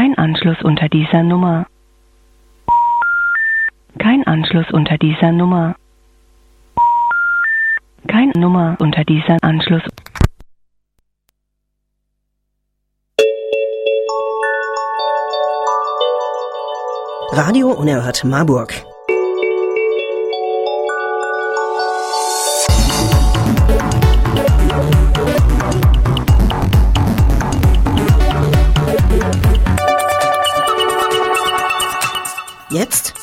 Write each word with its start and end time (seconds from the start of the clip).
Kein 0.00 0.16
Anschluss 0.16 0.56
unter 0.62 0.88
dieser 0.88 1.22
Nummer. 1.22 1.66
Kein 3.98 4.26
Anschluss 4.26 4.64
unter 4.72 4.96
dieser 4.96 5.30
Nummer. 5.30 5.76
Kein 8.08 8.30
Nummer 8.30 8.78
unter 8.78 9.04
dieser 9.04 9.36
Anschluss. 9.42 9.82
Radio 17.32 17.68
Unerhört 17.72 18.24
Marburg. 18.24 18.89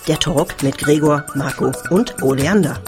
Der 0.08 0.20
Talk 0.20 0.64
mit 0.64 0.78
Gregor, 0.78 1.26
Marco 1.36 1.72
und 1.90 2.22
Oleander. 2.24 2.80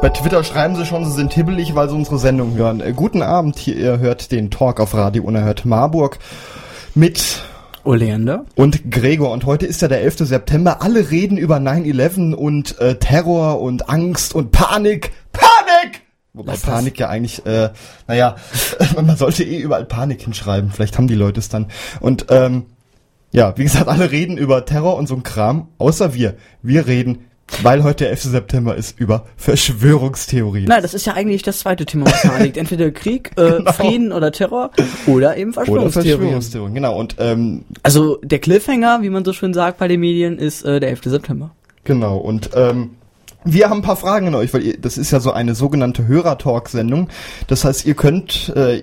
Bei 0.00 0.08
Twitter 0.08 0.42
schreiben 0.42 0.74
sie 0.74 0.84
schon, 0.84 1.04
sie 1.04 1.12
sind 1.12 1.32
hibbelig, 1.32 1.76
weil 1.76 1.88
sie 1.88 1.94
unsere 1.94 2.18
Sendung 2.18 2.56
hören. 2.56 2.80
Äh, 2.80 2.92
guten 2.92 3.22
Abend, 3.22 3.58
hier, 3.58 3.76
ihr 3.76 3.98
hört 4.00 4.32
den 4.32 4.50
Talk 4.50 4.80
auf 4.80 4.94
Radio 4.94 5.22
Unerhört 5.22 5.64
Marburg 5.64 6.18
mit 6.94 7.42
Oleander 7.84 8.46
und 8.56 8.90
Gregor. 8.90 9.30
Und 9.30 9.46
heute 9.46 9.66
ist 9.66 9.80
ja 9.80 9.88
der 9.88 10.02
11. 10.02 10.18
September. 10.18 10.82
Alle 10.82 11.10
reden 11.10 11.38
über 11.38 11.58
9-11 11.58 12.34
und 12.34 12.78
äh, 12.80 12.96
Terror 12.96 13.60
und 13.60 13.88
Angst 13.88 14.34
und 14.34 14.50
Panik. 14.50 15.12
Wobei 16.38 16.52
Lass 16.52 16.62
Panik 16.62 17.00
ja 17.00 17.08
eigentlich, 17.08 17.44
äh, 17.46 17.70
naja, 18.06 18.36
man 18.94 19.16
sollte 19.16 19.42
eh 19.42 19.58
überall 19.58 19.84
Panik 19.84 20.22
hinschreiben. 20.22 20.70
Vielleicht 20.70 20.96
haben 20.96 21.08
die 21.08 21.16
Leute 21.16 21.40
es 21.40 21.48
dann. 21.48 21.66
Und 21.98 22.26
ähm, 22.30 22.66
ja, 23.32 23.58
wie 23.58 23.64
gesagt, 23.64 23.88
alle 23.88 24.12
reden 24.12 24.38
über 24.38 24.64
Terror 24.64 24.96
und 24.96 25.08
so 25.08 25.16
ein 25.16 25.24
Kram, 25.24 25.66
außer 25.78 26.14
wir. 26.14 26.36
Wir 26.62 26.86
reden, 26.86 27.24
weil 27.62 27.82
heute 27.82 28.04
der 28.04 28.10
11. 28.10 28.22
September 28.22 28.76
ist, 28.76 29.00
über 29.00 29.26
Verschwörungstheorien. 29.36 30.66
Nein, 30.66 30.80
das 30.80 30.94
ist 30.94 31.06
ja 31.06 31.14
eigentlich 31.14 31.42
das 31.42 31.58
zweite 31.58 31.84
Thema, 31.86 32.06
was 32.06 32.22
da 32.22 32.38
liegt. 32.38 32.56
Entweder 32.56 32.92
Krieg, 32.92 33.32
äh, 33.36 33.56
Genau. 33.56 33.72
Frieden 33.72 34.12
oder 34.12 34.30
Terror 34.30 34.70
oder 35.08 35.36
eben 35.36 35.50
Oder 35.50 35.64
Verschwörungstheorien. 35.64 36.18
Verschwörungstheorien, 36.18 36.74
genau. 36.74 36.96
Und 36.96 37.16
ähm, 37.18 37.64
Also 37.82 38.16
der 38.22 38.38
Cliffhanger, 38.38 39.02
wie 39.02 39.10
man 39.10 39.24
so 39.24 39.32
schön 39.32 39.54
sagt 39.54 39.78
bei 39.78 39.88
den 39.88 39.98
Medien, 39.98 40.38
ist 40.38 40.64
äh, 40.64 40.78
der 40.78 40.90
11. 40.90 41.00
September. 41.06 41.50
Genau, 41.82 42.16
und 42.18 42.50
ähm, 42.54 42.90
wir 43.44 43.70
haben 43.70 43.78
ein 43.78 43.82
paar 43.82 43.96
Fragen 43.96 44.26
an 44.28 44.34
euch, 44.34 44.52
weil 44.52 44.62
ihr, 44.62 44.78
das 44.78 44.98
ist 44.98 45.12
ja 45.12 45.20
so 45.20 45.32
eine 45.32 45.54
sogenannte 45.54 46.08
Hörer-Talk-Sendung. 46.08 47.08
Das 47.46 47.64
heißt, 47.64 47.86
ihr 47.86 47.94
könnt, 47.94 48.52
äh, 48.56 48.82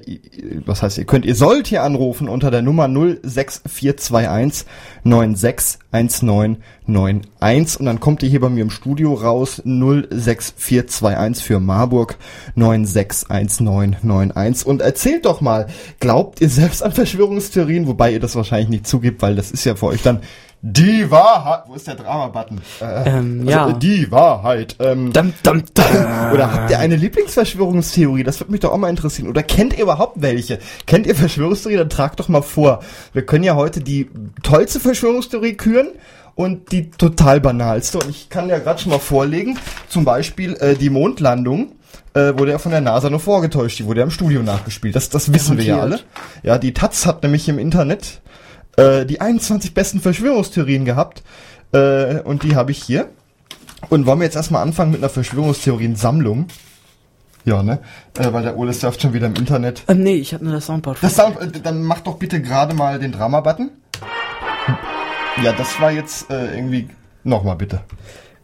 was 0.65 0.81
heißt 0.81 0.97
ihr 0.97 1.03
könnt, 1.05 1.25
ihr 1.25 1.35
sollt 1.35 1.67
hier 1.67 1.83
anrufen 1.83 2.29
unter 2.29 2.51
der 2.51 2.61
Nummer 2.61 2.87
06421 2.87 4.65
961991 5.03 7.79
und 7.79 7.85
dann 7.85 7.99
kommt 7.99 8.23
ihr 8.23 8.29
hier 8.29 8.39
bei 8.39 8.47
mir 8.49 8.61
im 8.61 8.69
Studio 8.69 9.13
raus 9.13 9.61
06421 9.65 11.45
für 11.45 11.59
Marburg 11.59 12.15
961991 12.55 14.65
und 14.65 14.81
erzählt 14.81 15.25
doch 15.25 15.41
mal, 15.41 15.67
glaubt 15.99 16.39
ihr 16.39 16.47
selbst 16.49 16.81
an 16.81 16.93
Verschwörungstheorien, 16.93 17.87
wobei 17.87 18.13
ihr 18.13 18.21
das 18.21 18.35
wahrscheinlich 18.35 18.69
nicht 18.69 18.87
zugibt, 18.87 19.21
weil 19.21 19.35
das 19.35 19.51
ist 19.51 19.65
ja 19.65 19.75
für 19.75 19.87
euch 19.87 20.01
dann 20.01 20.21
die 20.67 21.11
Wahrheit. 21.11 21.63
Wo 21.67 21.75
ist 21.75 21.85
der 21.85 21.93
Drama-Button? 21.93 22.59
Äh, 22.81 23.09
Ähm, 23.17 23.39
also, 23.41 23.51
ja. 23.51 23.69
äh, 23.69 23.73
Die 23.77 24.11
Wahrheit. 24.11 24.75
Ähm, 24.79 25.13
Dum, 25.13 25.31
dum, 25.43 25.63
dum. 25.75 25.85
oder 26.33 26.51
habt 26.51 26.71
ihr 26.71 26.79
eine 26.79 26.95
Lieblingsverschwörungstheorie? 26.95 28.23
Das 28.23 28.39
würde 28.39 28.51
mich 28.51 28.61
doch 28.61 28.71
auch 28.71 28.77
mal 28.77 28.89
interessieren. 28.89 29.27
Oder 29.29 29.43
kennt 29.43 29.73
ihr 29.77 29.83
überhaupt 29.83 30.21
welche? 30.23 30.57
Kennt 30.87 31.05
ihr 31.05 31.15
Verschwörungstheorie? 31.15 31.77
Dann 31.77 31.89
tragt 31.91 32.19
doch 32.19 32.29
mal 32.29 32.41
vor. 32.41 32.79
Wir 33.13 33.23
können 33.23 33.43
ja 33.43 33.55
heute 33.55 33.79
die 33.81 34.09
tollste 34.41 34.79
Verschwörungstheorie 34.79 35.53
küren 35.53 35.89
und 36.33 36.71
die 36.71 36.89
total 36.89 37.39
banalste. 37.41 37.99
Und 37.99 38.09
ich 38.09 38.29
kann 38.29 38.49
ja 38.49 38.57
gerade 38.57 38.81
schon 38.81 38.91
mal 38.91 38.97
vorlegen. 38.99 39.59
Zum 39.87 40.03
Beispiel 40.03 40.55
äh, 40.55 40.73
die 40.75 40.89
Mondlandung. 40.89 41.73
Äh, 42.15 42.37
wurde 42.39 42.51
ja 42.51 42.57
von 42.59 42.71
der 42.71 42.79
NASA 42.81 43.09
nur 43.09 43.19
vorgetäuscht, 43.19 43.77
die 43.79 43.85
wurde 43.85 43.99
ja 43.99 44.05
im 44.05 44.09
Studio 44.11 44.41
nachgespielt. 44.41 44.95
Das, 44.95 45.09
das 45.09 45.33
wissen 45.33 45.57
wir 45.57 45.65
ja 45.65 45.79
alle. 45.81 45.99
Ja, 46.43 46.57
die 46.57 46.73
Taz 46.73 47.05
hat 47.05 47.23
nämlich 47.23 47.49
im 47.49 47.59
Internet 47.59 48.21
äh, 48.77 49.05
die 49.05 49.21
21 49.21 49.73
besten 49.73 49.99
Verschwörungstheorien 49.99 50.85
gehabt. 50.85 51.23
Äh, 51.71 52.19
und 52.21 52.43
die 52.43 52.55
habe 52.55 52.71
ich 52.71 52.83
hier. 52.83 53.09
Und 53.89 54.05
wollen 54.05 54.19
wir 54.19 54.25
jetzt 54.25 54.35
erstmal 54.35 54.61
anfangen 54.63 54.91
mit 54.91 55.01
einer 55.01 55.09
Verschwörungstheorien-Sammlung? 55.09 56.47
Ja, 57.45 57.61
ne? 57.61 57.79
Äh, 58.17 58.33
weil 58.33 58.43
der 58.43 58.57
Ole 58.57 58.73
surft 58.73 59.01
schon 59.01 59.13
wieder 59.13 59.27
im 59.27 59.35
Internet. 59.35 59.83
Ähm, 59.87 60.01
nee, 60.01 60.15
ich 60.15 60.33
habe 60.33 60.43
nur 60.43 60.53
das 60.53 60.65
Soundboard. 60.65 60.97
Das 61.01 61.15
Sound, 61.15 61.39
äh, 61.39 61.59
dann 61.61 61.83
mach 61.83 61.99
doch 61.99 62.17
bitte 62.17 62.41
gerade 62.41 62.73
mal 62.73 62.97
den 62.97 63.11
Drama-Button. 63.11 63.69
Ja, 65.43 65.51
das 65.53 65.79
war 65.79 65.91
jetzt 65.91 66.29
äh, 66.31 66.55
irgendwie. 66.55 66.89
Nochmal 67.23 67.55
bitte. 67.55 67.81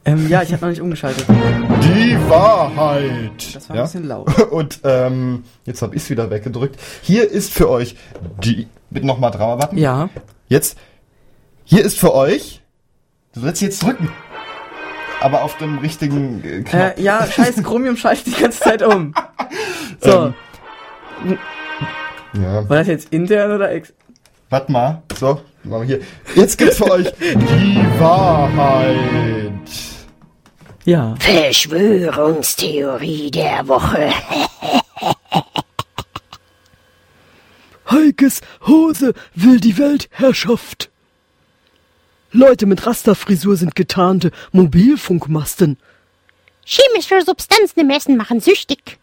ähm, 0.06 0.28
ja, 0.28 0.42
ich 0.42 0.52
habe 0.52 0.64
noch 0.64 0.70
nicht 0.70 0.82
umgeschaltet. 0.82 1.26
Die 1.84 2.18
Wahrheit. 2.30 3.56
Das 3.56 3.70
war 3.70 3.76
ja? 3.76 3.82
ein 3.84 3.88
bisschen 3.88 4.08
laut. 4.08 4.40
Und 4.52 4.80
ähm, 4.84 5.44
jetzt 5.66 5.82
habe 5.82 5.96
ich 5.96 6.04
es 6.04 6.10
wieder 6.10 6.30
weggedrückt. 6.30 6.80
Hier 7.02 7.30
ist 7.30 7.52
für 7.52 7.70
euch 7.70 7.96
die. 8.44 8.68
Bitte 8.92 9.08
nochmal 9.08 9.32
Drama-Button. 9.32 9.78
Ja. 9.78 10.10
Jetzt. 10.48 10.78
Hier 11.64 11.84
ist 11.84 11.98
für 11.98 12.14
euch. 12.14 12.62
Du 13.34 13.40
sollst 13.40 13.62
jetzt 13.62 13.82
drücken. 13.84 14.12
Aber 15.22 15.44
auf 15.44 15.58
dem 15.58 15.78
richtigen 15.80 16.44
äh, 16.44 16.62
Knopf. 16.64 16.98
Äh, 16.98 17.02
ja, 17.02 17.26
scheiß 17.26 17.64
Chromium 17.64 17.96
schaltet 17.96 18.28
die 18.28 18.42
ganze 18.42 18.60
Zeit 18.60 18.82
um. 18.84 19.14
So, 20.04 20.34
Ähm. 21.24 21.38
Ja. 22.34 22.68
war 22.68 22.78
das 22.78 22.88
jetzt 22.88 23.14
intern 23.14 23.52
oder 23.52 23.72
ex? 23.72 23.94
Warte 24.50 24.72
mal. 24.72 25.04
So, 25.20 25.40
machen 25.64 25.88
wir 25.88 25.98
hier. 25.98 26.00
Jetzt 26.36 26.58
gibt's 26.58 26.78
für 26.78 26.90
euch 26.90 27.12
die 27.20 27.86
Wahrheit. 28.00 29.52
Ja. 30.86 31.14
Verschwörungstheorie 31.20 33.30
der 33.32 33.68
Woche. 33.68 34.10
Heikes 37.92 38.42
Hose 38.68 39.14
will 39.36 39.60
die 39.60 39.78
Weltherrschaft. 39.78 40.90
Leute 42.32 42.66
mit 42.66 42.86
Rasterfrisur 42.86 43.58
sind 43.58 43.76
getarnte 43.76 44.32
Mobilfunkmasten. 44.54 45.78
Chemische 46.64 47.22
Substanzen 47.26 47.82
im 47.82 47.90
Essen 47.90 48.16
machen 48.16 48.40
süchtig. 48.40 48.98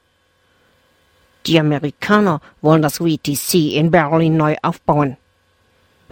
Die 1.46 1.60
Amerikaner 1.60 2.40
wollen 2.62 2.80
das 2.80 3.00
WTC 3.00 3.74
in 3.74 3.90
Berlin 3.90 4.36
neu 4.36 4.56
aufbauen. 4.62 5.18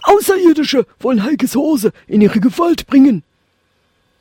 Außerirdische 0.02 0.86
wollen 1.00 1.24
Heikes 1.24 1.56
Hose 1.56 1.92
in 2.06 2.20
ihre 2.20 2.40
Gewalt 2.40 2.86
bringen. 2.86 3.22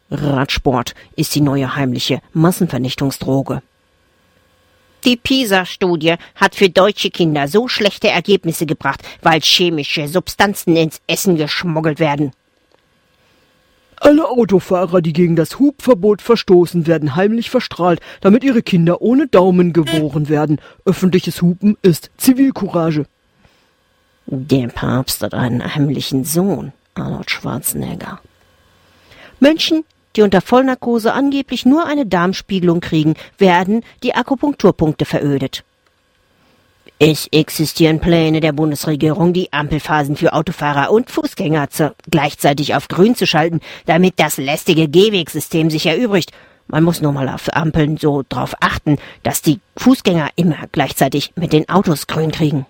Radsport 0.09 0.95
ist 1.15 1.35
die 1.35 1.41
neue 1.41 1.75
heimliche 1.75 2.21
Massenvernichtungsdroge. 2.33 3.61
Die 5.05 5.17
PISA-Studie 5.17 6.15
hat 6.33 6.55
für 6.55 6.69
deutsche 6.69 7.11
Kinder 7.11 7.47
so 7.47 7.67
schlechte 7.67 8.09
Ergebnisse 8.09 8.65
gebracht, 8.65 9.01
weil 9.21 9.39
chemische 9.39 10.07
Substanzen 10.07 10.75
ins 10.75 10.99
Essen 11.05 11.35
geschmuggelt 11.37 11.99
werden. 11.99 12.31
Alle 13.97 14.27
Autofahrer, 14.27 15.01
die 15.01 15.13
gegen 15.13 15.35
das 15.35 15.59
Hubverbot 15.59 16.21
verstoßen, 16.21 16.87
werden 16.87 17.15
heimlich 17.15 17.49
verstrahlt, 17.49 18.01
damit 18.21 18.43
ihre 18.43 18.63
Kinder 18.63 19.01
ohne 19.01 19.27
Daumen 19.27 19.73
geboren 19.73 20.27
werden. 20.27 20.59
Öffentliches 20.85 21.41
Hupen 21.41 21.77
ist 21.81 22.09
Zivilcourage. 22.17 23.05
Der 24.25 24.67
Papst 24.67 25.21
hat 25.21 25.35
einen 25.35 25.75
heimlichen 25.75 26.23
Sohn, 26.25 26.73
Arnold 26.95 27.29
Schwarzenegger. 27.29 28.19
Menschen, 29.39 29.85
die 30.15 30.21
unter 30.21 30.41
Vollnarkose 30.41 31.13
angeblich 31.13 31.65
nur 31.65 31.85
eine 31.85 32.05
Darmspiegelung 32.05 32.79
kriegen, 32.79 33.15
werden 33.37 33.83
die 34.03 34.15
Akupunkturpunkte 34.15 35.05
verödet. 35.05 35.63
Es 36.97 37.27
existieren 37.31 37.99
Pläne 37.99 38.39
der 38.39 38.53
Bundesregierung, 38.53 39.33
die 39.33 39.51
Ampelphasen 39.51 40.15
für 40.15 40.31
Autofahrer 40.31 40.91
und 40.91 41.11
Fußgänger 41.11 41.67
gleichzeitig 42.09 42.73
auf 42.73 42.87
grün 42.87 43.15
zu 43.15 43.27
schalten, 43.27 43.59
damit 43.85 44.13
das 44.17 44.37
lästige 44.37 44.87
Gehwegsystem 44.87 45.69
sich 45.69 45.85
erübrigt. 45.87 46.31
Man 46.67 46.83
muss 46.83 47.01
nur 47.01 47.11
mal 47.11 47.27
auf 47.27 47.53
Ampeln 47.53 47.97
so 47.97 48.23
drauf 48.27 48.55
achten, 48.61 48.97
dass 49.23 49.41
die 49.41 49.59
Fußgänger 49.75 50.29
immer 50.37 50.55
gleichzeitig 50.71 51.33
mit 51.35 51.51
den 51.51 51.67
Autos 51.67 52.07
grün 52.07 52.31
kriegen. 52.31 52.65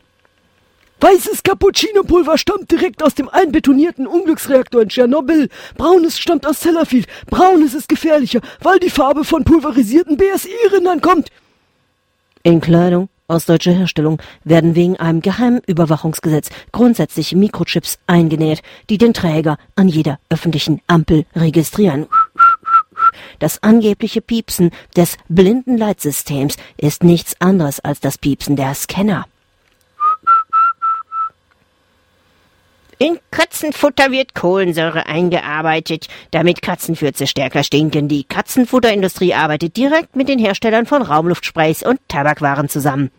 Weißes 1.05 1.43
Cappuccino-Pulver 1.43 2.35
stammt 2.39 2.71
direkt 2.71 3.03
aus 3.03 3.13
dem 3.13 3.29
einbetonierten 3.29 4.07
Unglücksreaktor 4.07 4.81
in 4.81 4.89
Tschernobyl. 4.89 5.49
Braunes 5.77 6.17
stammt 6.17 6.47
aus 6.47 6.61
Sellafield. 6.61 7.05
Braunes 7.27 7.75
ist 7.75 7.87
gefährlicher, 7.87 8.41
weil 8.61 8.79
die 8.79 8.89
Farbe 8.89 9.23
von 9.23 9.43
pulverisierten 9.43 10.17
BSI-Rindern 10.17 11.01
kommt. 11.01 11.29
In 12.41 12.59
Kleidung 12.59 13.09
aus 13.27 13.45
deutscher 13.45 13.73
Herstellung 13.73 14.19
werden 14.45 14.73
wegen 14.73 14.97
einem 14.97 15.21
geheimen 15.21 15.61
Überwachungsgesetz 15.67 16.49
grundsätzlich 16.71 17.35
Mikrochips 17.35 17.99
eingenäht, 18.07 18.63
die 18.89 18.97
den 18.97 19.13
Träger 19.13 19.59
an 19.75 19.87
jeder 19.87 20.17
öffentlichen 20.29 20.81
Ampel 20.87 21.27
registrieren. 21.35 22.07
Das 23.37 23.61
angebliche 23.61 24.21
Piepsen 24.21 24.71
des 24.95 25.17
Blindenleitsystems 25.29 26.57
ist 26.77 27.03
nichts 27.03 27.39
anderes 27.39 27.79
als 27.79 27.99
das 27.99 28.17
Piepsen 28.17 28.55
der 28.55 28.73
Scanner. 28.73 29.27
In 32.97 33.19
Katzenfutter 33.29 34.11
wird 34.11 34.35
Kohlensäure 34.35 35.05
eingearbeitet, 35.05 36.07
damit 36.31 36.61
Katzenfürze 36.61 37.27
stärker 37.27 37.63
stinken. 37.63 38.07
Die 38.07 38.23
Katzenfutterindustrie 38.23 39.33
arbeitet 39.33 39.75
direkt 39.75 40.15
mit 40.15 40.29
den 40.29 40.39
Herstellern 40.39 40.85
von 40.85 41.01
Raumluftsprays 41.01 41.83
und 41.83 41.99
Tabakwaren 42.07 42.69
zusammen. 42.69 43.11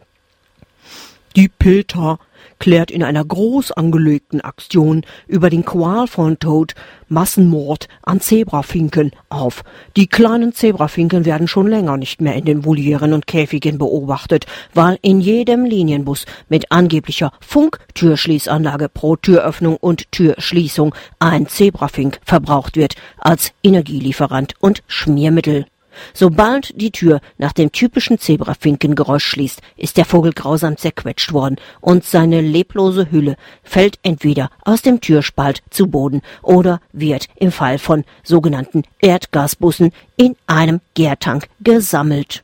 Die 1.37 1.49
PETA 1.49 2.19
klärt 2.59 2.91
in 2.91 3.03
einer 3.03 3.25
groß 3.25 3.73
angelegten 3.73 4.41
Aktion 4.41 5.03
über 5.27 5.51
den 5.51 5.65
Qualfrontod 5.65 6.75
Massenmord 7.09 7.89
an 8.03 8.21
Zebrafinken 8.21 9.13
auf. 9.29 9.63
Die 9.97 10.07
kleinen 10.07 10.53
Zebrafinken 10.53 11.25
werden 11.25 11.49
schon 11.49 11.69
länger 11.69 11.97
nicht 11.97 12.21
mehr 12.21 12.35
in 12.35 12.45
den 12.45 12.65
Volieren 12.65 13.13
und 13.13 13.27
Käfigen 13.27 13.79
beobachtet, 13.79 14.47
weil 14.75 14.99
in 15.03 15.21
jedem 15.21 15.65
Linienbus 15.65 16.27
mit 16.49 16.73
angeblicher 16.73 17.33
Funktürschließanlage 17.41 18.89
pro 18.89 19.17
Türöffnung 19.17 19.77
und 19.77 20.11
Türschließung 20.11 20.95
ein 21.19 21.47
Zebrafink 21.47 22.21
verbraucht 22.25 22.77
wird 22.77 22.95
als 23.19 23.53
Energielieferant 23.63 24.55
und 24.61 24.83
Schmiermittel. 24.87 25.67
Sobald 26.15 26.81
die 26.81 26.91
Tür 26.91 27.21
nach 27.39 27.53
dem 27.53 27.73
typischen 27.73 28.19
Zebrafinkengeräusch 28.19 29.25
schließt, 29.25 29.61
ist 29.77 29.97
der 29.97 30.05
Vogel 30.05 30.33
grausam 30.33 30.77
zerquetscht 30.77 31.33
worden 31.33 31.57
und 31.81 32.05
seine 32.05 32.41
leblose 32.41 33.11
Hülle 33.11 33.37
fällt 33.63 33.99
entweder 34.03 34.51
aus 34.65 34.83
dem 34.83 35.01
Türspalt 35.01 35.63
zu 35.71 35.89
Boden 35.89 36.23
oder 36.43 36.81
wird 36.93 37.27
im 37.37 37.53
Fall 37.53 37.79
von 37.79 38.05
sogenannten 38.23 38.83
Erdgasbussen 39.01 39.93
in 40.17 40.37
einem 40.47 40.81
Gärtank 40.95 41.49
gesammelt. 41.61 42.43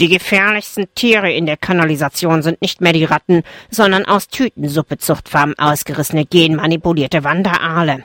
Die 0.00 0.08
gefährlichsten 0.08 0.86
Tiere 0.94 1.30
in 1.30 1.46
der 1.46 1.56
Kanalisation 1.56 2.42
sind 2.42 2.60
nicht 2.60 2.80
mehr 2.80 2.92
die 2.92 3.04
Ratten, 3.04 3.42
sondern 3.70 4.04
aus 4.04 4.26
Tütensuppezuchtfarmen 4.26 5.56
ausgerissene 5.58 6.24
genmanipulierte 6.26 7.22
Wanderaale. 7.22 8.02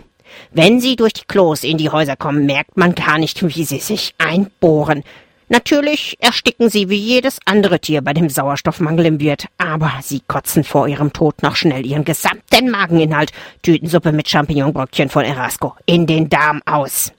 Wenn 0.51 0.80
sie 0.80 0.95
durch 0.95 1.13
die 1.13 1.25
Klos 1.28 1.63
in 1.63 1.78
die 1.78 1.89
Häuser 1.89 2.16
kommen, 2.16 2.45
merkt 2.45 2.78
man 2.78 2.95
gar 2.95 3.18
nicht, 3.18 3.44
wie 3.44 3.63
sie 3.63 3.80
sich 3.80 4.13
einbohren. 4.18 5.04
Natürlich 5.50 6.18
ersticken 6.19 6.69
sie 6.69 6.89
wie 6.89 6.98
jedes 6.98 7.39
andere 7.45 7.80
Tier 7.80 8.01
bei 8.01 8.13
dem 8.13 8.28
Sauerstoffmangel 8.28 9.06
im 9.06 9.19
Wirt, 9.22 9.45
aber 9.57 9.94
sie 10.01 10.22
kotzen 10.28 10.66
vor 10.66 10.89
ihrem 10.89 11.13
Tod 11.13 11.42
noch 11.42 11.56
schnell 11.56 11.86
ihren 11.86 12.04
gesamten 12.04 12.69
Mageninhalt, 12.69 13.31
Tütensuppe 13.62 14.12
mit 14.12 14.28
Champignonbröckchen 14.28 15.07
von 15.07 15.24
Erasco, 15.24 15.74
in 15.86 16.06
den 16.06 16.28
Darm 16.28 16.62
aus. 16.66 17.13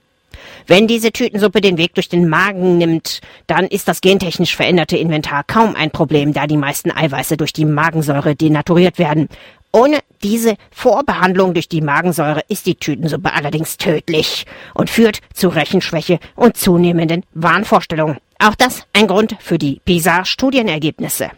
Wenn 0.67 0.87
diese 0.87 1.13
Tütensuppe 1.13 1.63
den 1.63 1.79
Weg 1.79 1.95
durch 1.95 2.11
den 2.11 2.29
Magen 2.29 2.77
nimmt, 2.77 3.23
dann 3.47 3.67
ist 3.67 3.89
das 3.89 4.03
gentechnisch 4.03 4.55
veränderte 4.55 4.99
Inventar 4.99 5.45
kaum 5.45 5.75
ein 5.75 5.91
Problem, 5.91 6.35
da 6.35 6.47
die 6.47 6.59
meisten 6.59 6.91
Eiweiße 6.91 7.39
durch 7.39 7.55
die 7.55 7.65
Magensäure 7.65 8.37
denaturiert 8.37 8.99
werden. 8.99 9.31
Ohne 9.73 10.01
diese 10.23 10.57
Vorbehandlung 10.71 11.55
durch 11.55 11.69
die 11.69 11.81
Magensäure 11.81 12.43
ist 12.49 12.67
die 12.67 12.75
Tütensuppe 12.75 13.33
allerdings 13.33 13.77
tödlich 13.77 14.47
und 14.75 14.91
führt 14.91 15.21
zu 15.35 15.49
Rechenschwäche 15.49 16.19
und 16.35 16.57
zunehmenden 16.57 17.25
Wahnvorstellungen. 17.35 18.19
Auch 18.39 18.55
das 18.55 18.87
ein 18.93 19.07
Grund 19.07 19.37
für 19.41 19.59
die 19.59 19.81
PISA-Studienergebnisse. 19.85 21.31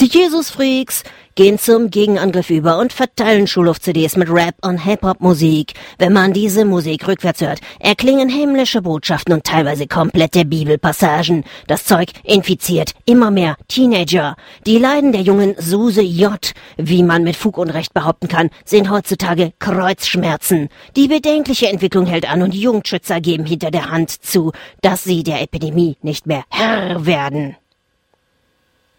Die 0.00 0.06
Jesus-Freaks 0.06 1.04
gehen 1.34 1.58
zum 1.58 1.90
Gegenangriff 1.90 2.50
über 2.50 2.78
und 2.78 2.92
verteilen 2.92 3.46
Schulhof-CDs 3.46 4.16
mit 4.16 4.30
Rap 4.30 4.54
und 4.62 4.78
Hip-Hop-Musik. 4.78 5.74
Wenn 5.98 6.12
man 6.12 6.32
diese 6.32 6.64
Musik 6.64 7.08
rückwärts 7.08 7.40
hört, 7.40 7.60
erklingen 7.78 8.28
himmlische 8.28 8.82
Botschaften 8.82 9.34
und 9.34 9.44
teilweise 9.44 9.86
komplette 9.86 10.44
Bibelpassagen. 10.44 11.44
Das 11.66 11.84
Zeug 11.84 12.10
infiziert 12.24 12.92
immer 13.06 13.30
mehr 13.30 13.56
Teenager. 13.68 14.36
Die 14.66 14.78
Leiden 14.78 15.12
der 15.12 15.22
jungen 15.22 15.54
Suse 15.58 16.02
J., 16.02 16.52
wie 16.76 17.02
man 17.02 17.24
mit 17.24 17.36
Fug 17.36 17.58
und 17.58 17.70
Recht 17.70 17.94
behaupten 17.94 18.28
kann, 18.28 18.50
sind 18.64 18.90
heutzutage 18.90 19.52
Kreuzschmerzen. 19.58 20.68
Die 20.96 21.08
bedenkliche 21.08 21.68
Entwicklung 21.68 22.06
hält 22.06 22.30
an 22.30 22.42
und 22.42 22.54
Jugendschützer 22.54 23.20
geben 23.20 23.44
hinter 23.44 23.70
der 23.70 23.90
Hand 23.90 24.10
zu, 24.10 24.52
dass 24.80 25.04
sie 25.04 25.22
der 25.22 25.42
Epidemie 25.42 25.96
nicht 26.02 26.26
mehr 26.26 26.44
Herr 26.50 27.06
werden. 27.06 27.56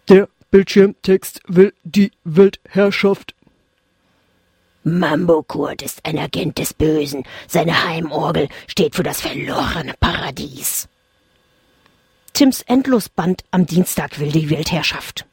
Der 0.08 0.28
Bildschirmtext 0.54 1.40
will 1.48 1.74
die 1.82 2.12
Weltherrschaft. 2.22 3.34
Mambo 4.84 5.42
Kurt 5.42 5.82
ist 5.82 6.06
ein 6.06 6.16
Agent 6.16 6.58
des 6.58 6.72
Bösen. 6.72 7.24
Seine 7.48 7.84
Heimorgel 7.84 8.46
steht 8.68 8.94
für 8.94 9.02
das 9.02 9.20
verlorene 9.20 9.94
Paradies. 9.98 10.88
Tims 12.34 12.62
Endlosband 12.62 13.42
am 13.50 13.66
Dienstag 13.66 14.20
will 14.20 14.30
die 14.30 14.48
Weltherrschaft. 14.48 15.26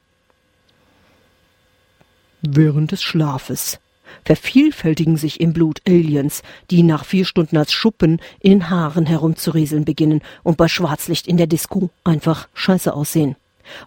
Während 2.41 2.91
des 2.91 3.03
Schlafes 3.03 3.79
vervielfältigen 4.25 5.17
sich 5.17 5.39
im 5.39 5.53
Blut 5.53 5.81
Aliens, 5.87 6.41
die 6.71 6.81
nach 6.81 7.05
vier 7.05 7.25
Stunden 7.25 7.57
als 7.57 7.73
Schuppen 7.73 8.19
in 8.39 8.53
den 8.53 8.69
Haaren 8.71 9.05
herumzurieseln 9.05 9.85
beginnen 9.85 10.23
und 10.41 10.57
bei 10.57 10.67
Schwarzlicht 10.67 11.27
in 11.27 11.37
der 11.37 11.45
Disco 11.45 11.91
einfach 12.03 12.47
scheiße 12.55 12.91
aussehen. 12.91 13.35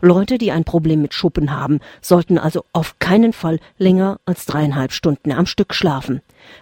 Leute, 0.00 0.38
die 0.38 0.52
ein 0.52 0.64
Problem 0.64 1.02
mit 1.02 1.14
Schuppen 1.14 1.56
haben, 1.56 1.80
sollten 2.00 2.38
also 2.38 2.64
auf 2.72 2.98
keinen 2.98 3.32
Fall 3.32 3.58
länger 3.78 4.18
als 4.26 4.46
dreieinhalb 4.46 4.92
Stunden 4.92 5.32
am 5.32 5.46
Stück 5.46 5.74
schlafen. 5.74 6.20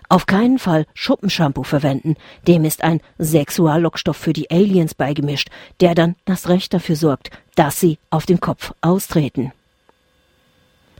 Auf 0.08 0.26
keinen 0.26 0.58
Fall 0.58 0.86
Schuppenshampoo 0.94 1.64
verwenden. 1.64 2.16
Dem 2.46 2.64
ist 2.64 2.84
ein 2.84 3.00
Sexuallockstoff 3.18 4.16
für 4.16 4.32
die 4.32 4.50
Aliens 4.50 4.94
beigemischt, 4.94 5.48
der 5.80 5.94
dann 5.94 6.14
das 6.24 6.48
Recht 6.48 6.72
dafür 6.72 6.96
sorgt, 6.96 7.30
dass 7.56 7.80
sie 7.80 7.98
auf 8.10 8.26
dem 8.26 8.40
Kopf 8.40 8.72
austreten. 8.80 9.52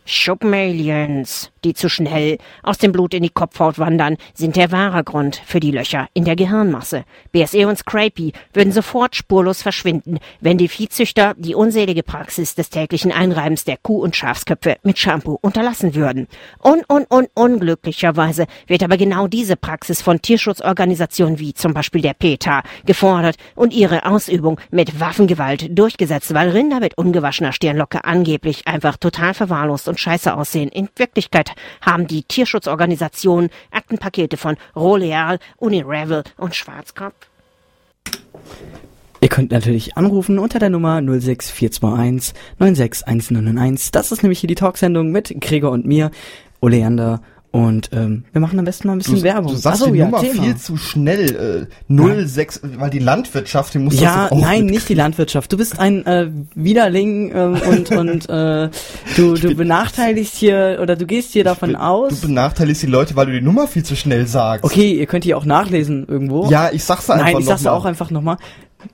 Schuppenaliens, 0.04 1.51
die 1.64 1.74
zu 1.74 1.88
schnell 1.88 2.38
aus 2.62 2.78
dem 2.78 2.92
Blut 2.92 3.14
in 3.14 3.22
die 3.22 3.30
Kopfhaut 3.30 3.78
wandern, 3.78 4.16
sind 4.34 4.56
der 4.56 4.72
wahre 4.72 5.04
Grund 5.04 5.40
für 5.44 5.60
die 5.60 5.70
Löcher 5.70 6.08
in 6.14 6.24
der 6.24 6.36
Gehirnmasse. 6.36 7.04
BSE 7.32 7.66
und 7.68 7.78
Scrapey 7.78 8.32
würden 8.52 8.72
sofort 8.72 9.16
spurlos 9.16 9.62
verschwinden, 9.62 10.18
wenn 10.40 10.58
die 10.58 10.68
Viehzüchter 10.68 11.34
die 11.36 11.54
unselige 11.54 12.02
Praxis 12.02 12.54
des 12.54 12.70
täglichen 12.70 13.12
Einreibens 13.12 13.64
der 13.64 13.76
Kuh- 13.76 14.02
und 14.02 14.16
Schafsköpfe 14.16 14.76
mit 14.82 14.98
Shampoo 14.98 15.38
unterlassen 15.40 15.94
würden. 15.94 16.28
Un 16.64 16.82
un 16.90 17.06
un 17.10 17.26
unglücklicherweise 17.34 18.46
wird 18.66 18.82
aber 18.82 18.96
genau 18.96 19.26
diese 19.26 19.56
Praxis 19.56 20.02
von 20.02 20.20
Tierschutzorganisationen 20.20 21.38
wie 21.38 21.54
zum 21.54 21.74
Beispiel 21.74 22.02
der 22.02 22.14
PETA 22.14 22.62
gefordert 22.84 23.36
und 23.54 23.72
ihre 23.72 24.06
Ausübung 24.06 24.60
mit 24.70 25.00
Waffengewalt 25.00 25.76
durchgesetzt, 25.78 26.34
weil 26.34 26.50
Rinder 26.50 26.81
mit 26.81 26.98
ungewaschener 26.98 27.52
Stirnlocke 27.52 28.04
angeblich 28.04 28.66
einfach 28.66 28.96
total 28.96 29.34
verwahrlost 29.34 29.88
und 29.88 30.00
scheiße 30.00 30.34
aussehen. 30.34 30.69
In 30.69 30.88
Wirklichkeit 30.96 31.51
haben 31.80 32.06
die 32.06 32.22
Tierschutzorganisationen 32.22 33.50
Aktenpakete 33.70 34.36
von 34.36 34.56
Roleal, 34.74 35.38
Unirevel 35.56 36.24
und 36.36 36.54
Schwarzkopf. 36.54 37.14
Ihr 39.20 39.28
könnt 39.28 39.52
natürlich 39.52 39.96
anrufen 39.96 40.40
unter 40.40 40.58
der 40.58 40.68
Nummer 40.68 41.00
06421 41.00 42.34
96191. 42.58 43.92
Das 43.92 44.10
ist 44.10 44.22
nämlich 44.22 44.40
hier 44.40 44.48
die 44.48 44.56
Talksendung 44.56 45.12
mit 45.12 45.40
Gregor 45.40 45.70
und 45.70 45.86
mir, 45.86 46.10
Oleander. 46.60 47.22
Und 47.52 47.90
ähm, 47.92 48.24
wir 48.32 48.40
machen 48.40 48.58
am 48.58 48.64
besten 48.64 48.86
mal 48.88 48.94
ein 48.94 48.98
bisschen 48.98 49.16
Du, 49.16 49.22
Werbung. 49.22 49.52
du 49.52 49.58
sagst 49.58 49.82
Ach 49.82 49.86
so, 49.86 49.92
die 49.92 49.98
ja, 49.98 50.06
Nummer 50.06 50.20
Thema. 50.22 50.42
viel 50.42 50.56
zu 50.56 50.78
schnell. 50.78 51.68
Äh, 51.90 52.26
06, 52.26 52.60
weil 52.78 52.88
die 52.88 52.98
Landwirtschaft, 52.98 53.74
die 53.74 53.78
muss 53.78 54.00
Ja, 54.00 54.22
das 54.24 54.32
auch 54.32 54.40
nein, 54.40 54.64
nicht 54.64 54.88
die 54.88 54.94
Landwirtschaft. 54.94 55.52
Du 55.52 55.58
bist 55.58 55.78
ein 55.78 56.06
äh, 56.06 56.30
Widerling 56.54 57.30
ähm, 57.34 57.60
und 57.68 57.90
und 57.94 58.28
äh, 58.30 58.70
du 59.16 59.34
du 59.34 59.54
benachteiligst 59.54 60.34
hier 60.34 60.78
oder 60.80 60.96
du 60.96 61.04
gehst 61.04 61.32
hier 61.34 61.44
davon 61.44 61.72
Du 61.74 61.80
aus. 61.80 62.20
benachteiligst 62.22 62.82
die 62.84 62.86
Leute, 62.86 63.16
weil 63.16 63.26
du 63.26 63.32
die 63.32 63.42
Nummer 63.42 63.68
viel 63.68 63.84
zu 63.84 63.96
schnell 63.96 64.26
sagst. 64.26 64.64
Okay, 64.64 64.94
ihr 64.94 65.04
könnt 65.06 65.24
die 65.24 65.34
auch 65.34 65.44
nachlesen 65.44 66.06
irgendwo. 66.08 66.48
Ja, 66.48 66.70
ich 66.72 66.84
sag's 66.84 67.10
einfach 67.10 67.26
Nein, 67.26 67.36
ich 67.40 67.44
sag's 67.44 67.62
noch 67.64 67.72
mal. 67.72 67.76
auch 67.76 67.84
einfach 67.84 68.10
nochmal. 68.10 68.36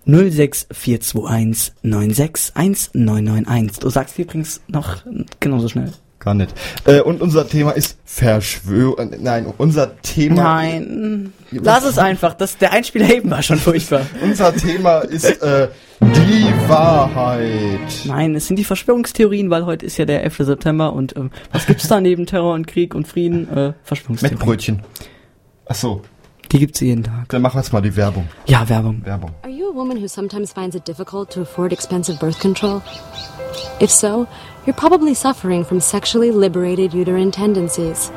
06421 0.04 1.72
9611991. 1.84 3.78
Du 3.80 3.88
sagst 3.90 4.18
die 4.18 4.22
übrigens 4.22 4.60
noch 4.68 4.96
genauso 5.40 5.68
schnell. 5.68 5.92
Gar 6.20 6.34
nicht. 6.34 6.52
Äh, 6.84 7.00
und 7.00 7.22
unser 7.22 7.48
Thema 7.48 7.70
ist 7.72 7.96
Verschwörung. 8.04 9.10
Nein, 9.20 9.46
unser 9.56 10.00
Thema. 10.02 10.42
Nein, 10.42 11.32
lass 11.52 11.84
es 11.84 11.96
einfach. 11.96 12.34
Das, 12.34 12.58
der 12.58 12.72
Einspieler 12.72 13.08
eben 13.14 13.30
war 13.30 13.42
schon 13.42 13.58
furchtbar. 13.58 14.00
Unser 14.22 14.52
Thema 14.54 14.98
ist 14.98 15.40
äh, 15.42 15.68
die 16.00 16.52
Wahrheit. 16.68 17.78
Nein, 18.04 18.34
es 18.34 18.48
sind 18.48 18.56
die 18.58 18.64
Verschwörungstheorien, 18.64 19.48
weil 19.50 19.64
heute 19.64 19.86
ist 19.86 19.96
ja 19.96 20.04
der 20.06 20.24
11. 20.24 20.38
September 20.38 20.92
und 20.92 21.14
ähm, 21.16 21.30
was 21.52 21.66
gibt's 21.66 21.86
da 21.86 22.00
neben 22.00 22.26
Terror 22.26 22.54
und 22.54 22.66
Krieg 22.66 22.94
und 22.96 23.06
Frieden? 23.06 23.48
Äh, 23.56 23.72
Verschwörungstheorien. 23.84 24.38
Mettbrötchen. 24.38 24.82
Ach 25.66 25.74
so, 25.76 26.02
Die 26.50 26.58
gibt's 26.58 26.80
jeden 26.80 27.04
Tag. 27.04 27.28
dann 27.28 27.42
machen 27.42 27.54
wir 27.56 27.60
jetzt 27.60 27.72
mal 27.72 27.80
die 27.82 27.94
Werbung. 27.94 28.26
Ja, 28.46 28.68
Werbung. 28.68 29.02
Werbung. 29.04 29.30
Are 29.42 29.52
you 29.52 29.70
a 29.70 29.74
woman 29.74 30.02
who 30.02 30.08
sometimes 30.08 30.52
finds 30.52 30.74
it 30.74 30.86
difficult 30.88 31.30
to 31.30 31.42
afford 31.42 31.72
expensive 31.72 32.18
birth 32.18 32.40
control? 32.40 32.82
If 33.80 33.90
so, 33.90 34.26
you're 34.68 34.74
probably 34.74 35.14
suffering 35.14 35.64
from 35.64 35.80
sexually 35.80 36.30
liberated 36.30 36.92
uterine 36.92 37.30
tendencies, 37.30 38.10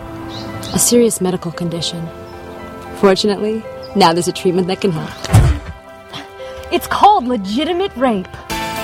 a 0.73 0.77
serious 0.77 1.21
medical 1.21 1.49
condition. 1.49 2.05
Fortunately, 2.97 3.63
Now 3.95 4.11
there's 4.11 4.27
a 4.27 4.33
treatment 4.33 4.67
that 4.67 4.81
can 4.81 4.91
help. 4.91 5.13
It's 6.73 6.87
called 6.87 7.25
legitimate 7.25 7.95
rape. 7.95 8.27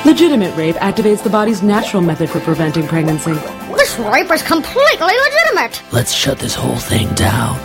Legitimate 0.05 0.55
rape 0.55 0.77
activates 0.77 1.23
the 1.23 1.29
body's 1.29 1.61
natural 1.61 2.01
method 2.01 2.29
for 2.29 2.39
preventing 2.39 2.87
pregnancy. 2.87 3.33
This 3.75 3.99
rape 3.99 4.31
is 4.31 4.43
completely 4.43 5.13
legitimate. 5.25 5.83
Let's 5.91 6.13
shut 6.13 6.39
this 6.39 6.55
whole 6.55 6.77
thing 6.77 7.13
down. 7.15 7.57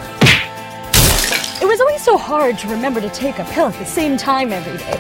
It 1.63 1.69
was 1.69 1.81
always 1.81 2.03
so 2.03 2.19
hard 2.19 2.59
to 2.59 2.67
remember 2.69 3.01
to 3.01 3.11
take 3.11 3.39
a 3.39 3.45
pill 3.45 3.69
at 3.69 3.79
the 3.79 3.87
same 3.87 4.17
time 4.17 4.53
every 4.53 4.79
day. 4.79 4.99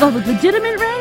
But 0.00 0.12
with 0.12 0.26
legitimate 0.26 0.80
rape, 0.80 0.97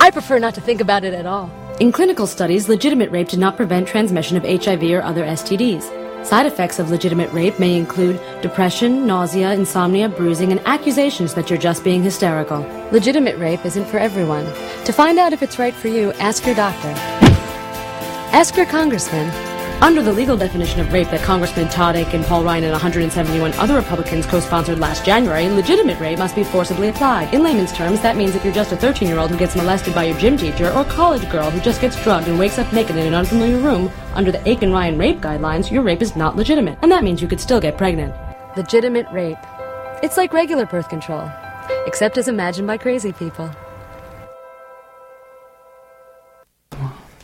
I 0.00 0.10
prefer 0.10 0.38
not 0.38 0.54
to 0.54 0.62
think 0.62 0.80
about 0.80 1.04
it 1.04 1.12
at 1.12 1.26
all. 1.26 1.50
In 1.78 1.92
clinical 1.92 2.26
studies, 2.26 2.70
legitimate 2.70 3.10
rape 3.10 3.28
did 3.28 3.38
not 3.38 3.56
prevent 3.56 3.86
transmission 3.86 4.38
of 4.38 4.44
HIV 4.44 4.82
or 4.84 5.02
other 5.02 5.24
STDs. 5.24 6.00
Side 6.24 6.46
effects 6.46 6.78
of 6.78 6.90
legitimate 6.90 7.30
rape 7.32 7.58
may 7.58 7.76
include 7.76 8.18
depression, 8.40 9.06
nausea, 9.06 9.52
insomnia, 9.52 10.08
bruising, 10.08 10.52
and 10.52 10.60
accusations 10.66 11.34
that 11.34 11.50
you're 11.50 11.58
just 11.58 11.84
being 11.84 12.02
hysterical. 12.02 12.60
Legitimate 12.92 13.36
rape 13.38 13.64
isn't 13.66 13.86
for 13.86 13.98
everyone. 13.98 14.44
To 14.84 14.92
find 14.92 15.18
out 15.18 15.34
if 15.34 15.42
it's 15.42 15.58
right 15.58 15.74
for 15.74 15.88
you, 15.88 16.12
ask 16.14 16.46
your 16.46 16.54
doctor. 16.54 16.88
Ask 18.32 18.56
your 18.56 18.66
congressman. 18.66 19.49
Under 19.82 20.02
the 20.02 20.12
legal 20.12 20.36
definition 20.36 20.78
of 20.80 20.92
rape 20.92 21.08
that 21.08 21.22
Congressman 21.22 21.68
Todd 21.68 21.96
Aiken, 21.96 22.22
Paul 22.24 22.44
Ryan, 22.44 22.64
and 22.64 22.72
171 22.72 23.54
other 23.54 23.76
Republicans 23.76 24.26
co-sponsored 24.26 24.78
last 24.78 25.06
January, 25.06 25.48
legitimate 25.48 25.98
rape 25.98 26.18
must 26.18 26.36
be 26.36 26.44
forcibly 26.44 26.90
applied. 26.90 27.32
In 27.32 27.42
layman's 27.42 27.72
terms, 27.72 28.02
that 28.02 28.14
means 28.14 28.34
if 28.34 28.44
you're 28.44 28.52
just 28.52 28.72
a 28.72 28.76
13-year-old 28.76 29.30
who 29.30 29.38
gets 29.38 29.56
molested 29.56 29.94
by 29.94 30.04
your 30.04 30.18
gym 30.18 30.36
teacher, 30.36 30.70
or 30.72 30.84
college 30.84 31.28
girl 31.30 31.50
who 31.50 31.60
just 31.60 31.80
gets 31.80 32.00
drugged 32.02 32.28
and 32.28 32.38
wakes 32.38 32.58
up 32.58 32.70
naked 32.74 32.96
in 32.96 33.06
an 33.06 33.14
unfamiliar 33.14 33.56
room, 33.56 33.90
under 34.12 34.30
the 34.30 34.46
Aiken-Ryan 34.46 34.98
rape 34.98 35.20
guidelines, 35.20 35.70
your 35.70 35.82
rape 35.82 36.02
is 36.02 36.14
not 36.14 36.36
legitimate, 36.36 36.78
and 36.82 36.92
that 36.92 37.02
means 37.02 37.22
you 37.22 37.28
could 37.28 37.40
still 37.40 37.60
get 37.60 37.78
pregnant. 37.78 38.14
Legitimate 38.58 39.06
rape. 39.10 39.38
It's 40.02 40.18
like 40.18 40.34
regular 40.34 40.66
birth 40.66 40.90
control, 40.90 41.30
except 41.86 42.18
as 42.18 42.28
imagined 42.28 42.66
by 42.66 42.76
crazy 42.76 43.12
people. 43.12 43.50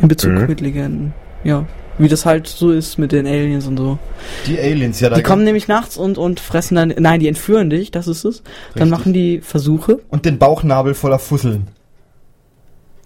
In 0.00 0.08
Bezug 0.08 0.32
Mhm. 0.32 0.46
mit 0.46 0.60
Legenden, 0.60 1.14
ja. 1.42 1.66
Wie 1.98 2.08
das 2.08 2.26
halt 2.26 2.48
so 2.48 2.72
ist 2.72 2.98
mit 2.98 3.12
den 3.12 3.26
Aliens 3.26 3.66
und 3.68 3.76
so. 3.76 3.98
Die 4.46 4.58
Aliens, 4.58 4.98
ja, 5.00 5.10
da 5.10 5.16
Die 5.16 5.22
kommen 5.22 5.44
nämlich 5.44 5.68
nachts 5.68 5.96
und, 5.96 6.18
und 6.18 6.40
fressen 6.40 6.74
dann, 6.74 6.92
nein, 6.98 7.20
die 7.20 7.28
entführen 7.28 7.70
dich, 7.70 7.90
das 7.92 8.08
ist 8.08 8.24
es. 8.24 8.42
Dann 8.74 8.82
Richtig. 8.84 8.90
machen 8.90 9.12
die 9.12 9.40
Versuche. 9.40 10.00
und 10.08 10.24
den 10.24 10.38
Bauchnabel 10.38 10.94
voller 10.94 11.20
Fusseln. 11.20 11.68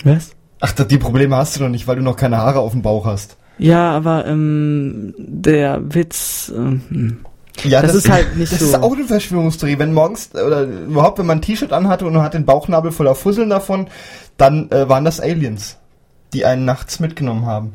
Was? 0.05 0.31
Ach, 0.61 0.73
die 0.73 0.99
Probleme 0.99 1.37
hast 1.37 1.57
du 1.57 1.63
noch 1.63 1.69
nicht, 1.69 1.87
weil 1.87 1.97
du 1.97 2.03
noch 2.03 2.17
keine 2.17 2.39
Haare 2.39 2.61
auf 2.61 2.73
dem 2.73 2.83
Bauch 2.83 3.05
hast. 3.07 3.37
Ja, 3.59 3.91
aber 3.93 4.27
ähm, 4.27 5.15
der 5.19 5.83
Witz, 5.95 6.53
ähm, 6.57 7.19
Ja, 7.65 7.83
Das 7.83 7.95
ist 7.95 8.09
halt 8.09 8.37
nicht 8.37 8.53
das 8.53 8.61
so. 8.61 8.67
ist 8.67 8.75
auch 8.83 8.93
eine 8.95 9.05
Verschwörungstheorie. 9.05 9.79
Wenn 9.79 9.93
morgens, 9.93 10.31
oder 10.35 10.63
überhaupt, 10.63 11.19
wenn 11.19 11.27
man 11.27 11.39
ein 11.39 11.43
T-Shirt 11.43 11.73
anhatte 11.73 12.07
und 12.07 12.13
man 12.15 12.23
hat 12.23 12.35
den 12.35 12.45
Bauchnabel 12.47 12.91
voller 12.93 13.15
Fusseln 13.15 13.51
davon, 13.51 13.89
dann 14.37 14.71
äh, 14.71 14.89
waren 14.89 15.05
das 15.05 15.21
Aliens, 15.21 15.77
die 16.33 16.45
einen 16.45 16.65
nachts 16.65 17.01
mitgenommen 17.01 17.45
haben. 17.47 17.75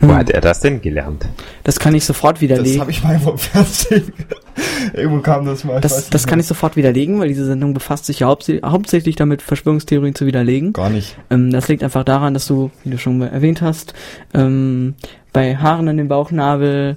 Wo 0.00 0.14
hat 0.14 0.28
er 0.30 0.40
das 0.40 0.60
denn 0.60 0.82
gelernt? 0.82 1.26
das 1.62 1.78
kann 1.78 1.94
ich 1.94 2.04
sofort 2.04 2.36
Das 2.36 2.42
widerlegen. 2.42 2.80
habe 2.80 2.90
ich 2.90 3.02
mal 3.02 3.14
im 3.14 3.38
Fernsehen. 3.38 4.12
irgendwo 4.92 5.20
kam 5.20 5.46
das 5.46 5.64
mal. 5.64 5.80
Das, 5.80 6.10
das 6.10 6.26
kann 6.26 6.40
ich 6.40 6.46
sofort 6.46 6.76
widerlegen, 6.76 7.18
weil 7.20 7.28
diese 7.28 7.46
Sendung 7.46 7.74
befasst 7.74 8.06
sich 8.06 8.20
ja 8.20 8.26
hauptsä 8.26 8.60
hauptsächlich 8.64 9.16
damit, 9.16 9.40
Verschwörungstheorien 9.40 10.14
zu 10.14 10.26
widerlegen. 10.26 10.72
Gar 10.72 10.90
nicht. 10.90 11.16
Ähm, 11.30 11.50
das 11.50 11.68
liegt 11.68 11.82
einfach 11.82 12.04
daran, 12.04 12.34
dass 12.34 12.46
du, 12.46 12.70
wie 12.82 12.90
du 12.90 12.98
schon 12.98 13.22
erwähnt 13.22 13.62
hast, 13.62 13.94
ähm, 14.34 14.94
bei 15.32 15.56
Haaren 15.56 15.88
an 15.88 15.96
dem 15.96 16.08
Bauchnabel, 16.08 16.96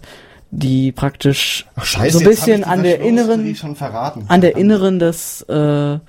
die 0.51 0.91
praktisch 0.91 1.65
scheiße, 1.81 2.19
so 2.19 2.19
ein 2.19 2.25
bisschen 2.25 2.63
an 2.63 2.83
der 2.83 3.01
inneren, 3.01 3.55
an 4.27 4.41
der 4.41 4.55
inneren 4.55 4.97
des, 4.97 5.41
äh, 5.43 5.99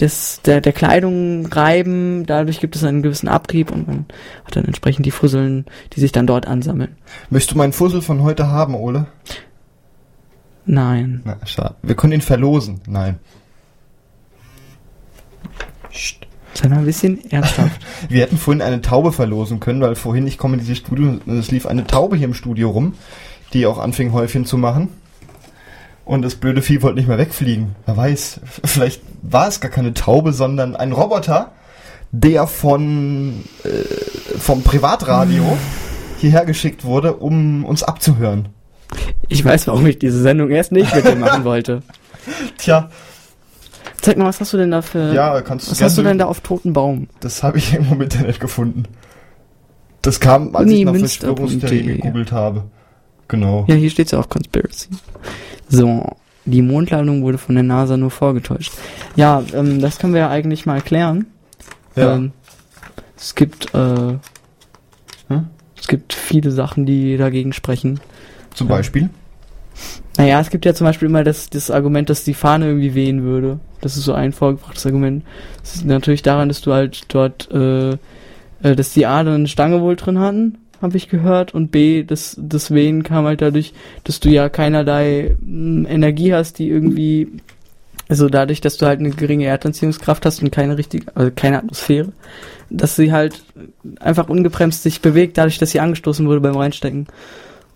des 0.00 0.40
der, 0.42 0.60
der 0.60 0.72
Kleidung 0.72 1.46
reiben. 1.46 2.24
Dadurch 2.24 2.60
gibt 2.60 2.76
es 2.76 2.84
einen 2.84 3.02
gewissen 3.02 3.28
Abrieb 3.28 3.72
und 3.72 3.88
man 3.88 4.06
hat 4.44 4.56
dann 4.56 4.64
entsprechend 4.64 5.04
die 5.04 5.10
Fusseln, 5.10 5.66
die 5.94 6.00
sich 6.00 6.12
dann 6.12 6.26
dort 6.26 6.46
ansammeln. 6.46 6.96
Möchtest 7.30 7.52
du 7.52 7.58
meinen 7.58 7.72
Fussel 7.72 8.00
von 8.00 8.22
heute 8.22 8.48
haben, 8.48 8.74
Ole? 8.74 9.06
Nein. 10.64 11.22
Na, 11.24 11.38
schade. 11.44 11.74
Wir 11.82 11.96
können 11.96 12.12
ihn 12.12 12.20
verlosen. 12.20 12.80
Nein. 12.86 13.18
Psst. 15.90 16.28
Sei 16.54 16.68
mal 16.68 16.78
ein 16.78 16.84
bisschen 16.84 17.30
ernsthaft. 17.30 17.80
Wir 18.08 18.22
hätten 18.22 18.36
vorhin 18.36 18.62
eine 18.62 18.80
Taube 18.80 19.12
verlosen 19.12 19.60
können, 19.60 19.80
weil 19.80 19.94
vorhin, 19.94 20.26
ich 20.26 20.38
komme 20.38 20.54
in 20.54 20.60
dieses 20.60 20.78
Studio, 20.78 21.18
es 21.26 21.52
lief 21.52 21.66
eine 21.66 21.86
Taube 21.86 22.16
hier 22.16 22.26
im 22.26 22.34
Studio 22.34 22.70
rum, 22.70 22.94
die 23.52 23.66
auch 23.66 23.78
anfing 23.78 24.12
Häufchen 24.12 24.44
zu 24.44 24.56
machen. 24.58 24.88
Und 26.04 26.22
das 26.22 26.36
blöde 26.36 26.62
Vieh 26.62 26.82
wollte 26.82 26.96
nicht 26.98 27.08
mehr 27.08 27.18
wegfliegen. 27.18 27.76
Wer 27.86 27.96
weiß, 27.96 28.40
vielleicht 28.64 29.02
war 29.22 29.48
es 29.48 29.60
gar 29.60 29.70
keine 29.70 29.94
Taube, 29.94 30.32
sondern 30.32 30.76
ein 30.76 30.92
Roboter, 30.92 31.52
der 32.10 32.46
von 32.46 33.44
äh, 33.64 34.38
vom 34.38 34.62
Privatradio 34.62 35.56
hierher 36.18 36.46
geschickt 36.46 36.84
wurde, 36.84 37.14
um 37.14 37.64
uns 37.64 37.82
abzuhören. 37.82 38.48
Ich 39.28 39.44
weiß, 39.44 39.66
warum 39.66 39.86
ich 39.86 39.98
diese 39.98 40.20
Sendung 40.20 40.50
erst 40.50 40.72
nicht 40.72 40.94
mit 40.94 41.04
dir 41.04 41.16
machen 41.16 41.44
wollte. 41.44 41.82
Tja, 42.58 42.88
Zeig 44.00 44.16
mal, 44.16 44.26
was 44.26 44.40
hast 44.40 44.52
du 44.52 44.56
denn 44.56 44.70
da 44.70 44.80
für. 44.80 45.12
ja, 45.12 45.40
kannst 45.42 45.66
du 45.66 45.72
was 45.72 45.82
hast 45.82 45.98
du 45.98 46.02
denn 46.02 46.18
da 46.18 46.26
auf 46.26 46.40
toten 46.40 46.72
Baum? 46.72 47.08
Das 47.20 47.42
habe 47.42 47.58
ich 47.58 47.72
irgendwo 47.72 47.94
im 47.96 48.02
Internet 48.02 48.40
gefunden. 48.40 48.84
Das 50.02 50.20
kam, 50.20 50.54
als 50.54 50.70
ich 50.70 50.84
nach 50.84 50.94
Verschwörungstheorie 50.94 51.80
Unimünster.de. 51.80 51.96
gegoogelt 51.96 52.32
habe. 52.32 52.64
Genau. 53.28 53.64
Ja, 53.68 53.74
hier 53.74 53.90
steht's 53.90 54.10
ja 54.12 54.18
auf 54.18 54.28
Conspiracy. 54.28 54.88
So, 55.68 56.16
die 56.46 56.62
Mondlandung 56.62 57.22
wurde 57.22 57.38
von 57.38 57.54
der 57.54 57.64
NASA 57.64 57.96
nur 57.96 58.10
vorgetäuscht. 58.10 58.72
Ja, 59.16 59.42
ähm, 59.52 59.80
das 59.80 59.98
können 59.98 60.14
wir 60.14 60.20
ja 60.20 60.30
eigentlich 60.30 60.64
mal 60.66 60.80
klären. 60.80 61.26
Ja. 61.94 62.14
Ähm, 62.16 62.32
es 63.16 63.34
gibt, 63.34 63.74
äh, 63.74 64.14
Hm? 65.28 65.46
es 65.78 65.88
gibt 65.88 66.14
viele 66.14 66.50
Sachen, 66.50 66.86
die 66.86 67.16
dagegen 67.16 67.52
sprechen. 67.52 68.00
Zum 68.54 68.68
ja. 68.68 68.76
Beispiel. 68.76 69.10
Naja, 70.16 70.40
es 70.40 70.50
gibt 70.50 70.64
ja 70.64 70.74
zum 70.74 70.86
Beispiel 70.86 71.06
immer 71.06 71.22
das, 71.22 71.50
das 71.50 71.70
Argument, 71.70 72.10
dass 72.10 72.24
die 72.24 72.34
Fahne 72.34 72.66
irgendwie 72.66 72.94
wehen 72.94 73.22
würde. 73.22 73.60
Das 73.80 73.96
ist 73.96 74.04
so 74.04 74.12
ein 74.12 74.32
vorgebrachtes 74.32 74.84
Argument. 74.86 75.24
Das 75.62 75.76
ist 75.76 75.84
natürlich 75.84 76.22
daran, 76.22 76.48
dass 76.48 76.60
du 76.60 76.72
halt 76.72 77.04
dort, 77.08 77.48
äh, 77.52 77.90
äh, 77.90 78.74
dass 78.74 78.92
die 78.94 79.06
A 79.06 79.22
dann 79.22 79.34
eine 79.34 79.48
Stange 79.48 79.80
wohl 79.80 79.94
drin 79.94 80.18
hatten, 80.18 80.58
habe 80.80 80.96
ich 80.96 81.08
gehört, 81.08 81.54
und 81.54 81.70
B, 81.70 82.04
das, 82.04 82.36
das 82.38 82.72
Wehen 82.72 83.02
kam 83.02 83.24
halt 83.26 83.42
dadurch, 83.42 83.72
dass 84.04 84.20
du 84.20 84.28
ja 84.28 84.48
keinerlei 84.48 85.36
mh, 85.40 85.88
Energie 85.88 86.32
hast, 86.34 86.58
die 86.58 86.68
irgendwie, 86.68 87.28
also 88.08 88.28
dadurch, 88.28 88.60
dass 88.60 88.76
du 88.76 88.86
halt 88.86 89.00
eine 89.00 89.10
geringe 89.10 89.46
Erdanziehungskraft 89.46 90.24
hast 90.24 90.42
und 90.42 90.50
keine 90.52 90.78
richtige, 90.78 91.06
also 91.14 91.30
keine 91.34 91.58
Atmosphäre, 91.58 92.12
dass 92.70 92.96
sie 92.96 93.12
halt 93.12 93.42
einfach 94.00 94.28
ungebremst 94.28 94.82
sich 94.82 95.00
bewegt, 95.00 95.38
dadurch, 95.38 95.58
dass 95.58 95.70
sie 95.70 95.80
angestoßen 95.80 96.26
wurde 96.26 96.40
beim 96.40 96.56
Reinstecken. 96.56 97.06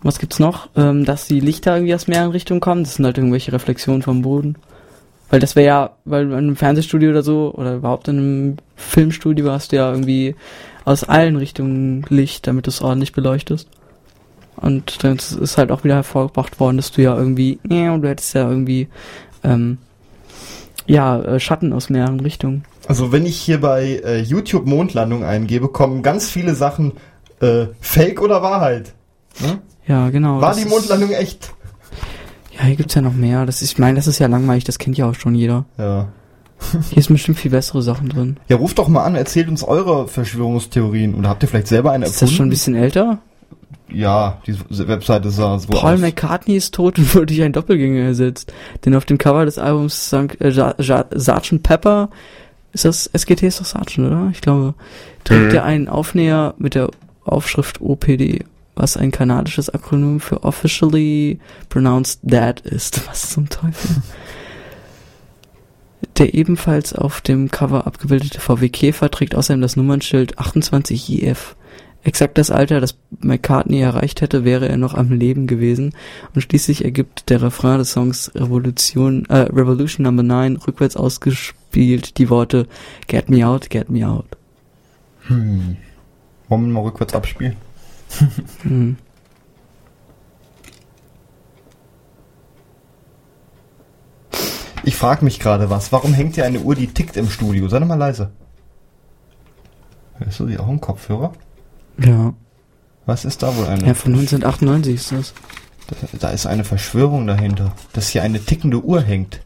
Was 0.03 0.19
gibt's 0.19 0.39
noch? 0.39 0.69
Ähm, 0.77 1.05
dass 1.05 1.29
die 1.29 1.41
Lichter 1.41 1.77
irgendwie 1.77 1.95
aus 1.95 2.09
mehreren 2.09 2.33
Richtungen 2.33 2.61
kommen. 2.61 2.83
Das 2.83 2.97
sind 2.97 3.05
halt 3.05 3.19
irgendwelche 3.19 3.53
Reflexionen 3.53 4.03
vom 4.03 4.23
Boden. 4.23 4.57
Weil 5.33 5.41
das 5.41 5.57
wäre 5.57 5.67
ja, 5.67 5.91
weil 6.05 6.27
in 6.27 6.35
einem 6.35 6.57
Fernsehstudio 6.57 7.09
oder 7.09 7.23
so, 7.23 7.55
oder 7.57 7.77
überhaupt 7.77 8.07
in 8.07 8.19
einem 8.19 8.57
Filmstudio 8.77 9.51
hast 9.51 9.73
du 9.73 9.77
ja 9.77 9.91
irgendwie 9.91 10.37
aus 10.85 11.05
allen 11.05 11.37
Richtungen 11.37 12.05
Licht, 12.11 12.47
damit 12.47 12.67
du 12.67 12.71
es 12.71 12.83
ordentlich 12.83 13.15
beleuchtest. 13.15 13.67
Und 14.57 15.03
dann 15.03 15.17
ist 15.17 15.57
halt 15.57 15.71
auch 15.71 15.85
wieder 15.85 15.95
hervorgebracht 15.95 16.61
worden, 16.61 16.77
dass 16.77 16.93
du 16.93 17.01
ja 17.01 17.17
irgendwie, 17.17 17.59
ja, 17.67 17.97
du 17.97 18.07
hättest 18.07 18.35
ja 18.35 18.47
irgendwie, 18.47 18.89
ähm, 19.43 19.79
ja, 20.87 21.23
äh, 21.23 21.41
Schatten 21.41 21.73
aus 21.73 21.89
mehreren 21.89 22.21
Richtungen. 22.21 22.67
Also 22.87 23.11
wenn 23.11 23.25
ich 23.25 23.41
hier 23.41 23.59
bei 23.59 24.03
äh, 24.05 24.21
YouTube 24.21 24.67
Mondlandung 24.67 25.25
eingebe, 25.25 25.69
kommen 25.69 26.03
ganz 26.03 26.29
viele 26.29 26.55
Sachen 26.55 26.93
äh, 27.41 27.69
Fake 27.81 28.21
oder 28.21 28.43
Wahrheit. 28.43 28.93
Hm? 29.39 29.61
Ja, 29.87 30.11
genau. 30.11 30.43
War 30.43 30.55
die 30.55 30.67
Mondlandung 30.67 31.13
echt? 31.13 31.55
Ja, 32.57 32.65
hier 32.65 32.77
gibt's 32.77 32.95
ja 32.95 33.03
noch 33.03 33.15
mehr. 33.15 33.47
Das 33.47 33.63
ist, 33.63 33.73
ich 33.73 33.79
meine, 33.79 33.97
das 33.97 34.07
ist 34.07 34.19
ja 34.19 34.27
langweilig, 34.27 34.65
das 34.65 34.79
kennt 34.79 34.99
ja 34.99 35.09
auch 35.09 35.15
schon 35.15 35.35
jeder. 35.35 35.65
Ja. 35.79 36.09
Hier 36.91 37.03
sind 37.03 37.15
bestimmt 37.15 37.39
viel 37.39 37.51
bessere 37.51 37.83
Sachen 37.83 38.09
drin. 38.09 38.37
Ja, 38.49 38.57
ruft 38.57 38.79
doch 38.79 38.87
mal 38.89 39.03
an, 39.05 39.15
erzählt 39.17 39.49
uns 39.49 39.65
eure 39.65 40.07
Verschwörungstheorien. 40.07 41.15
Oder 41.15 41.29
habt 41.31 41.43
ihr 41.43 41.49
vielleicht 41.49 41.67
selber 41.67 41.91
eine 41.93 42.07
Ist 42.07 42.23
das 42.23 42.31
schon 42.31 42.47
ein 42.47 42.51
bisschen 42.51 42.75
älter? 42.77 43.19
Ja, 43.91 44.39
die 44.47 44.55
Webseite 44.71 45.31
sah 45.31 45.59
so 45.59 45.69
Paul 45.69 45.95
aus. 45.95 46.01
McCartney 46.01 46.57
ist 46.57 46.75
tot 46.75 46.99
und 46.99 47.15
wurde 47.15 47.27
durch 47.27 47.43
einen 47.43 47.53
Doppelgänger 47.53 48.05
ersetzt. 48.05 48.53
Denn 48.85 48.95
auf 48.95 49.05
dem 49.05 49.19
Cover 49.19 49.45
des 49.45 49.59
Albums 49.59 50.09
sang 50.09 50.31
äh, 50.39 50.51
Sgt. 50.53 51.63
Pepper, 51.63 52.11
ist 52.73 52.85
das, 52.85 53.07
SGT 53.13 53.43
ist 53.47 53.61
doch 53.61 53.67
Sgt., 53.67 53.99
oder? 53.99 54.29
Ich 54.33 54.41
glaube, 54.41 54.75
trägt 55.25 55.51
Mhm. 55.51 55.55
er 55.57 55.65
einen 55.65 55.89
Aufnäher 55.89 56.55
mit 56.59 56.75
der 56.75 56.91
Aufschrift 57.25 57.81
OPD, 57.81 58.45
was 58.75 58.97
ein 58.97 59.11
kanadisches 59.11 59.71
Akronym 59.71 60.21
für 60.21 60.45
Officially 60.45 61.39
Pronounced 61.69 62.21
Dead 62.23 62.61
ist. 62.61 63.07
Was 63.09 63.31
zum 63.31 63.49
Teufel? 63.49 64.03
Der 66.19 66.35
ebenfalls 66.35 66.95
auf 66.95 67.21
dem 67.21 67.51
Cover 67.51 67.87
abgebildete 67.87 68.41
VW 68.41 68.69
Käfer 68.69 69.11
trägt 69.11 69.35
außerdem 69.35 69.61
das 69.61 69.77
Nummernschild 69.77 70.39
28IF. 70.39 71.55
Exakt 72.05 72.37
das 72.37 72.51
Alter, 72.51 72.81
das 72.81 72.97
McCartney 73.21 73.81
erreicht 73.81 74.23
hätte, 74.23 74.45
wäre 74.45 74.69
er 74.69 74.77
noch 74.77 74.95
am 74.95 75.13
Leben 75.13 75.47
gewesen. 75.47 75.95
Und 76.35 76.41
schließlich 76.41 76.85
ergibt 76.85 77.31
der 77.31 77.43
Refrain 77.43 77.79
des 77.79 77.93
Songs 77.93 78.33
Revolution, 78.35 79.25
äh, 79.27 79.37
Revolution 79.37 80.05
Number 80.05 80.25
9 80.25 80.57
rückwärts 80.57 80.97
ausgespielt 80.97 82.19
die 82.19 82.29
Worte 82.29 82.67
Get 83.07 83.31
me 83.31 83.47
out, 83.47 83.71
get 83.71 83.89
me 83.89 84.07
out. 84.07 84.27
Hm. 85.29 85.77
Wollen 86.49 86.67
wir 86.67 86.73
mal 86.73 86.83
rückwärts 86.83 87.15
abspielen? 87.15 87.57
Hm. 88.63 88.97
Ich 94.85 94.97
frage 94.97 95.25
mich 95.25 95.39
gerade 95.39 95.71
was. 95.71 95.93
Warum 95.93 96.13
hängt 96.13 96.35
hier 96.35 96.45
eine 96.45 96.61
Uhr, 96.61 96.75
die 96.75 96.89
tickt 96.89 97.17
im 97.17 97.31
Studio? 97.31 97.69
Sei 97.69 97.79
doch 97.79 97.87
mal 97.87 97.95
leise. 97.95 98.33
Hörst 100.19 100.41
du 100.41 100.47
die 100.47 100.59
auch 100.59 100.69
im 100.69 100.81
Kopfhörer? 100.81 101.33
Ja. 101.99 102.35
Was 103.07 103.25
ist 103.25 103.43
da 103.43 103.57
wohl 103.57 103.67
eine? 103.67 103.87
Ja, 103.87 103.95
von 103.95 104.13
1998 104.13 104.95
ist 104.95 105.13
das. 105.13 105.35
Da, 105.89 105.97
da 106.19 106.31
ist 106.31 106.47
eine 106.47 106.65
Verschwörung 106.65 107.27
dahinter, 107.27 107.75
dass 107.93 108.09
hier 108.09 108.23
eine 108.23 108.41
tickende 108.41 108.83
Uhr 108.83 109.03
hängt. 109.03 109.41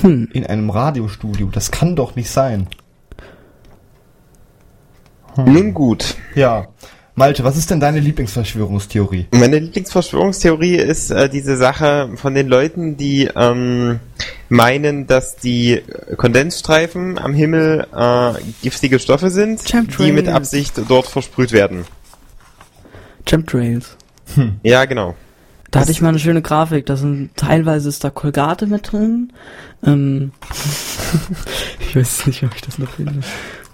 Hm. 0.00 0.28
In 0.32 0.46
einem 0.46 0.70
Radiostudio. 0.70 1.48
Das 1.48 1.70
kann 1.70 1.96
doch 1.96 2.16
nicht 2.16 2.30
sein. 2.30 2.68
Nun 5.36 5.74
gut. 5.74 6.16
Ja. 6.34 6.68
Malte, 7.20 7.44
was 7.44 7.58
ist 7.58 7.70
denn 7.70 7.80
deine 7.80 8.00
Lieblingsverschwörungstheorie? 8.00 9.26
Meine 9.32 9.58
Lieblingsverschwörungstheorie 9.58 10.76
ist 10.76 11.10
äh, 11.10 11.28
diese 11.28 11.58
Sache 11.58 12.08
von 12.16 12.34
den 12.34 12.48
Leuten, 12.48 12.96
die 12.96 13.28
ähm, 13.36 14.00
meinen, 14.48 15.06
dass 15.06 15.36
die 15.36 15.82
Kondensstreifen 16.16 17.18
am 17.18 17.34
Himmel 17.34 17.86
äh, 17.94 18.32
giftige 18.62 18.98
Stoffe 18.98 19.28
sind, 19.28 19.62
Chemtrails. 19.66 19.98
die 19.98 20.12
mit 20.12 20.28
Absicht 20.28 20.80
dort 20.88 21.08
versprüht 21.08 21.52
werden. 21.52 21.84
Chemtrails. 23.26 23.98
Ja, 24.62 24.86
genau. 24.86 25.14
Da 25.70 25.80
hatte 25.80 25.90
ich 25.90 26.00
mal 26.00 26.08
eine 26.08 26.18
schöne 26.18 26.40
Grafik. 26.40 26.86
Da 26.86 26.96
sind 26.96 27.36
teilweise 27.36 27.90
ist 27.90 28.02
da 28.02 28.08
Kolgate 28.08 28.66
mit 28.66 28.92
drin. 28.92 29.30
Ähm, 29.84 30.32
ich 31.80 31.94
weiß 31.94 32.26
nicht, 32.28 32.42
ob 32.44 32.54
ich 32.54 32.62
das 32.62 32.78
noch 32.78 32.88
finde. 32.88 33.20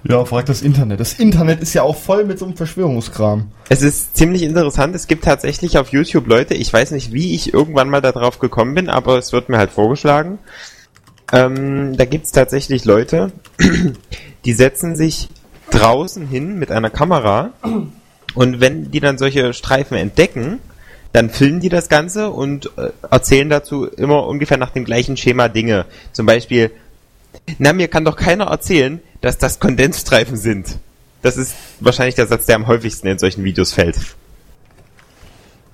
Ja, 0.09 0.25
frag 0.25 0.47
das 0.47 0.63
Internet. 0.63 1.01
Das 1.01 1.15
Internet 1.15 1.61
ist 1.61 1.75
ja 1.75 1.83
auch 1.83 1.97
voll 1.97 2.25
mit 2.25 2.39
so 2.39 2.45
einem 2.45 2.57
Verschwörungskram. 2.57 3.51
Es 3.69 3.83
ist 3.83 4.17
ziemlich 4.17 4.43
interessant. 4.43 4.95
Es 4.95 5.09
gibt 5.09 5.25
tatsächlich 5.25 5.79
auf 5.79 5.89
YouTube 5.89 6.29
Leute, 6.29 6.55
ich 6.55 6.73
weiß 6.73 6.93
nicht, 6.93 7.13
wie 7.13 7.35
ich 7.35 7.53
irgendwann 7.53 7.91
mal 7.91 8.01
darauf 8.01 8.39
gekommen 8.39 8.75
bin, 8.75 8.89
aber 8.89 9.19
es 9.19 9.33
wird 9.33 9.49
mir 9.49 9.59
halt 9.59 9.71
vorgeschlagen. 9.71 10.39
Ähm, 11.33 11.97
da 11.97 12.05
gibt 12.05 12.27
es 12.27 12.33
tatsächlich 12.33 12.85
Leute, 12.85 13.33
die 14.45 14.53
setzen 14.53 14.95
sich 14.95 15.29
draußen 15.71 16.29
hin 16.29 16.57
mit 16.57 16.71
einer 16.71 16.91
Kamera 16.91 17.51
und 18.35 18.61
wenn 18.61 18.93
die 18.93 19.01
dann 19.01 19.19
solche 19.19 19.53
Streifen 19.53 19.97
entdecken, 19.97 20.61
dann 21.13 21.31
filmen 21.31 21.59
die 21.59 21.69
das 21.69 21.89
Ganze 21.89 22.31
und 22.31 22.71
äh, 22.77 22.91
erzählen 23.11 23.49
dazu 23.49 23.87
immer 23.87 24.27
ungefähr 24.27 24.59
nach 24.59 24.71
dem 24.71 24.85
gleichen 24.85 25.17
Schema 25.17 25.49
Dinge. 25.49 25.87
Zum 26.13 26.27
Beispiel, 26.27 26.71
na, 27.59 27.73
mir 27.73 27.89
kann 27.89 28.05
doch 28.05 28.17
keiner 28.17 28.45
erzählen, 28.45 29.01
dass 29.27 29.39
das 29.39 29.59
Kondensstreifen 29.59 30.37
sind. 30.37 30.79
Das 31.21 31.37
ist 31.37 31.57
wahrscheinlich 31.81 32.15
der 32.15 32.29
Satz, 32.29 32.47
der 32.47 32.55
am 32.55 32.69
häufigsten 32.69 33.09
in 33.09 33.19
solchen 33.19 33.43
Videos 33.43 33.73
fällt. 33.73 33.99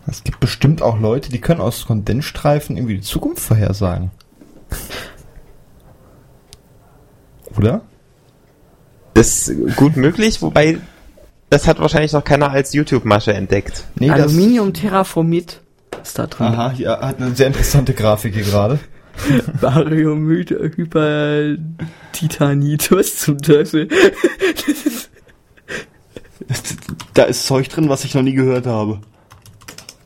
Es 0.07 0.25
gibt 0.25 0.41
bestimmt 0.41 0.81
auch 0.81 0.99
Leute, 0.99 1.31
die 1.31 1.39
können 1.39 1.61
aus 1.61 1.87
Kondensstreifen 1.87 2.79
irgendwie 2.79 2.97
die 2.97 3.03
Zukunft 3.03 3.43
vorhersagen. 3.43 4.11
Oder? 7.59 7.83
Das 9.13 9.49
ist 9.49 9.77
gut 9.77 9.99
möglich, 9.99 10.41
wobei 10.41 10.79
das 11.51 11.69
hat 11.69 11.79
wahrscheinlich 11.79 12.13
noch 12.13 12.25
keiner 12.25 12.51
als 12.51 12.73
YouTube-Masche 12.73 13.35
entdeckt. 13.35 13.85
Nee, 13.97 14.09
Aluminium 14.09 14.73
Terraformit 14.73 15.61
ist 16.03 16.19
da 16.19 16.27
drin. 16.27 16.47
Aha, 16.47 16.73
ja, 16.79 17.03
hat 17.03 17.21
eine 17.21 17.37
sehr 17.37 17.49
interessante 17.49 17.93
Grafik 17.93 18.33
hier 18.33 18.45
gerade. 18.45 18.81
Bariumid, 19.61 20.51
Hypertitanit, 20.51 22.91
was 22.91 23.17
zum 23.17 23.39
Teufel? 23.39 23.89
Da 27.15 27.25
ist 27.25 27.47
Zeug 27.47 27.69
drin, 27.69 27.89
was 27.89 28.05
ich 28.05 28.15
noch 28.15 28.23
nie 28.23 28.33
gehört 28.33 28.67
habe. 28.67 29.01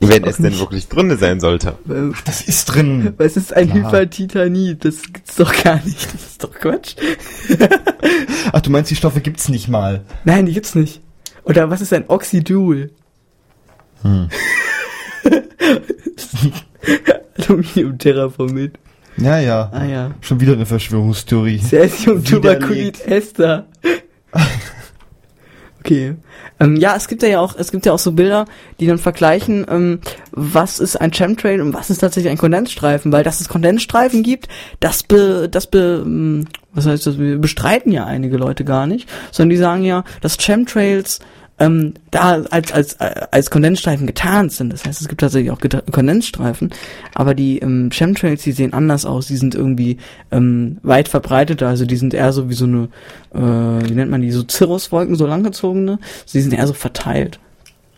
Wenn 0.00 0.24
es 0.24 0.36
denn 0.36 0.58
wirklich 0.58 0.88
drin 0.88 1.16
sein 1.16 1.40
sollte. 1.40 1.78
Das 2.24 2.42
ist 2.42 2.66
drin. 2.66 3.14
Was 3.16 3.36
ist 3.36 3.54
ein 3.54 3.70
Klar. 3.70 3.86
Hypertitanit? 3.86 4.84
Das 4.84 5.02
gibt's 5.02 5.36
doch 5.36 5.62
gar 5.62 5.82
nicht. 5.84 6.12
Das 6.12 6.26
ist 6.26 6.44
doch 6.44 6.52
Quatsch. 6.52 6.96
Ach, 8.52 8.60
du 8.60 8.70
meinst, 8.70 8.90
die 8.90 8.96
Stoffe 8.96 9.20
gibt's 9.20 9.48
nicht 9.48 9.68
mal. 9.68 10.04
Nein, 10.24 10.46
die 10.46 10.52
gibt's 10.52 10.74
nicht. 10.74 11.00
Oder 11.44 11.70
was 11.70 11.80
ist 11.80 11.92
ein 11.92 12.04
Oxidul? 12.08 12.90
Hm. 14.02 14.28
Aluminium 17.38 17.98
Terraformit. 17.98 18.78
Ja, 19.18 19.38
ja. 19.38 19.70
Ah 19.72 19.84
ja. 19.84 20.10
Schon 20.20 20.40
wieder 20.40 20.52
eine 20.52 20.66
Verschwörungstheorie. 20.66 21.58
Cäsium 21.62 22.22
Widerlegt. 22.26 22.28
Tuberculit 22.28 23.06
Ester. 23.06 23.66
Okay. 25.86 26.16
Ähm, 26.58 26.74
ja, 26.74 26.96
es 26.96 27.06
gibt 27.06 27.22
ja 27.22 27.38
auch, 27.38 27.54
es 27.56 27.70
gibt 27.70 27.86
ja 27.86 27.92
auch 27.92 27.98
so 28.00 28.10
Bilder, 28.10 28.46
die 28.80 28.88
dann 28.88 28.98
vergleichen, 28.98 29.64
ähm, 29.70 30.00
was 30.32 30.80
ist 30.80 31.00
ein 31.00 31.12
Chemtrail 31.12 31.60
und 31.60 31.74
was 31.74 31.90
ist 31.90 31.98
tatsächlich 31.98 32.32
ein 32.32 32.38
Kondensstreifen, 32.38 33.12
weil 33.12 33.22
dass 33.22 33.40
es 33.40 33.48
Kondensstreifen 33.48 34.24
gibt, 34.24 34.48
das 34.80 35.04
be, 35.04 35.48
das 35.48 35.68
be, 35.68 36.02
ähm, 36.04 36.46
was 36.72 36.86
heißt 36.86 37.06
das, 37.06 37.14
bestreiten 37.16 37.92
ja 37.92 38.04
einige 38.04 38.36
Leute 38.36 38.64
gar 38.64 38.88
nicht, 38.88 39.08
sondern 39.30 39.50
die 39.50 39.58
sagen 39.58 39.84
ja, 39.84 40.02
dass 40.22 40.38
Chemtrails 40.38 41.20
ähm, 41.58 41.94
da 42.10 42.42
als 42.50 42.72
als 42.72 43.00
als 43.00 43.50
Kondensstreifen 43.50 44.06
getarnt 44.06 44.52
sind. 44.52 44.72
Das 44.72 44.84
heißt, 44.84 45.00
es 45.00 45.08
gibt 45.08 45.20
tatsächlich 45.22 45.50
auch 45.50 45.60
Kondensstreifen, 45.90 46.70
aber 47.14 47.34
die 47.34 47.58
ähm, 47.60 47.90
Chemtrails, 47.90 48.42
die 48.42 48.52
sehen 48.52 48.72
anders 48.74 49.06
aus. 49.06 49.26
Die 49.26 49.36
sind 49.36 49.54
irgendwie 49.54 49.96
ähm, 50.30 50.78
weit 50.82 51.08
verbreiteter. 51.08 51.68
Also 51.68 51.86
die 51.86 51.96
sind 51.96 52.12
eher 52.12 52.32
so 52.32 52.50
wie 52.50 52.54
so 52.54 52.66
eine, 52.66 52.88
äh, 53.34 53.88
wie 53.88 53.94
nennt 53.94 54.10
man 54.10 54.20
die, 54.20 54.30
so 54.32 54.44
Cirruswolken, 54.48 55.14
so 55.16 55.26
langgezogene. 55.26 55.98
Sie 56.26 56.40
sind 56.42 56.52
eher 56.52 56.66
so 56.66 56.74
verteilt. 56.74 57.38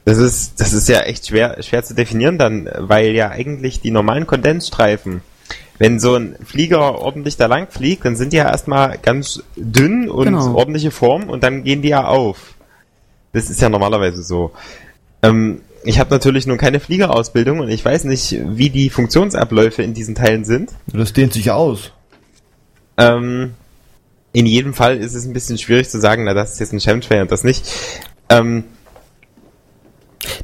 Das 0.05 0.19
ist, 0.19 0.61
das 0.61 0.73
ist 0.73 0.89
ja 0.89 1.01
echt 1.01 1.27
schwer, 1.27 1.63
schwer 1.63 1.83
zu 1.85 1.95
definieren 1.95 2.39
dann, 2.39 2.69
weil 2.79 3.11
ja 3.11 3.29
eigentlich 3.29 3.81
die 3.81 3.91
normalen 3.91 4.27
Kondensstreifen, 4.27 5.21
wenn 5.79 6.01
so 6.01 6.15
ein 6.15 6.37
Flieger 6.45 6.99
ordentlich 6.99 7.37
da 7.37 7.47
lang 7.47 7.67
fliegt, 7.69 8.05
dann 8.05 8.17
sind 8.17 8.33
die 8.33 8.39
ja 8.39 8.49
erstmal 8.49 8.99
ganz 8.99 9.43
dünn 9.57 10.09
und 10.09 10.25
Genau. 10.27 10.55
ordentliche 10.55 10.93
Form 10.93 11.29
und 11.29 11.43
dann 11.43 11.63
gehen 11.63 11.83
die 11.83 11.91
ja 11.91 12.07
auf. 12.07 12.55
Das 13.33 13.51
ist 13.51 13.61
ja 13.61 13.69
normalerweise 13.69 14.23
so. 14.23 14.53
Ähm, 15.23 15.61
ich 15.85 15.99
habe 15.99 16.11
natürlich 16.11 16.47
nun 16.47 16.59
keine 16.59 16.81
Fliegerausbildung 16.81 17.61
und 17.61 17.69
ich 17.69 17.85
weiß 17.85 18.05
nicht, 18.05 18.37
wie 18.47 18.71
die 18.71 18.91
Funktionsabläufe 18.91 19.83
in 19.83 19.95
diesen 19.95 20.15
Teilen 20.15 20.45
sind. 20.45 20.71
Das 20.87 21.13
dehnt 21.13 21.33
sich 21.33 21.51
aus. 21.51 21.93
Ähm, 22.97 23.55
in 24.33 24.47
jedem 24.47 24.75
Fall 24.75 24.99
ist 24.99 25.15
es 25.15 25.25
ein 25.25 25.33
bisschen 25.33 25.57
schwierig 25.59 25.89
zu 25.89 26.01
sagen, 26.01 26.25
na, 26.25 26.35
das 26.35 26.53
ist 26.55 26.61
jetzt 26.61 26.73
ein 26.73 26.81
Chemtrail 26.81 27.23
und 27.23 27.31
das 27.33 27.45
nicht. 27.45 27.65
Ähm, 28.29 28.65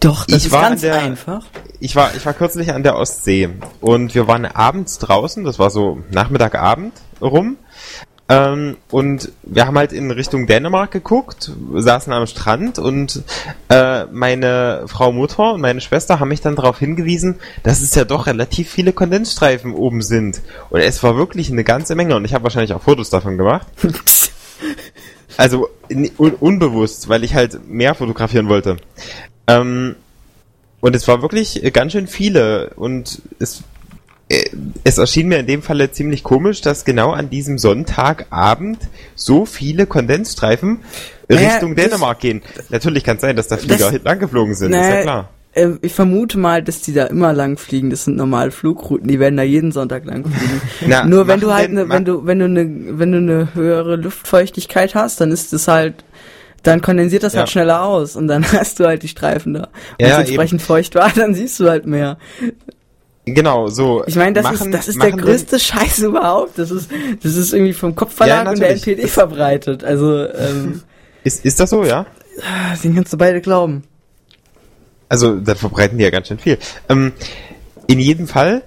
Doch, 0.00 0.24
das 0.26 0.38
Ich 0.38 0.46
ist 0.46 0.52
war 0.52 0.62
ganz 0.70 0.84
an 0.84 0.90
der- 0.90 1.02
einfach. 1.02 1.44
Ich 1.80 1.96
war, 1.96 2.14
ich 2.14 2.24
war 2.24 2.32
kürzlich 2.32 2.72
an 2.72 2.82
der 2.82 2.96
Ostsee 2.96 3.50
und 3.80 4.14
wir 4.14 4.26
waren 4.28 4.46
abends 4.46 4.98
draußen, 4.98 5.44
das 5.44 5.58
war 5.58 5.70
so 5.70 6.02
Nachmittagabend 6.10 6.92
rum. 7.20 7.56
Ähm, 8.28 8.76
und 8.90 9.32
wir 9.42 9.66
haben 9.66 9.76
halt 9.76 9.92
in 9.92 10.10
Richtung 10.10 10.46
Dänemark 10.46 10.90
geguckt, 10.90 11.52
saßen 11.74 12.12
am 12.12 12.26
Strand 12.26 12.78
und 12.78 13.22
äh, 13.68 14.06
meine 14.06 14.84
Frau 14.86 15.12
Mutter 15.12 15.52
und 15.52 15.60
meine 15.60 15.82
Schwester 15.82 16.20
haben 16.20 16.28
mich 16.28 16.40
dann 16.40 16.56
darauf 16.56 16.78
hingewiesen, 16.78 17.38
dass 17.62 17.82
es 17.82 17.94
ja 17.94 18.04
doch 18.04 18.26
relativ 18.26 18.70
viele 18.70 18.94
Kondensstreifen 18.94 19.74
oben 19.74 20.00
sind. 20.00 20.40
Und 20.70 20.80
es 20.80 21.02
war 21.02 21.16
wirklich 21.16 21.50
eine 21.50 21.64
ganze 21.64 21.94
Menge 21.94 22.16
und 22.16 22.24
ich 22.24 22.32
habe 22.32 22.44
wahrscheinlich 22.44 22.72
auch 22.72 22.82
Fotos 22.82 23.10
davon 23.10 23.36
gemacht. 23.36 23.66
Also 25.36 25.68
un, 25.90 26.34
unbewusst, 26.34 27.08
weil 27.08 27.24
ich 27.24 27.34
halt 27.34 27.68
mehr 27.68 27.96
fotografieren 27.96 28.48
wollte. 28.48 28.76
Ähm, 29.48 29.96
und 30.80 30.94
es 30.94 31.08
war 31.08 31.22
wirklich 31.22 31.60
ganz 31.72 31.92
schön 31.92 32.06
viele 32.06 32.70
und 32.76 33.22
es, 33.38 33.64
es 34.84 34.98
erschien 34.98 35.28
mir 35.28 35.38
in 35.38 35.46
dem 35.46 35.62
Falle 35.62 35.90
ziemlich 35.92 36.22
komisch, 36.22 36.60
dass 36.60 36.84
genau 36.84 37.12
an 37.12 37.30
diesem 37.30 37.58
Sonntagabend 37.58 38.78
so 39.14 39.44
viele 39.44 39.86
Kondensstreifen 39.86 40.78
Naja, 41.28 41.50
Richtung 41.50 41.74
Dänemark 41.76 42.20
gehen. 42.20 42.42
Natürlich 42.70 43.04
kann 43.04 43.16
es 43.16 43.22
sein, 43.22 43.36
dass 43.36 43.48
da 43.48 43.56
Flieger 43.56 43.90
Das- 43.92 44.02
lang 44.02 44.18
geflogen 44.18 44.54
sind, 44.54 44.72
ist 44.72 44.78
ja 44.78 45.02
klar. 45.02 45.28
äh, 45.52 45.68
ich 45.82 45.92
vermute 45.92 46.38
mal, 46.38 46.62
dass 46.62 46.80
die 46.80 46.92
da 46.94 47.04
immer 47.04 47.32
lang 47.32 47.58
fliegen. 47.58 47.90
Das 47.90 48.04
sind 48.04 48.16
normale 48.16 48.50
Flugrouten. 48.50 49.06
Die 49.08 49.20
werden 49.20 49.36
da 49.36 49.42
jeden 49.42 49.72
Sonntag 49.72 50.04
lang 50.06 50.24
fliegen. 50.24 50.60
Na, 50.88 51.04
Nur 51.04 51.26
wenn 51.28 51.40
du 51.40 51.52
halt, 51.52 51.68
denn- 51.68 51.74
ne, 51.74 51.88
wenn 51.90 52.04
du, 52.04 52.26
wenn 52.26 52.38
du 52.38 52.44
eine, 52.46 52.98
wenn 52.98 53.12
du 53.12 53.18
eine 53.18 53.54
höhere 53.54 53.96
Luftfeuchtigkeit 53.96 54.94
hast, 54.94 55.20
dann 55.20 55.30
ist 55.32 55.52
es 55.52 55.68
halt, 55.68 56.02
dann 56.62 56.80
kondensiert 56.80 57.22
das 57.22 57.34
Ja. 57.34 57.40
halt 57.40 57.50
schneller 57.50 57.82
aus 57.84 58.16
und 58.16 58.26
dann 58.26 58.42
hast 58.52 58.80
du 58.80 58.86
halt 58.86 59.02
die 59.02 59.08
Streifen 59.08 59.52
da. 59.54 59.68
Wenn 59.98 60.08
Ja, 60.08 60.14
es 60.20 60.28
entsprechend 60.28 60.62
feucht 60.62 60.94
war, 60.94 61.10
dann 61.14 61.34
siehst 61.34 61.60
du 61.60 61.68
halt 61.68 61.84
mehr. 61.86 62.16
Genau, 63.26 63.68
so. 63.68 64.04
Ich 64.06 64.16
meine, 64.16 64.34
das 64.34 64.44
machen- 64.44 64.72
ist, 64.72 64.74
das 64.74 64.88
ist 64.88 65.02
der 65.02 65.12
größte 65.12 65.58
Scheiß 65.58 65.98
überhaupt. 66.00 66.58
Das 66.58 66.70
ist, 66.70 66.90
das 67.22 67.36
ist 67.36 67.52
irgendwie 67.54 67.72
vom 67.72 67.94
Kopfverlag 67.94 68.44
Ja, 68.44 68.50
und 68.50 68.58
der. 68.60 68.70
NPD 68.72 69.06
verbreitet. 69.08 69.82
Also, 69.84 70.28
ähm, 70.28 70.82
Ist, 71.24 71.42
ist 71.42 71.58
das 71.58 71.70
so, 71.70 71.84
ja? 71.84 72.04
den 72.82 72.94
kannst 72.94 73.12
du 73.14 73.16
beide 73.16 73.40
glauben. 73.40 73.84
Also, 75.08 75.36
da 75.36 75.54
verbreiten 75.54 75.96
die 75.96 76.04
ja 76.04 76.10
ganz 76.10 76.28
schön 76.28 76.38
viel. 76.38 76.58
Ähm, 76.90 77.12
in 77.86 77.98
jedem 77.98 78.26
Fall 78.28 78.62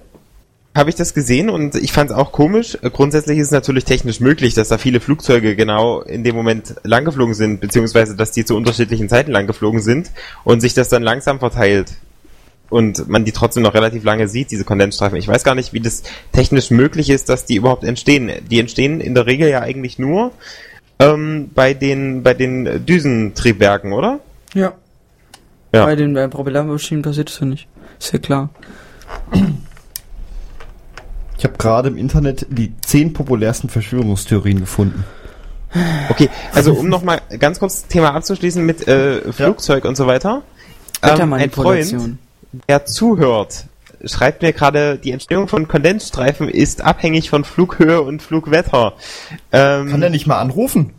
habe 0.74 0.90
ich 0.90 0.96
das 0.96 1.14
gesehen 1.14 1.50
und 1.50 1.76
ich 1.76 1.92
fand 1.92 2.10
es 2.10 2.16
auch 2.16 2.32
komisch. 2.32 2.76
Grundsätzlich 2.92 3.38
ist 3.38 3.46
es 3.48 3.52
natürlich 3.52 3.84
technisch 3.84 4.18
möglich, 4.18 4.54
dass 4.54 4.68
da 4.68 4.78
viele 4.78 4.98
Flugzeuge 4.98 5.54
genau 5.54 6.00
in 6.02 6.24
dem 6.24 6.34
Moment 6.34 6.74
langgeflogen 6.82 7.34
sind, 7.34 7.60
beziehungsweise 7.60 8.16
dass 8.16 8.32
die 8.32 8.44
zu 8.44 8.56
unterschiedlichen 8.56 9.08
Zeiten 9.08 9.30
langgeflogen 9.30 9.80
sind 9.80 10.10
und 10.44 10.60
sich 10.60 10.74
das 10.74 10.88
dann 10.88 11.02
langsam 11.04 11.38
verteilt. 11.38 11.92
Und 12.70 13.08
man 13.08 13.24
die 13.24 13.32
trotzdem 13.32 13.62
noch 13.62 13.72
relativ 13.72 14.04
lange 14.04 14.28
sieht, 14.28 14.50
diese 14.50 14.64
Kondensstreifen. 14.64 15.18
Ich 15.18 15.26
weiß 15.26 15.42
gar 15.42 15.54
nicht, 15.54 15.72
wie 15.72 15.80
das 15.80 16.02
technisch 16.32 16.70
möglich 16.70 17.08
ist, 17.08 17.28
dass 17.30 17.46
die 17.46 17.56
überhaupt 17.56 17.82
entstehen. 17.82 18.30
Die 18.50 18.60
entstehen 18.60 19.00
in 19.00 19.14
der 19.14 19.26
Regel 19.26 19.48
ja 19.48 19.60
eigentlich 19.60 19.98
nur 19.98 20.32
ähm, 20.98 21.50
bei 21.54 21.72
den 21.72 22.22
bei 22.22 22.34
den 22.34 22.84
Düsentriebwerken, 22.84 23.92
oder? 23.92 24.20
Ja. 24.54 24.74
Ja. 25.72 25.84
Bei 25.84 25.96
den 25.96 26.14
Propellermaschinen 26.30 27.02
passiert 27.02 27.30
das 27.30 27.40
ja 27.40 27.46
nicht. 27.46 27.68
Ist 27.98 28.12
ja 28.12 28.18
klar. 28.18 28.50
Ich 31.38 31.44
habe 31.44 31.56
gerade 31.56 31.88
im 31.88 31.96
Internet 31.96 32.46
die 32.50 32.72
zehn 32.80 33.12
populärsten 33.12 33.68
Verschwörungstheorien 33.68 34.60
gefunden. 34.60 35.04
Okay, 36.08 36.30
also 36.52 36.72
um 36.72 36.88
nochmal 36.88 37.20
ganz 37.38 37.58
kurz 37.58 37.82
das 37.82 37.88
Thema 37.88 38.14
abzuschließen 38.14 38.64
mit 38.64 38.88
äh, 38.88 39.32
Flugzeug 39.32 39.84
und 39.84 39.96
so 39.96 40.06
weiter. 40.06 40.42
Ähm, 41.02 41.32
ein. 41.32 41.50
Freund, 41.50 42.18
der 42.68 42.84
zuhört, 42.86 43.66
schreibt 44.04 44.42
mir 44.42 44.52
gerade, 44.52 44.98
die 44.98 45.12
Entstehung 45.12 45.48
von 45.48 45.68
Kondensstreifen 45.68 46.48
ist 46.48 46.82
abhängig 46.82 47.30
von 47.30 47.44
Flughöhe 47.44 48.00
und 48.02 48.22
Flugwetter. 48.22 48.94
Ähm, 49.52 49.88
Kann 49.90 50.00
der 50.00 50.10
nicht 50.10 50.26
mal 50.26 50.38
anrufen? 50.38 50.94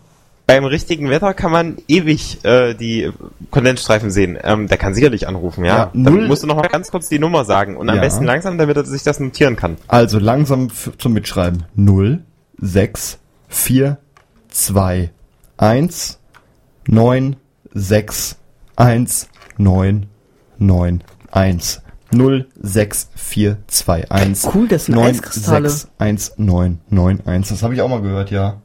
beim 0.45 0.65
richtigen 0.65 1.11
Wetter 1.11 1.35
kann 1.35 1.51
man 1.51 1.77
ewig 1.87 2.43
äh, 2.43 2.73
die 2.73 3.11
Kondensstreifen 3.51 4.09
sehen. 4.09 4.35
Ähm, 4.43 4.67
der 4.67 4.79
kann 4.79 4.95
sicherlich 4.95 5.27
anrufen, 5.27 5.63
ja. 5.63 5.77
Ja, 5.77 5.91
Dann 5.93 6.25
musst 6.25 6.41
du 6.41 6.47
noch 6.47 6.55
mal 6.55 6.67
ganz 6.67 6.89
kurz 6.89 7.07
die 7.07 7.19
Nummer 7.19 7.45
sagen 7.45 7.77
und 7.77 7.87
am 7.87 7.97
Ja. 7.97 8.01
besten 8.01 8.23
langsam, 8.25 8.57
damit 8.57 8.75
er 8.75 8.83
sich 8.83 9.03
das 9.03 9.19
notieren 9.19 9.55
kann. 9.55 9.77
Also 9.87 10.17
langsam 10.17 10.69
zum 10.97 11.13
Mitschreiben. 11.13 11.65
0, 11.75 12.23
6, 12.57 13.19
4, 13.47 13.99
2, 14.49 15.11
1, 15.57 16.19
9, 16.87 17.35
6, 17.75 18.37
1, 18.75 19.29
9, 19.59 20.07
9, 20.57 21.03
1. 21.31 21.81
0, 22.11 22.47
6, 22.59 23.09
4, 23.15 23.57
2, 23.67 24.09
1. 24.09 24.49
Cool, 24.53 24.67
das 24.67 24.85
sind 24.85 24.95
9, 24.95 25.05
Eiskristalle. 25.09 25.69
6, 25.69 25.91
1, 25.99 26.33
9, 26.37 26.79
9, 26.89 27.27
1. 27.27 27.49
Das 27.49 27.61
habe 27.63 27.75
ich 27.75 27.81
auch 27.81 27.89
mal 27.89 28.01
gehört, 28.01 28.31
ja. 28.31 28.61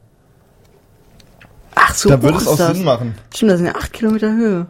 Ach, 1.75 1.93
so 1.93 2.09
da 2.09 2.21
würde 2.21 2.37
es 2.37 2.47
auch 2.47 2.57
das. 2.57 2.75
Sinn 2.75 2.83
machen. 2.85 3.15
Stimmt, 3.33 3.51
das 3.51 3.57
sind 3.59 3.67
ja 3.67 3.75
8 3.75 3.93
Kilometer 3.93 4.33
Höhe. 4.33 4.67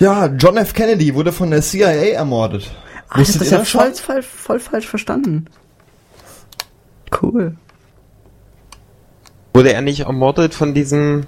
Ja, 0.00 0.26
John 0.26 0.56
F. 0.56 0.72
Kennedy 0.72 1.14
wurde 1.14 1.30
von 1.30 1.50
der 1.50 1.60
CIA 1.60 2.14
ermordet. 2.14 2.70
Ach, 3.10 3.20
ich 3.20 3.28
hab 3.28 3.40
Wusstet 3.40 3.40
das 3.42 3.50
ja 3.50 3.64
voll, 3.64 3.92
voll, 3.92 4.22
voll 4.22 4.60
falsch 4.60 4.86
verstanden. 4.86 5.46
Cool. 7.20 7.56
Wurde 9.52 9.72
er 9.72 9.82
nicht 9.82 10.00
ermordet 10.00 10.54
von 10.54 10.74
diesem, 10.74 11.26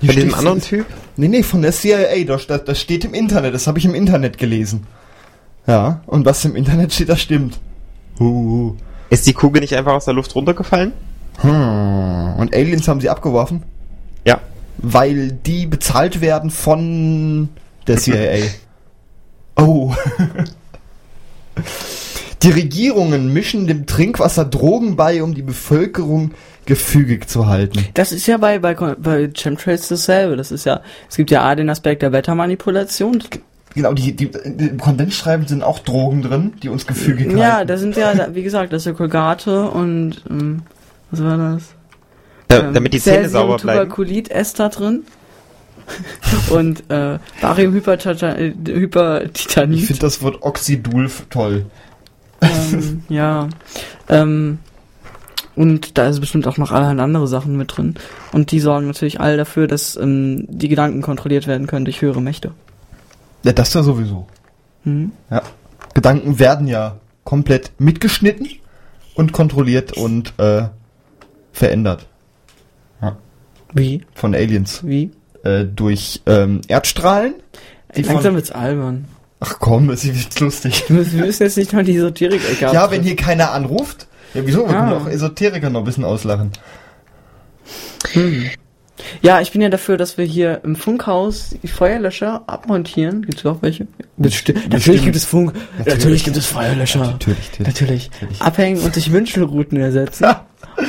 Hier 0.00 0.12
von 0.12 0.22
diesem 0.22 0.34
anderen 0.34 0.60
Typ? 0.60 0.86
Nee, 1.16 1.28
nee, 1.28 1.42
von 1.42 1.62
der 1.62 1.72
CIA. 1.72 2.24
Das, 2.26 2.46
das, 2.46 2.80
steht 2.80 3.04
im 3.04 3.14
Internet. 3.14 3.54
Das 3.54 3.66
habe 3.66 3.78
ich 3.78 3.84
im 3.84 3.94
Internet 3.94 4.38
gelesen. 4.38 4.86
Ja, 5.66 6.02
und 6.06 6.24
was 6.24 6.44
im 6.44 6.56
Internet 6.56 6.92
steht, 6.92 7.08
das 7.08 7.20
stimmt. 7.20 7.58
Huh. 8.18 8.74
Ist 9.10 9.26
die 9.26 9.32
Kugel 9.32 9.60
nicht 9.60 9.74
einfach 9.74 9.92
aus 9.92 10.04
der 10.04 10.14
Luft 10.14 10.34
runtergefallen? 10.34 10.92
Hm. 11.38 12.34
Und 12.38 12.54
Aliens 12.54 12.86
haben 12.88 13.00
sie 13.00 13.08
abgeworfen, 13.08 13.62
Ja. 14.24 14.40
weil 14.78 15.32
die 15.32 15.66
bezahlt 15.66 16.20
werden 16.20 16.50
von 16.50 17.48
der 17.86 17.96
CIA. 17.96 18.46
oh. 19.56 19.94
Die 22.42 22.50
Regierungen 22.50 23.32
mischen 23.32 23.66
dem 23.66 23.86
Trinkwasser 23.86 24.44
Drogen 24.46 24.96
bei, 24.96 25.22
um 25.22 25.34
die 25.34 25.42
Bevölkerung 25.42 26.30
gefügig 26.64 27.28
zu 27.28 27.48
halten. 27.48 27.84
Das 27.94 28.12
ist 28.12 28.26
ja 28.26 28.38
bei, 28.38 28.58
bei, 28.58 28.74
bei 28.74 29.28
Chemtrails 29.34 29.88
dasselbe. 29.88 30.36
Das 30.36 30.50
ist 30.50 30.64
ja, 30.64 30.80
es 31.08 31.16
gibt 31.16 31.30
ja 31.30 31.42
A 31.42 31.54
den 31.54 31.68
Aspekt 31.68 32.00
der 32.02 32.12
Wettermanipulation. 32.12 33.22
Genau, 33.74 33.92
die, 33.92 34.16
die, 34.16 34.30
die 34.30 34.68
im 34.68 34.78
Kondensstreifen 34.78 35.46
sind 35.46 35.62
auch 35.62 35.80
Drogen 35.80 36.22
drin, 36.22 36.54
die 36.62 36.68
uns 36.70 36.86
gefügig 36.86 37.30
Ja, 37.32 37.56
halten. 37.56 37.68
da 37.68 37.76
sind 37.76 37.96
ja, 37.96 38.34
wie 38.34 38.42
gesagt, 38.42 38.72
das 38.72 38.82
ist 38.82 38.86
ja 38.86 38.92
Colgate 38.92 39.68
und, 39.70 40.22
ähm, 40.28 40.62
was 41.10 41.22
war 41.22 41.36
das? 41.36 41.62
Da, 42.48 42.60
Ähm, 42.68 42.74
damit 42.74 42.94
die 42.94 43.00
Zähne 43.00 43.28
sauber 43.28 43.58
bleiben. 43.58 43.80
Tuberkulit-Ester 43.90 44.70
drin. 44.70 45.04
und 46.50 46.82
äh, 46.90 47.18
Barium-Hypertitanit. 47.40 49.78
Ich 49.78 49.86
finde 49.86 50.00
das 50.00 50.22
Wort 50.22 50.38
Oxidul 50.42 51.06
f- 51.06 51.26
toll. 51.30 51.66
Ähm, 52.40 53.02
ja. 53.08 53.48
Ähm, 54.08 54.58
und 55.56 55.98
da 55.98 56.08
ist 56.08 56.20
bestimmt 56.20 56.46
auch 56.46 56.56
noch 56.56 56.72
allerhand 56.72 57.00
andere 57.00 57.26
Sachen 57.28 57.56
mit 57.56 57.76
drin. 57.76 57.94
Und 58.32 58.50
die 58.50 58.60
sorgen 58.60 58.86
natürlich 58.86 59.20
all 59.20 59.36
dafür, 59.36 59.66
dass 59.66 59.96
ähm, 59.96 60.46
die 60.48 60.68
Gedanken 60.68 61.02
kontrolliert 61.02 61.46
werden 61.46 61.66
können 61.66 61.84
durch 61.84 62.00
höhere 62.00 62.22
Mächte. 62.22 62.52
Ja, 63.42 63.52
das 63.52 63.74
ja 63.74 63.82
sowieso. 63.82 64.26
Mhm. 64.84 65.12
Ja. 65.30 65.42
Gedanken 65.94 66.38
werden 66.38 66.66
ja 66.66 66.96
komplett 67.24 67.72
mitgeschnitten 67.78 68.48
und 69.14 69.32
kontrolliert 69.32 69.96
und 69.96 70.32
äh, 70.38 70.68
verändert. 71.52 72.06
Ja. 73.02 73.16
Wie? 73.74 74.02
Von 74.14 74.34
Aliens. 74.34 74.82
Wie? 74.84 75.10
Äh, 75.42 75.64
durch 75.64 76.22
ähm, 76.26 76.60
Erdstrahlen. 76.68 77.34
Ey, 77.88 78.02
langsam 78.02 78.34
wird's 78.34 78.50
albern. 78.50 79.06
Ach 79.40 79.56
komm, 79.58 79.88
das 79.88 80.04
ist 80.04 80.38
lustig. 80.40 80.84
Wir 80.88 80.96
müssen 80.96 81.42
jetzt 81.42 81.56
nicht 81.56 81.72
noch 81.72 81.82
die 81.82 81.96
Esoterik-Ecke 81.96 82.72
Ja, 82.74 82.90
wenn 82.90 83.02
hier 83.02 83.16
keiner 83.16 83.52
anruft. 83.52 84.06
Ja, 84.34 84.42
wieso? 84.44 84.66
Wir 84.68 84.74
Ja. 84.74 84.80
können 84.86 84.92
auch 85.02 85.08
Esoteriker 85.08 85.70
noch 85.70 85.80
ein 85.80 85.84
bisschen 85.86 86.04
auslachen. 86.04 86.52
Hm. 88.12 88.50
Ja, 89.22 89.40
ich 89.40 89.50
bin 89.50 89.62
ja 89.62 89.70
dafür, 89.70 89.96
dass 89.96 90.18
wir 90.18 90.26
hier 90.26 90.60
im 90.62 90.76
Funkhaus 90.76 91.54
die 91.62 91.68
Feuerlöscher 91.68 92.42
abmontieren. 92.46 93.22
Gibt's 93.24 93.44
auch 93.46 93.62
welche? 93.62 93.86
Bestimmt. 94.18 94.70
Natürlich 94.70 95.02
gibt 95.04 95.16
es 95.16 95.24
Funk. 95.24 95.54
Natürlich, 95.86 96.24
gibt 96.24 96.36
es 96.36 96.46
Feuerlöscher. 96.46 96.98
Natürlich, 97.06 97.50
Natürlich. 97.58 98.10
Abhängen 98.40 98.80
und 98.82 98.94
sich 98.94 99.10
Wünschelrouten 99.10 99.78
ersetzen. 99.80 100.26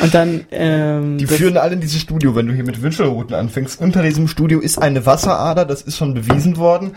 und 0.02 0.14
dann, 0.14 0.42
ähm, 0.52 1.18
Die 1.18 1.26
führen 1.28 1.56
alle 1.58 1.74
in 1.74 1.82
dieses 1.82 2.02
Studio, 2.02 2.36
wenn 2.36 2.48
du 2.48 2.54
hier 2.54 2.66
mit 2.66 2.82
Wünschelrouten 2.82 3.34
anfängst. 3.34 3.80
Unter 3.80 4.04
diesem 4.04 4.28
Studio 4.28 4.60
ist 4.60 4.78
eine 4.78 5.06
Wasserader, 5.06 5.64
das 5.66 5.82
ist 5.82 5.96
schon 5.98 6.14
bewiesen 6.14 6.58
worden. 6.58 6.96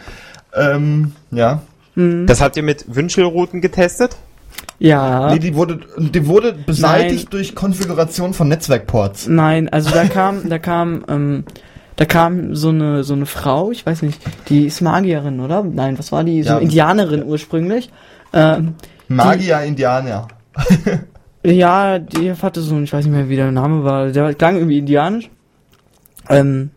Ähm, 0.55 1.13
ja. 1.31 1.63
Das 1.97 2.41
habt 2.41 2.57
ihr 2.57 2.63
mit 2.63 2.85
Wünschelrouten 2.95 3.61
getestet? 3.61 4.17
Ja. 4.79 5.33
Nee, 5.33 5.39
die 5.39 5.55
wurde, 5.55 5.81
die 5.99 6.27
wurde 6.27 6.53
beseitigt 6.53 7.33
durch 7.33 7.55
Konfiguration 7.55 8.35
von 8.35 8.49
Netzwerkports. 8.49 9.29
Nein, 9.29 9.69
also 9.69 9.91
da 9.91 10.05
kam, 10.07 10.49
da 10.49 10.59
kam, 10.59 11.05
ähm, 11.09 11.45
Da 11.97 12.05
kam 12.07 12.57
so 12.57 12.71
eine, 12.71 13.05
so 13.05 13.15
eine 13.15 13.27
Frau, 13.27 13.71
ich 13.71 13.87
weiß 13.87 14.03
nicht, 14.03 14.21
die 14.49 14.67
ist 14.67 14.81
Magierin, 14.81 15.39
oder? 15.39 15.63
Nein, 15.63 15.97
was 15.97 16.11
war 16.11 16.25
die? 16.25 16.43
So 16.43 16.49
Ja. 16.49 16.55
eine 16.57 16.65
Indianerin 16.65 17.23
ursprünglich. 17.25 17.89
Ähm, 18.33 18.75
Magier, 19.07 19.61
Indianer. 19.61 20.27
ja, 21.45 22.01
die 22.01 22.33
hatte 22.33 22.61
so, 22.63 22.81
ich 22.81 22.93
weiß 22.93 23.05
nicht 23.05 23.15
mehr, 23.15 23.29
wie 23.29 23.37
der 23.37 23.53
Name 23.53 23.85
war. 23.85 24.09
Der 24.11 24.35
klang 24.35 24.57
irgendwie 24.57 24.79
indianisch. 24.79 25.31
Ähm, 26.29 26.71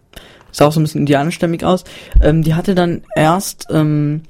sah 0.51 0.65
auch 0.67 0.71
so 0.71 0.79
ein 0.79 0.83
bisschen 0.83 1.01
indianischstämmig 1.01 1.63
aus. 1.63 1.83
Ähm, 2.21 2.43
die 2.43 2.53
hatte 2.55 2.75
dann 2.75 3.03
erst 3.15 3.67
ähm, 3.71 4.21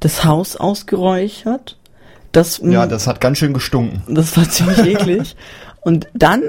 das 0.00 0.24
Haus 0.24 0.56
ausgeräuchert. 0.56 1.78
Das, 2.32 2.60
Ja, 2.64 2.86
das 2.86 3.06
hat 3.06 3.20
ganz 3.20 3.38
schön 3.38 3.52
gestunken. 3.52 4.02
das 4.14 4.36
war 4.36 4.48
ziemlich 4.48 4.78
eklig. 4.86 5.36
Und 5.82 6.06
dann 6.14 6.42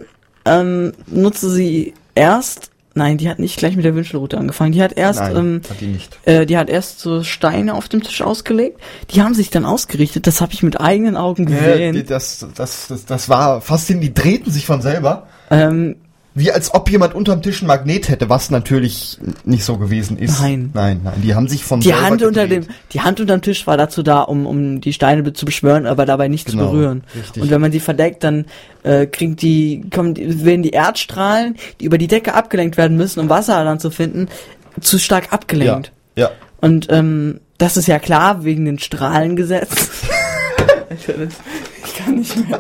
ähm, 0.46 0.94
nutzte 1.08 1.50
sie 1.50 1.94
erst, 2.16 2.70
nein, 2.94 3.18
die 3.18 3.28
hat 3.30 3.40
nicht 3.40 3.58
gleich 3.58 3.76
mit 3.76 3.84
der 3.84 3.96
Wünschelrute 3.96 4.38
angefangen. 4.38 4.72
Die 4.72 4.82
hat 4.82 4.94
erst, 4.98 5.20
Nein, 5.20 5.36
ähm, 5.36 5.62
hat 5.70 5.82
die 5.82 5.88
nicht. 5.88 6.18
äh, 6.26 6.46
die 6.46 6.58
hat 6.58 6.70
erst 6.70 7.00
so 7.00 7.24
Steine 7.24 7.74
auf 7.74 7.90
dem 7.90 8.02
Tisch 8.04 8.22
ausgelegt. 8.22 8.80
Die 9.10 9.22
haben 9.22 9.34
sich 9.34 9.50
dann 9.50 9.66
ausgerichtet. 9.66 10.26
Das 10.28 10.40
habe 10.40 10.54
ich 10.54 10.64
mit 10.64 10.80
eigenen 10.80 11.18
Augen 11.18 11.46
gesehen. 11.48 11.96
die- 11.96 12.04
das, 12.04 12.46
das, 12.56 12.88
das, 12.88 13.06
das 13.06 13.28
war 13.30 13.60
faszinierend. 13.62 14.18
Die 14.18 14.22
drehten 14.22 14.52
sich 14.52 14.66
von 14.66 14.82
selber. 14.82 15.28
ähm, 15.50 15.96
Wie 16.36 16.52
als 16.52 16.74
ob 16.74 16.90
jemand 16.90 17.14
unterm 17.14 17.44
Tisch 17.44 17.62
ein 17.62 17.68
Magnet 17.68 18.10
hätte, 18.10 18.28
was 18.28 18.50
natürlich 18.50 19.20
nicht 19.46 19.64
so 19.64 19.78
gewesen 19.78 20.18
ist. 20.18 20.42
Nein. 20.42 20.72
Nein, 20.74 21.02
nein. 21.04 21.14
Die 21.24 21.36
haben 21.36 21.48
sich 21.48 21.64
von 21.64 21.80
die 21.80 21.94
Hand 21.94 22.24
unter 22.24 22.48
dem, 22.48 22.66
die 22.92 23.02
Hand 23.02 23.20
unterm 23.20 23.42
Tisch 23.44 23.68
war 23.68 23.78
dazu 23.78 24.02
da, 24.02 24.22
um, 24.22 24.48
um 24.48 24.82
die 24.82 24.94
Steine 24.94 25.32
zu 25.34 25.46
beschwören, 25.46 25.86
aber 25.86 26.06
dabei 26.08 26.28
nicht 26.30 26.48
Genau, 26.48 26.66
zu 26.66 26.72
berühren. 26.72 27.04
richtig. 27.16 27.44
Und 27.44 27.52
wenn 27.52 27.62
man 27.62 27.70
die 27.70 27.80
verdeckt, 27.80 28.24
dann 28.24 28.46
äh, 28.82 29.06
kriegt 29.06 29.42
die, 29.44 29.86
kommen, 29.94 30.16
die- 30.16 30.44
werden 30.44 30.64
die 30.64 30.72
Erdstrahlen, 30.72 31.56
die 31.80 31.86
über 31.86 32.00
die 32.00 32.08
Decke 32.08 32.34
abgelenkt 32.34 32.78
werden 32.78 32.98
müssen, 32.98 33.20
um 33.20 33.30
Wasser 33.30 33.64
dann 33.64 33.80
zu 33.80 33.92
finden, 33.92 34.28
zu 34.82 34.98
stark 34.98 35.32
abgelenkt. 35.34 35.92
Ja. 36.16 36.32
Und 36.62 36.88
ähm, 36.90 37.42
das 37.60 37.78
ist 37.78 37.88
ja 37.88 38.00
klar 38.00 38.44
wegen 38.44 38.66
den 38.66 38.80
Strahlengesetz. 38.80 39.70
Ich 41.86 41.96
kann 41.98 42.16
nicht 42.16 42.36
mehr. 42.50 42.60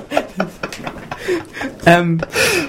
Ähm, 1.85 2.21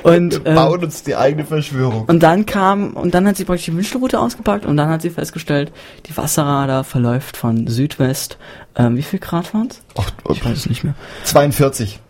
und, 0.03 0.33
Wir 0.45 0.47
ähm, 0.47 0.55
bauen 0.55 0.85
uns 0.85 1.03
die 1.03 1.17
eigene 1.17 1.45
Verschwörung. 1.45 2.05
und 2.07 2.23
dann 2.23 2.47
kam, 2.47 2.93
und 2.95 3.15
dann 3.15 3.27
hat 3.27 3.37
sie 3.37 3.45
praktisch 3.45 3.67
die 3.67 3.77
Wünschelrute 3.77 4.19
ausgepackt 4.21 4.67
und 4.67 4.77
dann 4.77 4.89
hat 4.89 5.03
sie 5.03 5.11
festgestellt, 5.11 5.73
die 6.07 6.17
Wasserrader 6.17 6.85
verläuft 6.85 7.37
von 7.37 7.67
Südwest. 7.67 8.39
Ähm, 8.77 8.97
wie 8.97 9.03
viel 9.03 9.19
Grad 9.21 9.55
waren's? 9.55 9.83
Ach, 9.97 10.11
Ich 10.31 10.45
weiß 10.45 10.59
es 10.59 10.67
nicht 10.69 10.85
mehr. 10.85 10.95
42. 11.25 12.01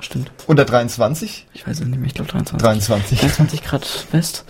Stimmt. 0.00 0.32
Unter 0.48 0.64
23? 0.64 1.46
Ich 1.52 1.66
weiß 1.66 1.78
es 1.80 1.86
nicht 1.86 1.98
mehr. 1.98 2.06
Ich 2.08 2.14
glaube 2.14 2.30
23. 2.30 2.60
23. 2.60 3.20
23 3.20 3.64
Grad 3.64 4.06
West. 4.10 4.44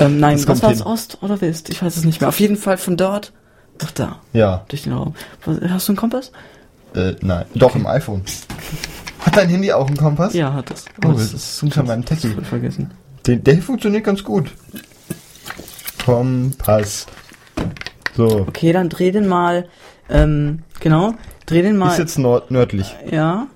Ähm, 0.00 0.18
nein, 0.18 0.36
Das 0.36 0.48
was 0.48 0.62
war 0.62 0.72
es? 0.72 0.84
Ost 0.84 1.18
oder 1.22 1.40
West? 1.40 1.70
Ich 1.70 1.80
weiß 1.82 1.96
es 1.96 2.04
nicht 2.04 2.20
mehr. 2.20 2.28
Auf 2.28 2.40
jeden 2.40 2.56
Fall 2.56 2.76
von 2.76 2.96
dort 2.96 3.32
nach 3.80 3.92
da. 3.92 4.20
Ja. 4.32 4.64
Durch 4.68 4.82
den 4.82 4.94
Raum. 4.94 5.14
Hast 5.68 5.86
du 5.86 5.92
einen 5.92 5.96
Kompass? 5.96 6.32
Äh, 6.94 7.14
nein. 7.20 7.44
Doch, 7.54 7.76
im 7.76 7.86
iPhone. 7.86 8.22
Hat 9.26 9.36
dein 9.36 9.48
Handy 9.50 9.72
auch 9.72 9.86
einen 9.88 9.96
Kompass? 9.98 10.32
Ja, 10.34 10.52
hat 10.54 10.70
das. 10.70 10.84
Oh, 11.04 11.12
das 11.12 11.32
ist 11.34 11.62
unter 11.62 11.82
meinem 11.82 12.04
Techie. 12.04 12.28
vergessen. 12.42 12.92
Den, 13.26 13.42
der 13.44 13.58
funktioniert 13.60 14.04
ganz 14.04 14.22
gut. 14.24 14.52
Kompass. 16.04 17.06
So. 18.16 18.42
Okay, 18.48 18.72
dann 18.72 18.88
dreh 18.88 19.10
den 19.10 19.26
mal, 19.26 19.68
ähm, 20.08 20.62
genau, 20.80 21.14
dreh 21.46 21.62
den 21.62 21.76
mal. 21.76 21.90
Ist 21.92 21.98
jetzt 21.98 22.18
nord 22.18 22.50
nördlich. 22.50 22.94
Ja. 23.10 23.48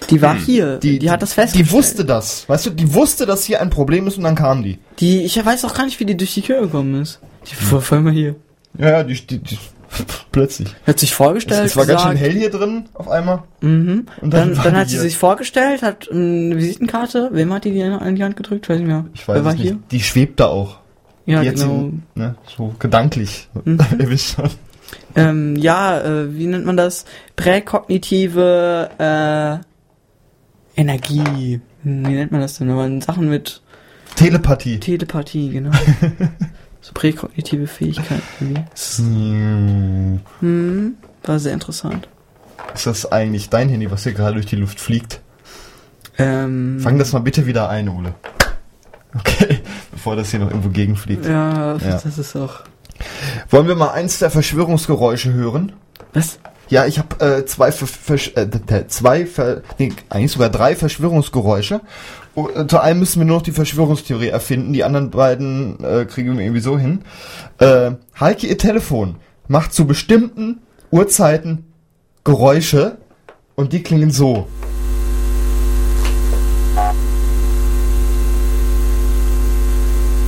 Die 0.08 0.22
war 0.22 0.34
hier. 0.36 0.78
Die, 0.78 0.98
Die, 0.98 1.10
hat 1.10 1.20
das 1.22 1.30
Die 1.30 1.34
festgestellt. 1.34 1.72
wusste 1.72 2.04
das. 2.04 2.48
Weißt 2.48 2.66
du, 2.66 2.70
die 2.70 2.94
wusste, 2.94 3.26
dass 3.26 3.44
hier 3.44 3.60
ein 3.60 3.70
Problem 3.70 4.06
ist 4.06 4.16
und 4.18 4.24
dann 4.24 4.34
kam 4.36 4.62
die. 4.62 4.78
Die, 4.98 5.22
ich 5.24 5.44
weiß 5.44 5.64
auch 5.64 5.74
gar 5.74 5.84
nicht, 5.84 5.98
wie 6.00 6.04
die 6.06 6.16
durch 6.16 6.32
die 6.34 6.42
Tür 6.42 6.60
gekommen 6.62 7.00
ist. 7.02 7.20
Die 7.46 7.72
war 7.72 7.80
voll 7.80 8.00
mal 8.00 8.12
hier. 8.12 8.36
Ja, 8.78 8.90
ja, 8.90 9.02
die, 9.02 9.14
die, 9.26 9.38
die 9.38 9.58
plötzlich. 10.32 10.74
Hat 10.86 10.98
sich 11.00 11.10
Es, 11.10 11.16
vorgestellt. 11.16 11.66
es 11.66 11.76
war 11.76 11.86
ganz 11.86 12.02
schön 12.02 12.12
gesagt- 12.12 12.26
hell 12.32 12.38
hier 12.38 12.50
drin 12.50 12.84
auf 12.94 13.08
einmal. 13.08 13.42
Mhm. 13.60 14.06
Und 14.20 14.32
Dann, 14.34 14.54
dann, 14.54 14.62
die 14.74 14.78
hat 14.78 14.88
sie 14.88 14.94
hier. 14.94 15.02
sich 15.02 15.16
vorgestellt, 15.16 15.82
hat 15.82 16.08
eine 16.10 16.56
Visitenkarte. 16.56 17.30
Wem 17.32 17.52
hat 17.52 17.64
die 17.64 17.72
die 17.72 17.80
in 17.80 18.14
die 18.16 18.24
Hand 18.24 18.36
gedrückt? 18.36 18.68
Weiß 18.68 18.78
nicht 18.78 18.86
mehr. 18.86 19.04
Ich 19.14 19.26
weiß 19.26 19.36
Wer 19.36 19.44
war 19.44 19.52
es 19.52 19.58
nicht. 19.58 19.68
hier? 19.68 19.78
Die 19.90 20.00
schwebt 20.00 20.40
da 20.40 20.46
auch. 20.46 20.78
Ja, 21.26 21.42
die 21.42 21.48
hat 21.48 21.56
genau. 21.56 21.90
sie, 21.90 22.00
ne, 22.20 22.34
so 22.56 22.74
gedanklich. 22.78 23.48
Mhm. 23.64 23.78
Wisst 23.98 24.34
schon. 24.36 24.50
Ähm, 25.14 25.56
ja, 25.56 26.00
äh, 26.00 26.36
wie 26.36 26.46
nennt 26.46 26.66
man 26.66 26.76
das? 26.76 27.04
Präkognitive 27.36 28.90
äh, 30.76 30.80
Energie. 30.80 31.60
Hm, 31.82 32.06
Wie 32.06 32.12
nennt 32.14 32.32
man 32.32 32.40
das 32.40 32.58
denn? 32.58 32.68
Wenn 32.68 32.76
man 32.76 33.00
Sachen 33.00 33.28
mit 33.28 33.62
Telepathie. 34.16 34.78
Telepathie, 34.80 35.50
genau. 35.50 35.70
so 36.80 36.92
präkognitive 36.94 37.66
Fähigkeiten. 37.66 38.22
irgendwie. 38.40 38.62
So. 38.74 39.02
Hm, 40.40 40.94
war 41.24 41.38
sehr 41.38 41.52
interessant. 41.52 42.08
Ist 42.74 42.86
das 42.86 43.10
eigentlich 43.10 43.50
dein 43.50 43.68
Handy, 43.68 43.90
was 43.90 44.04
hier 44.04 44.12
gerade 44.12 44.34
durch 44.34 44.46
die 44.46 44.56
Luft 44.56 44.80
fliegt? 44.80 45.20
Ähm, 46.18 46.78
Fang 46.80 46.98
das 46.98 47.12
mal 47.12 47.20
bitte 47.20 47.46
wieder 47.46 47.68
ein, 47.68 47.88
Ole. 47.88 48.14
Okay, 49.18 49.60
bevor 49.90 50.16
das 50.16 50.30
hier 50.30 50.40
noch 50.40 50.48
irgendwo 50.50 50.68
gegenfliegt. 50.68 51.24
Ja, 51.26 51.76
Ja. 51.76 52.00
das 52.02 52.18
ist 52.18 52.36
auch. 52.36 52.60
Wollen 53.48 53.66
wir 53.66 53.74
mal 53.74 53.90
eins 53.90 54.18
der 54.18 54.30
Verschwörungsgeräusche 54.30 55.32
hören? 55.32 55.72
Was? 56.12 56.38
Ja, 56.68 56.86
ich 56.86 56.98
habe 56.98 57.24
äh, 57.24 57.46
zwei, 57.46 57.72
Ver 57.72 57.86
Versch 57.88 58.32
äh, 58.36 58.48
zwei 58.86 59.26
Ver 59.26 59.62
nee, 59.78 59.92
eigentlich 60.08 60.30
sogar 60.32 60.50
drei 60.50 60.76
Verschwörungsgeräusche. 60.76 61.80
Äh, 62.48 62.66
zu 62.66 62.80
einem 62.80 63.00
müssen 63.00 63.20
wir 63.20 63.26
nur 63.26 63.36
noch 63.36 63.42
die 63.42 63.52
Verschwörungstheorie 63.52 64.28
erfinden. 64.28 64.72
Die 64.72 64.84
anderen 64.84 65.10
beiden 65.10 65.82
äh, 65.84 66.04
kriegen 66.04 66.36
wir 66.36 66.44
irgendwie 66.44 66.60
so 66.60 66.78
hin. 66.78 67.02
Äh, 67.58 67.92
Heike, 68.18 68.46
ihr 68.46 68.58
Telefon 68.58 69.16
macht 69.48 69.72
zu 69.72 69.86
bestimmten 69.86 70.60
Uhrzeiten 70.90 71.66
Geräusche 72.24 72.98
und 73.54 73.72
die 73.72 73.82
klingen 73.82 74.10
so. 74.10 74.46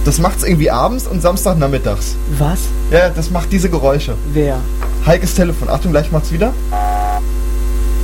Das 0.05 0.19
macht's 0.19 0.43
irgendwie 0.43 0.71
abends 0.71 1.07
und 1.07 1.23
Samstagnachmittags. 1.23 2.17
Was? 2.37 2.61
Ja, 2.91 3.11
das 3.11 3.31
macht 3.31 3.53
diese 3.53 3.71
Geräusche. 3.71 4.17
Wer? 4.33 4.59
Heikes 5.07 5.35
Telefon. 5.35 5.69
Achtung, 5.69 5.93
gleich 5.93 6.11
macht's 6.11 6.33
wieder. 6.33 6.53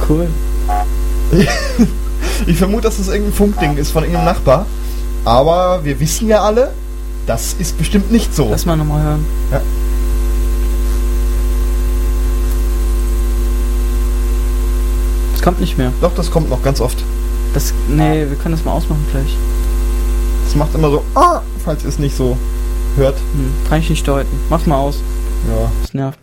Cool. 0.08 0.28
Ich 2.46 2.58
vermute, 2.58 2.82
dass 2.82 2.98
das 2.98 3.08
irgendein 3.08 3.34
Funkding 3.34 3.76
ist 3.76 3.90
von 3.90 4.04
irgendeinem 4.04 4.26
Nachbar. 4.26 4.66
Aber 5.24 5.84
wir 5.84 6.00
wissen 6.00 6.28
ja 6.28 6.42
alle, 6.42 6.72
das 7.26 7.54
ist 7.54 7.76
bestimmt 7.76 8.10
nicht 8.10 8.34
so. 8.34 8.48
Lass 8.50 8.64
mal 8.64 8.76
nochmal 8.76 9.02
hören. 9.02 9.26
Ja. 9.50 9.60
Es 15.34 15.42
kommt 15.42 15.60
nicht 15.60 15.76
mehr. 15.76 15.92
Doch, 16.00 16.14
das 16.14 16.30
kommt 16.30 16.48
noch 16.48 16.62
ganz 16.62 16.80
oft. 16.80 16.98
Das, 17.54 17.72
nee, 17.88 18.26
wir 18.28 18.36
können 18.36 18.54
das 18.54 18.64
mal 18.64 18.72
ausmachen 18.72 19.04
gleich. 19.10 19.36
Das 20.44 20.54
macht 20.54 20.74
immer 20.74 20.90
so, 20.90 21.04
ah, 21.14 21.42
falls 21.64 21.82
ihr 21.82 21.88
es 21.90 21.98
nicht 21.98 22.16
so 22.16 22.36
hört. 22.96 23.16
Hm, 23.16 23.52
kann 23.68 23.80
ich 23.80 23.90
nicht 23.90 24.06
deuten. 24.08 24.38
Mach's 24.48 24.66
mal 24.66 24.78
aus. 24.78 24.96
Ja. 25.48 25.70
Das 25.82 25.94
nervt. 25.94 26.18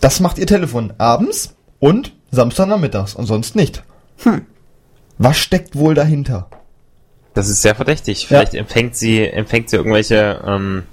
Das 0.00 0.20
macht 0.20 0.38
ihr 0.38 0.46
Telefon 0.46 0.92
abends 0.98 1.54
und 1.78 2.12
Samstagnachmittags 2.30 3.14
und 3.14 3.26
sonst 3.26 3.56
nicht. 3.56 3.82
Hm. 4.18 4.46
Was 5.18 5.38
steckt 5.38 5.76
wohl 5.76 5.94
dahinter? 5.94 6.48
Das 7.34 7.48
ist 7.48 7.62
sehr 7.62 7.74
verdächtig. 7.74 8.26
Vielleicht 8.26 8.54
empfängt 8.54 8.96
sie, 8.96 9.22
empfängt 9.22 9.68
sie 9.68 9.76
irgendwelche 9.76 10.40
ähm, 10.46 10.84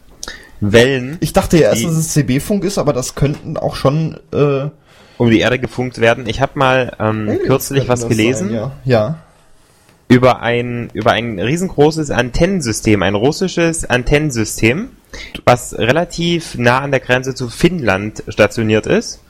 Wellen. 0.60 1.18
Ich 1.20 1.34
dachte 1.34 1.58
ja 1.58 1.70
erst, 1.70 1.86
dass 1.86 1.94
es 1.94 2.14
CB-Funk 2.14 2.64
ist, 2.64 2.78
aber 2.78 2.94
das 2.94 3.16
könnten 3.16 3.58
auch 3.58 3.76
schon 3.76 4.20
äh, 4.32 4.70
um 5.18 5.30
die 5.30 5.40
Erde 5.40 5.60
gefunkt 5.60 6.00
werden. 6.00 6.28
Ich 6.28 6.42
habe 6.42 6.54
mal 6.56 6.96
ähm, 7.00 7.40
kürzlich 7.46 7.88
was 7.88 8.08
gelesen 8.08 8.50
Sein, 8.50 8.56
ja. 8.56 8.72
ja. 8.86 9.20
über 10.08 10.42
ein 10.42 10.90
über 10.94 11.12
ein 11.12 11.40
riesengroßes 11.40 12.10
Antennensystem, 12.10 13.04
ein 13.04 13.14
russisches 13.14 13.88
Antennensystem, 13.88 14.90
was 15.46 15.78
relativ 15.78 16.56
nah 16.58 16.80
an 16.80 16.92
der 16.92 17.02
Grenze 17.02 17.36
zu 17.36 17.50
Finnland 17.50 18.24
stationiert 18.28 18.88
ist. 18.88 19.22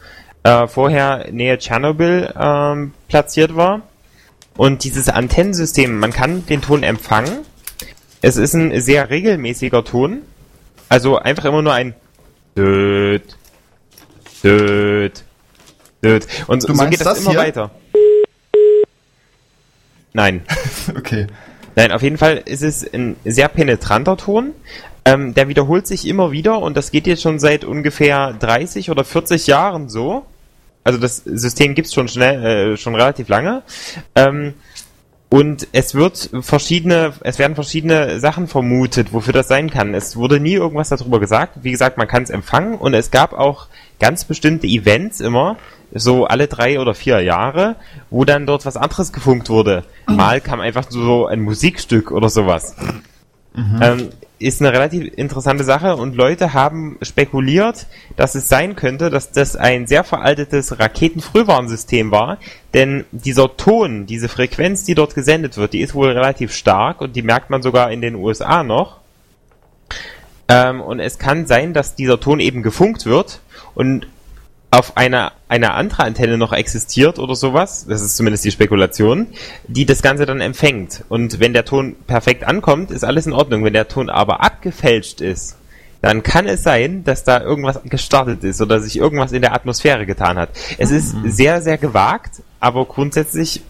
Äh, 0.44 0.68
vorher 0.68 1.28
nähe 1.32 1.58
Tschernobyl 1.58 2.34
ähm, 2.38 2.94
platziert 3.08 3.56
war. 3.56 3.82
Und 4.58 4.84
dieses 4.84 5.08
Antennensystem, 5.10 5.98
man 6.00 6.12
kann 6.12 6.46
den 6.46 6.62
Ton 6.62 6.84
empfangen. 6.84 7.46
Es 8.22 8.38
ist 8.38 8.54
ein 8.54 8.80
sehr 8.82 9.10
regelmäßiger 9.10 9.84
Ton. 9.84 10.24
Also 10.90 11.18
einfach 11.18 11.46
immer 11.46 11.62
nur 11.62 11.74
ein 11.74 11.96
Död, 12.58 13.24
Död, 14.44 15.24
Död. 16.04 16.28
Und 16.48 16.68
Du 16.68 16.76
so 16.76 16.86
geht 16.86 17.00
das, 17.00 17.08
das 17.08 17.20
immer 17.22 17.32
hier? 17.32 17.40
weiter. 17.40 17.72
Nein. 20.14 20.42
Okay. 20.98 21.28
Nein, 21.76 21.92
auf 21.92 22.02
jeden 22.02 22.18
Fall 22.18 22.42
ist 22.44 22.64
es 22.64 22.84
ein 22.94 23.16
sehr 23.24 23.48
penetranter 23.48 24.18
Ton. 24.18 24.54
Ähm, 25.04 25.34
der 25.34 25.48
wiederholt 25.48 25.88
sich 25.88 26.08
immer 26.08 26.32
wieder 26.32 26.60
und 26.60 26.78
das 26.78 26.92
geht 26.92 27.08
jetzt 27.08 27.24
schon 27.24 27.40
seit 27.40 27.64
ungefähr 27.64 28.34
30 28.34 28.92
oder 28.92 29.04
40 29.04 29.48
Jahren 29.48 29.90
so. 29.90 30.26
Also 30.84 31.00
das 31.00 31.18
System 31.18 31.76
gibt's 31.76 31.94
schon 31.94 32.08
schnell, 32.08 32.74
äh, 32.74 32.78
schon 32.78 32.96
relativ 32.96 33.28
lange. 33.28 33.64
Ähm, 34.16 34.54
und 35.34 35.68
es 35.72 35.96
wird 35.96 36.30
verschiedene, 36.42 37.14
es 37.22 37.40
werden 37.40 37.56
verschiedene 37.56 38.20
Sachen 38.20 38.48
vermutet, 38.48 39.14
wofür 39.14 39.32
das 39.32 39.48
sein 39.48 39.70
kann. 39.70 39.94
Es 39.94 40.18
wurde 40.18 40.42
nie 40.42 40.56
irgendwas 40.56 40.90
darüber 40.90 41.22
gesagt. 41.22 41.60
Wie 41.62 41.72
gesagt, 41.72 41.98
man 41.98 42.08
kann 42.08 42.24
es 42.24 42.30
empfangen 42.30 42.76
und 42.76 42.94
es 42.94 43.12
gab 43.12 43.32
auch 43.32 43.68
ganz 44.00 44.26
bestimmte 44.26 44.68
Events 44.68 45.22
immer, 45.22 45.56
so 45.94 46.26
alle 46.26 46.48
drei 46.48 46.80
oder 46.82 46.94
vier 46.94 47.22
Jahre, 47.22 47.78
wo 48.10 48.26
dann 48.26 48.46
dort 48.46 48.66
was 48.66 48.76
anderes 48.76 49.14
gefunkt 49.14 49.50
wurde. 49.50 49.84
Mal 50.06 50.42
kam 50.42 50.60
einfach 50.60 50.86
so 50.90 51.28
ein 51.28 51.40
Musikstück 51.40 52.12
oder 52.12 52.28
sowas. 52.28 52.76
Ähm, 53.82 54.10
ist 54.42 54.62
eine 54.62 54.74
relativ 54.74 55.12
interessante 55.16 55.64
Sache 55.64 55.96
und 55.96 56.16
Leute 56.16 56.54
haben 56.54 56.98
spekuliert, 57.02 57.88
dass 58.16 58.36
es 58.36 58.50
sein 58.50 58.76
könnte, 58.76 59.10
dass 59.10 59.32
das 59.32 59.56
ein 59.56 59.88
sehr 59.88 60.04
veraltetes 60.04 60.80
Raketenfrühwarnsystem 60.80 62.12
war, 62.12 62.38
denn 62.74 63.06
dieser 63.12 63.56
Ton, 63.56 64.06
diese 64.06 64.30
Frequenz, 64.30 64.84
die 64.84 64.96
dort 64.96 65.16
gesendet 65.16 65.58
wird, 65.58 65.74
die 65.74 65.82
ist 65.82 65.94
wohl 65.94 66.12
relativ 66.12 66.54
stark 66.54 67.02
und 67.02 67.16
die 67.16 67.22
merkt 67.22 67.50
man 67.50 67.62
sogar 67.62 67.92
in 67.92 68.02
den 68.02 68.16
USA 68.16 68.64
noch. 68.64 69.00
Ähm, 70.48 70.82
und 70.82 71.00
es 71.00 71.20
kann 71.20 71.46
sein, 71.46 71.74
dass 71.74 71.96
dieser 71.96 72.20
Ton 72.20 72.40
eben 72.40 72.64
gefunkt 72.64 73.06
wird 73.06 73.42
und 73.76 74.08
auf 74.72 74.96
einer 74.96 75.34
eine 75.50 75.74
andere 75.74 76.04
Antenne 76.04 76.38
noch 76.38 76.54
existiert 76.54 77.20
oder 77.20 77.36
sowas, 77.36 77.86
das 77.88 78.02
ist 78.02 78.16
zumindest 78.16 78.46
die 78.46 78.52
Spekulation, 78.52 79.28
die 79.68 79.86
das 79.86 80.02
Ganze 80.02 80.26
dann 80.26 80.40
empfängt. 80.40 81.04
Und 81.10 81.42
wenn 81.42 81.52
der 81.52 81.66
Ton 81.66 81.96
perfekt 82.08 82.46
ankommt, 82.46 82.90
ist 82.90 83.04
alles 83.04 83.28
in 83.28 83.34
Ordnung. 83.34 83.66
Wenn 83.66 83.74
der 83.74 83.90
Ton 83.90 84.10
aber 84.10 84.42
abgefälscht 84.42 85.20
ist, 85.20 85.58
dann 86.02 86.24
kann 86.24 86.48
es 86.48 86.64
sein, 86.64 87.04
dass 87.04 87.26
da 87.26 87.42
irgendwas 87.42 87.82
gestartet 87.84 88.46
ist 88.46 88.62
oder 88.62 88.80
sich 88.80 88.98
irgendwas 88.98 89.34
in 89.34 89.42
der 89.42 89.54
Atmosphäre 89.54 90.06
getan 90.06 90.38
hat. 90.38 90.50
Es 90.78 90.90
ist 90.90 91.16
sehr, 91.26 91.62
sehr 91.62 91.78
gewagt, 91.78 92.42
aber 92.62 92.86
grundsätzlich 92.86 93.62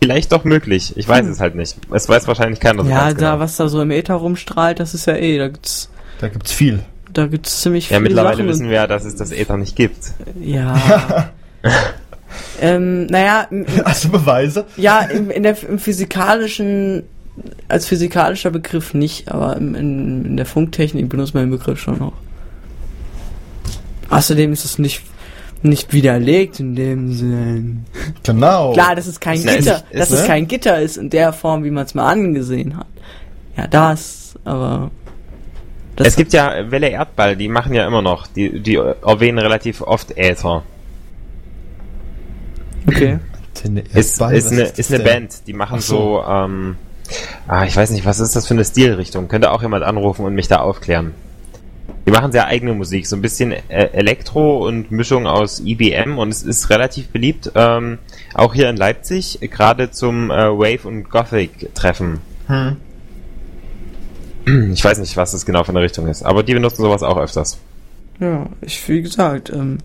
vielleicht 0.00 0.30
doch 0.32 0.44
möglich. 0.44 0.92
Ich 0.96 1.08
weiß 1.08 1.26
es 1.26 1.40
halt 1.40 1.54
nicht. 1.54 1.76
Es 1.90 2.06
weiß 2.06 2.28
wahrscheinlich 2.28 2.60
keiner 2.60 2.84
so 2.84 2.90
Ja, 2.90 3.06
ganz 3.06 3.18
da, 3.18 3.30
genau. 3.30 3.40
was 3.42 3.56
da 3.56 3.68
so 3.68 3.80
im 3.80 3.90
Äther 3.90 4.14
rumstrahlt, 4.16 4.78
das 4.78 4.92
ist 4.92 5.06
ja 5.06 5.14
eh, 5.16 5.38
da 5.38 5.48
gibt's, 5.48 5.88
Da 6.20 6.28
gibt's 6.28 6.52
viel. 6.52 6.84
Da 7.14 7.26
gibt's 7.26 7.60
ziemlich 7.62 7.84
Ja, 7.90 7.96
viele 7.98 8.08
mittlerweile 8.08 8.36
Sachen. 8.36 8.48
wissen 8.48 8.68
wir 8.68 8.74
ja, 8.76 8.86
dass 8.86 9.04
es 9.04 9.16
das 9.16 9.32
Äther 9.32 9.56
nicht 9.56 9.76
gibt. 9.76 10.12
Ja. 10.40 11.30
ähm, 12.60 13.06
naja, 13.06 13.48
Hast 13.84 14.04
du 14.04 14.10
Beweise? 14.10 14.66
ja, 14.76 15.00
im, 15.00 15.30
in 15.30 15.42
der, 15.42 15.56
im 15.68 15.78
physikalischen, 15.78 17.04
als 17.68 17.86
physikalischer 17.86 18.50
Begriff 18.50 18.94
nicht, 18.94 19.30
aber 19.30 19.56
im, 19.56 19.74
in, 19.74 20.24
in 20.24 20.36
der 20.36 20.46
Funktechnik 20.46 21.08
benutzt 21.08 21.34
man 21.34 21.44
den 21.44 21.50
Begriff 21.50 21.80
schon 21.80 21.98
noch. 21.98 22.12
Außerdem 24.10 24.52
ist 24.52 24.64
es 24.64 24.78
nicht, 24.78 25.02
nicht 25.62 25.92
widerlegt 25.92 26.60
in 26.60 26.76
dem 26.76 27.12
Sinn. 27.12 27.84
Genau. 28.22 28.72
Klar, 28.74 28.94
dass 28.94 29.06
es 29.06 29.18
kein 29.18 29.36
ist- 29.38 29.46
Gitter, 29.46 29.76
ist, 29.90 29.98
dass 30.00 30.10
es 30.10 30.20
ne? 30.22 30.26
kein 30.26 30.46
Gitter 30.48 30.80
ist 30.80 30.96
in 30.98 31.10
der 31.10 31.32
Form, 31.32 31.64
wie 31.64 31.70
man 31.70 31.84
es 31.86 31.94
mal 31.94 32.10
angesehen 32.10 32.76
hat. 32.76 32.86
Ja, 33.56 33.66
das, 33.66 34.34
aber. 34.44 34.90
Das 35.96 36.08
es 36.08 36.16
gibt 36.16 36.32
ja 36.32 36.70
Welle 36.70 36.88
Erdball, 36.88 37.36
die 37.36 37.48
machen 37.48 37.72
ja 37.74 37.86
immer 37.86 38.02
noch, 38.02 38.26
die, 38.26 38.60
die 38.60 38.76
erwähnen 38.76 39.38
relativ 39.38 39.80
oft 39.80 40.16
Äther. 40.16 40.64
Okay. 42.86 43.18
Ist, 43.62 43.94
ist 43.94 44.20
was 44.20 44.52
eine, 44.52 44.62
ist 44.62 44.92
eine? 44.92 45.04
Band, 45.04 45.46
die 45.46 45.52
machen 45.52 45.76
Ach 45.78 45.82
so. 45.82 45.96
so, 45.96 46.24
ähm, 46.28 46.76
ah, 47.46 47.64
ich 47.64 47.76
weiß 47.76 47.90
nicht, 47.90 48.04
was 48.04 48.20
ist 48.20 48.36
das 48.36 48.46
für 48.46 48.54
eine 48.54 48.64
Stilrichtung? 48.64 49.28
Könnte 49.28 49.52
auch 49.52 49.62
jemand 49.62 49.84
anrufen 49.84 50.24
und 50.24 50.34
mich 50.34 50.48
da 50.48 50.58
aufklären. 50.58 51.14
Die 52.06 52.10
machen 52.10 52.32
sehr 52.32 52.46
eigene 52.46 52.74
Musik, 52.74 53.06
so 53.06 53.16
ein 53.16 53.22
bisschen 53.22 53.52
äh, 53.52 53.88
Elektro 53.92 54.66
und 54.66 54.90
Mischung 54.90 55.26
aus 55.26 55.60
IBM 55.60 56.18
und 56.18 56.28
es 56.28 56.42
ist 56.42 56.68
relativ 56.68 57.08
beliebt, 57.08 57.52
ähm, 57.54 57.98
auch 58.34 58.52
hier 58.52 58.68
in 58.68 58.76
Leipzig, 58.76 59.38
gerade 59.40 59.90
zum 59.90 60.30
äh, 60.30 60.34
Wave- 60.34 60.86
und 60.86 61.08
Gothic-Treffen. 61.08 62.20
Hm. 62.48 62.76
Ich 64.46 64.84
weiß 64.84 64.98
nicht, 64.98 65.16
was 65.16 65.32
das 65.32 65.46
genau 65.46 65.64
für 65.64 65.70
eine 65.70 65.80
Richtung 65.80 66.06
ist, 66.06 66.22
aber 66.22 66.42
die 66.42 66.54
benutzen 66.54 66.82
sowas 66.82 67.02
auch 67.02 67.16
öfters. 67.16 67.58
Ja, 68.20 68.46
ich, 68.60 68.86
wie 68.88 69.02
gesagt, 69.02 69.50
ähm, 69.50 69.78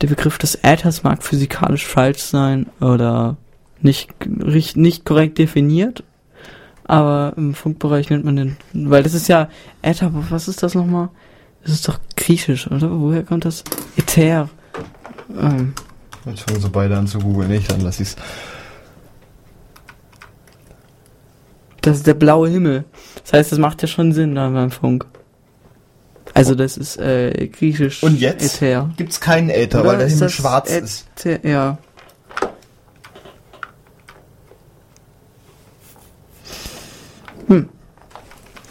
der 0.00 0.08
Begriff 0.08 0.38
des 0.38 0.58
Äthers 0.62 1.02
mag 1.02 1.22
physikalisch 1.22 1.86
falsch 1.86 2.22
sein 2.22 2.66
oder 2.80 3.36
nicht, 3.80 4.14
nicht 4.76 5.04
korrekt 5.04 5.38
definiert, 5.38 6.02
aber 6.84 7.34
im 7.36 7.54
Funkbereich 7.54 8.10
nennt 8.10 8.24
man 8.24 8.36
den, 8.36 8.56
weil 8.72 9.02
das 9.02 9.14
ist 9.14 9.28
ja 9.28 9.48
Äther, 9.82 10.10
was 10.30 10.48
ist 10.48 10.62
das 10.62 10.74
nochmal? 10.74 11.10
Das 11.62 11.72
ist 11.72 11.88
doch 11.88 11.98
griechisch, 12.16 12.70
oder? 12.70 12.90
Woher 12.90 13.22
kommt 13.22 13.44
das? 13.44 13.64
Äther. 13.96 14.48
Ähm, 15.38 15.74
Jetzt 16.26 16.42
fangen 16.42 16.60
sie 16.60 16.68
beide 16.68 16.96
an 16.96 17.06
zu 17.06 17.18
googeln. 17.18 17.48
Nicht, 17.48 17.70
dann 17.70 17.82
lass 17.82 18.00
ich's. 18.00 18.16
das 21.84 21.98
ist 21.98 22.06
der 22.06 22.14
blaue 22.14 22.48
Himmel. 22.48 22.84
Das 23.24 23.32
heißt, 23.32 23.52
das 23.52 23.58
macht 23.58 23.82
ja 23.82 23.88
schon 23.88 24.12
Sinn 24.12 24.34
da 24.34 24.48
beim 24.50 24.70
Funk. 24.70 25.06
Also 26.32 26.54
das 26.54 26.76
ist 26.76 26.96
äh, 26.98 27.48
griechisch 27.48 28.02
Und 28.02 28.18
jetzt 28.18 28.62
Äther. 28.62 28.90
gibt's 28.96 29.20
keinen 29.20 29.50
Äther, 29.50 29.80
Oder 29.80 29.90
weil 29.90 29.98
der 29.98 30.06
ist 30.06 30.14
Himmel 30.14 30.28
schwarz 30.30 30.70
ist. 30.70 31.06
Äther? 31.24 31.48
Ja. 31.48 31.78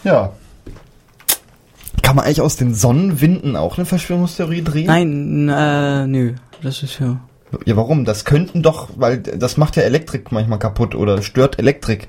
Ja. 0.04 0.32
Kann 2.02 2.16
man 2.16 2.26
eigentlich 2.26 2.42
aus 2.42 2.56
den 2.56 2.74
Sonnenwinden 2.74 3.56
auch 3.56 3.78
eine 3.78 3.86
Verschwörungstheorie 3.86 4.62
drehen? 4.62 4.86
Nein, 4.86 5.48
äh, 5.48 6.06
nö. 6.06 6.34
Das 6.62 6.82
ist 6.82 6.98
ja. 7.00 7.20
Ja, 7.64 7.76
warum? 7.76 8.04
Das 8.04 8.24
könnten 8.24 8.62
doch, 8.62 8.90
weil 8.96 9.18
das 9.18 9.56
macht 9.56 9.76
ja 9.76 9.82
Elektrik 9.84 10.32
manchmal 10.32 10.58
kaputt 10.58 10.94
oder 10.94 11.22
stört 11.22 11.58
Elektrik. 11.58 12.08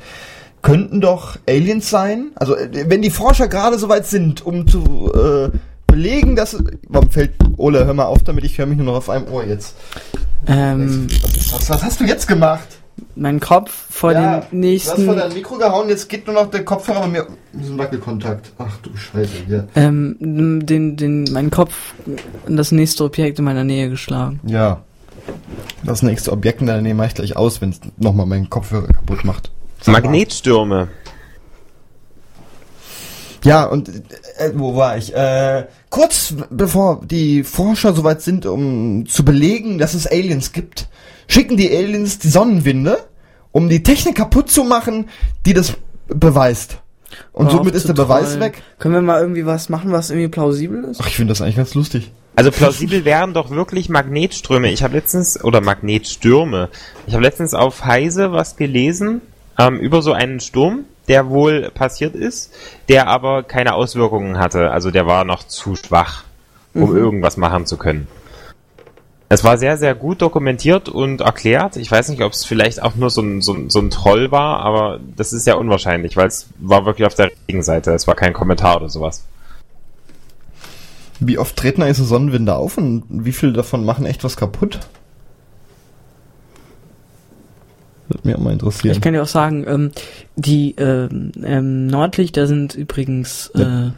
Könnten 0.66 1.00
doch 1.00 1.38
Aliens 1.48 1.90
sein? 1.90 2.32
Also, 2.36 2.56
äh, 2.56 2.90
wenn 2.90 3.02
die 3.02 3.12
Forscher 3.12 3.48
gerade 3.48 3.78
so 3.78 3.88
weit 3.88 4.06
sind, 4.06 4.46
um 4.46 4.68
zu 4.68 5.12
äh, 5.14 5.58
belegen, 5.88 6.36
dass. 6.36 6.58
Warum 6.88 7.10
fällt. 7.12 7.34
Ole, 7.58 7.86
hör 7.86 7.94
mal 7.94 8.06
auf 8.06 8.24
damit, 8.24 8.44
ich 8.44 8.58
höre 8.58 8.66
mich 8.66 8.78
nur 8.78 8.88
noch 8.88 8.96
auf 8.96 9.10
einem 9.10 9.28
Ohr 9.28 9.46
jetzt. 9.46 9.76
Ähm, 10.48 11.08
Was, 11.52 11.70
was 11.70 11.84
hast 11.84 12.00
du 12.00 12.06
jetzt 12.06 12.28
gemacht? 12.28 12.68
mein 13.16 13.40
Kopf 13.40 13.72
vor 13.90 14.12
ja, 14.14 14.22
den 14.22 14.30
Du 14.40 14.46
hast 14.46 14.54
nächsten. 14.54 15.06
vor 15.06 15.16
dein 15.16 15.34
Mikro 15.34 15.58
gehauen, 15.58 15.90
jetzt 15.90 16.08
geht 16.10 16.26
nur 16.28 16.36
noch 16.36 16.50
der 16.50 16.64
Kopfhörer 16.64 17.02
bei 17.02 17.08
mir. 17.08 17.28
Diesen 17.54 17.78
Wackelkontakt. 17.78 18.52
Ach 18.58 18.78
du 18.84 18.96
Scheiße, 18.96 19.32
hier. 19.48 19.68
Ähm, 19.76 20.18
den, 20.66 20.96
den, 20.96 21.24
meinen 21.32 21.50
Kopf 21.50 21.94
in 22.48 22.58
das 22.58 22.72
nächste 22.72 23.04
Objekt 23.04 23.40
in 23.40 23.46
meiner 23.46 23.64
Nähe 23.64 23.90
geschlagen. 23.90 24.40
Ja. 24.46 24.82
Das 25.84 26.04
nächste 26.04 26.32
Objekt 26.32 26.62
in 26.62 26.68
der 26.68 26.82
Nähe 26.82 26.94
mache 26.94 27.08
ich 27.08 27.16
gleich 27.16 27.36
aus, 27.36 27.62
wenn 27.62 27.70
es 27.72 27.80
nochmal 27.98 28.26
meinen 28.26 28.50
Kopfhörer 28.50 28.88
kaputt 28.88 29.26
macht. 29.26 29.52
Magnetstürme. 29.88 30.90
Ja, 33.44 33.66
und 33.66 33.90
äh, 33.90 34.52
wo 34.56 34.76
war 34.76 34.98
ich? 34.98 35.16
Äh, 35.16 35.68
kurz 35.92 36.34
bevor 36.50 37.02
die 37.06 37.44
Forscher 37.44 37.94
soweit 37.94 38.22
sind, 38.24 38.48
um 38.48 39.06
zu 39.06 39.24
belegen, 39.24 39.78
dass 39.78 39.94
es 39.94 40.08
Aliens 40.08 40.52
gibt, 40.52 40.88
schicken 41.28 41.56
die 41.56 41.70
Aliens 41.70 42.18
die 42.18 42.30
Sonnenwinde, 42.30 42.98
um 43.52 43.70
die 43.70 43.84
Technik 43.84 44.16
kaputt 44.16 44.50
zu 44.50 44.64
machen, 44.64 45.10
die 45.46 45.54
das 45.54 45.74
beweist. 46.08 46.80
Und 47.34 47.46
Hör 47.46 47.58
somit 47.60 47.76
ist 47.76 47.88
der 47.88 47.94
Beweis 47.94 48.30
trollen. 48.30 48.42
weg. 48.42 48.64
Können 48.80 48.96
wir 48.96 49.02
mal 49.02 49.22
irgendwie 49.22 49.46
was 49.46 49.70
machen, 49.70 49.92
was 49.92 50.10
irgendwie 50.10 50.30
plausibel 50.30 50.84
ist? 50.86 51.00
Ach, 51.02 51.08
ich 51.08 51.16
finde 51.16 51.32
das 51.32 51.42
eigentlich 51.42 51.56
ganz 51.56 51.76
lustig. 51.76 52.12
Also 52.36 52.52
plausibel 52.52 53.06
wären 53.06 53.34
doch 53.34 53.52
wirklich 53.52 53.90
Magnetströme. 53.90 54.72
Ich 54.72 54.84
habe 54.84 54.96
letztens, 54.96 55.42
oder 55.42 55.62
Magnetstürme, 55.62 56.70
ich 57.08 57.14
habe 57.14 57.24
letztens 57.24 57.54
auf 57.54 57.86
Heise 57.86 58.32
was 58.34 58.58
gelesen 58.58 59.22
ähm, 59.60 59.80
über 59.80 60.02
so 60.02 60.14
einen 60.14 60.40
Sturm. 60.40 60.86
der 61.08 61.30
wohl 61.30 61.70
passiert 61.70 62.16
ist, 62.16 62.52
der 62.90 63.06
aber 63.08 63.44
keine 63.44 63.76
Auswirkungen 63.76 64.40
hatte. 64.40 64.72
Also 64.72 64.90
der 64.90 65.06
war 65.06 65.24
noch 65.24 65.44
zu 65.44 65.76
schwach, 65.76 66.24
um 66.74 66.90
Mhm. 66.90 66.98
irgendwas 66.98 67.38
machen 67.38 67.68
zu 67.68 67.78
können. 67.78 68.08
Es 69.30 69.44
war 69.44 69.60
sehr, 69.60 69.78
sehr 69.78 69.94
gut 69.94 70.24
dokumentiert 70.24 70.90
und 70.90 71.22
erklärt. 71.22 71.78
Ich 71.78 71.92
weiß 71.92 72.10
nicht, 72.10 72.24
ob 72.24 72.34
es 72.34 72.44
vielleicht 72.44 72.82
auch 72.82 72.96
nur 72.96 73.12
so 73.12 73.22
ein, 73.22 73.42
so, 73.42 73.54
ein, 73.54 73.70
so 73.70 73.80
ein 73.82 73.92
Troll 73.92 74.32
war, 74.32 74.62
aber 74.62 75.00
das 75.16 75.32
ist 75.32 75.46
ja 75.46 75.54
unwahrscheinlich, 75.56 76.18
weil 76.18 76.26
es 76.28 76.48
war 76.58 76.88
wirklich 76.88 77.06
auf 77.06 77.14
der 77.14 77.28
richtigen 77.28 77.62
Seite. 77.62 77.92
Es 77.94 78.08
war 78.08 78.16
kein 78.16 78.34
Kommentar 78.34 78.78
oder 78.78 78.90
sowas. 78.90 79.26
Wie 81.20 81.38
oft 81.38 81.56
treten 81.56 81.82
eigentlich 81.84 81.98
so 81.98 82.04
Sonnenwinde 82.04 82.56
auf 82.56 82.78
und 82.80 83.04
wie 83.10 83.32
viel 83.32 83.54
davon 83.54 83.86
machen 83.86 84.06
echt 84.08 84.24
was 84.24 84.38
kaputt? 84.38 84.80
Würde 88.08 88.28
mich 88.28 88.36
auch 88.36 88.40
mal 88.42 88.54
interessieren. 88.54 88.94
Ich 88.94 89.02
kann 89.02 89.14
dir 89.14 89.24
auch 89.24 89.28
sagen, 89.28 89.66
ähm, 89.68 89.92
die 90.36 90.76
ähm, 90.78 91.32
ähm, 91.44 91.88
Nordlichter 91.88 92.48
sind 92.48 92.76
übrigens 92.76 93.50
äh, 93.56 93.90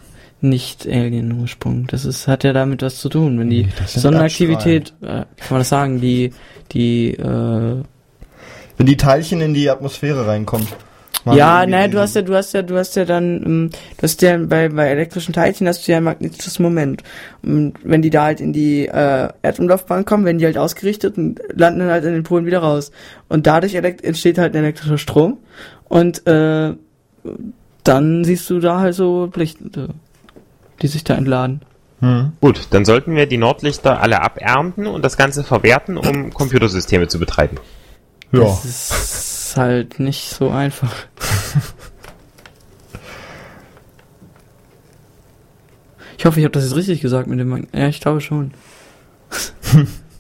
nicht 0.42 0.88
Alien-Ursprung. 0.88 1.88
Das 1.88 2.06
ist, 2.06 2.28
hat 2.28 2.44
ja 2.44 2.54
damit 2.54 2.82
was 2.82 3.00
zu 3.00 3.10
tun. 3.10 3.40
Wenn 3.40 3.50
die 3.50 3.64
Nee, 3.64 3.72
Sonnenaktivität, 3.86 4.94
äh, 5.02 5.06
kann 5.06 5.28
man 5.50 5.60
das 5.60 5.70
sagen, 5.70 6.00
die, 6.00 6.32
die, 6.72 7.14
äh, 7.14 7.84
Wenn 8.78 8.86
die 8.86 8.98
Teilchen 8.98 9.42
in 9.42 9.54
die 9.54 9.70
Atmosphäre 9.70 10.28
reinkommen. 10.28 10.68
Ja, 11.26 11.66
nein, 11.66 11.92
du 11.92 11.98
diesen- 11.98 12.02
hast 12.02 12.16
ja, 12.16 12.22
du 12.22 12.36
hast 12.36 12.54
ja, 12.54 12.62
du 12.62 12.78
hast 12.78 12.96
ja 12.96 13.06
dann, 13.06 13.44
ähm, 13.46 13.70
du 13.98 14.04
hast 14.04 14.22
ja 14.22 14.38
bei, 14.38 14.70
bei 14.70 14.88
elektrischen 14.88 15.34
Teilchen 15.34 15.68
hast 15.68 15.88
du 15.88 15.92
ja 15.92 15.98
ein 15.98 16.04
magnetisches 16.04 16.60
Moment. 16.60 17.04
Und 17.44 17.74
wenn 17.84 18.02
die 18.02 18.10
da 18.10 18.24
halt 18.24 18.40
in 18.42 18.54
die 18.54 18.88
äh, 18.88 19.30
Erdumlaufbahn 19.42 20.06
kommen, 20.06 20.26
werden 20.26 20.38
die 20.38 20.46
halt 20.46 20.58
ausgerichtet 20.58 21.18
und 21.18 21.40
landen 21.54 21.80
dann 21.80 21.90
halt 21.90 22.06
in 22.06 22.14
den 22.14 22.24
Polen 22.24 22.46
wieder 22.46 22.60
raus. 22.60 22.92
Und 23.30 23.48
dadurch 23.48 23.76
entsteht 23.76 24.38
halt 24.38 24.54
ein 24.56 24.64
elektrischer 24.64 24.98
Strom. 24.98 25.38
Und 25.90 26.26
äh, 26.28 26.74
dann 27.84 28.24
siehst 28.24 28.50
du 28.50 28.60
da 28.60 28.80
halt 28.80 28.96
so 28.96 29.30
Lichter, 29.36 29.90
die 30.82 30.88
sich 30.88 31.04
da 31.04 31.16
entladen. 31.16 31.62
Hm. 32.00 32.34
Gut, 32.42 32.68
dann 32.70 32.86
sollten 32.86 33.16
wir 33.16 33.26
die 33.26 33.38
Nordlichter 33.38 34.02
alle 34.02 34.22
abernten 34.22 34.86
und 34.86 35.04
das 35.04 35.18
Ganze 35.18 35.44
verwerten, 35.44 35.98
um 35.98 36.30
Computersysteme 36.34 37.08
zu 37.08 37.18
betreiben. 37.20 37.58
Ja. 38.32 38.46
Ist 39.48 39.56
halt 39.56 39.98
nicht 40.02 40.30
so 40.30 40.50
einfach. 40.50 40.94
Ich 46.18 46.26
hoffe, 46.26 46.40
ich 46.42 46.44
habe 46.44 46.52
das 46.52 46.66
jetzt 46.66 46.76
richtig 46.76 47.00
gesagt 47.00 47.28
mit 47.28 47.40
dem 47.40 47.48
Mag 47.48 47.68
Ja, 47.74 47.88
ich 47.88 48.02
glaube 48.02 48.20
schon. 48.20 48.52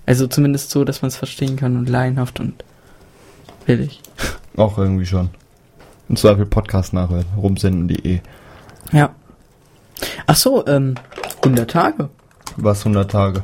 also 0.05 0.27
zumindest 0.27 0.69
so, 0.69 0.85
dass 0.85 1.01
man 1.01 1.09
es 1.09 1.17
verstehen 1.17 1.57
kann 1.57 1.75
und 1.75 1.89
laienhaft 1.89 2.39
und 2.39 2.63
billig. 3.65 4.01
Auch 4.55 4.77
irgendwie 4.77 5.05
schon. 5.05 5.29
Im 6.07 6.15
Zweifel 6.15 6.45
Podcast 6.45 6.93
nachhören. 6.93 7.25
Rumsenden.de. 7.35 8.21
Ja. 8.93 9.13
Ach 10.25 10.37
so, 10.37 10.65
ähm, 10.67 10.95
100 11.43 11.69
Tage. 11.69 12.09
Was 12.55 12.79
100 12.85 13.11
Tage? 13.11 13.43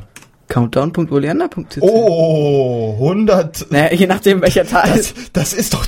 Countdown.oleander.cc. 0.53 1.81
Oh, 1.81 2.93
100. 2.99 3.71
Naja, 3.71 3.91
je 3.93 4.05
nachdem 4.05 4.41
welcher 4.41 4.67
Tag. 4.67 4.93
Das, 4.93 5.13
das 5.33 5.53
ist 5.53 5.73
doch, 5.73 5.83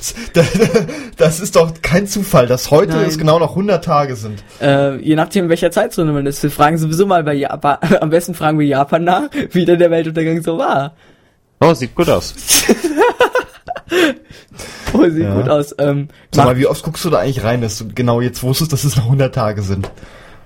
das 1.17 1.39
ist 1.39 1.55
doch 1.55 1.71
kein 1.83 2.07
Zufall, 2.07 2.47
dass 2.47 2.71
heute 2.71 2.93
Nein. 2.93 3.05
es 3.07 3.19
genau 3.19 3.37
noch 3.37 3.51
100 3.51 3.85
Tage 3.85 4.15
sind. 4.15 4.43
Äh, 4.59 4.95
je 5.01 5.15
nachdem, 5.15 5.43
in 5.45 5.49
welcher 5.49 5.69
Zeitzone 5.69 6.11
man 6.13 6.25
ist. 6.25 6.41
Wir 6.41 6.49
fragen 6.49 6.79
sowieso 6.79 7.05
mal 7.05 7.23
bei 7.23 7.35
Japan, 7.35 7.77
am 8.01 8.09
besten 8.09 8.33
fragen 8.33 8.57
wir 8.57 8.65
Japan 8.65 9.03
nach, 9.03 9.29
wie 9.51 9.65
denn 9.65 9.77
der 9.77 9.91
Weltuntergang 9.91 10.41
so 10.41 10.57
war. 10.57 10.95
Oh, 11.61 11.73
sieht 11.75 11.93
gut 11.95 12.09
aus. 12.09 12.33
Oh, 14.93 15.03
sieht 15.09 15.23
Ja. 15.23 15.35
gut 15.35 15.49
aus. 15.49 15.75
Ähm, 15.77 16.07
Sag 16.31 16.45
mach, 16.45 16.53
mal, 16.53 16.57
wie 16.57 16.65
oft 16.67 16.81
guckst 16.83 17.03
du 17.03 17.09
da 17.09 17.19
eigentlich 17.19 17.43
rein, 17.43 17.59
dass 17.61 17.77
du 17.77 17.87
genau 17.93 18.21
jetzt 18.21 18.41
wusstest, 18.43 18.71
dass 18.71 18.83
es 18.85 18.95
noch 18.95 19.03
100 19.05 19.35
Tage 19.35 19.61
sind? 19.61 19.91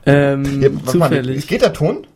ähm, 0.07 0.61
Ja, 0.61 0.69
warte 0.83 0.97
mal, 0.97 1.09
zufällig. 1.09 1.47
geht 1.47 1.61
der 1.61 1.71
Ton? 1.73 2.07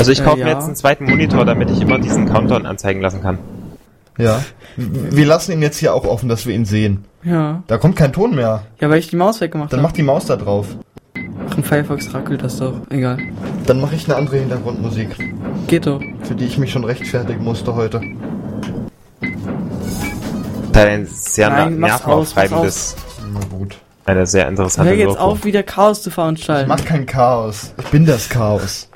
Also 0.00 0.12
ich 0.12 0.20
Äh, 0.20 0.24
kaufe 0.24 0.38
ja. 0.38 0.46
mir 0.46 0.52
jetzt 0.52 0.64
einen 0.64 0.76
zweiten 0.76 1.04
Monitor, 1.04 1.44
damit 1.44 1.70
ich 1.70 1.80
immer 1.82 1.98
diesen 1.98 2.26
Countdown 2.26 2.64
anzeigen 2.64 3.02
lassen 3.02 3.20
kann. 3.22 3.38
Ja. 4.18 4.42
Wir 4.76 5.26
lassen 5.26 5.52
ihn 5.52 5.60
jetzt 5.62 5.76
hier 5.78 5.94
auch 5.94 6.04
offen, 6.04 6.28
dass 6.28 6.46
wir 6.46 6.54
ihn 6.54 6.64
sehen. 6.64 7.04
Ja. 7.22 7.62
Da 7.66 7.76
kommt 7.76 7.96
kein 7.96 8.12
Ton 8.12 8.34
mehr. 8.34 8.62
Ja, 8.80 8.88
weil 8.88 8.98
ich 8.98 9.08
die 9.08 9.16
Maus 9.16 9.40
weggemacht 9.42 9.72
Dann 9.72 9.80
habe. 9.80 9.88
mach 9.88 9.92
die 9.92 10.02
Maus 10.02 10.24
da 10.24 10.36
drauf. 10.36 10.68
Ach, 11.50 11.56
im 11.56 11.62
Firefox 11.64 12.14
rackelt 12.14 12.42
das 12.42 12.56
doch. 12.58 12.72
Egal. 12.88 13.18
Dann 13.66 13.80
mache 13.80 13.94
ich 13.94 14.06
eine 14.06 14.16
andere 14.16 14.38
Hintergrundmusik, 14.38 15.08
Geht 15.66 15.86
doch. 15.86 16.00
für 16.22 16.34
die 16.34 16.46
ich 16.46 16.56
mich 16.56 16.70
schon 16.72 16.84
rechtfertigen 16.84 17.44
musste 17.44 17.74
heute. 17.74 18.00
Da 20.72 20.84
ein 20.84 21.06
sehr 21.06 21.50
Nein, 21.50 21.78
nervenaufreibendes, 21.78 22.96
Na 23.34 23.40
gut. 23.56 23.76
eine 24.06 24.26
sehr 24.26 24.48
interessante 24.48 24.90
Hör 24.90 24.96
jetzt 24.96 25.08
Wirkung. 25.08 25.22
auf, 25.24 25.44
wieder 25.44 25.62
Chaos 25.62 26.02
zu 26.02 26.08
Ich 26.08 26.14
veranstalten. 26.14 26.68
mach 26.68 26.84
kein 26.84 27.04
Chaos. 27.06 27.74
Ich 27.78 27.86
bin 27.88 28.06
das 28.06 28.28
Chaos. 28.28 28.88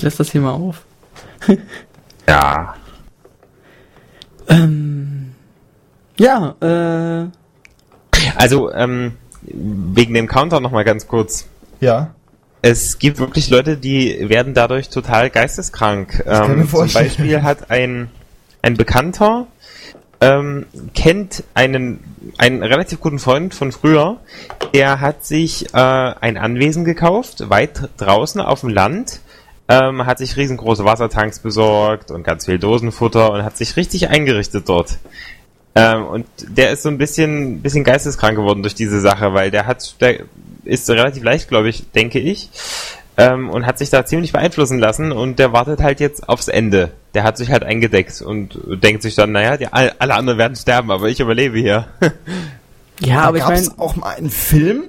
Ich 0.00 0.04
lass 0.04 0.16
das 0.16 0.32
hier 0.32 0.40
mal 0.40 0.52
auf. 0.52 0.82
Ja. 2.26 2.74
Ähm, 4.48 5.32
ja, 6.16 6.54
äh, 6.60 7.26
Also, 8.36 8.72
ähm, 8.72 9.12
wegen 9.42 10.14
dem 10.14 10.26
Countdown 10.26 10.62
nochmal 10.62 10.84
ganz 10.84 11.06
kurz. 11.06 11.48
Ja. 11.80 12.14
Es 12.62 12.98
gibt 12.98 13.18
wirklich 13.18 13.50
Leute, 13.50 13.76
die 13.76 14.28
werden 14.30 14.54
dadurch 14.54 14.88
total 14.88 15.28
geisteskrank. 15.28 16.24
kann 16.24 16.44
ich 16.44 16.56
mir 16.56 16.62
Ähm, 16.62 16.68
zum. 16.70 16.92
Beispiel 16.92 17.42
hat 17.42 17.70
ein, 17.70 18.10
ein 18.62 18.76
Bekannter, 18.76 19.48
ähm, 20.20 20.64
kennt 20.94 21.42
einen, 21.52 21.98
einen 22.38 22.62
relativ 22.62 23.00
guten 23.00 23.18
Freund 23.18 23.54
von 23.54 23.72
früher, 23.72 24.18
der 24.72 25.00
hat 25.00 25.26
sich 25.26 25.74
äh, 25.74 25.78
ein 25.78 26.38
Anwesen 26.38 26.84
gekauft, 26.84 27.50
weit 27.50 27.90
draußen 27.98 28.40
auf 28.40 28.60
dem 28.60 28.70
Land, 28.70 29.20
ähm, 29.70 30.04
hat 30.04 30.18
sich 30.18 30.36
riesengroße 30.36 30.84
Wassertanks 30.84 31.38
besorgt 31.38 32.10
und 32.10 32.24
ganz 32.24 32.44
viel 32.46 32.58
Dosenfutter 32.58 33.30
und 33.32 33.44
hat 33.44 33.56
sich 33.56 33.76
richtig 33.76 34.10
eingerichtet 34.10 34.68
dort. 34.68 34.98
Ähm, 35.76 36.04
und 36.06 36.26
der 36.40 36.72
ist 36.72 36.82
so 36.82 36.88
ein 36.88 36.98
bisschen, 36.98 37.62
bisschen 37.62 37.84
geisteskrank 37.84 38.36
geworden 38.36 38.62
durch 38.62 38.74
diese 38.74 39.00
Sache, 39.00 39.32
weil 39.32 39.52
der 39.52 39.66
hat, 39.66 39.94
der 40.00 40.24
ist 40.64 40.90
relativ 40.90 41.22
leichtgläubig, 41.22 41.84
denke 41.94 42.18
ich, 42.18 42.50
ähm, 43.16 43.48
und 43.48 43.64
hat 43.66 43.78
sich 43.78 43.88
da 43.90 44.04
ziemlich 44.04 44.32
beeinflussen 44.32 44.80
lassen 44.80 45.12
und 45.12 45.38
der 45.38 45.52
wartet 45.52 45.80
halt 45.80 46.00
jetzt 46.00 46.28
aufs 46.28 46.48
Ende. 46.48 46.90
Der 47.14 47.22
hat 47.22 47.36
sich 47.38 47.50
halt 47.52 47.62
eingedeckt 47.62 48.20
und 48.22 48.58
denkt 48.82 49.02
sich 49.02 49.14
dann, 49.14 49.30
naja, 49.32 49.56
die, 49.56 49.68
all- 49.72 49.94
alle 50.00 50.14
anderen 50.14 50.38
werden 50.38 50.56
sterben, 50.56 50.90
aber 50.90 51.08
ich 51.08 51.20
überlebe 51.20 51.56
hier. 51.58 51.86
ja, 53.00 53.14
da 53.16 53.22
aber 53.28 53.38
ich 53.38 53.44
meine, 53.46 53.68
auch 53.78 53.94
mal 53.96 54.16
einen 54.16 54.30
Film, 54.30 54.84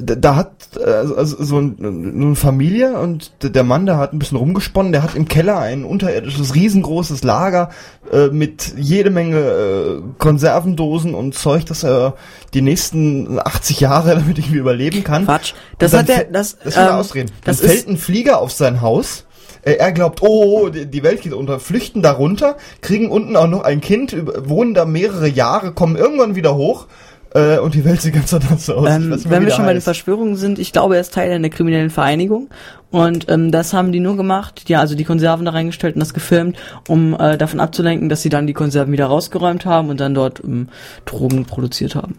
da, 0.00 0.36
hat 0.36 0.50
äh, 0.78 0.84
also 0.84 1.42
so, 1.42 1.58
ein, 1.58 1.76
so 1.78 2.26
eine 2.26 2.34
Familie 2.36 2.98
und 2.98 3.32
der 3.42 3.62
Mann, 3.62 3.86
der 3.86 3.98
hat 3.98 4.12
ein 4.12 4.18
bisschen 4.18 4.38
rumgesponnen, 4.38 4.92
der 4.92 5.02
hat 5.02 5.14
im 5.14 5.28
Keller 5.28 5.58
ein 5.58 5.84
unterirdisches, 5.84 6.54
riesengroßes 6.54 7.22
Lager 7.24 7.70
äh, 8.10 8.28
mit 8.28 8.74
jede 8.76 9.10
Menge 9.10 9.38
äh, 9.38 10.02
Konservendosen 10.18 11.14
und 11.14 11.34
Zeug, 11.34 11.66
das 11.66 11.84
er 11.84 12.14
die 12.54 12.62
nächsten 12.62 13.38
80 13.38 13.80
Jahre 13.80 14.10
damit 14.14 14.38
irgendwie 14.38 14.58
überleben 14.58 15.04
kann. 15.04 15.24
Quatsch. 15.26 15.54
Das 15.78 15.92
hat 15.92 16.08
er, 16.08 16.24
das, 16.24 16.58
Das 16.62 16.76
will 16.76 16.84
ähm, 16.84 16.94
ausreden. 16.94 17.30
Dann 17.44 17.56
das 17.56 17.60
fällt 17.60 17.88
ein 17.88 17.96
Flieger 17.96 18.38
auf 18.38 18.52
sein 18.52 18.80
Haus. 18.80 19.26
Äh, 19.62 19.74
Er 19.74 19.92
glaubt, 19.92 20.22
oh, 20.22 20.68
die 20.70 20.86
die 20.86 21.02
Welt 21.02 21.22
geht 21.22 21.34
unter, 21.34 21.60
flüchten 21.60 22.02
da 22.02 22.12
runter, 22.12 22.56
kriegen 22.80 23.10
unten 23.10 23.36
auch 23.36 23.46
noch 23.46 23.62
ein 23.62 23.80
Kind, 23.80 24.16
wohnen 24.48 24.74
da 24.74 24.84
mehrere 24.84 25.28
Jahre, 25.28 25.72
kommen 25.72 25.96
irgendwann 25.96 26.34
wieder 26.34 26.54
hoch 26.54 26.86
äh, 27.34 27.58
und 27.58 27.74
die 27.74 27.84
Welt 27.84 28.00
sieht 28.00 28.14
ganz 28.14 28.32
anders 28.34 28.68
aus. 28.70 28.88
Ähm, 28.88 29.10
weiß 29.10 29.28
wenn 29.30 29.44
wir 29.44 29.50
schon 29.52 29.64
bei 29.64 29.72
den 29.72 29.76
heißt. 29.76 29.84
Verschwörungen 29.84 30.36
sind, 30.36 30.58
ich 30.58 30.72
glaube, 30.72 30.94
er 30.96 31.00
ist 31.00 31.14
Teil 31.14 31.30
einer 31.32 31.48
kriminellen 31.48 31.90
Vereinigung 31.90 32.48
und 32.90 33.30
ähm, 33.30 33.50
das 33.52 33.72
haben 33.72 33.92
die 33.92 34.00
nur 34.00 34.16
gemacht, 34.16 34.68
ja, 34.68 34.80
also 34.80 34.94
die 34.94 35.04
Konserven 35.04 35.44
da 35.46 35.52
reingestellt 35.52 35.94
und 35.96 36.00
das 36.00 36.14
gefilmt, 36.14 36.56
um 36.88 37.14
äh, 37.18 37.38
davon 37.38 37.60
abzulenken, 37.60 38.08
dass 38.08 38.22
sie 38.22 38.28
dann 38.28 38.46
die 38.46 38.52
Konserven 38.52 38.92
wieder 38.92 39.06
rausgeräumt 39.06 39.64
haben 39.66 39.88
und 39.88 40.00
dann 40.00 40.14
dort 40.14 40.42
ähm, 40.44 40.68
Drogen 41.04 41.44
produziert 41.44 41.94
haben. 41.94 42.18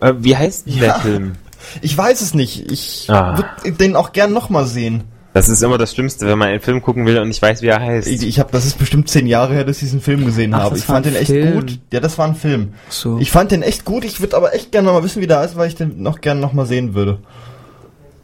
äh, 0.00 0.12
wie 0.18 0.36
heißt 0.36 0.66
Ja. 0.66 0.80
der 0.80 0.94
Film? 0.96 1.32
Ich 1.80 1.96
weiß 1.96 2.20
es 2.20 2.34
nicht. 2.34 2.70
Ich 2.70 3.06
Ah. 3.08 3.38
würde 3.38 3.76
den 3.76 3.96
auch 3.96 4.12
gern 4.12 4.32
nochmal 4.32 4.66
sehen. 4.66 5.04
Das 5.34 5.48
ist 5.48 5.64
immer 5.64 5.78
das 5.78 5.92
Schlimmste, 5.92 6.28
wenn 6.28 6.38
man 6.38 6.48
einen 6.50 6.60
Film 6.60 6.80
gucken 6.80 7.06
will 7.06 7.18
und 7.18 7.26
nicht 7.26 7.42
weiß, 7.42 7.60
wie 7.60 7.66
er 7.66 7.80
heißt. 7.80 8.06
Ich, 8.06 8.22
ich 8.22 8.38
habe, 8.38 8.52
das 8.52 8.66
ist 8.66 8.78
bestimmt 8.78 9.08
zehn 9.08 9.26
Jahre 9.26 9.52
her, 9.52 9.64
dass 9.64 9.78
ich 9.78 9.82
diesen 9.82 10.00
Film 10.00 10.24
gesehen 10.24 10.54
Ach, 10.54 10.60
habe. 10.60 10.78
Ich 10.78 10.84
fand 10.84 11.06
den 11.06 11.16
echt 11.16 11.26
Film. 11.26 11.54
gut. 11.54 11.80
Ja, 11.92 11.98
das 11.98 12.16
war 12.18 12.28
ein 12.28 12.36
Film. 12.36 12.74
So. 12.88 13.18
Ich 13.18 13.32
fand 13.32 13.50
den 13.50 13.62
echt 13.62 13.84
gut. 13.84 14.04
Ich 14.04 14.20
würde 14.20 14.36
aber 14.36 14.54
echt 14.54 14.70
gerne 14.70 14.92
mal 14.92 15.02
wissen, 15.02 15.20
wie 15.20 15.26
der 15.26 15.40
heißt, 15.40 15.56
weil 15.56 15.66
ich 15.66 15.74
den 15.74 16.00
noch 16.00 16.20
gern 16.20 16.38
noch 16.38 16.52
mal 16.52 16.66
sehen 16.66 16.94
würde. 16.94 17.18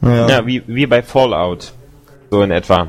Naja. 0.00 0.28
Ja, 0.28 0.46
wie, 0.46 0.62
wie 0.68 0.86
bei 0.86 1.02
Fallout. 1.02 1.72
So 2.30 2.42
in 2.42 2.52
etwa. 2.52 2.86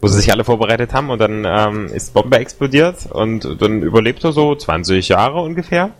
Wo 0.00 0.06
sie 0.06 0.20
sich 0.20 0.30
alle 0.32 0.44
vorbereitet 0.44 0.94
haben 0.94 1.10
und 1.10 1.20
dann 1.20 1.44
ähm, 1.44 1.86
ist 1.88 2.14
Bombe 2.14 2.38
explodiert 2.38 3.06
und 3.10 3.60
dann 3.60 3.82
überlebt 3.82 4.22
er 4.22 4.32
so 4.32 4.54
20 4.54 5.08
Jahre 5.08 5.40
ungefähr. 5.40 5.90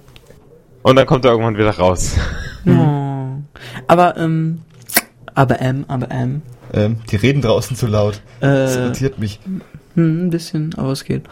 Und 0.82 0.94
dann 0.94 1.06
kommt 1.06 1.24
er 1.24 1.32
irgendwann 1.32 1.58
wieder 1.58 1.76
raus. 1.76 2.14
Oh. 2.64 3.32
Aber, 3.88 4.16
ähm, 4.18 4.60
aber 5.34 5.60
ähm, 5.60 5.84
aber 5.88 6.08
ähm, 6.12 6.42
Ähm, 6.72 6.96
die 7.10 7.16
reden 7.16 7.42
draußen 7.42 7.76
zu 7.76 7.86
laut. 7.86 8.20
Das 8.40 8.76
äh, 8.76 8.80
irritiert 8.80 9.18
mich. 9.18 9.40
hm, 9.94 10.26
ein 10.26 10.30
bisschen, 10.30 10.74
aber 10.76 10.92
es 10.92 11.04
geht. 11.04 11.24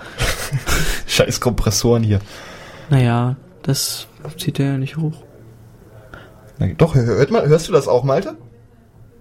Scheiß 1.06 1.40
Kompressoren 1.40 2.02
hier. 2.02 2.20
Naja, 2.90 3.36
das 3.62 4.06
zieht 4.36 4.58
er 4.58 4.66
ja 4.72 4.78
nicht 4.78 4.96
hoch. 4.96 5.22
Na, 6.58 6.66
doch, 6.76 6.94
hört 6.94 7.30
mal, 7.30 7.46
hörst 7.48 7.68
du 7.68 7.72
das 7.72 7.88
auch, 7.88 8.04
Malte? 8.04 8.36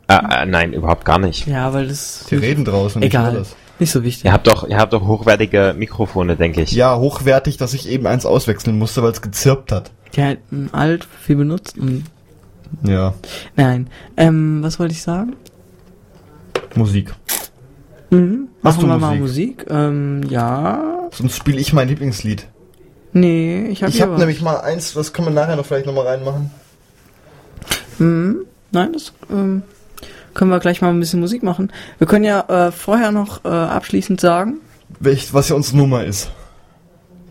Äh, 0.07 0.15
äh, 0.15 0.45
nein, 0.45 0.73
überhaupt 0.73 1.05
gar 1.05 1.19
nicht. 1.19 1.47
Ja, 1.47 1.71
weil 1.73 1.87
das. 1.87 2.25
Die 2.29 2.35
reden 2.35 2.65
draußen. 2.65 3.01
ich 3.01 3.09
Egal. 3.09 3.31
höre 3.31 3.39
das. 3.39 3.55
Nicht 3.77 3.91
so 3.91 4.03
wichtig. 4.03 4.25
Ihr 4.25 4.33
habt 4.33 4.45
doch, 4.47 4.67
ihr 4.67 4.77
habt 4.77 4.91
doch 4.91 5.07
hochwertige 5.07 5.73
Mikrofone, 5.77 6.35
denke 6.35 6.61
ich. 6.61 6.71
Ja, 6.73 6.97
hochwertig, 6.97 7.55
dass 7.55 7.73
ich 7.73 7.87
eben 7.87 8.07
eins 8.07 8.25
auswechseln 8.25 8.77
musste, 8.77 9.01
weil 9.03 9.11
es 9.11 9.21
gezirpt 9.21 9.71
hat. 9.71 9.91
Die 10.15 10.23
halten 10.23 10.69
alt, 10.73 11.07
viel 11.21 11.37
benutzt 11.37 11.77
und. 11.77 12.03
Ja, 12.83 13.13
Nein. 13.55 13.89
Ähm, 14.17 14.61
was 14.61 14.79
wollte 14.79 14.93
ich 14.93 15.01
sagen? 15.01 15.35
Musik. 16.75 17.13
Mhm. 18.09 18.49
Hast 18.63 18.77
Machen 18.77 18.89
du 18.89 18.93
wir 18.93 18.99
mal 18.99 19.15
Musik? 19.17 19.57
Musik. 19.59 19.65
Ähm, 19.69 20.21
ja. 20.29 21.09
Sonst 21.11 21.35
spiele 21.35 21.59
ich 21.59 21.73
mein 21.73 21.87
Lieblingslied. 21.87 22.47
Nee, 23.13 23.67
ich 23.69 23.81
habe 23.81 23.91
Ich 23.91 24.01
habe 24.01 24.17
nämlich 24.17 24.41
mal 24.41 24.57
eins, 24.57 24.93
das 24.93 25.13
können 25.13 25.27
wir 25.27 25.33
nachher 25.33 25.55
noch 25.55 25.65
vielleicht 25.65 25.85
nochmal 25.85 26.07
reinmachen. 26.07 26.51
Mhm. 27.97 28.45
Nein, 28.71 28.93
das 28.93 29.13
ähm, 29.31 29.63
können 30.33 30.51
wir 30.51 30.59
gleich 30.59 30.81
mal 30.81 30.89
ein 30.89 30.99
bisschen 30.99 31.19
Musik 31.19 31.41
machen. 31.43 31.71
Wir 31.97 32.07
können 32.07 32.25
ja 32.25 32.67
äh, 32.67 32.71
vorher 32.71 33.11
noch 33.11 33.43
äh, 33.45 33.47
abschließend 33.47 34.21
sagen. 34.21 34.57
Welch, 34.99 35.33
was 35.33 35.49
ja 35.49 35.55
unsere 35.55 35.77
Nummer 35.77 36.03
ist. 36.03 36.29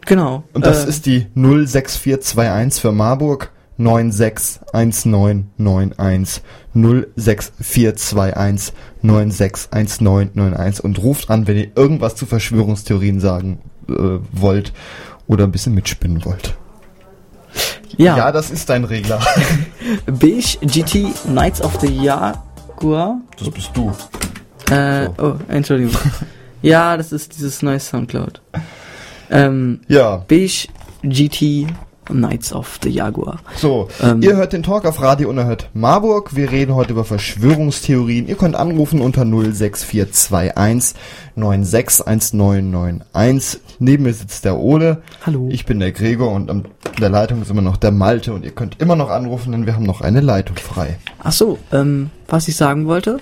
Genau. 0.07 0.43
Und 0.53 0.67
das 0.67 0.85
äh, 0.85 0.89
ist 0.89 1.07
die 1.07 1.27
06421 1.35 2.81
für 2.81 2.93
Marburg 2.93 3.53
961991 3.79 6.43
06421 6.75 8.75
961991 9.03 10.85
und 10.85 11.03
ruft 11.03 11.31
an, 11.31 11.47
wenn 11.47 11.57
ihr 11.57 11.71
irgendwas 11.75 12.17
zu 12.17 12.27
Verschwörungstheorien 12.27 13.21
sagen 13.21 13.61
äh, 13.89 14.19
wollt 14.33 14.73
oder 15.27 15.45
ein 15.45 15.53
bisschen 15.53 15.75
mitspinnen 15.75 16.25
wollt. 16.25 16.55
Ja. 17.97 18.17
ja, 18.17 18.33
das 18.33 18.51
ist 18.51 18.69
dein 18.69 18.85
Regler. 18.85 19.21
Beige 20.07 20.59
GT 20.61 21.07
Knights 21.25 21.63
of 21.63 21.81
the 21.81 21.89
Jaguar. 21.89 23.21
Das 23.39 23.51
bist 23.51 23.71
du. 23.75 23.93
Äh, 24.71 25.09
oh, 25.19 25.35
Entschuldigung. 25.49 25.97
ja, 26.63 26.97
das 26.97 27.13
ist 27.13 27.37
dieses 27.37 27.63
neue 27.63 27.81
Soundcloud. 27.81 28.41
Ähm, 29.31 29.81
Ja, 29.89 30.25
Beige 30.29 30.69
GT 31.03 31.67
Knights 32.09 32.53
of 32.53 32.79
the 32.83 32.91
Jaguar. 32.91 33.39
so. 33.57 33.89
Ähm, 34.03 34.23
ihr 34.23 34.37
hört 34.37 34.53
den 34.53 34.63
Talk 34.63 34.85
auf 34.85 35.01
Radio 35.01 35.29
Unerhört 35.29 35.71
Marburg. 35.75 36.35
Wir 36.35 36.51
reden 36.51 36.75
heute 36.75 36.93
über 36.93 37.05
Verschwörungstheorien. 37.05 38.27
Ihr 38.29 38.37
könnt 38.37 38.57
anrufen 38.57 39.01
unter 39.01 39.25
06421 39.25 40.95
961991. 41.37 43.61
Neben 43.79 44.05
mir 44.05 44.13
sitzt 44.13 44.45
der 44.45 44.59
Ole. 44.59 45.03
Hallo. 45.25 45.49
Ich 45.51 45.67
bin 45.67 45.81
der 45.81 45.93
Gregor 45.93 46.33
und 46.33 46.51
an 46.51 46.67
der 47.01 47.11
Leitung 47.11 47.43
ist 47.43 47.51
immer 47.51 47.63
noch 47.63 47.77
der 47.77 47.93
Malte 47.93 48.33
und 48.33 48.45
ihr 48.45 48.51
könnt 48.51 48.81
immer 48.81 48.97
noch 48.97 49.11
anrufen, 49.11 49.53
denn 49.53 49.67
wir 49.67 49.75
haben 49.75 49.85
noch 49.85 50.01
eine 50.01 50.21
Leitung 50.21 50.57
frei. 50.57 50.99
Ach 51.23 51.33
so, 51.33 51.59
ähm, 51.73 52.11
was 52.27 52.49
ich 52.49 52.57
sagen 52.57 52.87
wollte, 52.87 53.19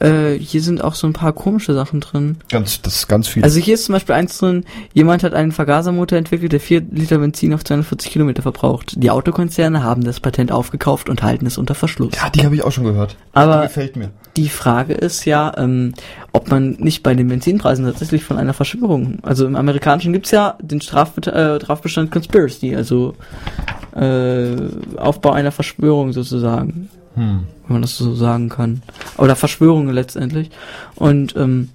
äh, 0.00 0.34
hier 0.38 0.62
sind 0.62 0.82
auch 0.82 0.94
so 0.94 1.06
ein 1.06 1.12
paar 1.12 1.32
komische 1.32 1.74
Sachen 1.74 2.00
drin. 2.00 2.38
Ganz, 2.50 2.82
das 2.82 2.96
ist 2.96 3.08
ganz 3.08 3.28
viel. 3.28 3.42
Also 3.44 3.60
hier 3.60 3.74
ist 3.74 3.84
zum 3.84 3.92
Beispiel 3.92 4.14
eins 4.14 4.38
drin, 4.38 4.64
jemand 4.92 5.22
hat 5.22 5.34
einen 5.34 5.52
Vergasermotor 5.52 6.18
entwickelt, 6.18 6.52
der 6.52 6.60
4 6.60 6.82
Liter 6.90 7.18
Benzin 7.18 7.54
auf 7.54 7.64
240 7.64 8.10
Kilometer 8.10 8.42
verbraucht. 8.42 8.94
Die 8.96 9.10
Autokonzerne 9.10 9.82
haben 9.84 10.02
das 10.04 10.20
Patent 10.20 10.52
aufgekauft 10.52 11.08
und 11.08 11.22
halten 11.22 11.46
es 11.46 11.58
unter 11.58 11.74
Verschluss. 11.74 12.12
ja, 12.16 12.30
die 12.30 12.44
habe 12.44 12.54
ich 12.54 12.62
auch 12.64 12.72
schon 12.72 12.84
gehört. 12.84 13.16
Aber- 13.32 13.58
die 13.62 13.68
gefällt 13.68 13.96
mir. 13.96 14.10
Die 14.36 14.48
Frage 14.48 14.94
ist 14.94 15.24
ja, 15.24 15.52
ähm, 15.58 15.92
ob 16.32 16.50
man 16.50 16.76
nicht 16.78 17.02
bei 17.02 17.14
den 17.14 17.26
Benzinpreisen 17.28 17.84
tatsächlich 17.84 18.22
von 18.22 18.38
einer 18.38 18.54
Verschwörung, 18.54 19.18
also 19.22 19.44
im 19.44 19.56
Amerikanischen 19.56 20.12
gibt's 20.12 20.30
ja 20.30 20.56
den 20.62 20.80
Strafbe 20.80 21.20
äh, 21.32 21.56
Strafbestand 21.60 22.12
Conspiracy, 22.12 22.76
also 22.76 23.16
äh, 23.94 24.54
Aufbau 24.96 25.32
einer 25.32 25.50
Verschwörung 25.50 26.12
sozusagen, 26.12 26.88
Hm. 27.20 27.40
wenn 27.66 27.74
man 27.74 27.82
das 27.82 27.98
so 27.98 28.14
sagen 28.14 28.48
kann. 28.48 28.80
Oder 29.18 29.36
Verschwörungen 29.36 29.92
letztendlich. 29.92 30.50
Und 30.94 31.36
ähm, 31.36 31.68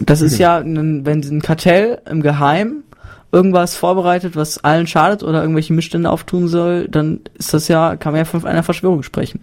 das 0.00 0.20
ist 0.20 0.38
ja, 0.38 0.58
ein, 0.58 1.06
wenn 1.06 1.20
ein 1.20 1.42
Kartell 1.42 2.00
im 2.10 2.20
Geheim 2.20 2.82
irgendwas 3.30 3.76
vorbereitet, 3.76 4.34
was 4.34 4.64
allen 4.64 4.88
schadet 4.88 5.22
oder 5.22 5.42
irgendwelche 5.42 5.72
Missstände 5.72 6.10
auftun 6.10 6.48
soll, 6.48 6.88
dann 6.88 7.20
ist 7.38 7.54
das 7.54 7.68
ja, 7.68 7.94
kann 7.94 8.12
man 8.12 8.18
ja 8.18 8.24
von 8.24 8.44
einer 8.44 8.64
Verschwörung 8.64 9.04
sprechen. 9.04 9.40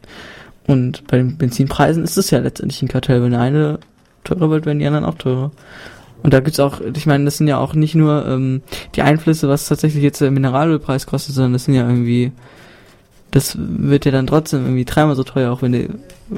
Und 0.68 1.08
bei 1.08 1.16
den 1.16 1.38
Benzinpreisen 1.38 2.04
ist 2.04 2.18
es 2.18 2.30
ja 2.30 2.40
letztendlich 2.40 2.82
ein 2.82 2.90
Kartell. 2.90 3.24
Wenn 3.24 3.32
der 3.32 3.40
eine 3.40 3.80
teurer 4.26 4.50
wird, 4.50 4.66
werden 4.66 4.80
die 4.80 4.86
anderen 4.86 5.06
auch 5.06 5.16
teurer. 5.16 5.52
Und 6.24 6.34
da 6.34 6.42
gibt's 6.42 6.60
auch, 6.60 6.82
ich 6.82 7.06
meine, 7.06 7.24
das 7.24 7.38
sind 7.38 7.48
ja 7.48 7.58
auch 7.58 7.74
nicht 7.74 7.96
nur 7.96 8.26
ähm, 8.26 8.64
die 8.96 9.02
Einflüsse, 9.02 9.48
was 9.48 9.70
tatsächlich 9.70 10.04
jetzt 10.04 10.20
der 10.20 10.32
Mineralölpreis 10.32 11.08
kostet, 11.08 11.36
sondern 11.36 11.54
das 11.54 11.64
sind 11.64 11.76
ja 11.76 11.88
irgendwie, 11.88 12.34
das 13.32 13.58
wird 13.60 14.06
ja 14.06 14.12
dann 14.12 14.28
trotzdem 14.28 14.64
irgendwie 14.64 14.86
dreimal 14.86 15.16
so 15.16 15.24
teuer, 15.24 15.52
auch 15.52 15.62
wenn 15.62 15.74
der, 15.74 15.90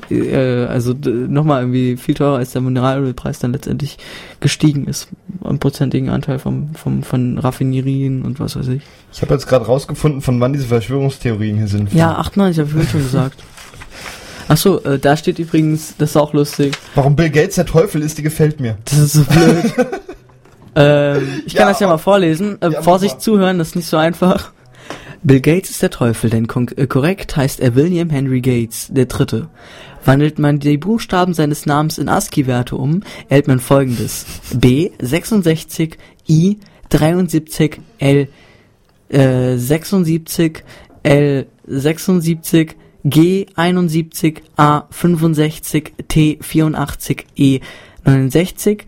äh, 0.10 0.66
also 0.66 0.94
nochmal 0.94 1.62
irgendwie 1.62 1.98
viel 1.98 2.16
teurer 2.16 2.38
als 2.38 2.52
der 2.52 2.62
Mineralölpreis 2.62 3.40
dann 3.40 3.54
letztendlich 3.54 3.98
gestiegen 4.40 4.88
ist. 4.88 5.08
Einen 5.44 5.60
prozentigen 5.60 6.10
Anteil 6.10 6.40
vom, 6.40 6.74
vom, 6.74 7.04
von 7.04 7.38
Raffinerien 7.38 8.24
und 8.24 8.40
was 8.40 8.56
weiß 8.56 8.68
ich. 8.70 8.82
Ich 9.14 9.22
habe 9.22 9.34
jetzt 9.34 9.48
gerade 9.48 9.66
rausgefunden, 9.66 10.22
von 10.22 10.40
wann 10.42 10.54
diese 10.54 10.66
Verschwörungstheorien 10.66 11.58
hier 11.58 11.68
sind. 11.68 11.94
Ja, 11.94 12.18
98 12.18 12.60
habe 12.60 12.68
ich 12.68 12.74
vorhin 12.74 12.90
schon 12.90 13.04
gesagt. 13.04 13.44
Ach 14.48 14.58
so, 14.58 14.84
äh, 14.84 14.98
da 14.98 15.16
steht 15.16 15.38
übrigens, 15.38 15.94
das 16.00 16.12
ist 16.12 16.18
auch 16.18 16.34
lustig. 16.34 16.76
Warum 16.96 17.16
Bill 17.16 17.30
Gates 17.30 17.56
der 17.56 17.68
Teufel 17.68 18.02
ist, 18.02 18.18
die 18.18 18.24
gefällt 18.24 18.60
mir. 18.60 18.80
Das 18.86 18.98
ist 18.98 19.14
so 19.14 19.24
blöd. 19.24 19.74
ähm, 20.76 21.42
ich 21.46 21.54
kann 21.54 21.68
Ja, 21.68 21.70
das 21.70 21.80
ja 21.80 21.88
mal 21.88 22.00
vorlesen. 22.00 22.60
Äh, 22.62 22.72
ja, 22.72 22.82
Vorsicht 22.82 23.22
zuhören, 23.22 23.60
das 23.60 23.70
ist 23.70 23.76
nicht 23.76 23.88
so 23.88 23.98
einfach. 23.98 24.52
Bill 25.22 25.42
Gates 25.42 25.70
ist 25.70 25.82
der 25.82 25.90
Teufel, 25.90 26.30
denn 26.30 26.48
äh, 26.76 26.88
korrekt 26.88 27.36
heißt 27.36 27.60
er 27.60 27.76
William 27.76 28.10
Henry 28.10 28.42
Gates, 28.42 28.88
der 28.90 29.06
Dritte. 29.06 29.50
Wandelt 30.06 30.40
man 30.40 30.60
die 30.60 30.78
Buchstaben 30.78 31.34
seines 31.34 31.66
Namens 31.66 31.98
in 31.98 32.08
ASCII-Werte 32.08 32.76
um, 32.76 33.04
erhält 33.28 33.48
man 33.48 33.60
folgendes. 33.60 34.26
B 34.56 34.92
66, 35.00 35.98
I 36.30 36.58
73, 36.90 37.82
L 37.98 38.28
äh, 39.10 39.58
76, 39.58 40.64
L 41.04 41.48
76, 41.66 42.76
G 43.04 43.46
71, 43.56 44.42
A 44.56 44.88
65, 44.90 45.94
T 46.08 46.40
84, 46.42 47.26
E 47.36 47.60
69, 48.06 48.86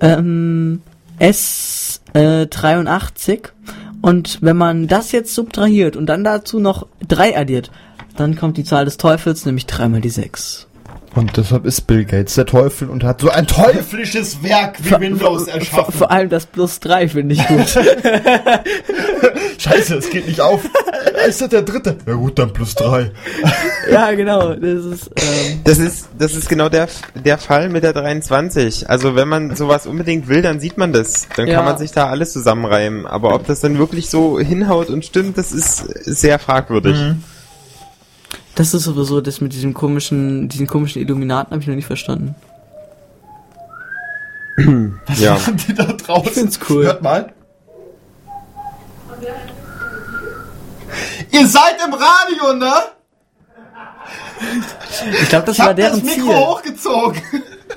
ähm, 0.00 0.80
S 1.18 2.00
äh, 2.14 2.46
83 2.46 3.52
und 4.00 4.38
wenn 4.42 4.56
man 4.56 4.86
das 4.86 5.12
jetzt 5.12 5.34
subtrahiert 5.34 5.96
und 5.96 6.06
dann 6.06 6.24
dazu 6.24 6.60
noch 6.60 6.86
3 7.08 7.36
addiert, 7.36 7.70
dann 8.16 8.36
kommt 8.36 8.56
die 8.56 8.64
Zahl 8.64 8.84
des 8.84 8.96
Teufels, 8.96 9.44
nämlich 9.46 9.66
3 9.66 9.88
mal 9.88 10.00
die 10.00 10.08
6. 10.08 10.67
Und 11.14 11.36
deshalb 11.36 11.64
ist 11.64 11.86
Bill 11.86 12.04
Gates 12.04 12.34
der 12.34 12.46
Teufel 12.46 12.88
und 12.90 13.02
hat 13.02 13.20
so 13.22 13.30
ein 13.30 13.46
teuflisches 13.46 14.42
Werk 14.42 14.76
wie 14.84 15.00
Windows 15.00 15.44
Vor, 15.44 15.54
erschaffen. 15.54 15.94
vor 15.94 16.10
allem 16.10 16.28
das 16.28 16.46
plus 16.46 16.80
3 16.80 17.08
finde 17.08 17.34
ich 17.34 17.46
gut. 17.46 17.66
Scheiße, 19.58 19.96
es 19.96 20.10
geht 20.10 20.26
nicht 20.28 20.40
auf. 20.40 20.64
Ist 21.26 21.40
das 21.40 21.48
der 21.48 21.62
dritte? 21.62 21.96
Ja 22.06 22.14
gut, 22.14 22.38
dann 22.38 22.52
plus 22.52 22.74
drei. 22.74 23.10
ja, 23.90 24.12
genau. 24.14 24.54
Das 24.54 24.84
ist, 24.84 25.10
ähm, 25.16 25.60
Das 25.64 25.78
ist, 25.78 26.08
das 26.18 26.34
ist 26.34 26.48
genau 26.48 26.68
der, 26.68 26.88
der 27.24 27.38
Fall 27.38 27.68
mit 27.68 27.82
der 27.82 27.92
23. 27.92 28.88
Also 28.88 29.16
wenn 29.16 29.26
man 29.28 29.56
sowas 29.56 29.86
unbedingt 29.86 30.28
will, 30.28 30.42
dann 30.42 30.60
sieht 30.60 30.78
man 30.78 30.92
das. 30.92 31.26
Dann 31.36 31.48
Ja. 31.48 31.56
kann 31.56 31.64
man 31.64 31.78
sich 31.78 31.90
da 31.90 32.06
alles 32.08 32.32
zusammenreimen. 32.32 33.06
Aber 33.06 33.34
ob 33.34 33.46
das 33.46 33.60
dann 33.60 33.78
wirklich 33.78 34.10
so 34.10 34.38
hinhaut 34.38 34.90
und 34.90 35.04
stimmt, 35.04 35.36
das 35.38 35.50
ist 35.52 35.78
sehr 36.04 36.38
fragwürdig. 36.38 36.96
Das 38.58 38.74
ist 38.74 38.82
sowieso 38.84 39.20
das 39.20 39.40
mit 39.40 39.52
diesem 39.52 39.72
komischen, 39.72 40.48
diesen 40.48 40.66
komischen 40.66 41.00
Illuminaten 41.00 41.52
habe 41.52 41.62
ich 41.62 41.68
noch 41.68 41.76
nicht 41.76 41.86
verstanden. 41.86 42.34
Ja. 45.16 45.34
Machen 45.34 45.56
die 45.68 45.72
da 45.74 45.84
draußen? 45.84 46.26
Ich 46.26 46.32
find's 46.32 46.58
cool. 46.68 46.84
Hört 46.84 47.00
mal. 47.02 47.32
Ihr 51.30 51.46
seid 51.46 51.76
im 51.86 51.94
Radio, 51.94 52.54
ne? 52.54 52.72
Ich 55.22 55.28
glaube, 55.28 55.46
das 55.46 55.56
Ich 55.56 55.60
war 55.60 55.68
hab 55.68 55.76
das 55.76 55.92
deren 55.92 56.04
Mikro 56.04 56.14
Ziel. 56.26 56.36
hochgezogen. 56.36 57.22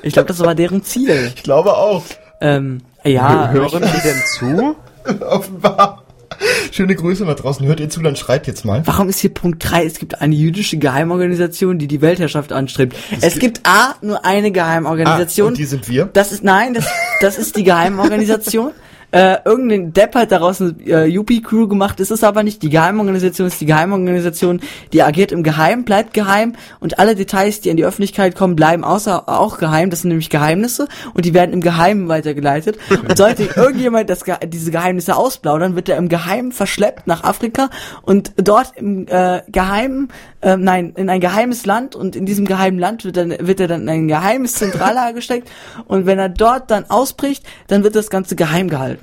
Ich 0.02 0.14
glaube, 0.14 0.28
das 0.28 0.40
war 0.40 0.56
deren 0.56 0.84
Ziel. 0.84 1.32
Ich 1.36 1.44
glaube 1.44 1.76
auch. 1.78 2.04
Ähm, 2.40 2.82
ja, 3.04 3.50
Hören 3.52 3.84
die 3.84 4.02
denn 4.02 4.22
zu? 4.26 4.76
Offenbar. 5.26 6.01
Schöne 6.72 6.96
Grüße 6.96 7.26
da 7.26 7.34
draußen. 7.34 7.66
Hört 7.66 7.80
ihr 7.80 7.90
zu, 7.90 8.02
dann 8.02 8.16
schreit 8.16 8.48
jetzt 8.48 8.66
mal. 8.66 8.82
Warum 8.86 9.10
ist 9.10 9.20
hier 9.20 9.34
Punkt 9.34 9.64
3? 9.70 9.86
Es 9.86 10.00
gibt 10.00 10.22
eine 10.22 10.36
jüdische 10.36 10.78
Geheimorganisation, 10.78 11.78
die 11.78 11.88
die 11.88 12.02
Weltherrschaft 12.02 12.52
anstrebt. 12.52 12.96
Es, 13.22 13.40
gibt 13.40 13.62
A, 13.66 13.96
nur 14.02 14.26
eine 14.26 14.48
Ah, 14.48 14.52
Geheimorganisation. 14.52 15.50
und 15.50 15.58
die 15.58 15.66
sind 15.66 15.88
wir. 15.90 16.06
das 16.14 16.32
ist, 16.32 16.44
nein, 16.44 16.74
das, 16.74 16.86
das 17.20 17.38
ist 17.38 17.56
die 17.58 17.64
Geheimorganisation. 17.64 18.72
äh, 19.12 19.38
irgendein 19.44 19.92
Depp 19.92 20.16
hat 20.16 20.32
daraus 20.32 20.62
eine 20.62 20.76
äh, 20.86 21.06
Yuppie-Crew 21.06 21.68
gemacht, 21.68 22.00
ist 22.00 22.12
es 22.12 22.24
aber 22.24 22.44
nicht. 22.44 22.64
Die 22.64 22.70
Geheimorganisation 22.70 23.48
ist 23.48 23.60
die 23.60 23.66
Geheimorganisation, 23.66 24.62
die 24.94 25.04
agiert 25.04 25.34
im 25.34 25.44
Geheim, 25.44 25.84
bleibt 25.84 26.14
geheim 26.14 26.54
und 26.80 26.98
alle 26.98 27.16
Details, 27.16 27.60
die 27.60 27.70
an 27.72 27.78
die 27.78 27.84
Öffentlichkeit 27.84 28.36
kommen, 28.36 28.56
bleiben 28.56 28.86
außer 28.86 29.28
auch 29.28 29.58
geheim. 29.58 29.90
Das 29.90 30.02
sind 30.02 30.10
nämlich 30.10 30.30
Geheimnisse 30.30 30.88
und 31.14 31.26
die 31.26 31.34
werden 31.34 31.52
im 31.52 31.60
Geheimen 31.60 32.08
weitergeleitet. 32.08 32.78
Und 32.90 33.18
sollte 33.18 33.44
irgendjemand 33.56 34.10
das, 34.10 34.24
diese 34.48 34.72
Geheimnisse 34.72 35.18
ausplaudern, 35.18 35.76
wird 35.76 35.90
er 35.90 35.98
im 35.98 36.08
Geheimen 36.08 36.54
verschleppt 36.54 37.06
nach 37.06 37.26
Afrika 37.26 37.70
und 38.04 38.32
dort 38.38 38.78
im 38.78 39.08
äh, 39.08 39.42
Geheimen, 39.48 40.08
äh, 40.40 40.56
nein, 40.56 40.94
in 40.96 41.10
ein 41.10 41.20
geheimes 41.20 41.66
Land 41.66 41.98
und 41.98 42.16
in 42.16 42.26
diesem 42.26 42.46
geheimen 42.46 42.80
Land 42.80 43.04
wird, 43.04 43.18
dann, 43.18 43.36
wird 43.40 43.60
er 43.60 43.68
dann 43.68 43.82
in 43.82 43.90
ein 43.90 44.08
geheimes 44.08 44.54
Zentrallager 44.54 45.14
gesteckt 45.14 45.50
und 45.86 46.06
wenn 46.06 46.18
er 46.18 46.30
dort 46.30 46.72
dann 46.72 46.90
ausbricht, 46.90 47.44
dann 47.68 47.84
wird 47.84 47.96
das 47.96 48.10
Ganze 48.10 48.38
geheim 48.38 48.70
gehalten. 48.70 49.01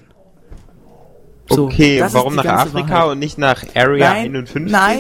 So, 1.51 1.65
okay, 1.67 1.99
ist 2.01 2.13
warum 2.15 2.35
nach 2.35 2.45
Afrika 2.45 2.91
Wahrheit. 2.91 3.11
und 3.13 3.19
nicht 3.21 3.39
nach 3.39 3.65
Area 3.75 4.11
Nein, 4.13 4.37
51? 4.37 4.71
nein, 4.71 4.99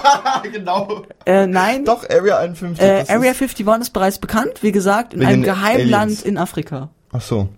genau. 0.52 1.02
äh, 1.26 1.46
nein. 1.46 1.84
Doch, 1.84 2.08
Area 2.08 2.38
51. 2.38 2.80
Äh, 2.80 2.88
Area 2.88 3.00
ist- 3.02 3.10
51 3.42 3.66
ist 3.80 3.90
bereits 3.92 4.18
bekannt, 4.18 4.62
wie 4.62 4.72
gesagt, 4.72 5.14
in 5.14 5.24
einem 5.24 5.42
geheimen 5.42 5.80
Aliens. 5.80 5.90
Land 5.90 6.22
in 6.22 6.38
Afrika. 6.38 6.90
Ach 7.12 7.20
so. 7.20 7.48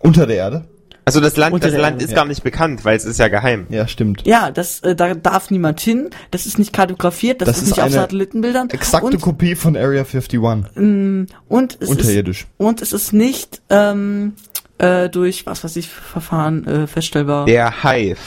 Unter 0.00 0.26
der 0.26 0.36
Erde? 0.36 0.64
Also 1.06 1.20
das 1.20 1.36
Land, 1.36 1.52
Unter 1.52 1.68
das 1.70 1.78
Land 1.78 1.96
Erde, 1.96 2.04
ist 2.04 2.10
ja. 2.12 2.16
gar 2.16 2.24
nicht 2.24 2.42
bekannt, 2.42 2.82
weil 2.86 2.96
es 2.96 3.04
ist 3.04 3.18
ja 3.18 3.28
geheim. 3.28 3.66
Ja, 3.68 3.86
stimmt. 3.86 4.26
Ja, 4.26 4.50
das 4.50 4.80
äh, 4.80 4.96
da 4.96 5.12
darf 5.12 5.50
niemand 5.50 5.78
hin. 5.80 6.08
Das 6.30 6.46
ist 6.46 6.58
nicht 6.58 6.72
kartografiert, 6.72 7.42
das, 7.42 7.48
Das 7.48 7.56
ist 7.58 7.62
ist 7.64 7.68
nicht 7.72 7.78
auf 7.80 7.84
eine 7.86 7.94
Satellitenbildern. 7.94 8.70
Exakte 8.70 9.06
und, 9.08 9.20
Kopie 9.20 9.54
von 9.54 9.76
Area 9.76 10.02
51. 10.04 10.38
und 10.40 11.28
es 11.74 11.74
ist 11.80 11.88
Unterirdisch. 11.90 12.46
und 12.56 12.80
es 12.80 12.94
ist 12.94 13.12
nicht 13.12 13.60
ähm, 13.68 14.32
äh, 14.78 15.08
durch 15.08 15.46
was 15.46 15.64
weiß 15.64 15.76
ich 15.76 15.88
Verfahren 15.88 16.66
äh, 16.66 16.86
feststellbar. 16.86 17.46
Der 17.46 17.82
Hive. 17.82 18.18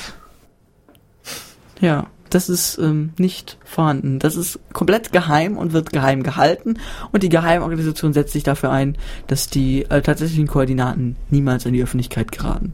Ja, 1.80 2.08
das 2.30 2.50
ist 2.50 2.78
ähm, 2.78 3.14
nicht 3.18 3.58
vorhanden. 3.64 4.20
Das 4.20 4.36
ist 4.36 4.60
komplett 4.74 5.12
geheim 5.12 5.58
und 5.58 5.74
wird 5.74 5.94
geheim 5.94 6.24
gehalten. 6.24 6.80
Und 7.12 7.24
die 7.24 7.30
Geheimorganisation 7.30 8.14
setzt 8.14 8.34
sich 8.34 8.44
dafür 8.44 8.72
ein, 8.72 8.98
dass 9.28 9.50
die 9.50 9.84
äh, 9.84 10.02
tatsächlichen 10.02 10.48
Koordinaten 10.48 11.16
niemals 11.30 11.66
in 11.66 11.74
die 11.74 11.84
Öffentlichkeit 11.84 12.32
geraten. 12.32 12.74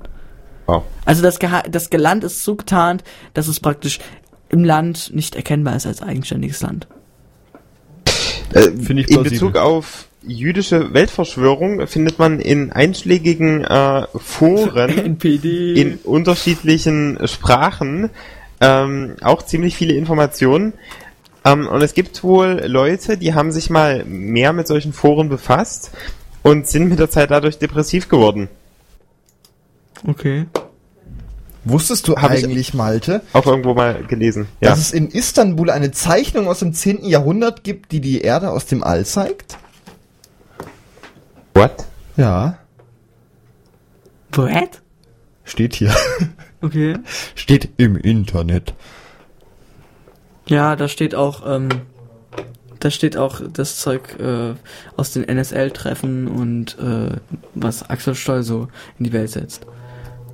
Wow. 0.65 0.83
Also 1.05 1.21
das, 1.21 1.39
Geha 1.39 1.63
das 1.63 1.91
Land 1.91 2.23
ist 2.23 2.43
so 2.43 2.55
getarnt, 2.55 3.03
dass 3.33 3.47
es 3.47 3.59
praktisch 3.59 3.99
im 4.49 4.63
Land 4.63 5.11
nicht 5.13 5.35
erkennbar 5.35 5.75
ist 5.75 5.85
als 5.85 6.01
eigenständiges 6.01 6.61
Land. 6.61 6.87
Äh, 8.53 8.61
Finde 8.61 9.01
ich 9.01 9.09
in 9.09 9.15
plausibel. 9.15 9.31
Bezug 9.31 9.57
auf 9.57 10.07
jüdische 10.25 10.93
Weltverschwörung 10.93 11.85
findet 11.87 12.19
man 12.19 12.39
in 12.39 12.71
einschlägigen 12.71 13.63
äh, 13.63 14.07
Foren 14.15 14.97
NPD. 14.97 15.73
in 15.73 15.95
unterschiedlichen 16.03 17.19
Sprachen 17.27 18.09
ähm, 18.61 19.15
auch 19.21 19.43
ziemlich 19.43 19.75
viele 19.75 19.93
Informationen. 19.93 20.73
Ähm, 21.45 21.67
und 21.67 21.81
es 21.81 21.93
gibt 21.93 22.23
wohl 22.23 22.61
Leute, 22.65 23.17
die 23.17 23.33
haben 23.33 23.51
sich 23.51 23.69
mal 23.69 24.05
mehr 24.05 24.53
mit 24.53 24.67
solchen 24.67 24.93
Foren 24.93 25.27
befasst 25.29 25.91
und 26.41 26.67
sind 26.67 26.87
mit 26.89 26.99
der 26.99 27.09
Zeit 27.09 27.31
dadurch 27.31 27.57
depressiv 27.57 28.07
geworden. 28.09 28.47
okay. 30.07 30.45
Wusstest 31.65 32.09
du 32.09 32.17
Hab 32.17 32.33
ich- 32.33 32.43
eigentlich, 32.43 32.73
Malte, 32.73 33.21
Auch 33.31 33.45
irgendwo 33.47 33.73
mal 33.73 34.03
gelesen. 34.03 34.47
Ja. 34.59 34.71
dass 34.71 34.79
es 34.79 34.91
in 34.91 35.07
Istanbul 35.09 35.69
eine 35.69 35.91
Zeichnung 35.91 36.47
aus 36.49 36.59
dem 36.59 36.73
10. 36.73 37.05
Jahrhundert 37.05 37.63
gibt, 37.63 37.93
die 37.93 38.01
die 38.01 38.19
Erde 38.19 38.49
aus 38.51 38.65
dem 38.65 38.83
All 38.83 39.05
zeigt? 39.05 39.57
What? 41.53 41.85
Ja, 42.17 42.57
What? 44.31 44.81
steht 45.43 45.75
hier. 45.75 45.93
Okay. 46.61 46.95
steht 47.35 47.71
im 47.75 47.97
Internet. 47.97 48.73
Ja, 50.47 50.77
da 50.77 50.87
steht 50.87 51.13
auch, 51.13 51.43
ähm, 51.45 51.67
da 52.79 52.89
steht 52.89 53.17
auch 53.17 53.41
das 53.51 53.79
Zeug 53.79 54.17
äh, 54.17 54.53
aus 54.95 55.11
den 55.11 55.27
NSL-Treffen 55.27 56.29
und 56.29 56.79
äh, 56.79 57.17
was 57.53 57.89
Axel 57.89 58.15
Stoll 58.15 58.43
so 58.43 58.69
in 58.97 59.03
die 59.03 59.11
Welt 59.11 59.31
setzt. 59.31 59.65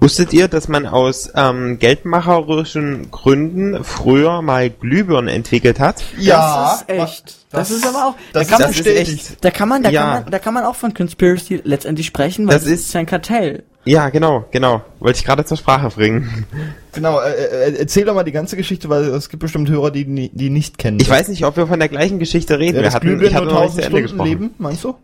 Wusstet 0.01 0.31
ihr, 0.33 0.47
dass 0.47 0.67
man 0.67 0.85
aus 0.85 1.29
ähm, 1.35 1.77
geldmacherischen 1.79 3.11
Gründen 3.11 3.83
früher 3.83 4.41
mal 4.41 4.69
Glühbirnen 4.69 5.27
entwickelt 5.33 5.79
hat? 5.79 6.03
das 6.25 6.81
ist 6.81 6.89
echt. 6.89 7.35
Das, 7.51 7.71
ist 7.71 7.85
aber 7.87 8.05
auch. 8.09 8.15
das 8.31 8.47
da 8.47 8.57
kann 8.57 8.69
ist 8.69 8.77
man, 8.77 8.83
bestätigt. 8.85 9.37
da 9.41 9.51
kann 9.51 9.67
man, 9.69 9.83
da 9.83 9.89
Ja. 9.89 10.01
kann 10.01 10.23
man, 10.23 10.31
da 10.31 10.39
kann 10.39 10.53
man 10.53 10.63
auch 10.65 10.75
von 10.75 10.93
Conspiracy 10.93 11.61
letztendlich 11.63 12.05
sprechen, 12.07 12.47
weil 12.47 12.53
Das 12.55 12.63
das, 12.63 12.71
ist- 12.73 12.87
ist 12.89 12.95
ein 12.95 13.05
Kartell. 13.07 13.63
Ja, 13.85 14.09
genau, 14.09 14.45
genau. 14.51 14.81
Wollte 14.99 15.19
ich 15.19 15.25
gerade 15.25 15.45
zur 15.45 15.57
Sprache 15.57 15.89
bringen. 15.89 16.45
Genau, 16.91 17.19
äh, 17.21 17.29
äh, 17.69 17.75
erzähl 17.77 18.03
doch 18.03 18.15
mal 18.15 18.23
die 18.23 18.31
ganze 18.31 18.57
Geschichte, 18.57 18.89
weil 18.89 19.03
es 19.05 19.29
gibt 19.29 19.41
bestimmt 19.41 19.69
Hörer, 19.69 19.91
die 19.91 20.29
die 20.33 20.49
nicht 20.49 20.79
kennen. 20.79 20.99
Ich 20.99 21.07
weiß 21.07 21.27
nicht, 21.27 21.45
ob 21.45 21.55
wir 21.55 21.67
von 21.67 21.77
der 21.79 21.87
gleichen 21.87 22.17
Geschichte 22.17 22.57
reden. 22.57 22.77
ja, 22.77 22.81
wir 22.81 22.85
das 22.85 22.95
hatten, 22.95 23.05
Glühbirnen 23.05 23.29
ich 23.29 23.35
hatte 23.35 23.45
nur 23.45 23.53
noch 23.53 23.61
nicht 23.61 23.73
zu 23.75 23.81
1000 23.81 23.85
Ende 23.95 24.07
Stunden 24.07 24.25
gesprochen. 24.25 24.41
leben, 24.47 24.55
meinst 24.57 24.83
du? 24.83 24.95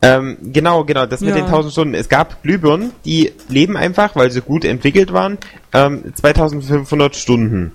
Ähm, 0.00 0.36
genau, 0.52 0.84
genau, 0.84 1.06
das 1.06 1.20
mit 1.20 1.30
Ja. 1.30 1.36
den 1.36 1.46
1000 1.46 1.72
Stunden. 1.72 1.94
Es 1.94 2.08
gab 2.08 2.42
Glühbirnen, 2.44 2.92
die 3.04 3.32
leben 3.48 3.76
einfach, 3.76 4.14
weil 4.14 4.30
sie 4.30 4.40
gut 4.40 4.64
entwickelt 4.64 5.12
waren, 5.12 5.38
ähm, 5.72 6.12
2500 6.14 7.16
Stunden. 7.16 7.72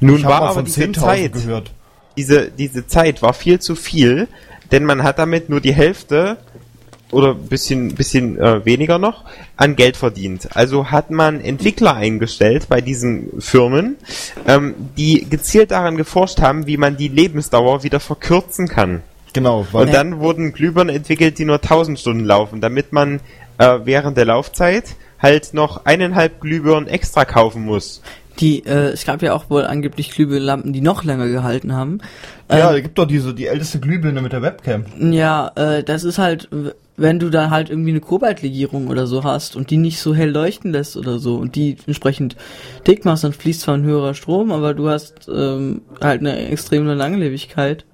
Nun 0.00 0.16
Ich 0.16 0.24
war 0.24 0.42
aber 0.42 0.62
diese 0.64 0.80
10.000 0.80 1.00
Zeit, 1.00 1.32
gehört. 1.32 1.70
diese, 2.16 2.50
diese 2.50 2.86
Zeit 2.88 3.22
war 3.22 3.34
viel 3.34 3.60
zu 3.60 3.76
viel, 3.76 4.26
denn 4.72 4.84
man 4.84 5.04
hat 5.04 5.18
damit 5.20 5.48
nur 5.48 5.60
die 5.60 5.72
Hälfte 5.72 6.38
oder 7.12 7.34
bisschen, 7.34 7.94
bisschen 7.94 8.38
äh, 8.38 8.64
weniger 8.64 8.98
noch 8.98 9.24
an 9.56 9.74
Geld 9.76 9.96
verdient. 9.96 10.48
Also 10.56 10.90
hat 10.90 11.10
man 11.10 11.40
Entwickler 11.40 11.94
eingestellt 11.94 12.66
bei 12.68 12.80
diesen 12.80 13.40
Firmen, 13.40 13.96
ähm, 14.46 14.74
die 14.96 15.28
gezielt 15.28 15.70
daran 15.72 15.96
geforscht 15.96 16.40
haben, 16.40 16.66
wie 16.66 16.76
man 16.76 16.96
die 16.96 17.08
Lebensdauer 17.08 17.82
wieder 17.84 18.00
verkürzen 18.00 18.68
kann. 18.68 19.02
Genau, 19.32 19.66
weil 19.72 19.86
Und 19.86 19.94
dann 19.94 20.18
wurden 20.20 20.52
Glühbirnen 20.52 20.94
entwickelt, 20.94 21.38
die 21.38 21.44
nur 21.44 21.56
1000 21.56 21.98
Stunden 21.98 22.24
laufen, 22.24 22.60
damit 22.60 22.92
man 22.92 23.20
äh, 23.58 23.78
während 23.84 24.16
der 24.16 24.24
Laufzeit 24.24 24.96
halt 25.18 25.54
noch 25.54 25.84
eineinhalb 25.84 26.40
Glühbirnen 26.40 26.88
extra 26.88 27.24
kaufen 27.24 27.64
muss. 27.64 28.02
Die, 28.38 28.64
äh, 28.64 28.88
es 28.92 29.04
gab 29.04 29.20
ja 29.22 29.34
auch 29.34 29.50
wohl 29.50 29.64
angeblich 29.64 30.12
Glühbirnenlampen, 30.12 30.72
die 30.72 30.80
noch 30.80 31.04
länger 31.04 31.28
gehalten 31.28 31.74
haben. 31.74 31.98
ja, 32.48 32.68
Ähm, 32.70 32.74
da 32.76 32.80
gibt 32.80 32.96
doch 32.98 33.06
diese 33.06 33.34
die 33.34 33.46
älteste 33.46 33.80
Glühbirne 33.80 34.22
mit 34.22 34.32
der 34.32 34.40
Webcam. 34.40 34.86
Ja, 35.12 35.50
äh, 35.56 35.82
das 35.82 36.04
ist 36.04 36.16
halt, 36.18 36.48
w- 36.50 36.70
wenn 36.96 37.18
du 37.18 37.28
dann 37.28 37.50
halt 37.50 37.68
irgendwie 37.68 37.90
eine 37.90 38.00
Kobaltlegierung 38.00 38.88
oder 38.88 39.06
so 39.06 39.24
hast 39.24 39.56
und 39.56 39.70
die 39.70 39.76
nicht 39.76 39.98
so 40.00 40.14
hell 40.14 40.30
leuchten 40.30 40.72
lässt 40.72 40.96
oder 40.96 41.18
so 41.18 41.36
und 41.36 41.54
die 41.54 41.76
entsprechend 41.86 42.36
dick 42.86 43.04
machst, 43.04 43.24
dann 43.24 43.32
fließt 43.34 43.60
zwar 43.62 43.74
ein 43.74 43.84
höherer 43.84 44.14
Strom, 44.14 44.52
aber 44.52 44.72
du 44.74 44.88
hast 44.88 45.28
ähm, 45.34 45.82
halt 46.00 46.20
eine 46.20 46.48
extreme 46.48 46.94
Langlebigkeit, 46.94 47.84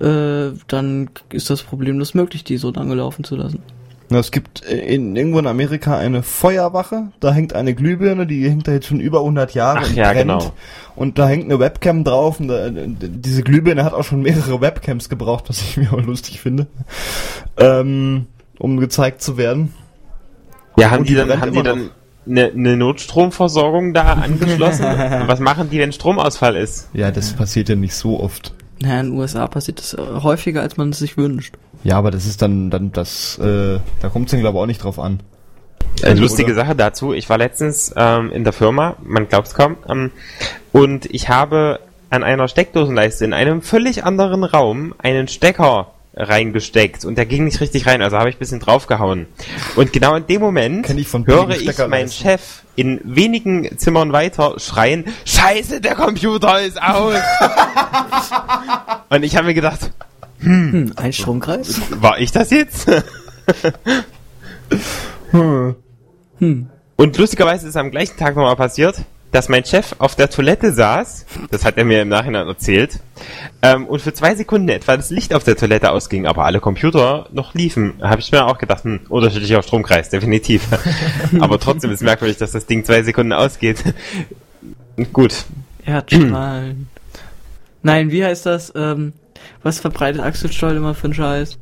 äh, 0.00 0.52
dann 0.68 1.10
ist 1.32 1.50
das 1.50 1.62
problemlos 1.62 2.14
möglich, 2.14 2.44
die 2.44 2.56
so 2.56 2.70
lange 2.70 2.94
laufen 2.94 3.24
zu 3.24 3.36
lassen. 3.36 3.60
Es 4.08 4.30
gibt 4.30 4.64
äh, 4.64 4.76
in, 4.94 5.16
irgendwo 5.16 5.40
in 5.40 5.46
Amerika 5.48 5.96
eine 5.98 6.22
Feuerwache, 6.22 7.08
da 7.18 7.32
hängt 7.32 7.54
eine 7.54 7.74
Glühbirne, 7.74 8.26
die 8.26 8.48
hängt 8.48 8.68
da 8.68 8.72
jetzt 8.72 8.86
schon 8.86 9.00
über 9.00 9.18
100 9.18 9.52
Jahre 9.54 9.80
Ach 9.82 9.88
und 9.88 9.96
ja, 9.96 10.12
brennt. 10.12 10.20
genau. 10.30 10.52
Und 10.94 11.18
da 11.18 11.28
hängt 11.28 11.44
eine 11.46 11.58
Webcam 11.58 12.04
drauf 12.04 12.38
und 12.38 12.48
da, 12.48 12.68
d- 12.70 12.86
diese 13.00 13.42
Glühbirne 13.42 13.82
hat 13.84 13.94
auch 13.94 14.04
schon 14.04 14.22
mehrere 14.22 14.60
Webcams 14.60 15.08
gebraucht, 15.08 15.48
was 15.48 15.60
ich 15.60 15.76
mir 15.76 15.92
auch 15.92 16.00
lustig 16.02 16.40
finde, 16.40 16.66
ähm, 17.58 18.26
um 18.58 18.78
gezeigt 18.78 19.22
zu 19.22 19.36
werden. 19.36 19.74
Ja, 20.76 20.90
haben 20.90 21.00
Und 21.00 21.08
die, 21.08 21.14
die 21.14 21.18
dann, 21.26 21.40
haben 21.40 21.52
die 21.52 21.62
dann 21.62 21.90
eine, 22.28 22.44
eine 22.52 22.76
Notstromversorgung 22.76 23.92
da 23.94 24.12
angeschlossen? 24.22 24.84
Was 25.26 25.40
machen 25.40 25.68
die, 25.70 25.78
wenn 25.78 25.92
Stromausfall 25.92 26.54
ist? 26.56 26.90
Ja, 26.92 27.10
das 27.10 27.32
passiert 27.32 27.68
ja 27.68 27.74
nicht 27.76 27.94
so 27.94 28.20
oft. 28.20 28.52
Naja, 28.80 29.00
in 29.00 29.06
den 29.10 29.18
USA 29.18 29.46
passiert 29.46 29.78
das 29.78 29.94
äh, 29.94 29.98
häufiger, 30.22 30.60
als 30.60 30.76
man 30.76 30.90
es 30.90 30.98
sich 30.98 31.16
wünscht. 31.16 31.54
Ja, 31.84 31.96
aber 31.98 32.10
das 32.10 32.26
ist 32.26 32.42
dann, 32.42 32.70
dann 32.70 32.92
das, 32.92 33.38
äh, 33.38 33.78
da 34.00 34.08
kommt 34.08 34.26
es 34.26 34.30
dann 34.32 34.40
glaube 34.40 34.58
ich 34.58 34.62
auch 34.62 34.66
nicht 34.66 34.82
drauf 34.84 34.98
an. 34.98 35.20
Eine 36.02 36.10
Also, 36.10 36.22
lustige 36.22 36.52
oder? 36.52 36.62
Sache 36.64 36.74
dazu. 36.76 37.12
Ich 37.14 37.28
war 37.30 37.38
letztens 37.38 37.92
ähm, 37.96 38.30
in 38.32 38.44
der 38.44 38.52
Firma, 38.52 38.96
man 39.02 39.28
glaubt 39.28 39.46
es 39.48 39.54
kaum, 39.54 39.76
ähm, 39.88 40.10
und 40.72 41.06
ich 41.06 41.28
habe 41.30 41.80
an 42.10 42.22
einer 42.22 42.48
Steckdosenleiste 42.48 43.24
in 43.24 43.32
einem 43.32 43.62
völlig 43.62 44.04
anderen 44.04 44.44
Raum 44.44 44.94
einen 44.98 45.26
Stecker 45.28 45.92
reingesteckt 46.16 47.04
und 47.04 47.16
der 47.18 47.26
ging 47.26 47.44
nicht 47.44 47.60
richtig 47.60 47.86
rein, 47.86 48.00
also 48.02 48.16
habe 48.16 48.30
ich 48.30 48.36
ein 48.36 48.38
bisschen 48.38 48.60
draufgehauen. 48.60 49.26
Und 49.76 49.92
genau 49.92 50.14
in 50.16 50.26
dem 50.26 50.40
Moment 50.40 50.88
ich 50.90 51.08
von 51.08 51.26
höre 51.26 51.50
ich 51.50 51.66
meinen 51.66 52.08
Steckerleisten. 52.08 52.30
Chef 52.30 52.62
in 52.74 53.00
wenigen 53.04 53.78
Zimmern 53.78 54.12
weiter 54.12 54.58
schreien, 54.58 55.04
Scheiße, 55.24 55.80
der 55.80 55.94
Computer 55.94 56.60
ist 56.60 56.80
aus! 56.82 57.14
und 59.10 59.22
ich 59.22 59.36
habe 59.36 59.46
mir 59.46 59.54
gedacht, 59.54 59.90
Hm, 60.40 60.92
ein 60.96 61.12
Stromkreis? 61.12 61.80
war 61.90 62.18
ich 62.18 62.32
das 62.32 62.50
jetzt? 62.50 62.90
Hm. 65.30 65.76
Hm. 66.38 66.68
Und 66.96 67.16
lustigerweise 67.16 67.66
ist 67.66 67.76
am 67.76 67.90
gleichen 67.90 68.18
Tag 68.18 68.36
nochmal 68.36 68.56
passiert. 68.56 68.96
Dass 69.36 69.50
mein 69.50 69.66
Chef 69.66 69.94
auf 69.98 70.16
der 70.16 70.30
Toilette 70.30 70.72
saß, 70.72 71.26
das 71.50 71.66
hat 71.66 71.76
er 71.76 71.84
mir 71.84 72.00
im 72.00 72.08
Nachhinein 72.08 72.48
erzählt, 72.48 73.00
ähm, 73.60 73.84
und 73.86 74.00
für 74.00 74.14
zwei 74.14 74.34
Sekunden 74.34 74.70
etwa 74.70 74.96
das 74.96 75.10
Licht 75.10 75.34
auf 75.34 75.44
der 75.44 75.56
Toilette 75.56 75.90
ausging, 75.90 76.26
aber 76.26 76.46
alle 76.46 76.58
Computer 76.58 77.28
noch 77.32 77.52
liefen. 77.52 78.00
Habe 78.00 78.22
ich 78.22 78.32
mir 78.32 78.46
auch 78.46 78.56
gedacht, 78.56 78.84
hm, 78.84 79.00
unterschiedlicher 79.10 79.62
Stromkreis, 79.62 80.08
definitiv. 80.08 80.62
aber 81.40 81.60
trotzdem 81.60 81.90
ist 81.90 82.02
merkwürdig, 82.02 82.38
dass 82.38 82.52
das 82.52 82.64
Ding 82.64 82.82
zwei 82.86 83.02
Sekunden 83.02 83.34
ausgeht. 83.34 83.84
Gut. 85.12 85.44
Erdstrahlen. 85.84 86.88
Nein, 87.82 88.10
wie 88.10 88.24
heißt 88.24 88.46
das? 88.46 88.72
Ähm, 88.74 89.12
was 89.62 89.80
verbreitet 89.80 90.22
Axel 90.22 90.50
Stoll 90.50 90.76
immer 90.76 90.94
für 90.94 91.08
einen 91.08 91.14
Scheiß? 91.14 91.58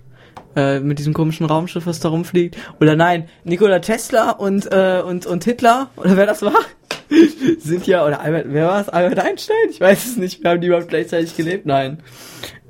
Äh, 0.57 0.81
mit 0.81 1.01
diesem 1.01 1.15
komischen 1.15 1.47
Raumschiff, 1.47 1.87
was 1.87 1.99
da 1.99 2.11
rumfliegt. 2.11 2.57
Oder 2.81 2.95
nein, 2.95 3.29
Nikola 3.43 3.81
Tesla 3.81 4.31
und, 4.31 4.71
äh, 4.71 5.03
und, 5.05 5.27
und 5.27 5.45
Hitler, 5.45 5.91
oder 5.97 6.17
wer 6.17 6.27
das 6.27 6.43
war, 6.43 6.55
sind 7.59 7.87
ja, 7.87 8.07
oder 8.07 8.21
Albert, 8.21 8.47
wer 8.49 8.69
war 8.69 8.81
es? 8.81 8.89
Albert 8.89 9.19
Einstein? 9.19 9.57
Ich 9.71 9.81
weiß 9.81 10.07
es 10.07 10.17
nicht, 10.17 10.43
wir 10.43 10.51
haben 10.51 10.61
die 10.61 10.69
überhaupt 10.69 10.89
gleichzeitig 10.89 11.37
gelebt. 11.37 11.67
Nein. 11.67 11.99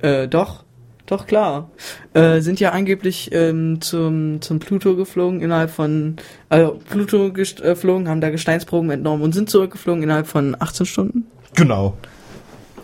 Äh, 0.00 0.28
doch. 0.28 0.64
Doch, 1.06 1.26
klar. 1.26 1.70
Äh, 2.14 2.40
sind 2.40 2.60
ja 2.60 2.70
angeblich 2.70 3.28
ähm, 3.32 3.82
zum, 3.82 4.40
zum 4.40 4.58
Pluto 4.58 4.96
geflogen 4.96 5.42
innerhalb 5.42 5.70
von, 5.70 6.16
also 6.48 6.80
Pluto 6.88 7.30
geflogen, 7.30 8.08
haben 8.08 8.22
da 8.22 8.30
Gesteinsproben 8.30 8.90
entnommen 8.90 9.22
und 9.22 9.34
sind 9.34 9.50
zurückgeflogen 9.50 10.02
innerhalb 10.02 10.26
von 10.26 10.56
18 10.58 10.86
Stunden. 10.86 11.26
Genau. 11.54 11.98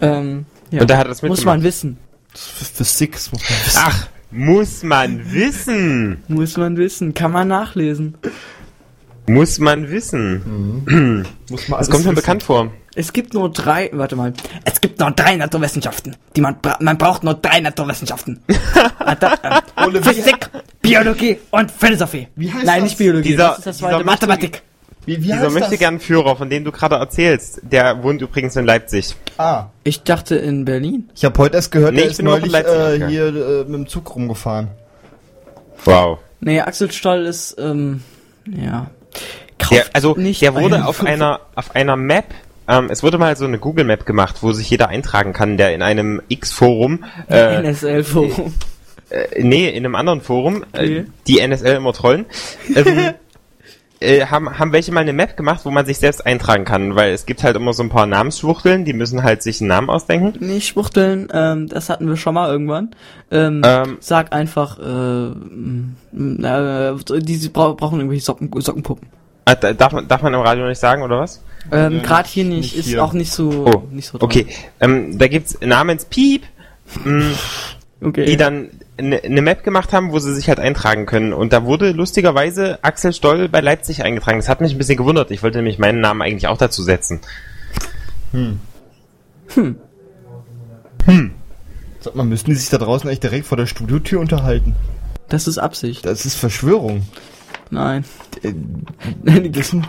Ähm, 0.02 0.44
ja. 0.70 0.82
Und 0.82 0.90
da 0.90 0.98
hat 0.98 1.08
das 1.08 1.22
Muss 1.22 1.38
mitgemacht. 1.38 1.56
man 1.56 1.62
wissen. 1.64 1.96
Physik 2.34 3.12
muss 3.32 3.32
man 3.32 3.40
wissen. 3.40 3.80
Ach, 3.82 4.08
muss 4.30 4.82
man 4.82 5.32
wissen. 5.32 6.22
Muss 6.28 6.56
man 6.56 6.76
wissen. 6.76 7.14
Kann 7.14 7.32
man 7.32 7.48
nachlesen. 7.48 8.16
Muss 9.26 9.58
man 9.58 9.90
wissen. 9.90 11.24
Muss 11.48 11.68
man 11.68 11.78
Das 11.80 11.88
alles 11.88 11.90
kommt 11.90 12.04
mir 12.06 12.12
bekannt 12.14 12.42
vor. 12.42 12.72
Es 12.96 13.12
gibt 13.12 13.34
nur 13.34 13.50
drei, 13.52 13.88
warte 13.92 14.16
mal. 14.16 14.32
Es 14.64 14.80
gibt 14.80 14.98
nur 14.98 15.12
drei 15.12 15.36
Naturwissenschaften. 15.36 16.16
Die 16.34 16.40
man, 16.40 16.60
bra 16.60 16.76
man 16.80 16.98
braucht 16.98 17.22
nur 17.22 17.34
drei 17.34 17.60
Naturwissenschaften. 17.60 18.40
Äh, 19.10 20.02
Physik, 20.02 20.48
Biologie 20.82 21.38
und 21.50 21.70
Philosophie. 21.70 22.28
Wie 22.36 22.52
heißt 22.52 22.64
Nein, 22.64 22.80
das? 22.82 22.90
nicht 22.90 22.98
Biologie. 22.98 23.30
Dieser- 23.30 23.48
das 23.48 23.58
ist 23.58 23.66
das 23.66 23.78
zweite. 23.78 24.04
Mathematik. 24.04 24.62
Wie, 25.10 25.16
wie 25.18 25.22
Dieser 25.32 25.40
heißt 25.46 25.54
möchte 25.54 25.70
das? 25.70 25.78
gern 25.80 25.98
Führer, 26.00 26.36
von 26.36 26.48
dem 26.50 26.64
du 26.64 26.70
gerade 26.72 26.94
erzählst, 26.96 27.60
der 27.62 28.02
wohnt 28.02 28.22
übrigens 28.22 28.54
in 28.56 28.64
Leipzig. 28.64 29.16
Ah, 29.38 29.66
Ich 29.82 30.02
dachte 30.04 30.36
in 30.36 30.64
Berlin. 30.64 31.10
ich 31.14 31.24
habe 31.24 31.36
heute 31.38 31.56
erst 31.56 31.72
gehört, 31.72 31.94
Nee, 31.94 32.00
er 32.00 32.04
ich 32.04 32.10
ist 32.12 32.16
bin 32.18 32.26
nur 32.26 32.38
neulich 32.38 32.52
Leipzig 32.52 33.02
äh, 33.02 33.08
hier 33.08 33.26
äh, 33.28 33.58
mit 33.64 33.74
dem 33.74 33.86
Zug 33.88 34.14
rumgefahren. 34.14 34.68
Wow. 35.84 36.18
Nee, 36.40 36.60
Axel 36.60 36.90
Stoll 36.92 37.26
ist, 37.26 37.56
ähm, 37.58 38.02
ja. 38.46 38.90
Der, 39.70 39.84
also 39.92 40.14
nicht 40.16 40.42
der 40.42 40.54
wurde 40.54 40.84
auf 40.86 41.04
einer 41.04 41.40
auf 41.54 41.74
einer 41.74 41.94
Map, 41.96 42.26
ähm, 42.66 42.88
es 42.90 43.02
wurde 43.02 43.18
mal 43.18 43.36
so 43.36 43.44
eine 43.44 43.58
Google 43.58 43.84
Map 43.84 44.06
gemacht, 44.06 44.36
wo 44.42 44.52
sich 44.52 44.68
jeder 44.70 44.88
eintragen 44.88 45.32
kann, 45.32 45.56
der 45.56 45.74
in 45.74 45.82
einem 45.82 46.22
X-Forum, 46.28 47.04
äh, 47.28 47.56
NSL-Forum. 47.62 48.54
äh, 49.10 49.42
nee, 49.42 49.68
in 49.68 49.84
einem 49.84 49.94
anderen 49.94 50.20
Forum, 50.22 50.64
äh, 50.72 50.78
Okay. 50.78 51.04
die 51.26 51.40
NSL 51.40 51.76
immer 51.76 51.92
trollen, 51.92 52.26
ähm, 52.74 53.10
äh, 54.00 54.26
haben, 54.26 54.58
haben 54.58 54.72
welche 54.72 54.92
mal 54.92 55.00
eine 55.00 55.12
Map 55.12 55.36
gemacht, 55.36 55.60
wo 55.64 55.70
man 55.70 55.84
sich 55.86 55.98
selbst 55.98 56.24
eintragen 56.26 56.64
kann, 56.64 56.96
weil 56.96 57.12
es 57.12 57.26
gibt 57.26 57.42
halt 57.42 57.56
immer 57.56 57.72
so 57.74 57.82
ein 57.82 57.90
paar 57.90 58.06
Namensschwuchteln, 58.06 58.84
die 58.84 58.92
müssen 58.94 59.22
halt 59.22 59.42
sich 59.42 59.60
einen 59.60 59.68
Namen 59.68 59.90
ausdenken. 59.90 60.42
Nicht 60.44 60.68
schwuchteln, 60.68 61.28
ähm, 61.32 61.68
das 61.68 61.88
hatten 61.90 62.08
wir 62.08 62.16
schon 62.16 62.34
mal 62.34 62.50
irgendwann. 62.50 62.90
Ähm, 63.30 63.60
Ähm, 63.64 63.98
sag 64.00 64.32
einfach, 64.32 64.78
äh, 64.78 64.82
mm, 64.82 65.96
äh, 66.44 66.94
die 67.20 67.48
bra 67.48 67.72
brauchen 67.72 67.98
irgendwelche 68.00 68.24
Socken, 68.24 68.50
Sockenpuppen. 68.60 69.08
äh, 69.46 69.56
da- 69.60 69.72
darf, 69.74 69.92
man, 69.92 70.08
darf 70.08 70.22
man 70.22 70.32
im 70.34 70.40
Radio 70.40 70.66
nicht 70.66 70.78
sagen, 70.80 71.02
oder 71.02 71.20
was? 71.20 71.42
Ähm, 71.70 71.96
Ja, 71.96 72.02
Gerade 72.02 72.28
hier 72.28 72.44
nicht, 72.44 72.56
nicht 72.74 72.76
ist 72.76 72.86
hier. 72.86 73.04
auch 73.04 73.12
nicht 73.12 73.30
so, 73.32 73.66
Oh, 73.66 73.82
nicht 73.90 74.06
so 74.06 74.16
dran. 74.18 74.24
okay. 74.26 74.46
Ähm, 74.80 75.18
da 75.18 75.28
gibt's 75.28 75.58
namens 75.60 76.06
Piep, 76.06 76.44
mh, 77.04 77.26
okay. 78.02 78.24
die 78.24 78.36
dann 78.38 78.68
eine 79.00 79.20
ne 79.26 79.42
Map 79.42 79.64
gemacht 79.64 79.92
haben, 79.92 80.12
wo 80.12 80.18
sie 80.18 80.34
sich 80.34 80.48
halt 80.48 80.60
eintragen 80.60 81.06
können. 81.06 81.32
Und 81.32 81.52
da 81.52 81.64
wurde 81.64 81.90
lustigerweise 81.92 82.78
Axel 82.82 83.12
Stoll 83.12 83.48
bei 83.48 83.60
Leipzig 83.60 84.04
eingetragen. 84.04 84.38
Das 84.38 84.48
hat 84.48 84.60
mich 84.60 84.72
ein 84.72 84.78
bisschen 84.78 84.96
gewundert. 84.96 85.30
Ich 85.30 85.42
wollte 85.42 85.58
nämlich 85.58 85.78
meinen 85.78 86.00
Namen 86.00 86.22
eigentlich 86.22 86.46
auch 86.48 86.58
dazu 86.58 86.82
setzen. 86.82 87.20
Sag 92.00 92.14
mal, 92.14 92.24
müssten 92.24 92.50
die 92.50 92.56
sich 92.56 92.70
da 92.70 92.78
draußen 92.78 93.10
echt 93.10 93.22
direkt 93.22 93.46
vor 93.46 93.56
der 93.56 93.66
Studiotür 93.66 94.20
unterhalten? 94.20 94.74
Das 95.28 95.46
ist 95.46 95.58
Absicht. 95.58 96.06
Das 96.06 96.24
ist 96.24 96.36
Verschwörung. 96.36 97.02
Nein. 97.70 98.04
Äh, 98.42 98.52
Das 99.50 99.68
sind, 99.68 99.86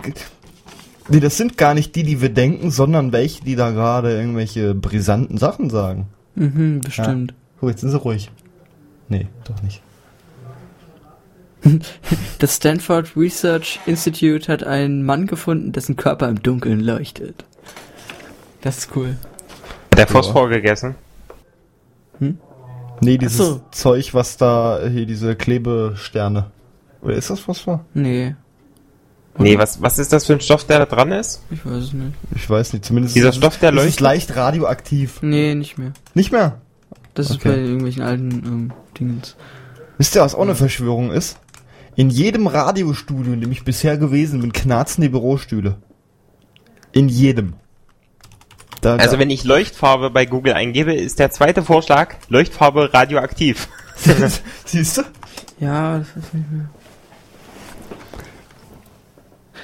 nee, 1.08 1.20
das 1.20 1.36
sind 1.36 1.56
gar 1.58 1.74
nicht 1.74 1.96
die, 1.96 2.02
die 2.02 2.20
wir 2.20 2.28
denken, 2.28 2.70
sondern 2.70 3.12
welche, 3.12 3.42
die 3.44 3.56
da 3.56 3.70
gerade 3.70 4.16
irgendwelche 4.16 4.74
brisanten 4.74 5.38
Sachen 5.38 5.70
sagen. 5.70 6.06
Mhm, 6.34 6.80
bestimmt. 6.80 7.34
Guck, 7.60 7.70
jetzt 7.70 7.80
sind 7.80 7.90
sie 7.90 7.98
ruhig. 7.98 8.30
Nee, 9.12 9.26
doch 9.44 9.62
nicht. 9.62 9.82
Das 12.40 12.56
Stanford 12.56 13.16
Research 13.16 13.78
Institute 13.86 14.50
hat 14.50 14.64
einen 14.64 15.04
Mann 15.04 15.26
gefunden, 15.28 15.70
dessen 15.72 15.96
Körper 15.96 16.28
im 16.28 16.42
Dunkeln 16.42 16.80
leuchtet. 16.80 17.44
Das 18.62 18.78
ist 18.78 18.88
cool. 18.96 19.16
Hat 19.92 19.98
der 19.98 20.08
Phosphor 20.08 20.48
gegessen? 20.48 20.96
Nee, 23.00 23.18
dieses 23.18 23.36
so. 23.38 23.60
Zeug, 23.72 24.14
was 24.14 24.36
da, 24.38 24.80
hier 24.88 25.06
diese 25.06 25.34
Klebesterne. 25.36 26.50
Oder 27.00 27.14
ist 27.14 27.30
das 27.30 27.40
Phosphor? 27.40 27.84
Nee, 27.94 28.34
Nee, 29.38 29.56
was, 29.58 29.80
was 29.80 29.98
ist 29.98 30.12
das 30.12 30.26
für 30.26 30.34
ein 30.34 30.40
Stoff, 30.40 30.64
der 30.66 30.80
da 30.80 30.86
dran 30.86 31.10
ist? 31.12 31.42
ich 31.50 31.64
weiß 31.64 31.84
es 31.84 31.92
nicht. 31.94 32.12
Ich 32.36 32.48
weiß 32.50 32.72
nicht, 32.74 32.84
zumindest 32.84 33.14
Dieser 33.16 33.28
ist 33.30 33.36
es- 33.36 33.38
Stoff, 33.38 33.58
der 33.58 33.70
ist 33.70 33.76
leuchtet? 33.76 34.00
leicht 34.00 34.36
radioaktiv. 34.36 35.20
Nee, 35.22 35.54
nicht 35.54 35.78
mehr. 35.78 35.92
Nicht 36.14 36.32
mehr? 36.32 36.60
Das 37.14 37.30
ist 37.30 37.36
Okay. 37.36 37.48
bei 37.50 37.58
irgendwelchen 37.58 38.02
alten 38.02 38.30
ähm, 38.30 38.72
Dingens. 38.98 39.36
Wisst 39.98 40.14
ihr, 40.16 40.22
was 40.22 40.34
auch 40.34 40.42
eine 40.42 40.54
Verschwörung 40.54 41.10
ist? 41.12 41.38
In 41.94 42.08
jedem 42.08 42.46
Radiostudio, 42.46 43.34
in 43.34 43.40
dem 43.40 43.52
ich 43.52 43.64
bisher 43.64 43.98
gewesen 43.98 44.40
bin, 44.40 44.52
knarzen 44.52 45.02
die 45.02 45.10
Bürostühle. 45.10 45.76
In 46.92 47.08
jedem. 47.08 47.54
Da, 48.80 48.96
Also 48.96 49.16
da, 49.16 49.18
wenn 49.20 49.30
ich 49.30 49.44
Leuchtfarbe 49.44 50.10
bei 50.10 50.24
Google 50.26 50.54
eingebe, 50.54 50.94
ist 50.94 51.18
der 51.18 51.30
zweite 51.30 51.62
Vorschlag 51.62 52.14
Leuchtfarbe 52.28 52.92
radioaktiv. 52.92 53.68
siehst 54.64 54.98
du? 54.98 55.02
Ja, 55.60 55.98
das 55.98 56.08
ist 56.08 56.34
nicht 56.34 56.50
mehr. 56.50 56.70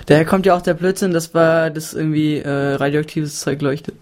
Daher 0.06 0.24
kommt 0.24 0.46
ja 0.46 0.54
auch 0.56 0.62
der 0.62 0.74
Blödsinn, 0.74 1.12
dass 1.12 1.34
war 1.34 1.70
das 1.70 1.92
irgendwie 1.92 2.38
äh, 2.38 2.74
radioaktives 2.74 3.40
Zeug 3.40 3.60
leuchtet. 3.62 3.96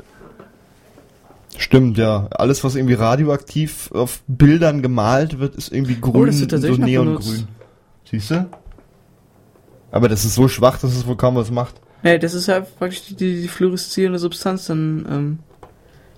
Stimmt, 1.59 1.97
ja. 1.99 2.29
Alles, 2.31 2.63
was 2.65 2.75
irgendwie 2.75 2.95
radioaktiv 2.95 3.91
auf 3.93 4.23
Bildern 4.27 4.83
gemalt 4.83 5.39
wird, 5.39 5.55
ist 5.55 5.73
irgendwie 5.73 5.99
grün, 6.01 6.23
Oh, 6.23 6.25
das 6.27 6.41
wird 6.41 6.51
so 6.51 6.75
neongrün. 6.77 7.49
Siehst 8.11 8.31
du? 8.31 8.49
Aber 9.91 10.09
das 10.09 10.25
ist 10.25 10.35
so 10.35 10.49
schwach, 10.49 10.79
dass 10.79 10.95
es 10.95 11.07
wohl 11.07 11.17
kaum 11.17 11.37
was 11.37 11.51
macht. 11.51 11.81
Nee, 12.03 12.19
das 12.19 12.35
ist 12.35 12.47
ja 12.47 12.61
praktisch 12.61 13.07
die, 13.07 13.17
die, 13.17 13.43
die 13.43 13.49
fluoreszierende 13.49 14.19
Substanz 14.19 14.67
dann 14.67 15.07
ähm, 15.11 15.39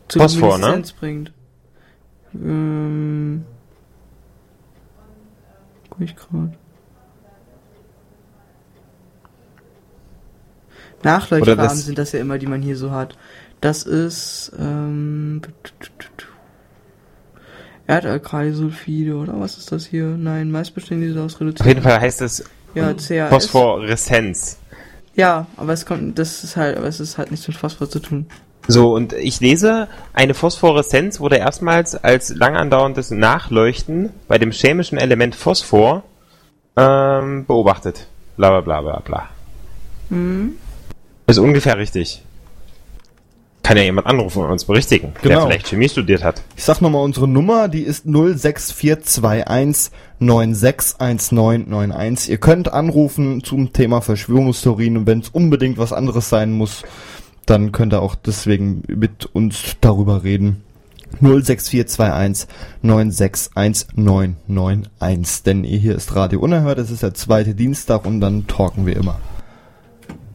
zur 0.09 0.23
Phosphor, 0.23 0.59
ne? 0.59 0.83
Bringt. 0.99 1.33
Ähm, 2.35 3.45
guck 5.91 6.01
ich 6.01 6.17
gerade. 6.17 6.53
Das- 11.57 11.85
sind 11.85 11.99
das 11.99 12.13
ja 12.13 12.21
immer, 12.21 12.39
die 12.39 12.47
man 12.47 12.61
hier 12.61 12.77
so 12.77 12.91
hat. 12.91 13.17
Das 13.61 13.83
ist 13.83 14.53
ähm, 14.59 15.43
Erdalkalisulfide 17.87 19.15
oder 19.17 19.41
was 19.41 19.57
ist 19.59 19.73
das 19.73 19.87
hier? 19.87 20.05
Nein, 20.05 20.51
meist 20.51 20.75
bestehen 20.75 21.01
diese 21.01 21.23
aus 21.23 21.35
Auf 21.35 21.41
reduzierten. 21.41 21.69
jeden 21.69 21.83
Fall 21.83 22.01
heißt 22.01 22.21
es 22.23 22.45
Ja, 22.75 22.93
CAS. 22.93 23.31
Phosphoreszenz. 23.31 24.59
Ja, 25.15 25.47
aber 25.57 25.73
es 25.73 25.87
kommt, 25.87 26.19
das 26.19 26.45
ist 26.45 26.57
halt, 26.57 26.77
aber 26.77 26.87
es 26.87 27.01
ist 27.01 27.19
halt 27.19 27.31
nichts 27.31 27.49
mit 27.49 27.57
Phosphor 27.57 27.89
zu 27.91 27.99
tun. 27.99 28.27
So, 28.69 28.95
und 28.95 29.15
ich 29.15 29.41
lese, 29.41 29.89
eine 30.13 30.35
Phosphoreszenz 30.35 31.21
wurde 31.21 31.37
erstmals 31.39 31.97
als 31.97 32.29
lang 32.35 32.55
andauerndes 32.57 33.11
Nachleuchten 33.11 34.11
bei 34.29 34.37
dem 34.39 34.53
chemischen 34.53 34.99
Element 34.99 35.35
Phosphor 35.35 36.05
ähm, 36.77 37.47
beobachtet. 37.47 38.07
Bla 38.37 38.51
bla 38.51 38.61
bla 38.61 38.81
bla 38.83 39.01
bla. 39.01 39.29
Mhm. 40.11 40.53
Ist 41.27 41.39
ungefähr 41.39 41.79
richtig. 41.79 42.23
Kann 43.69 43.77
ja 43.77 43.83
jemand 43.83 44.07
anrufen 44.07 44.43
und 44.43 44.51
uns 44.51 44.65
berichtigen, 44.65 45.13
der 45.23 45.31
Genau. 45.31 45.47
vielleicht 45.47 45.69
Chemie 45.69 45.91
studiert 45.91 46.25
hat. 46.25 46.41
Ich 46.57 46.65
sag 46.65 46.81
nochmal 46.81 47.05
unsere 47.05 47.29
Nummer, 47.29 47.69
die 47.69 47.83
ist 47.83 48.07
06421 48.07 49.93
961991. 50.21 52.31
Ihr 52.31 52.39
könnt 52.39 52.73
anrufen 52.73 53.45
zum 53.45 53.75
Thema 53.75 54.01
Verschwörungstheorien 54.01 54.97
und 54.97 55.07
wenn 55.07 55.19
es 55.19 55.29
unbedingt 55.29 55.77
was 55.77 55.93
anderes 55.93 56.31
sein 56.31 56.53
muss, 56.53 56.83
dann 57.45 57.71
könnt 57.71 57.93
ihr 57.93 58.01
auch 58.01 58.15
deswegen 58.15 58.85
mit 58.89 59.27
uns 59.35 59.77
darüber 59.83 60.25
reden. 60.25 60.65
06421 61.21 62.49
961991. 62.81 65.43
Denn 65.43 65.63
hier 65.63 65.95
ist 65.95 66.17
Radio 66.17 66.41
Unerhört, 66.41 66.79
es 66.79 66.91
ist 66.91 67.03
der 67.03 67.13
zweite 67.13 67.55
Dienstag 67.55 68.07
und 68.07 68.23
dann 68.23 68.47
talken 68.47 68.87
wir 68.87 68.97
immer. 68.97 69.21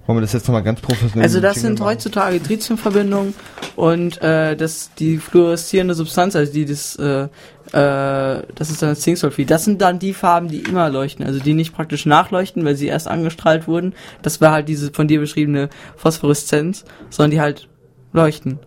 Wollen 0.06 0.18
wir 0.18 0.22
das 0.22 0.34
jetzt 0.34 0.48
nochmal 0.48 0.64
ganz 0.64 0.82
professionell 0.82 1.24
Also 1.24 1.40
das 1.40 1.62
sind 1.62 1.80
machen? 1.80 1.92
heutzutage 1.92 2.44
Tritiumverbindungen 2.44 3.34
und 3.78 4.22
äh, 4.22 4.56
das 4.58 4.92
die 4.96 5.18
fluoreszierende 5.18 5.94
Substanz, 5.94 6.36
also 6.36 6.52
die 6.52 6.66
das 6.66 6.98
äh, 6.98 7.24
äh, 7.72 8.44
das 8.54 8.70
ist 8.70 8.82
dann 8.82 8.90
das 8.90 9.00
Zinksulfid. 9.00 9.50
Das 9.50 9.64
sind 9.64 9.82
dann 9.82 10.00
die 10.00 10.14
Farben, 10.14 10.50
die 10.50 10.60
immer 10.60 10.90
leuchten, 10.90 11.26
also 11.26 11.40
die 11.40 11.54
nicht 11.54 11.74
praktisch 11.74 12.06
nachleuchten, 12.06 12.66
weil 12.66 12.76
sie 12.76 12.88
erst 12.88 13.08
angestrahlt 13.08 13.66
wurden. 13.68 13.94
Das 14.22 14.42
war 14.42 14.52
halt 14.52 14.68
diese 14.68 14.92
von 14.92 15.08
dir 15.08 15.22
beschriebene 15.22 15.70
Phosphoreszenz, 15.96 16.84
sondern 17.10 17.32
die 17.32 17.40
halt 17.42 17.70
leuchten. 18.12 18.60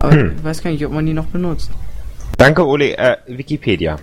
Aber 0.00 0.12
Hm. 0.12 0.32
ich 0.38 0.44
weiß 0.44 0.62
gar 0.62 0.70
nicht, 0.72 0.84
ob 0.84 0.92
man 0.92 1.06
die 1.06 1.14
noch 1.14 1.26
benutzt. 1.26 1.70
Danke, 2.36 2.66
Ole. 2.66 2.96
Äh, 2.98 3.16
Wikipedia. 3.28 3.96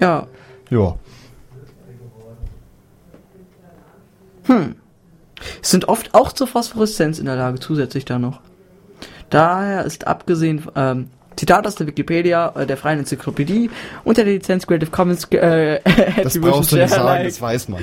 Ja. 0.00 0.26
Ja. 0.70 0.96
Hm. 4.46 4.74
Sind 5.62 5.88
oft 5.88 6.14
auch 6.14 6.32
zur 6.32 6.46
Phosphoreszenz 6.46 7.18
in 7.18 7.26
der 7.26 7.36
Lage, 7.36 7.60
zusätzlich 7.60 8.04
da 8.04 8.18
noch. 8.18 8.40
Daher 9.30 9.84
ist 9.84 10.06
abgesehen, 10.06 10.66
ähm, 10.76 11.08
Zitat 11.36 11.66
aus 11.66 11.74
der 11.74 11.86
Wikipedia, 11.86 12.52
äh, 12.56 12.66
der 12.66 12.76
freien 12.76 13.00
Enzyklopädie, 13.00 13.70
unter 14.04 14.24
der 14.24 14.34
Lizenz 14.34 14.66
Creative 14.66 14.90
Commons, 14.90 15.24
äh, 15.32 15.80
Das 16.22 16.38
brauchst 16.38 16.72
du 16.72 16.76
nicht 16.76 16.90
sagen, 16.90 17.24
das 17.24 17.40
weiß 17.40 17.68
man. 17.68 17.82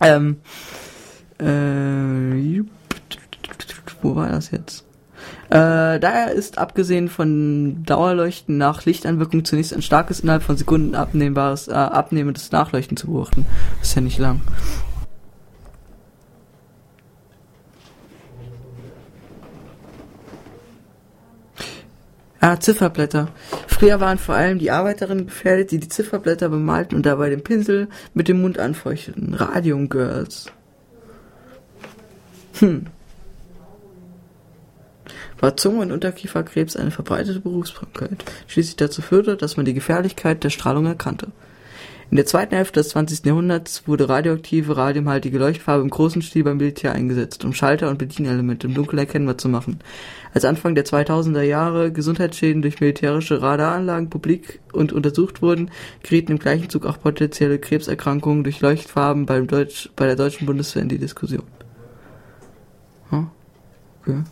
ähm, 0.00 0.40
äh, 1.38 2.62
wo 4.02 4.16
war 4.16 4.28
das 4.28 4.50
jetzt? 4.50 4.84
Äh, 5.48 6.00
daher 6.00 6.32
ist 6.32 6.58
abgesehen 6.58 7.08
von 7.08 7.84
Dauerleuchten 7.84 8.58
nach 8.58 8.84
Lichteinwirkung 8.84 9.44
zunächst 9.44 9.74
ein 9.74 9.82
starkes, 9.82 10.20
innerhalb 10.20 10.42
von 10.42 10.56
Sekunden 10.56 10.94
abnehmbares, 10.94 11.68
äh, 11.68 11.72
abnehmendes 11.72 12.50
Nachleuchten 12.52 12.96
zu 12.96 13.08
beobachten. 13.08 13.46
Das 13.78 13.88
ist 13.88 13.94
ja 13.94 14.02
nicht 14.02 14.18
lang. 14.18 14.40
Ah, 22.40 22.60
Zifferblätter. 22.60 23.28
Früher 23.66 24.00
waren 24.00 24.18
vor 24.18 24.34
allem 24.34 24.58
die 24.58 24.70
Arbeiterinnen 24.70 25.26
gefährdet, 25.26 25.70
die 25.70 25.78
die 25.78 25.88
Zifferblätter 25.88 26.48
bemalten 26.48 26.94
und 26.96 27.06
dabei 27.06 27.30
den 27.30 27.42
Pinsel 27.42 27.88
mit 28.14 28.28
dem 28.28 28.40
Mund 28.40 28.58
anfeuchteten. 28.58 29.34
Radium 29.34 29.88
Girls. 29.88 30.46
Hm. 32.58 32.86
War 35.38 35.56
Zunge- 35.56 35.82
und 35.82 35.92
Unterkieferkrebs 35.92 36.76
eine 36.76 36.90
verbreitete 36.90 37.40
Berufskrankheit, 37.40 38.24
schließlich 38.46 38.76
dazu 38.76 39.02
führte, 39.02 39.36
dass 39.36 39.56
man 39.56 39.66
die 39.66 39.74
Gefährlichkeit 39.74 40.42
der 40.44 40.50
Strahlung 40.50 40.86
erkannte. 40.86 41.28
In 42.08 42.16
der 42.16 42.26
zweiten 42.26 42.54
Hälfte 42.54 42.78
des 42.78 42.90
20. 42.90 43.26
Jahrhunderts 43.26 43.88
wurde 43.88 44.08
radioaktive, 44.08 44.76
radiumhaltige 44.76 45.38
Leuchtfarbe 45.38 45.82
im 45.82 45.90
großen 45.90 46.22
Stil 46.22 46.44
beim 46.44 46.58
Militär 46.58 46.92
eingesetzt, 46.92 47.44
um 47.44 47.52
Schalter 47.52 47.90
und 47.90 47.98
Bedienelemente 47.98 48.68
im 48.68 48.74
Dunkeln 48.74 49.00
erkennbar 49.00 49.38
zu 49.38 49.48
machen. 49.48 49.80
Als 50.32 50.44
Anfang 50.44 50.76
der 50.76 50.86
2000er 50.86 51.42
Jahre 51.42 51.90
Gesundheitsschäden 51.90 52.62
durch 52.62 52.80
militärische 52.80 53.42
Radaranlagen 53.42 54.08
publik 54.08 54.60
und 54.72 54.92
untersucht 54.92 55.42
wurden, 55.42 55.70
gerieten 56.04 56.32
im 56.32 56.38
gleichen 56.38 56.70
Zug 56.70 56.86
auch 56.86 57.00
potenzielle 57.00 57.58
Krebserkrankungen 57.58 58.44
durch 58.44 58.60
Leuchtfarben 58.60 59.26
beim 59.26 59.48
Deutsch, 59.48 59.90
bei 59.96 60.06
der 60.06 60.16
deutschen 60.16 60.46
Bundeswehr 60.46 60.82
in 60.82 60.88
die 60.88 60.98
Diskussion. 60.98 61.42
Hm? 63.10 63.30
Okay. 64.02 64.22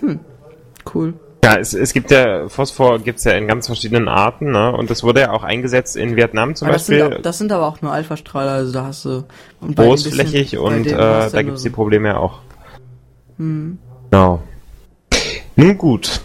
Hm. 0.00 0.20
Cool. 0.92 1.14
Ja, 1.44 1.56
es, 1.58 1.74
es 1.74 1.92
gibt 1.92 2.10
ja, 2.10 2.48
Phosphor 2.48 2.98
gibt's 3.00 3.24
ja 3.24 3.32
in 3.32 3.46
ganz 3.46 3.66
verschiedenen 3.66 4.08
Arten, 4.08 4.50
ne? 4.52 4.72
Und 4.72 4.88
das 4.88 5.02
wurde 5.02 5.20
ja 5.20 5.30
auch 5.32 5.42
eingesetzt 5.44 5.94
in 5.94 6.16
Vietnam 6.16 6.54
zum 6.54 6.66
Aber 6.68 6.72
das, 6.74 6.86
Beispiel. 6.86 7.04
sind, 7.04 7.14
auch- 7.18 7.22
das 7.22 7.38
sind 7.38 7.52
aber 7.52 7.66
auch 7.66 7.82
nur 7.82 7.92
Alpha-Strahler, 7.92 8.52
also 8.52 8.72
da 8.72 8.84
hast 8.86 9.04
du 9.04 9.24
und 9.60 9.76
großflächig 9.76 10.52
bisschen- 10.52 10.58
und 10.58 10.86
äh, 10.86 10.96
da 10.96 11.28
nur 11.32 11.42
gibt's 11.42 11.60
so- 11.62 11.68
die 11.68 11.74
Probleme 11.74 12.08
ja 12.08 12.16
auch. 12.16 12.38
Hm. 13.38 13.78
Genau. 14.10 14.42
Nun 15.56 15.76
gut. 15.78 16.22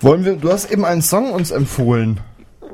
Wollen 0.00 0.24
wir, 0.24 0.36
du 0.36 0.50
hast 0.50 0.70
eben 0.70 0.84
einen 0.84 1.02
Song 1.02 1.32
uns 1.32 1.50
empfohlen. 1.50 2.20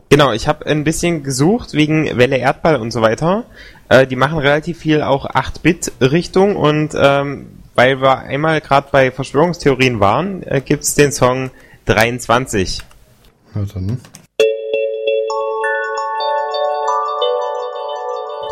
Genau, 0.08 0.32
ich 0.32 0.48
habe 0.48 0.66
ein 0.66 0.82
bisschen 0.84 1.22
gesucht 1.22 1.72
wegen 1.74 2.16
Welle 2.18 2.36
Erdball 2.38 2.76
und 2.76 2.90
so 2.92 3.00
weiter. 3.02 3.44
Äh, 3.88 4.06
die 4.06 4.16
machen 4.16 4.38
relativ 4.38 4.78
viel 4.78 5.02
auch 5.02 5.26
8-Bit-Richtung 5.30 6.56
und 6.56 6.94
ähm, 7.00 7.46
weil 7.81 7.99
wir 8.03 8.18
einmal 8.18 8.61
gerade 8.61 8.89
bei 8.93 9.11
Verschwörungstheorien 9.11 10.01
waren, 10.01 10.43
äh, 10.43 10.61
gibt's 10.61 10.95
den 10.95 11.12
Song 11.12 11.51
23. 11.87 12.83
Na 13.55 13.64
dann. 13.72 13.99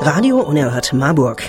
Radio 0.01 0.39
Unerhört 0.39 0.95
Marburg. 0.95 1.43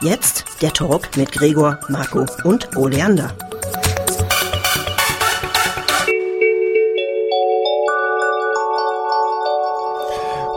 Jetzt 0.00 0.62
der 0.62 0.72
Talk 0.72 1.16
mit 1.16 1.32
Gregor, 1.32 1.80
Marco 1.88 2.24
und 2.44 2.76
Oleander. 2.76 3.34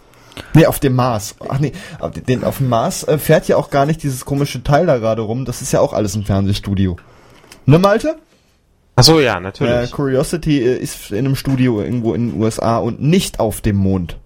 Nee, 0.54 0.66
auf 0.66 0.80
dem 0.80 0.96
Mars. 0.96 1.36
Ach 1.50 1.60
nee, 1.60 1.74
auf 2.00 2.12
den, 2.12 2.44
auf 2.44 2.58
dem 2.60 2.70
Mars 2.70 3.04
äh, 3.04 3.18
fährt 3.18 3.48
ja 3.48 3.58
auch 3.58 3.70
gar 3.70 3.86
nicht 3.86 4.02
dieses 4.04 4.24
komische 4.26 4.64
Teil 4.64 4.86
da 4.86 4.98
gerade 4.98 5.22
rum. 5.22 5.44
Das 5.46 5.62
ist 5.62 5.72
ja 5.74 5.82
auch 5.82 5.92
alles 5.94 6.16
ein 6.16 6.24
Fernsehstudio. 6.24 6.96
Ne, 7.66 7.78
Malte? 7.78 8.16
Ach 8.96 9.04
so, 9.04 9.20
ja, 9.20 9.38
Äh, 9.38 9.42
natürlich. 9.42 9.92
Curiosity 9.92 10.60
äh, 10.62 10.78
ist 10.78 11.12
in 11.12 11.20
einem 11.20 11.36
Studio 11.36 11.82
irgendwo 11.82 12.14
in 12.14 12.32
den 12.32 12.42
USA 12.42 12.78
und 12.80 13.02
nicht 13.02 13.40
auf 13.40 13.62
dem 13.62 13.76
Mond. 13.76 14.18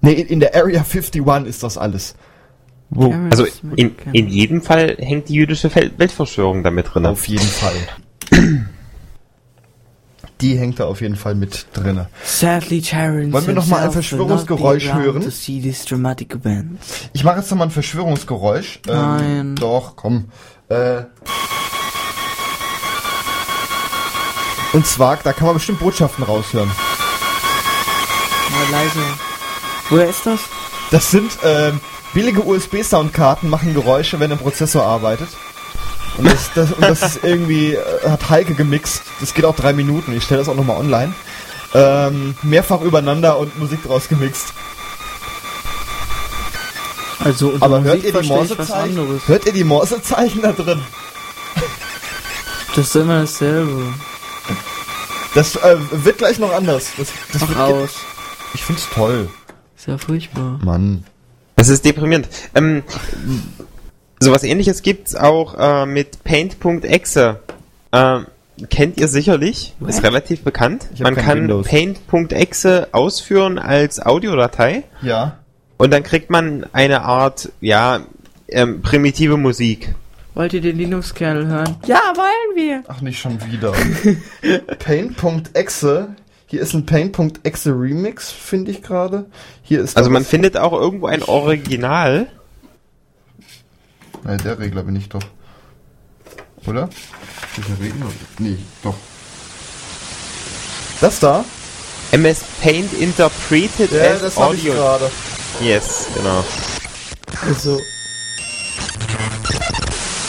Nee, 0.00 0.12
in, 0.12 0.26
in 0.28 0.40
der 0.40 0.54
Area 0.54 0.80
51 0.82 1.22
ist 1.46 1.62
das 1.62 1.76
alles. 1.78 2.14
Wo? 2.90 3.14
Also 3.30 3.46
in, 3.76 3.94
in 4.12 4.28
jedem 4.28 4.62
Fall 4.62 4.96
hängt 4.98 5.28
die 5.28 5.34
jüdische 5.34 5.74
Weltverschwörung 5.74 6.62
damit 6.62 6.94
drin. 6.94 7.06
Auf 7.06 7.28
jeden 7.28 7.46
Fall. 7.46 7.76
Die 10.40 10.56
hängt 10.56 10.78
da 10.78 10.84
auf 10.84 11.00
jeden 11.00 11.16
Fall 11.16 11.34
mit 11.34 11.66
drinne. 11.72 12.08
Sadly, 12.24 12.80
Terrence 12.80 13.32
Wollen 13.32 13.46
wir 13.48 13.54
noch 13.54 13.66
mal 13.66 13.82
ein 13.82 13.90
Verschwörungsgeräusch 13.90 14.92
hören? 14.92 15.26
Ich 17.12 17.24
mache 17.24 17.38
jetzt 17.38 17.50
noch 17.50 17.58
mal 17.58 17.64
ein 17.64 17.70
Verschwörungsgeräusch. 17.70 18.80
Ähm, 18.86 18.94
Nein. 18.94 19.56
Doch, 19.56 19.96
komm. 19.96 20.26
Äh, 20.68 21.02
und 24.72 24.86
zwar, 24.86 25.16
da 25.16 25.32
kann 25.32 25.46
man 25.46 25.54
bestimmt 25.54 25.80
Botschaften 25.80 26.24
raushören. 26.24 26.70
Mal 28.50 28.70
leise. 28.70 29.00
Woher 29.90 30.08
ist 30.08 30.24
das? 30.24 30.40
Das 30.90 31.10
sind 31.10 31.36
ähm, 31.42 31.80
billige 32.14 32.44
USB-Soundkarten, 32.44 33.48
machen 33.48 33.74
Geräusche, 33.74 34.20
wenn 34.20 34.32
ein 34.32 34.38
Prozessor 34.38 34.84
arbeitet. 34.84 35.28
Und 36.16 36.26
das, 36.26 36.50
das, 36.54 36.72
und 36.72 36.82
das 36.82 37.02
ist 37.02 37.20
irgendwie, 37.24 37.74
äh, 37.74 38.10
hat 38.10 38.28
Heike 38.28 38.54
gemixt. 38.54 39.02
Das 39.20 39.34
geht 39.34 39.44
auch 39.44 39.54
drei 39.54 39.72
Minuten. 39.72 40.12
Ich 40.12 40.24
stelle 40.24 40.40
das 40.40 40.48
auch 40.48 40.56
nochmal 40.56 40.78
online. 40.78 41.14
Ähm, 41.74 42.34
mehrfach 42.42 42.80
übereinander 42.80 43.38
und 43.38 43.58
Musik 43.58 43.82
draus 43.84 44.08
gemixt. 44.08 44.52
Also, 47.20 47.54
Aber 47.60 47.82
hört 47.82 47.96
Musik 47.96 48.14
ihr 48.14 48.20
die 48.20 48.28
Morsezeichen? 48.28 49.20
Hört 49.26 49.46
ihr 49.46 49.52
die 49.52 49.64
Morsezeichen 49.64 50.42
da 50.42 50.52
drin? 50.52 50.80
Das 52.74 52.86
ist 52.86 52.96
immer 52.96 53.20
dasselbe. 53.20 53.92
Das 55.34 55.56
äh, 55.56 55.76
wird 55.90 56.18
gleich 56.18 56.38
noch 56.38 56.52
anders. 56.52 56.92
Das, 56.96 57.08
das 57.32 57.42
Mach 57.42 57.48
wird 57.48 57.58
aus. 57.58 57.90
Ich 58.54 58.64
find's 58.64 58.88
toll. 58.94 59.28
Ist 59.76 59.86
ja 59.86 59.98
furchtbar. 59.98 60.58
Mann. 60.62 61.04
Das 61.58 61.68
ist 61.68 61.84
deprimierend. 61.84 62.28
Ähm, 62.54 62.82
sowas 64.20 64.44
ähnliches 64.44 64.82
gibt's 64.82 65.14
auch 65.16 65.56
äh, 65.58 65.86
mit 65.86 66.22
Paint.exe. 66.24 67.40
Ähm, 67.92 68.26
kennt 68.70 68.98
ihr 68.98 69.08
sicherlich, 69.08 69.74
ist 69.86 70.02
relativ 70.04 70.42
bekannt. 70.42 70.86
Man 71.00 71.14
kann 71.16 71.62
paint.exe 71.64 72.88
ausführen 72.92 73.58
als 73.58 74.00
Audiodatei 74.00 74.84
Ja. 75.02 75.38
und 75.78 75.92
dann 75.92 76.02
kriegt 76.04 76.30
man 76.30 76.64
eine 76.72 77.02
Art, 77.02 77.50
ja, 77.60 78.00
ähm, 78.48 78.80
primitive 78.82 79.36
Musik. 79.36 79.94
Wollt 80.34 80.52
ihr 80.52 80.60
den 80.60 80.78
Linux-Kernel 80.78 81.48
hören? 81.48 81.76
Ja, 81.86 82.00
wollen 82.14 82.54
wir. 82.56 82.84
Ach, 82.86 83.00
nicht 83.00 83.18
schon 83.18 83.38
wieder. 83.50 83.72
Paint.exe. 84.78 86.14
Hier 86.50 86.62
ist 86.62 86.72
ein 86.72 86.86
Paint.exe 86.86 87.70
Remix, 87.70 88.30
finde 88.32 88.70
ich 88.70 88.82
gerade. 88.82 89.26
Hier 89.62 89.82
ist 89.82 89.98
Also 89.98 90.08
man 90.08 90.24
findet 90.24 90.56
auch 90.56 90.72
irgendwo 90.72 91.06
ein 91.06 91.22
Original. 91.22 92.26
Nein, 94.24 94.38
der 94.42 94.58
Regler 94.58 94.82
bin 94.82 94.96
ich 94.96 95.10
doch. 95.10 95.20
Oder? 96.66 96.88
Welcher 97.54 97.80
Regler? 97.82 98.06
Nee, 98.38 98.56
doch. 98.82 98.94
Das 101.02 101.20
da? 101.20 101.44
MS 102.12 102.40
Paint 102.62 102.94
Interpreted 102.94 103.92
Ja, 103.92 104.12
as 104.14 104.22
das 104.22 104.36
habe 104.38 104.54
ich 104.54 104.62
Audio. 104.62 104.72
gerade. 104.72 105.10
Yes, 105.60 106.06
genau. 106.14 106.42
Also, 107.46 107.78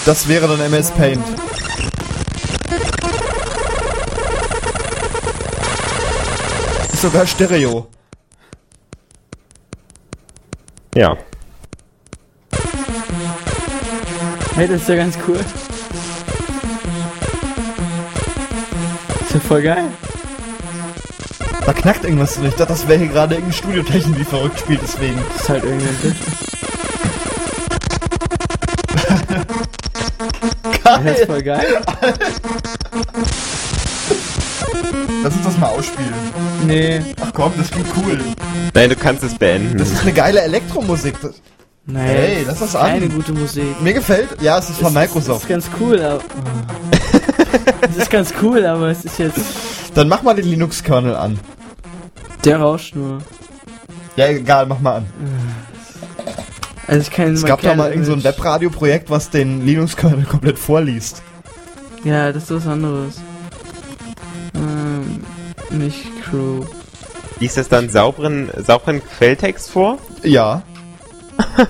Das 0.05 0.27
wäre 0.27 0.49
dann 0.49 0.59
MS 0.59 0.91
Paint. 0.91 1.23
Sogar 6.99 7.25
Stereo. 7.25 7.87
Ja. 10.95 11.17
hey, 14.55 14.67
das 14.67 14.81
ist 14.81 14.89
ja 14.89 14.95
ganz 14.97 15.17
cool. 15.27 15.39
Ist 19.21 19.33
ja 19.33 19.39
voll 19.39 19.61
geil. 19.61 19.85
Da 21.65 21.73
knackt 21.73 22.03
irgendwas 22.03 22.35
drin. 22.35 22.45
Ich 22.45 22.55
dachte, 22.55 22.73
das 22.73 22.87
wäre 22.87 22.99
hier 22.99 23.07
gerade 23.07 23.35
irgendeine 23.35 23.57
Studiotechnik, 23.57 24.17
die 24.17 24.25
verrückt 24.25 24.59
spielt, 24.59 24.81
deswegen. 24.81 25.23
Das 25.31 25.41
ist 25.41 25.49
halt 25.49 25.63
irgendein 25.63 25.95
Bild. 25.95 26.15
Das 30.83 31.19
ist 31.19 31.25
voll 31.27 31.43
geil. 31.43 31.81
Lass 35.23 35.33
uns 35.35 35.43
das 35.45 35.57
mal 35.57 35.67
ausspielen. 35.67 36.13
Nee. 36.65 37.01
Ach 37.21 37.31
komm, 37.33 37.51
das 37.57 37.69
klingt 37.71 37.87
cool. 37.97 38.19
Nein, 38.73 38.89
du 38.89 38.95
kannst 38.95 39.23
es 39.23 39.35
beenden. 39.35 39.77
Das 39.77 39.91
ist 39.91 40.01
eine 40.01 40.13
geile 40.13 40.41
Elektromusik. 40.41 41.15
Das, 41.21 41.41
Nein, 41.85 42.05
Hey, 42.05 42.43
lass 42.45 42.59
das 42.59 42.75
an. 42.75 42.91
Keine 42.91 43.09
gute 43.09 43.33
Musik. 43.33 43.81
mir 43.81 43.93
gefällt. 43.93 44.41
Ja, 44.41 44.59
es 44.59 44.69
ist 44.69 44.77
von 44.79 44.93
Das 44.93 45.03
Microsoft. 45.03 45.43
ist 45.43 45.49
ganz 45.49 45.69
cool, 45.79 45.99
aber. 46.01 46.21
Das 47.81 47.95
ist 47.97 48.11
ganz 48.11 48.33
cool, 48.41 48.65
aber 48.65 48.89
es 48.89 49.03
ist 49.05 49.17
jetzt. 49.19 49.39
Dann 49.95 50.07
mach 50.07 50.21
mal 50.21 50.35
den 50.35 50.45
Linux-Kernel 50.45 51.15
an. 51.15 51.39
Der 52.45 52.59
rauscht 52.59 52.95
nur. 52.95 53.19
Ja, 54.15 54.27
egal, 54.27 54.67
mach 54.67 54.79
mal 54.79 54.97
an. 54.97 55.05
Also 56.87 57.01
ich 57.01 57.09
kann 57.11 57.33
Es 57.33 57.43
gab 57.45 57.61
da 57.61 57.69
mal 57.69 57.75
Kernel 57.89 57.91
irgend 57.93 58.05
so 58.05 58.13
ein 58.13 58.23
Webradio-Projekt, 58.23 59.09
was 59.09 59.29
den 59.31 59.65
Linux-Kernel 59.65 60.25
komplett 60.25 60.59
vorliest. 60.59 61.23
Ja, 62.03 62.31
das 62.31 62.43
ist 62.43 62.51
was 62.51 62.67
anderes. 62.67 63.15
Nicht 65.71 66.05
Crew. 66.23 66.65
Liest 67.39 67.57
es 67.57 67.69
dann 67.69 67.89
sauberen, 67.89 68.49
sauberen 68.57 69.01
Quelltext 69.01 69.71
vor? 69.71 69.97
Ja, 70.23 70.63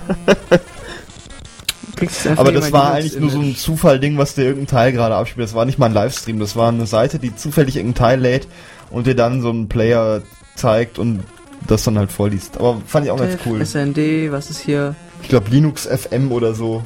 aber 2.36 2.52
das 2.52 2.72
war 2.72 2.94
eigentlich 2.94 3.18
nur 3.18 3.30
so 3.30 3.40
ein. 3.40 3.56
Zufall-Ding, 3.56 4.18
was 4.18 4.34
dir 4.34 4.44
irgendein 4.44 4.68
Teil 4.68 4.92
gerade 4.92 5.14
abspielt. 5.14 5.46
Das 5.46 5.54
war 5.54 5.64
nicht 5.64 5.78
mal 5.78 5.86
ein 5.86 5.94
Livestream, 5.94 6.38
das 6.38 6.56
war 6.56 6.68
eine 6.68 6.86
Seite, 6.86 7.18
die 7.18 7.34
zufällig 7.34 7.76
irgendein 7.76 7.98
Teil 7.98 8.20
lädt 8.20 8.48
und 8.90 9.06
dir 9.06 9.14
dann 9.14 9.42
so 9.42 9.50
einen 9.50 9.68
Player 9.68 10.22
zeigt 10.56 10.98
und 10.98 11.22
das 11.66 11.84
dann 11.84 11.98
halt 11.98 12.10
vorliest. 12.10 12.58
Aber 12.58 12.80
fand 12.86 13.06
ich 13.06 13.12
auch 13.12 13.18
ganz 13.18 13.38
cool. 13.46 13.64
SND, 13.64 14.32
was 14.32 14.50
ist 14.50 14.60
hier 14.60 14.94
Ich 15.22 15.28
glaube 15.28 15.50
Linux 15.50 15.86
FM 15.86 16.32
oder 16.32 16.54
so. 16.54 16.82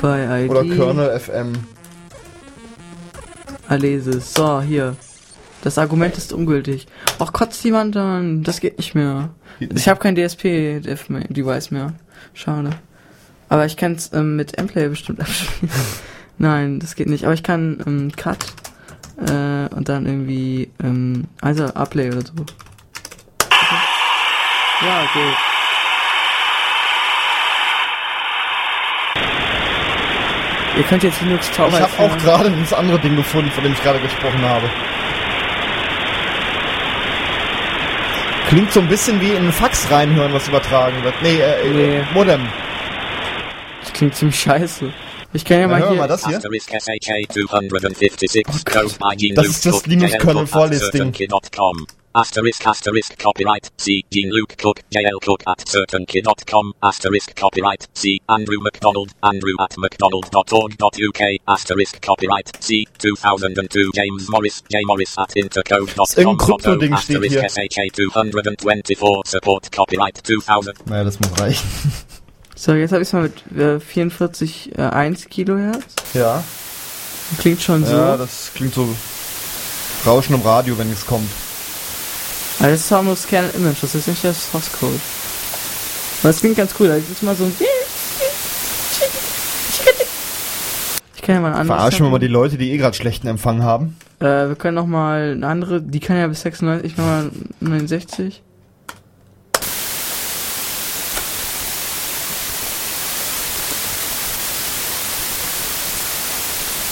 bei 0.00 0.44
ID? 0.44 0.50
Oder 0.50 0.64
Kernel 0.64 1.18
FM. 1.18 1.52
Alesis. 3.68 4.34
So, 4.34 4.60
hier. 4.60 4.96
Das 5.62 5.78
Argument 5.78 6.16
ist 6.16 6.32
ungültig. 6.32 6.86
Ach, 7.18 7.32
kotzt 7.32 7.64
jemand 7.64 7.96
an. 7.96 8.42
Das 8.42 8.60
geht 8.60 8.78
nicht 8.78 8.94
mehr. 8.94 9.30
Ich 9.58 9.88
habe 9.88 9.98
kein 9.98 10.14
DSP-Device 10.14 11.70
mehr. 11.72 11.94
Schade. 12.32 12.70
Aber 13.48 13.66
ich 13.66 13.76
kann 13.76 13.92
es 13.92 14.12
ähm, 14.12 14.36
mit 14.36 14.60
Mplay 14.60 14.88
bestimmt 14.88 15.20
abspielen. 15.20 15.72
Nein, 16.38 16.78
das 16.78 16.94
geht 16.94 17.08
nicht. 17.08 17.24
Aber 17.24 17.34
ich 17.34 17.42
kann 17.42 17.82
ähm, 17.86 18.12
Cut 18.16 18.46
äh, 19.26 19.74
und 19.74 19.88
dann 19.88 20.06
irgendwie 20.06 20.70
ähm, 20.82 21.24
also 21.40 21.64
Uplay 21.64 22.08
oder 22.08 22.20
so. 22.20 22.32
Ja, 24.80 25.02
okay. 25.02 25.34
Ihr 30.76 30.84
könnt 30.84 31.02
jetzt 31.02 31.20
Linux 31.20 31.50
Zauber 31.50 31.76
Ich 31.76 31.80
habe 31.80 31.98
auch 31.98 32.18
gerade 32.18 32.52
das 32.52 32.72
andere 32.72 33.00
Ding 33.00 33.16
gefunden, 33.16 33.50
von 33.50 33.64
dem 33.64 33.72
ich 33.72 33.82
gerade 33.82 33.98
gesprochen 33.98 34.40
habe. 34.42 34.70
Klingt 38.48 38.72
so 38.72 38.80
ein 38.80 38.88
bisschen 38.88 39.20
wie 39.20 39.30
in 39.30 39.36
einen 39.36 39.52
Fax 39.52 39.90
reinhören, 39.90 40.32
was 40.32 40.48
übertragen 40.48 41.04
wird. 41.04 41.14
Nee, 41.22 41.38
äh, 41.38 41.68
Nee. 41.70 42.02
Modem. 42.14 42.48
Das 43.82 43.92
klingt 43.92 44.14
ziemlich 44.14 44.40
scheiße. 44.40 44.90
Ich 45.34 45.44
kann 45.44 45.60
ja 45.60 45.66
Na, 45.66 45.78
mal 45.78 45.88
hier. 45.90 45.98
mal 45.98 46.08
das 46.08 46.26
hier. 46.26 46.38
Asterisk 46.38 46.70
SHA 46.70 47.28
256 47.30 48.44
code 48.64 48.94
by 48.98 49.16
Gene 49.16 49.34
Das 49.34 49.46
ist 49.48 49.66
das 49.66 49.74
Cook, 49.74 49.86
Asterisk 52.14 52.66
asterisk 52.66 53.18
copyright 53.18 53.70
C 53.76 54.04
Gene 54.10 54.30
Luke 54.30 54.56
Cook 54.56 54.82
JL 54.90 55.20
Cook 55.20 55.42
at 55.46 55.58
certainkey.com 55.66 56.74
asterisk 56.82 57.34
copyright 57.36 57.86
C 57.94 58.20
Andrew 58.28 58.60
McDonald 58.60 59.12
Andrew 59.22 59.54
at 59.60 59.76
mcdonald.org.uk 59.76 61.22
asterisk 61.46 62.00
copyright 62.00 62.50
C 62.60 62.86
2002 62.98 63.90
James 63.94 64.28
Morris 64.30 64.62
J 64.68 64.84
Morris 64.86 65.16
at 65.18 65.36
intercode.com 65.36 66.06
steht 66.06 66.92
asterisk 66.92 67.32
hier. 67.32 67.48
SHA 67.48 67.92
224 67.94 69.22
support 69.26 69.70
copyright 69.70 70.16
2000 70.16 70.86
Naja, 70.86 71.04
das 71.04 71.20
muss 71.20 71.38
reichen. 71.38 71.68
So, 72.54 72.74
jetzt 72.74 72.90
habe 72.90 73.02
ich 73.02 73.08
es 73.08 73.12
mal 73.12 73.22
mit 73.22 73.56
äh, 73.56 73.78
44 73.78 74.76
äh, 74.76 74.82
1 74.82 75.28
Kilohertz. 75.28 75.94
Ja. 76.12 76.42
Klingt 77.38 77.62
schon 77.62 77.84
so. 77.84 77.92
Ja, 77.92 78.16
das 78.16 78.50
klingt 78.52 78.74
so 78.74 78.88
Rauschen 80.04 80.34
im 80.34 80.42
Radio, 80.42 80.76
wenn 80.76 80.90
es 80.90 81.06
kommt. 81.06 81.30
Aber 82.58 82.70
das 82.70 82.80
ist 82.80 82.92
auch 82.92 83.02
nur 83.02 83.16
Scan 83.16 83.44
Image, 83.54 83.76
das 83.82 83.94
ist 83.94 84.08
nicht 84.08 84.24
das 84.24 84.50
Source 84.50 84.70
Code. 84.72 84.98
Aber 86.22 86.30
es 86.30 86.40
klingt 86.40 86.56
ganz 86.56 86.74
cool, 86.80 86.88
da 86.88 86.96
ist 86.96 87.22
mal 87.22 87.36
so 87.36 87.44
ein. 87.44 87.54
Ich 91.14 91.22
kann 91.22 91.34
ja 91.36 91.40
mal 91.40 91.48
ein 91.48 91.60
anderes. 91.60 91.78
Verarschen 91.78 92.06
wir 92.06 92.10
mal 92.10 92.18
die 92.18 92.26
Leute, 92.26 92.56
die 92.58 92.72
eh 92.72 92.76
gerade 92.78 92.96
schlechten 92.96 93.28
Empfang 93.28 93.62
haben. 93.62 93.96
Äh, 94.20 94.48
wir 94.48 94.56
können 94.56 94.74
noch 94.74 94.86
mal 94.86 95.32
eine 95.36 95.46
andere, 95.46 95.80
die 95.82 96.00
kann 96.00 96.16
ja 96.16 96.26
bis 96.26 96.40
96, 96.40 96.90
ich 96.90 96.96
mach 96.96 97.04
mal 97.04 97.30
69. 97.60 98.42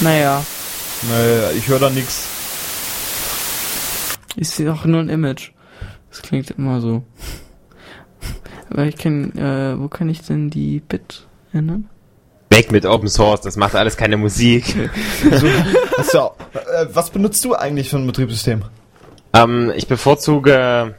Naja, 0.01 0.45
Nee, 1.03 1.59
ich 1.59 1.69
höre 1.69 1.79
da 1.79 1.91
nix. 1.91 2.27
ist 4.37 4.61
auch 4.67 4.85
nur 4.85 5.01
ein 5.01 5.09
Image. 5.09 5.51
Das 6.17 6.23
klingt 6.23 6.51
immer 6.53 6.81
so. 6.81 7.03
Aber 8.71 8.85
ich 8.85 8.97
kann, 8.97 9.33
äh, 9.37 9.79
wo 9.79 9.89
kann 9.89 10.09
ich 10.09 10.23
denn 10.23 10.49
die 10.51 10.81
Bit 10.81 11.27
ändern? 11.53 11.89
Weg 12.51 12.73
mit 12.73 12.87
Open 12.87 13.09
Source, 13.09 13.43
das 13.43 13.57
macht 13.57 13.75
alles 13.75 13.97
keine 13.99 14.17
Musik. 14.17 14.75
Hast 15.99 16.15
du, 16.15 16.19
auch- 16.21 16.37
äh, 16.55 16.87
was 16.93 17.11
benutzt 17.11 17.45
du 17.45 17.55
eigentlich 17.55 17.91
für 17.91 17.97
ein 17.99 18.07
Betriebssystem? 18.07 18.63
ähm, 19.35 19.71
ich 19.77 19.87
bevorzuge 19.89 20.95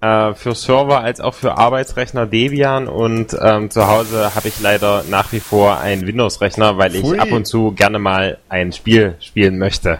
äh, 0.00 0.34
für 0.34 0.54
Server 0.54 1.00
als 1.00 1.20
auch 1.20 1.34
für 1.34 1.58
Arbeitsrechner 1.58 2.26
Debian 2.26 2.86
und 2.86 3.36
ähm, 3.40 3.70
zu 3.70 3.88
Hause 3.88 4.34
habe 4.36 4.46
ich 4.48 4.60
leider 4.60 5.02
nach 5.10 5.32
wie 5.32 5.40
vor 5.40 5.78
einen 5.80 6.06
Windows-Rechner, 6.06 6.78
weil 6.78 6.94
ich 6.94 7.00
Pfui. 7.02 7.18
ab 7.18 7.32
und 7.32 7.46
zu 7.46 7.72
gerne 7.72 7.98
mal 7.98 8.38
ein 8.48 8.72
Spiel 8.72 9.16
spielen 9.18 9.58
möchte. 9.58 9.98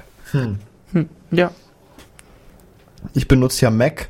Ja, 1.32 1.50
Ich 3.14 3.26
benutze 3.26 3.64
ja 3.64 3.70
Mac 3.70 4.08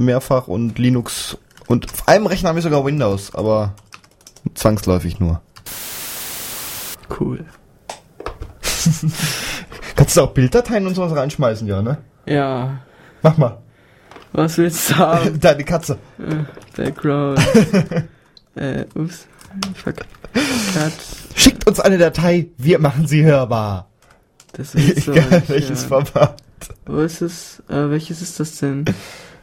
mehrfach 0.00 0.48
und 0.48 0.78
Linux 0.78 1.38
und 1.66 1.92
auf 1.92 2.08
einem 2.08 2.26
Rechner 2.26 2.48
habe 2.48 2.58
ich 2.58 2.64
sogar 2.64 2.84
Windows, 2.84 3.34
aber 3.34 3.74
zwangsläufig 4.54 5.20
nur. 5.20 5.40
cool. 7.20 7.44
Kannst 9.96 10.16
du 10.16 10.22
auch 10.22 10.32
Bilddateien 10.32 10.86
und 10.86 10.94
sowas 10.94 11.14
reinschmeißen, 11.14 11.68
ja, 11.68 11.82
ne? 11.82 11.98
Ja, 12.26 12.80
Mach 13.22 13.36
mal. 13.36 13.58
was 14.32 14.56
willst 14.58 14.90
du 14.90 14.96
haben? 14.96 15.38
Deine 15.40 15.64
Katze. 15.64 15.98
Background. 16.76 17.38
äh, 18.54 18.84
ups. 18.94 19.26
Fuck. 19.74 19.96
Cut. 20.74 20.92
Schickt 21.34 21.66
uns 21.66 21.80
eine 21.80 21.98
Datei, 21.98 22.48
wir 22.56 22.78
machen 22.78 23.06
sie 23.06 23.24
hörbar. 23.24 23.88
Das 24.52 24.74
ist 24.74 25.04
so. 25.04 25.12
Egal, 25.12 25.42
welches 25.48 25.82
ja. 25.82 25.88
Format. 25.88 26.42
Wo 26.86 27.00
ist 27.00 27.20
es? 27.22 27.62
Äh, 27.68 27.90
welches 27.90 28.22
ist 28.22 28.40
das 28.40 28.56
denn? 28.58 28.84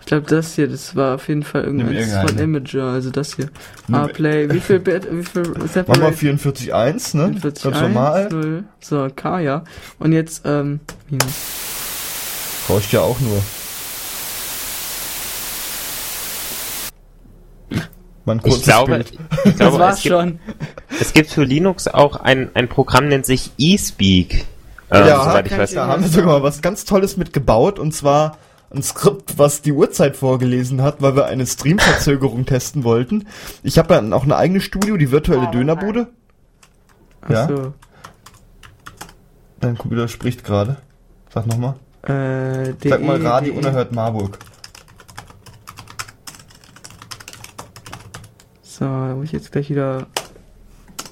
Ich 0.08 0.10
glaube, 0.10 0.26
das 0.28 0.55
hier, 0.55 0.70
das 0.70 0.95
war 0.95 1.16
auf 1.16 1.28
jeden 1.28 1.43
Fall 1.43 1.64
Nimm 1.70 1.91
irgendeins 1.91 2.30
von. 2.32 2.39
Imager, 2.39 2.86
also 2.93 3.10
das 3.10 3.36
hier. 3.36 3.49
Nimm- 3.89 3.95
Ah, 3.99 4.08
Play, 4.08 4.49
wie 4.49 4.62
viel 4.62 4.80
Bit, 4.80 5.05
wie 5.12 5.22
viel 5.22 5.41
Machen 5.41 5.60
wir 5.64 5.68
Separate? 5.68 6.16
44.1, 6.16 7.18
ne? 7.18 7.28
44, 7.34 7.64
Ganz 7.66 7.82
normal. 7.82 8.30
0. 8.32 8.64
So, 8.80 9.10
K, 9.14 9.41
ja. 9.41 9.66
Und 9.99 10.14
jetzt, 10.14 10.43
ähm, 10.45 10.80
minus. 11.10 11.28
Brauchst 12.70 12.93
ja 12.93 13.01
auch 13.01 13.20
nur. 13.20 13.43
Mal 18.24 18.32
ein 18.38 18.41
Ich 18.45 18.64
glaube, 18.64 18.91
Bild. 18.93 19.12
ich 19.43 19.55
glaube 19.58 19.72
Das 19.72 19.80
war's 19.80 19.97
es, 19.97 20.03
gibt, 20.03 20.16
schon. 20.16 20.39
es 21.01 21.12
gibt 21.14 21.30
für 21.32 21.43
Linux 21.43 21.89
auch 21.89 22.16
ein, 22.16 22.49
ein 22.53 22.70
Programm, 22.70 23.10
nennt 23.10 23.26
sich 23.26 23.51
eSpeak. 23.60 24.45
Äh, 24.89 24.99
ja, 25.05 25.22
soweit 25.22 25.47
ich 25.51 25.58
weiß. 25.58 25.74
da 25.74 25.88
haben 25.88 26.03
wir 26.03 26.10
sogar 26.10 26.39
mal 26.39 26.43
was 26.43 26.62
ganz 26.62 26.86
Tolles 26.86 27.18
mit 27.18 27.34
gebaut 27.34 27.78
und 27.78 27.91
zwar 27.93 28.38
ein 28.70 28.84
Skript, 28.84 29.38
was 29.38 29.61
die 29.61 29.72
Uhrzeit 29.72 30.18
vorgelesen 30.18 30.82
hat, 30.82 31.01
weil 31.01 31.15
wir 31.15 31.26
eine 31.26 31.45
Streamverzögerung 31.45 32.45
testen 32.45 32.84
wollten. 32.84 33.28
Ich 33.63 33.78
habe 33.78 33.88
dann 33.89 34.11
auch 34.13 34.24
eine 34.24 34.36
eigene 34.36 34.59
Studio, 34.61 34.97
die 34.97 35.11
virtuelle 35.11 35.49
Dönerbude. 35.51 36.07
Ja, 37.30 37.43
Achso. 37.45 37.74
dein 39.59 39.78
Computer 39.78 40.07
spricht 40.07 40.43
gerade. 40.43 40.78
Sag 41.34 41.47
nochmal. 41.47 41.76
Äh, 42.03 42.74
Sag 42.88 43.01
mal 43.03 43.20
DE, 43.20 43.26
Radio 43.26 43.53
DE. 43.53 43.59
Unerhört 43.59 43.91
Marburg. 43.91 44.38
So, 48.61 48.86
da 48.86 49.15
muss 49.15 49.26
ich 49.26 49.32
jetzt 49.32 49.51
gleich 49.51 49.70
wieder. 49.70 50.05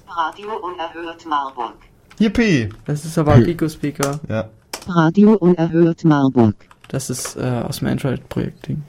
Radio 0.07 0.49
Unerhört 0.61 1.25
Marburg. 1.25 1.73
Yippie! 2.19 2.69
Das 2.85 3.03
ist 3.03 3.17
aber 3.17 3.33
ein 3.33 3.43
Pico-Speaker. 3.43 4.19
Ja, 4.29 4.49
Radio 4.87 5.33
Unerhört 5.33 6.03
Marburg. 6.05 6.55
Das 6.87 7.09
ist 7.09 7.35
äh, 7.35 7.41
aus 7.41 7.79
dem 7.79 7.87
Android-Projekt-Ding. 7.87 8.83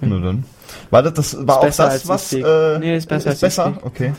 nur 0.00 0.20
dann. 0.20 0.44
War 0.90 1.02
das, 1.02 1.12
das 1.14 1.46
war 1.46 1.58
auch 1.58 1.62
besser 1.64 1.84
das, 1.84 1.92
als 1.92 2.08
was, 2.08 2.32
äh, 2.32 2.78
Nee, 2.78 2.96
ist 2.96 3.08
besser 3.08 3.30
als 3.30 3.40
besser? 3.40 3.78
Okay. 3.82 4.12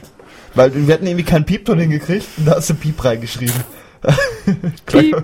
Weil 0.56 0.72
wir 0.88 0.94
hatten 0.94 1.08
irgendwie 1.08 1.26
keinen 1.26 1.46
Piepton 1.46 1.80
hingekriegt 1.80 2.28
und 2.38 2.46
da 2.46 2.56
hast 2.58 2.70
du 2.70 2.76
Piep 2.76 3.04
reingeschrieben. 3.04 3.56
Piep. 4.86 5.24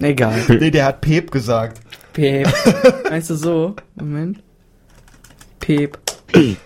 Egal. 0.00 0.40
Nee, 0.48 0.70
der 0.70 0.86
hat 0.86 1.00
Pep 1.02 1.30
gesagt. 1.30 1.80
Pep. 2.14 2.48
Meinst 3.10 3.28
du 3.30 3.34
so? 3.34 3.76
Moment. 3.96 4.42
Pep. 5.60 5.98
Nee, 6.34 6.56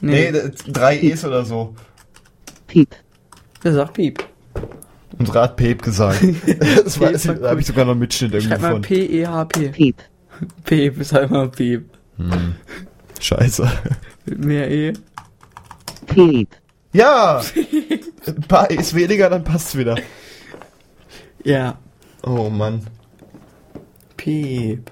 Nee, 0.00 0.30
d- 0.32 0.50
drei 0.68 0.98
E's 1.00 1.24
oder 1.24 1.44
so. 1.44 1.74
Piep. 2.68 2.94
der 3.64 3.72
sagt 3.72 3.94
Piep. 3.94 4.24
Unsere 5.18 5.42
hat 5.42 5.56
Pep 5.56 5.82
gesagt. 5.82 6.22
das 6.84 7.00
weiß 7.00 7.24
ich, 7.24 7.28
war 7.28 7.34
da 7.36 7.48
habe 7.50 7.60
ich 7.60 7.66
sogar 7.66 7.84
noch 7.84 7.94
Mitschnitt 7.94 8.32
irgendwie 8.32 8.48
Schreib 8.50 8.60
mal 8.62 8.72
von. 8.72 8.82
P-E-H-P. 8.82 9.68
Piep. 9.70 9.96
Pep 10.64 11.00
ist 11.00 11.12
halt 11.12 11.30
mal 11.30 11.48
Pep. 11.48 11.84
Scheiße. 13.20 13.70
Mit 14.26 14.44
mehr 14.44 14.70
E. 14.70 14.92
Piep. 16.06 16.48
Ja! 16.92 17.42
Ein 18.26 18.40
paar 18.48 18.70
E's 18.70 18.94
weniger, 18.94 19.28
dann 19.28 19.44
passt's 19.44 19.76
wieder. 19.76 19.96
Ja. 21.44 21.76
Oh 22.22 22.48
Mann. 22.48 22.86
Pep. 24.16 24.90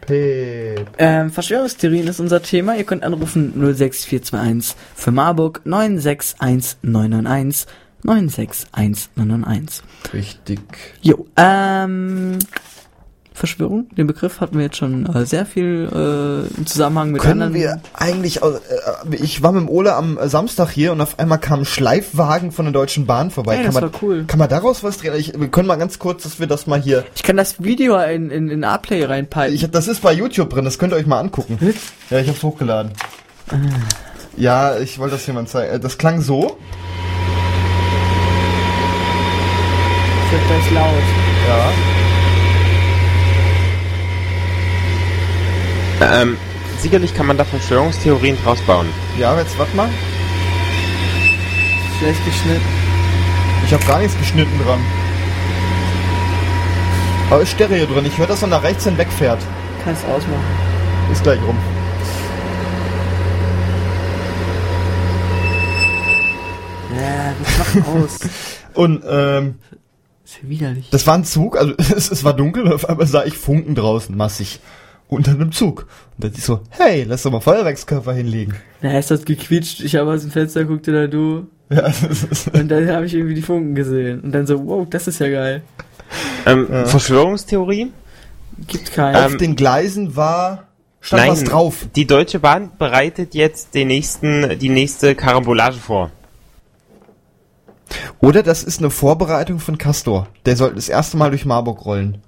Pep. 0.00 0.90
Ähm, 0.98 1.30
Verschwörungstheorien 1.30 2.08
ist 2.08 2.20
unser 2.20 2.42
Thema. 2.42 2.76
Ihr 2.76 2.84
könnt 2.84 3.04
anrufen 3.04 3.52
06421 3.54 4.74
für 4.94 5.10
Marburg 5.12 5.60
961991 5.64 7.66
961991. 8.02 9.82
Richtig. 10.12 10.60
Jo, 11.00 11.26
ähm, 11.36 12.38
Verschwörung, 13.36 13.88
den 13.96 14.06
Begriff 14.06 14.40
hatten 14.40 14.56
wir 14.58 14.64
jetzt 14.66 14.76
schon 14.76 15.06
äh, 15.12 15.26
sehr 15.26 15.44
viel 15.44 15.88
äh, 15.92 16.56
im 16.56 16.66
Zusammenhang 16.66 17.10
mit 17.10 17.20
Können 17.20 17.42
anderen. 17.42 17.60
wir 17.62 17.80
eigentlich, 17.92 18.44
au- 18.44 18.52
äh, 18.52 19.16
ich 19.16 19.42
war 19.42 19.50
mit 19.50 19.62
dem 19.62 19.68
Ole 19.68 19.94
am 19.96 20.16
äh, 20.18 20.28
Samstag 20.28 20.70
hier 20.70 20.92
und 20.92 21.00
auf 21.00 21.18
einmal 21.18 21.38
kam 21.38 21.60
ein 21.60 21.64
Schleifwagen 21.64 22.52
von 22.52 22.64
der 22.64 22.72
Deutschen 22.72 23.06
Bahn 23.06 23.32
vorbei. 23.32 23.54
Ey, 23.56 23.64
kann 23.64 23.66
das 23.66 23.74
man, 23.74 23.92
war 23.92 24.02
cool. 24.02 24.24
Kann 24.28 24.38
man 24.38 24.48
daraus 24.48 24.84
was 24.84 24.98
drehen? 24.98 25.14
Ich, 25.16 25.38
wir 25.38 25.48
können 25.48 25.66
mal 25.66 25.74
ganz 25.76 25.98
kurz, 25.98 26.22
dass 26.22 26.38
wir 26.38 26.46
das 26.46 26.68
mal 26.68 26.80
hier. 26.80 27.04
Ich 27.16 27.24
kann 27.24 27.36
das 27.36 27.60
Video 27.62 27.98
in, 27.98 28.30
in, 28.30 28.48
in 28.50 28.62
A-Play 28.62 29.04
reinpeilen. 29.04 29.52
Ich, 29.52 29.68
das 29.68 29.88
ist 29.88 30.00
bei 30.02 30.12
YouTube 30.12 30.50
drin, 30.50 30.64
das 30.64 30.78
könnt 30.78 30.92
ihr 30.92 30.96
euch 30.96 31.06
mal 31.06 31.18
angucken. 31.18 31.58
Ja, 32.10 32.20
ich 32.20 32.28
hab's 32.28 32.42
hochgeladen. 32.44 32.92
Ja, 34.36 34.78
ich 34.78 34.98
wollte 35.00 35.16
das 35.16 35.26
jemand 35.26 35.48
zeigen. 35.48 35.74
Äh, 35.74 35.80
Das 35.80 35.98
klang 35.98 36.20
so. 36.20 36.56
Das 40.22 40.32
wird 40.32 40.46
gleich 40.46 40.70
laut. 40.72 41.02
Ja. 41.48 41.93
Ähm, 46.00 46.36
sicherlich 46.80 47.14
kann 47.14 47.26
man 47.26 47.36
da 47.36 47.44
Verschwörungstheorien 47.44 48.36
draus 48.42 48.60
bauen. 48.62 48.86
Ja, 49.18 49.38
jetzt 49.38 49.58
warte 49.58 49.76
mal. 49.76 49.88
Schlecht 51.98 52.24
geschnitten. 52.24 52.66
Ich 53.66 53.72
habe 53.72 53.84
gar 53.86 53.98
nichts 53.98 54.16
geschnitten 54.18 54.58
dran. 54.64 54.80
Aber 57.30 57.42
ist 57.42 57.52
Stereo 57.52 57.86
drin. 57.86 58.04
Ich 58.06 58.18
höre, 58.18 58.26
dass 58.26 58.42
er 58.42 58.48
nach 58.48 58.62
rechts 58.62 58.84
hin 58.84 58.98
wegfährt. 58.98 59.40
Kannst 59.84 60.04
ausmachen. 60.04 60.44
Ist 61.10 61.22
gleich 61.22 61.40
rum. 61.42 61.56
Ja, 66.96 67.34
das 67.42 67.58
macht 67.58 67.88
aus. 67.88 68.18
Und 68.74 69.04
ähm, 69.08 69.54
ist 70.24 70.38
ja 70.42 70.48
widerlich. 70.48 70.90
das 70.90 71.06
war 71.06 71.14
ein 71.14 71.24
Zug, 71.24 71.56
also 71.56 71.74
es, 71.78 72.10
es 72.10 72.24
war 72.24 72.34
dunkel 72.34 72.72
auf 72.72 72.88
einmal 72.88 73.06
sah 73.06 73.24
ich 73.24 73.36
Funken 73.38 73.74
draußen, 73.74 74.16
massig. 74.16 74.60
Unter 75.08 75.32
einem 75.32 75.52
Zug. 75.52 75.86
Und 76.16 76.24
dann 76.24 76.32
ich 76.34 76.42
so, 76.42 76.60
hey, 76.70 77.04
lass 77.04 77.22
doch 77.22 77.30
mal 77.30 77.40
Feuerwerkskörper 77.40 78.12
hinlegen. 78.14 78.54
Da 78.80 78.98
ist 78.98 79.10
das 79.10 79.24
gequietscht. 79.24 79.80
Ich 79.80 79.96
habe 79.96 80.10
aus 80.12 80.22
dem 80.22 80.30
Fenster 80.30 80.64
geguckt 80.64 80.88
oder 80.88 81.08
du. 81.08 81.46
Ja, 81.70 81.82
das 81.82 82.22
ist, 82.24 82.48
Und 82.54 82.68
dann 82.68 82.88
habe 82.88 83.06
ich 83.06 83.14
irgendwie 83.14 83.34
die 83.34 83.42
Funken 83.42 83.74
gesehen. 83.74 84.20
Und 84.20 84.32
dann 84.32 84.46
so, 84.46 84.66
wow, 84.66 84.86
das 84.88 85.06
ist 85.08 85.18
ja 85.18 85.28
geil. 85.28 85.62
Ähm, 86.46 86.66
Ja. 86.70 86.84
Verschwörungstheorie? 86.86 87.92
Gibt 88.66 88.92
keine. 88.92 89.24
auf 89.26 89.36
den 89.36 89.56
Gleisen 89.56 90.14
war 90.16 90.64
stand 91.00 91.22
Nein, 91.22 91.32
was 91.32 91.44
drauf. 91.44 91.86
die 91.96 92.06
Deutsche 92.06 92.38
Bahn 92.38 92.70
bereitet 92.78 93.34
jetzt 93.34 93.74
den 93.74 93.88
nächsten, 93.88 94.58
die 94.58 94.68
nächste 94.68 95.14
Karambolage 95.14 95.76
vor. 95.78 96.10
Oder 98.20 98.42
das 98.42 98.62
ist 98.64 98.78
eine 98.78 98.90
Vorbereitung 98.90 99.58
von 99.58 99.76
Castor. 99.78 100.28
Der 100.46 100.56
sollte 100.56 100.76
das 100.76 100.88
erste 100.88 101.16
Mal 101.16 101.30
durch 101.30 101.44
Marburg 101.44 101.84
rollen. 101.84 102.18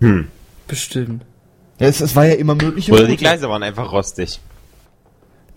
Hm. 0.00 0.28
Bestimmt. 0.70 1.24
Ja, 1.80 1.88
es, 1.88 2.00
es 2.00 2.14
war 2.14 2.26
ja 2.26 2.34
immer 2.34 2.54
möglich. 2.54 2.92
Oder 2.92 3.08
die 3.08 3.16
Gleise 3.16 3.48
waren 3.48 3.64
einfach 3.64 3.90
rostig. 3.90 4.38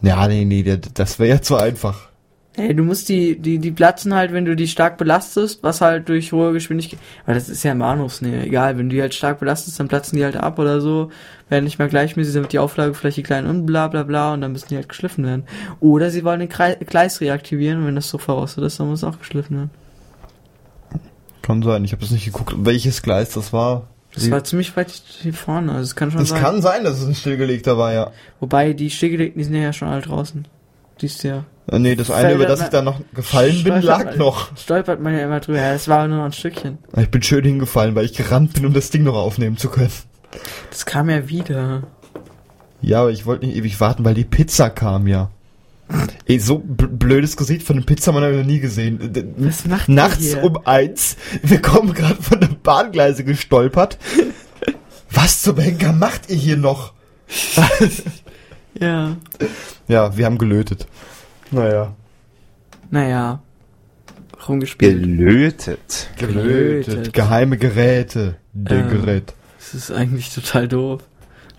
Ja, 0.02 0.28
nee, 0.28 0.44
nee, 0.44 0.64
das 0.64 1.20
wäre 1.20 1.30
ja 1.30 1.42
zu 1.42 1.56
einfach. 1.56 2.10
Hey, 2.56 2.76
du 2.76 2.84
musst 2.84 3.10
die, 3.10 3.38
die, 3.38 3.60
die 3.60 3.72
platzen 3.72 4.14
halt, 4.14 4.34
wenn 4.34 4.46
du 4.46 4.56
die 4.56 4.68
stark 4.68 4.98
belastest, 4.98 5.62
was 5.62 5.82
halt 5.82 6.10
durch 6.10 6.32
hohe 6.32 6.52
Geschwindigkeit, 6.52 7.00
weil 7.26 7.36
das 7.36 7.48
ist 7.48 7.64
ja 7.64 7.72
im 7.72 7.80
Bahnhofsnähe, 7.80 8.44
egal, 8.44 8.78
wenn 8.78 8.90
du 8.90 8.96
die 8.96 9.02
halt 9.02 9.14
stark 9.14 9.40
belastest, 9.40 9.80
dann 9.80 9.88
platzen 9.88 10.18
die 10.18 10.24
halt 10.24 10.36
ab 10.36 10.58
oder 10.58 10.82
so, 10.82 11.12
werden 11.50 11.64
nicht 11.64 11.78
mehr 11.78 11.88
gleichmäßig, 11.88 12.34
dann 12.34 12.44
wird 12.44 12.54
die 12.54 12.60
Auflagefläche 12.60 13.22
klein 13.22 13.46
und 13.46 13.68
bla 13.68 13.88
bla 13.88 14.04
bla 14.04 14.34
und 14.34 14.42
dann 14.42 14.52
müssen 14.52 14.70
die 14.70 14.76
halt 14.76 14.90
geschliffen 14.90 15.26
werden. 15.26 15.46
Oder 15.80 16.10
sie 16.10 16.24
wollen 16.24 16.40
den 16.40 16.50
Krei 16.50 16.74
Gleis 16.76 17.22
reaktivieren 17.22 17.80
und 17.80 17.88
wenn 17.88 17.96
das 17.96 18.10
so 18.10 18.18
verrostet 18.18 18.64
ist, 18.64 18.80
dann 18.80 18.88
muss 18.88 19.00
es 19.00 19.04
auch 19.04 19.20
geschliffen 19.20 19.58
werden. 19.58 19.72
Kann 21.44 21.62
sein, 21.62 21.86
ich 21.86 21.92
habe 21.92 22.02
das 22.02 22.12
nicht 22.12 22.26
geguckt, 22.26 22.54
welches 22.58 23.02
Gleis 23.02 23.32
das 23.32 23.54
war. 23.54 23.88
Das 24.14 24.30
war 24.30 24.44
ziemlich 24.44 24.76
weit 24.78 24.92
hier 24.92 25.34
vorne, 25.34 25.72
also 25.72 25.84
es 25.84 25.96
kann 25.96 26.12
schon 26.12 26.20
das 26.20 26.30
sein. 26.30 26.42
kann 26.42 26.62
sein, 26.62 26.84
dass 26.84 27.00
es 27.00 27.08
ein 27.08 27.16
stillgelegter 27.16 27.78
war, 27.78 27.94
ja. 27.94 28.12
Wobei, 28.40 28.74
die 28.74 28.90
stillgelegten, 28.90 29.40
die 29.40 29.44
sind 29.46 29.56
ja 29.56 29.74
schon 29.74 29.88
alle 29.88 30.02
draußen. 30.02 30.48
Die 31.02 31.06
ist 31.08 31.24
ja... 31.24 31.46
Äh, 31.72 31.80
Nee, 31.80 31.96
das 31.96 32.12
eine, 32.12 32.34
über 32.34 32.46
das 32.46 32.62
ich 32.62 32.68
da 32.68 32.82
noch 32.82 33.00
gefallen 33.16 33.64
bin, 33.64 33.82
lag 33.82 34.16
noch. 34.18 34.56
Stolpert 34.58 35.02
man 35.02 35.14
ja 35.14 35.24
immer 35.24 35.40
drüber, 35.40 35.60
ja, 35.60 35.74
es 35.74 35.88
war 35.88 36.08
nur 36.08 36.18
noch 36.18 36.26
ein 36.26 36.34
Stückchen. 36.34 36.78
Ich 36.98 37.10
bin 37.10 37.24
schön 37.24 37.44
hingefallen, 37.44 37.96
weil 37.96 38.06
ich 38.06 38.14
gerannt 38.14 38.54
bin, 38.54 38.66
um 38.66 38.74
das 38.74 38.90
Ding 38.90 39.04
noch 39.04 39.16
aufnehmen 39.16 39.58
zu 39.58 39.70
können. 39.70 39.92
Das 40.70 40.86
kam 40.86 41.10
ja 41.10 41.30
wieder. 41.30 41.84
Ja, 42.82 43.02
aber 43.02 43.12
ich 43.12 43.26
wollte 43.26 43.46
nicht 43.46 43.56
ewig 43.56 43.80
warten, 43.80 44.04
weil 44.04 44.14
die 44.14 44.26
Pizza 44.26 44.70
kam 44.70 45.08
ja. 45.08 45.32
Ey, 46.26 46.40
so 46.40 46.62
blödes 46.66 47.38
Gesicht 47.38 47.64
von 47.64 47.76
einem 47.78 47.86
Pizzamann 47.86 48.24
habe 48.24 48.34
ich 48.34 48.40
noch 48.40 48.46
nie 48.48 48.60
gesehen. 48.60 49.34
Was 49.38 49.66
macht 49.66 49.90
ihr 49.90 49.96
Nachts 49.96 50.24
hier? 50.24 50.44
um 50.44 50.58
eins, 50.66 51.18
wir 51.42 51.62
kommen 51.62 51.94
gerade 51.94 52.22
von 52.22 52.40
der 52.40 52.48
Bahngleise 52.48 53.24
gestolpert. 53.24 53.98
Was 55.12 55.42
zum 55.44 55.58
Henker 55.60 55.94
macht 55.94 56.30
ihr 56.30 56.36
hier 56.38 56.58
noch? 56.58 56.94
Ja. 58.80 59.18
Ja, 59.88 60.18
wir 60.18 60.26
haben 60.26 60.40
gelötet. 60.40 60.88
Naja. 61.52 61.94
Naja. 62.90 63.44
Rumgespielt. 64.48 65.00
Gelötet. 65.04 66.10
Gelötet. 66.18 66.86
Gelötet. 66.88 67.14
Geheime 67.14 67.58
Geräte. 67.60 68.38
Der 68.54 68.80
Ähm. 68.80 68.90
Gerät. 68.90 69.36
Das 69.60 69.76
ist 69.76 69.92
eigentlich 69.92 70.34
total 70.34 70.68
doof. 70.68 71.04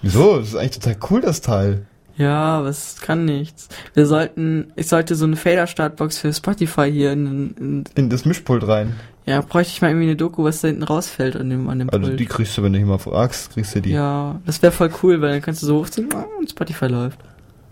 Wieso? 0.03 0.39
Das 0.41 0.49
ist 0.49 0.57
eigentlich 0.57 0.81
total 0.81 0.97
cool, 1.09 1.21
das 1.21 1.41
Teil. 1.41 1.87
Ja, 2.17 2.59
aber 2.59 2.69
es 2.69 3.01
kann 3.01 3.25
nichts. 3.25 3.69
Wir 3.95 4.07
sollten, 4.07 4.73
ich 4.77 4.89
sollte 4.89 5.17
so 5.17 5.25
eine 5.25 5.37
Fader-Startbox 5.37 6.19
für 6.19 6.33
Spotify 6.33 6.91
hier 6.91 7.13
in, 7.13 7.55
in, 7.59 7.85
In 7.97 8.09
das 8.11 8.25
Mischpult 8.25 8.67
rein. 8.69 8.95
ja, 9.27 9.41
bräuchte 9.41 9.73
ich 9.73 9.83
mal 9.83 9.89
irgendwie 9.89 10.07
eine 10.07 10.17
Doku, 10.17 10.45
was 10.45 10.61
da 10.61 10.69
hinten 10.69 10.85
rausfällt 10.85 11.35
an 11.35 11.51
dem, 11.51 11.69
an 11.69 11.81
dem 11.81 11.91
Also 11.91 12.07
Pult. 12.07 12.21
die 12.21 12.27
kriegst 12.27 12.57
du, 12.57 12.63
wenn 12.63 12.73
du 12.73 12.79
dich 12.79 12.87
mal 12.87 12.99
fragst, 12.99 13.53
kriegst 13.55 13.75
du 13.75 13.81
die. 13.81 13.91
ja, 13.91 14.41
das 14.47 14.63
wäre 14.63 14.71
voll 14.73 14.91
cool, 15.03 15.21
weil 15.21 15.33
dann 15.33 15.43
kannst 15.43 15.63
du 15.63 15.67
so 15.67 15.79
hochziehen 15.81 16.09
und 16.39 16.51
Spotify 16.51 16.87
läuft. 16.87 17.19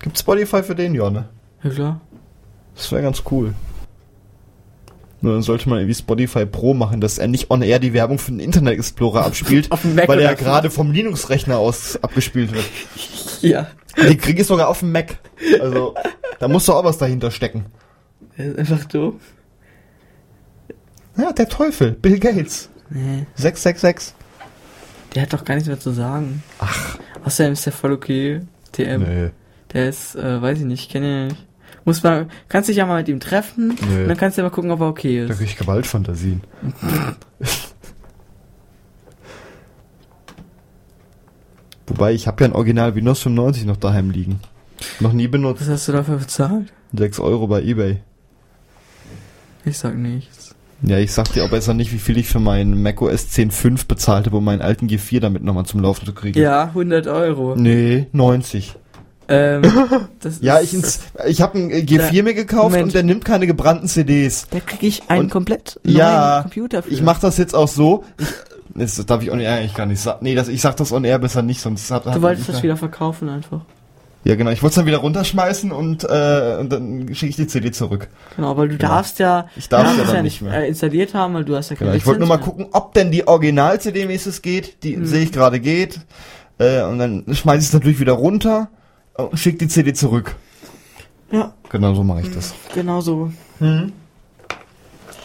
Gibt 0.01 0.19
Spotify 0.19 0.63
für 0.65 0.75
den, 0.75 0.95
ja, 0.95 1.09
ne? 1.09 1.29
Ja 1.63 1.71
klar. 1.71 2.01
Das 2.75 2.91
wäre 2.91 3.03
ganz 3.03 3.23
cool. 3.31 3.55
Nur 5.21 5.35
dann 5.35 5.43
sollte 5.43 5.69
man 5.69 5.79
irgendwie 5.79 5.95
Spotify 5.95 6.47
Pro 6.47 6.75
machen, 6.75 7.01
dass 7.01 7.19
er 7.19 7.29
nicht 7.29 7.49
on 7.53 7.63
air 7.63 7.79
die 7.79 7.93
Werbung 7.93 8.19
für 8.19 8.33
den 8.33 8.41
Internet 8.41 8.75
Explorer 8.75 9.25
abspielt, 9.25 9.71
weil 10.07 10.19
er 10.19 10.35
gerade 10.35 10.69
vom 10.69 10.91
Linux-Rechner 10.91 11.59
aus 11.59 11.97
abgespielt 12.03 12.53
wird. 12.53 12.65
Ja. 13.43 13.67
Die 13.97 14.17
kriege 14.17 14.43
ich 14.43 14.47
sogar 14.47 14.69
auf 14.69 14.81
dem 14.81 14.93
Mac. 14.93 15.19
Also, 15.61 15.95
da 16.39 16.49
muss 16.49 16.67
doch 16.67 16.77
auch 16.77 16.85
was 16.85 16.99
dahinter 16.99 17.31
stecken. 17.31 17.67
Der 18.39 18.47
ist 18.47 18.59
einfach 18.59 18.85
doof. 18.87 19.15
Ja, 21.17 21.33
der 21.33 21.49
Teufel, 21.49 21.93
Bill 21.93 22.19
Gates. 22.19 22.71
Nee. 22.89 23.27
666. 23.35 24.15
Der 25.15 25.23
hat 25.23 25.33
doch 25.33 25.45
gar 25.45 25.55
nichts 25.55 25.69
mehr 25.69 25.79
zu 25.81 25.91
sagen. 25.91 26.43
Ach. 26.59 26.99
Außerdem 27.25 27.53
ist 27.53 27.67
der 27.67 27.73
voll 27.73 27.93
okay. 27.93 28.41
TM. 28.73 29.03
Nö. 29.03 29.31
Der 29.75 29.89
ist, 29.89 30.15
äh, 30.17 30.41
weiß 30.41 30.59
ich 30.61 30.65
nicht, 30.65 30.91
kenne 30.91 31.07
ihn 31.07 31.27
nicht. 31.29 31.47
Muss 31.85 32.03
mal, 32.03 32.29
kannst 32.49 32.69
dich 32.69 32.77
ja 32.77 32.87
mal 32.87 32.99
mit 33.01 33.09
ihm 33.09 33.19
treffen 33.21 33.77
Nö. 33.89 34.03
und 34.03 34.09
dann 34.09 34.17
kannst 34.17 34.39
du 34.39 34.43
ja 34.43 34.49
mal 34.49 34.55
gucken, 34.55 34.71
ob 34.71 34.81
er 34.81 34.87
okay 34.89 35.27
Da 35.27 35.33
ist. 35.33 35.39
krieg 35.39 35.49
ich 35.49 35.57
Gewaltfantasien. 35.57 36.41
Wobei, 41.93 42.15
ich 42.15 42.27
habe 42.27 42.43
ja 42.43 42.49
ein 42.49 42.55
Original 42.55 42.95
Windows 42.95 43.21
95 43.21 43.67
noch 43.67 43.77
daheim 43.77 44.11
liegen. 44.11 44.41
Noch 44.99 45.13
nie 45.13 45.29
benutzt. 45.29 45.61
Was 45.61 45.69
hast 45.69 45.89
du 45.89 45.93
dafür 45.93 46.17
bezahlt? 46.17 46.73
6 46.97 47.21
Euro 47.21 47.47
bei 47.47 47.63
Ebay. 47.63 47.99
Ich 49.67 49.77
sag 49.79 49.95
nichts. 49.97 50.55
Ja, 50.83 50.97
ich 50.99 51.13
sag 51.13 51.31
dir 51.35 51.45
auch 51.45 51.51
besser 51.51 51.75
nicht, 51.75 51.93
wie 51.93 51.99
viel 51.99 52.17
ich 52.17 52.29
für 52.29 52.41
meinen 52.41 52.83
macOS 52.83 53.27
10.5 53.29 53.87
bezahlt 53.87 54.25
habe, 54.27 54.39
um 54.39 54.45
meinen 54.45 54.63
alten 54.63 54.87
G4 54.89 55.21
damit 55.21 55.45
nochmal 55.45 55.67
zum 55.67 55.81
Laufen 55.81 56.07
zu 56.07 56.15
kriegen. 56.15 56.39
Ja, 56.41 56.65
100 56.65 57.07
Euro. 57.09 57.55
Nee, 57.57 58.07
90. 58.13 58.75
Ähm, 59.29 59.63
das 60.21 60.41
Ja, 60.41 60.61
ich, 60.61 60.73
ins, 60.75 61.01
ich 61.29 61.43
habe 61.43 61.59
einen 61.59 61.71
G4 61.71 62.17
Da- 62.17 62.23
mir 62.23 62.35
gekauft 62.35 62.71
Moment. 62.71 62.85
und 62.87 62.95
der 62.95 63.03
nimmt 63.03 63.25
keine 63.27 63.47
gebrannten 63.47 63.87
CDs. 63.87 64.49
Da 64.51 64.61
krieg 64.61 64.83
ich 64.83 65.03
einen 65.11 65.25
Und- 65.25 65.31
komplett 65.31 65.79
neuen 65.85 65.97
Ja, 65.99 66.41
Computer 66.43 66.83
für. 66.83 66.91
ich 66.91 67.03
mach 67.03 67.21
das 67.21 67.37
jetzt 67.37 67.55
auch 67.55 67.69
so. 67.69 68.05
Ich, 68.19 68.27
das 68.75 69.05
darf 69.07 69.23
ich 69.23 69.31
on 69.31 69.41
air 69.41 69.55
eigentlich 69.55 69.75
gar 69.75 69.87
nicht 69.87 70.01
sagen. 70.01 70.19
Nee, 70.23 70.35
das, 70.35 70.49
ich 70.49 70.61
sag 70.61 70.77
das 70.77 70.93
on 70.93 71.05
air 71.05 71.19
besser 71.19 71.43
nicht, 71.43 71.61
sonst 71.61 71.91
hat 71.91 72.07
hat- 72.07 72.15
Du 72.17 72.23
wolltest 72.23 72.49
das 72.49 72.63
wieder 72.63 72.77
verkaufen 72.77 73.29
einfach. 73.29 73.61
Ja, 74.25 74.37
genau. 74.37 74.53
Ich 74.53 74.63
wollte 74.63 74.73
es 74.73 74.77
dann 74.77 74.87
wieder 74.87 74.99
runterschmeißen 74.99 75.73
und, 75.73 76.05
äh, 76.05 76.57
und 76.61 76.71
dann 76.73 77.09
schicke 77.13 77.31
ich 77.31 77.37
die 77.37 77.49
CD 77.49 77.73
zurück. 77.73 78.07
Genau, 78.37 78.57
weil 78.57 78.69
du 78.69 78.77
Genau. 78.77 78.93
darfst 78.93 79.19
ja, 79.19 79.49
Ich 79.57 79.69
darf 79.69 79.99
ja 79.99 80.05
dann 80.05 80.23
nicht 80.23 80.41
mehr. 80.43 80.53
äh, 80.63 80.69
installiert 80.69 81.13
haben, 81.13 81.35
weil 81.35 81.45
du 81.45 81.57
hast 81.57 81.71
ja 81.71 81.77
keine 81.77 81.91
Genau, 81.91 81.99
ich 81.99 82.07
wollte 82.07 82.21
nur 82.21 82.29
mal 82.29 82.37
gucken, 82.39 82.67
ob 82.73 82.95
denn 82.95 83.11
die 83.11 83.27
Original-CD 83.27 84.07
mäßig 84.07 84.41
geht. 84.43 84.85
Die 84.85 84.97
Mhm. 84.97 85.07
sehe 85.07 85.23
ich 85.25 85.33
gerade 85.33 85.59
geht. 85.59 85.99
Äh, 86.59 86.83
und 86.83 86.99
dann 87.01 87.25
schmeiße 87.33 87.59
ich 87.63 87.67
es 87.67 87.73
natürlich 87.73 87.99
wieder 87.99 88.13
runter 88.13 88.69
und 89.15 89.37
schicke 89.37 89.59
die 89.59 89.69
CD 89.69 89.93
zurück. 89.93 90.37
Ja, 91.33 91.53
Genau 91.71 91.93
so 91.95 92.05
mache 92.05 92.21
ich 92.21 92.31
das. 92.33 92.55
genau 92.75 93.01
so. 93.01 93.33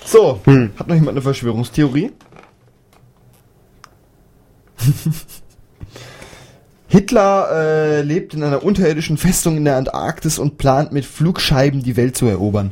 So, 0.05 0.39
hat 0.79 0.87
noch 0.87 0.95
jemand 0.95 1.09
eine 1.09 1.21
Verschwörungstheorie? 1.21 2.11
Hitler 6.87 7.49
äh, 7.51 8.01
lebt 8.01 8.33
in 8.33 8.43
einer 8.43 8.63
unterirdischen 8.63 9.17
Festung 9.17 9.57
in 9.57 9.65
der 9.65 9.77
Antarktis 9.77 10.39
und 10.39 10.57
plant 10.57 10.93
mit 10.93 11.05
Flugscheiben 11.05 11.83
die 11.83 11.97
Welt 11.97 12.15
zu 12.15 12.27
erobern, 12.27 12.71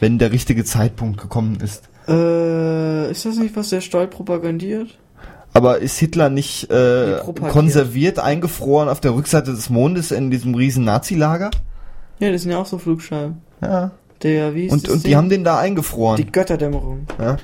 wenn 0.00 0.18
der 0.18 0.32
richtige 0.32 0.64
Zeitpunkt 0.64 1.20
gekommen 1.20 1.58
ist. 1.60 1.88
Äh, 2.06 3.10
ist 3.10 3.24
das 3.24 3.36
nicht, 3.36 3.56
was 3.56 3.70
der 3.70 3.80
Stoll 3.80 4.06
propagandiert? 4.06 4.98
Aber 5.54 5.78
ist 5.78 5.98
Hitler 5.98 6.30
nicht 6.30 6.70
äh, 6.70 7.18
konserviert, 7.50 8.18
eingefroren 8.18 8.88
auf 8.88 9.00
der 9.00 9.14
Rückseite 9.14 9.52
des 9.52 9.70
Mondes 9.70 10.10
in 10.10 10.30
diesem 10.30 10.54
riesen 10.54 10.84
Nazi-Lager? 10.84 11.50
Ja, 12.18 12.32
das 12.32 12.42
sind 12.42 12.50
ja 12.50 12.58
auch 12.58 12.66
so 12.66 12.78
Flugscheiben. 12.78 13.38
Ja. 13.62 13.92
Der, 14.22 14.54
wie 14.54 14.66
ist 14.66 14.72
Und, 14.72 14.88
und 14.88 15.06
die 15.06 15.16
haben 15.16 15.28
den 15.28 15.44
da 15.44 15.58
eingefroren. 15.58 16.16
Die 16.16 16.30
Götterdämmerung. 16.30 17.06
ja. 17.18 17.36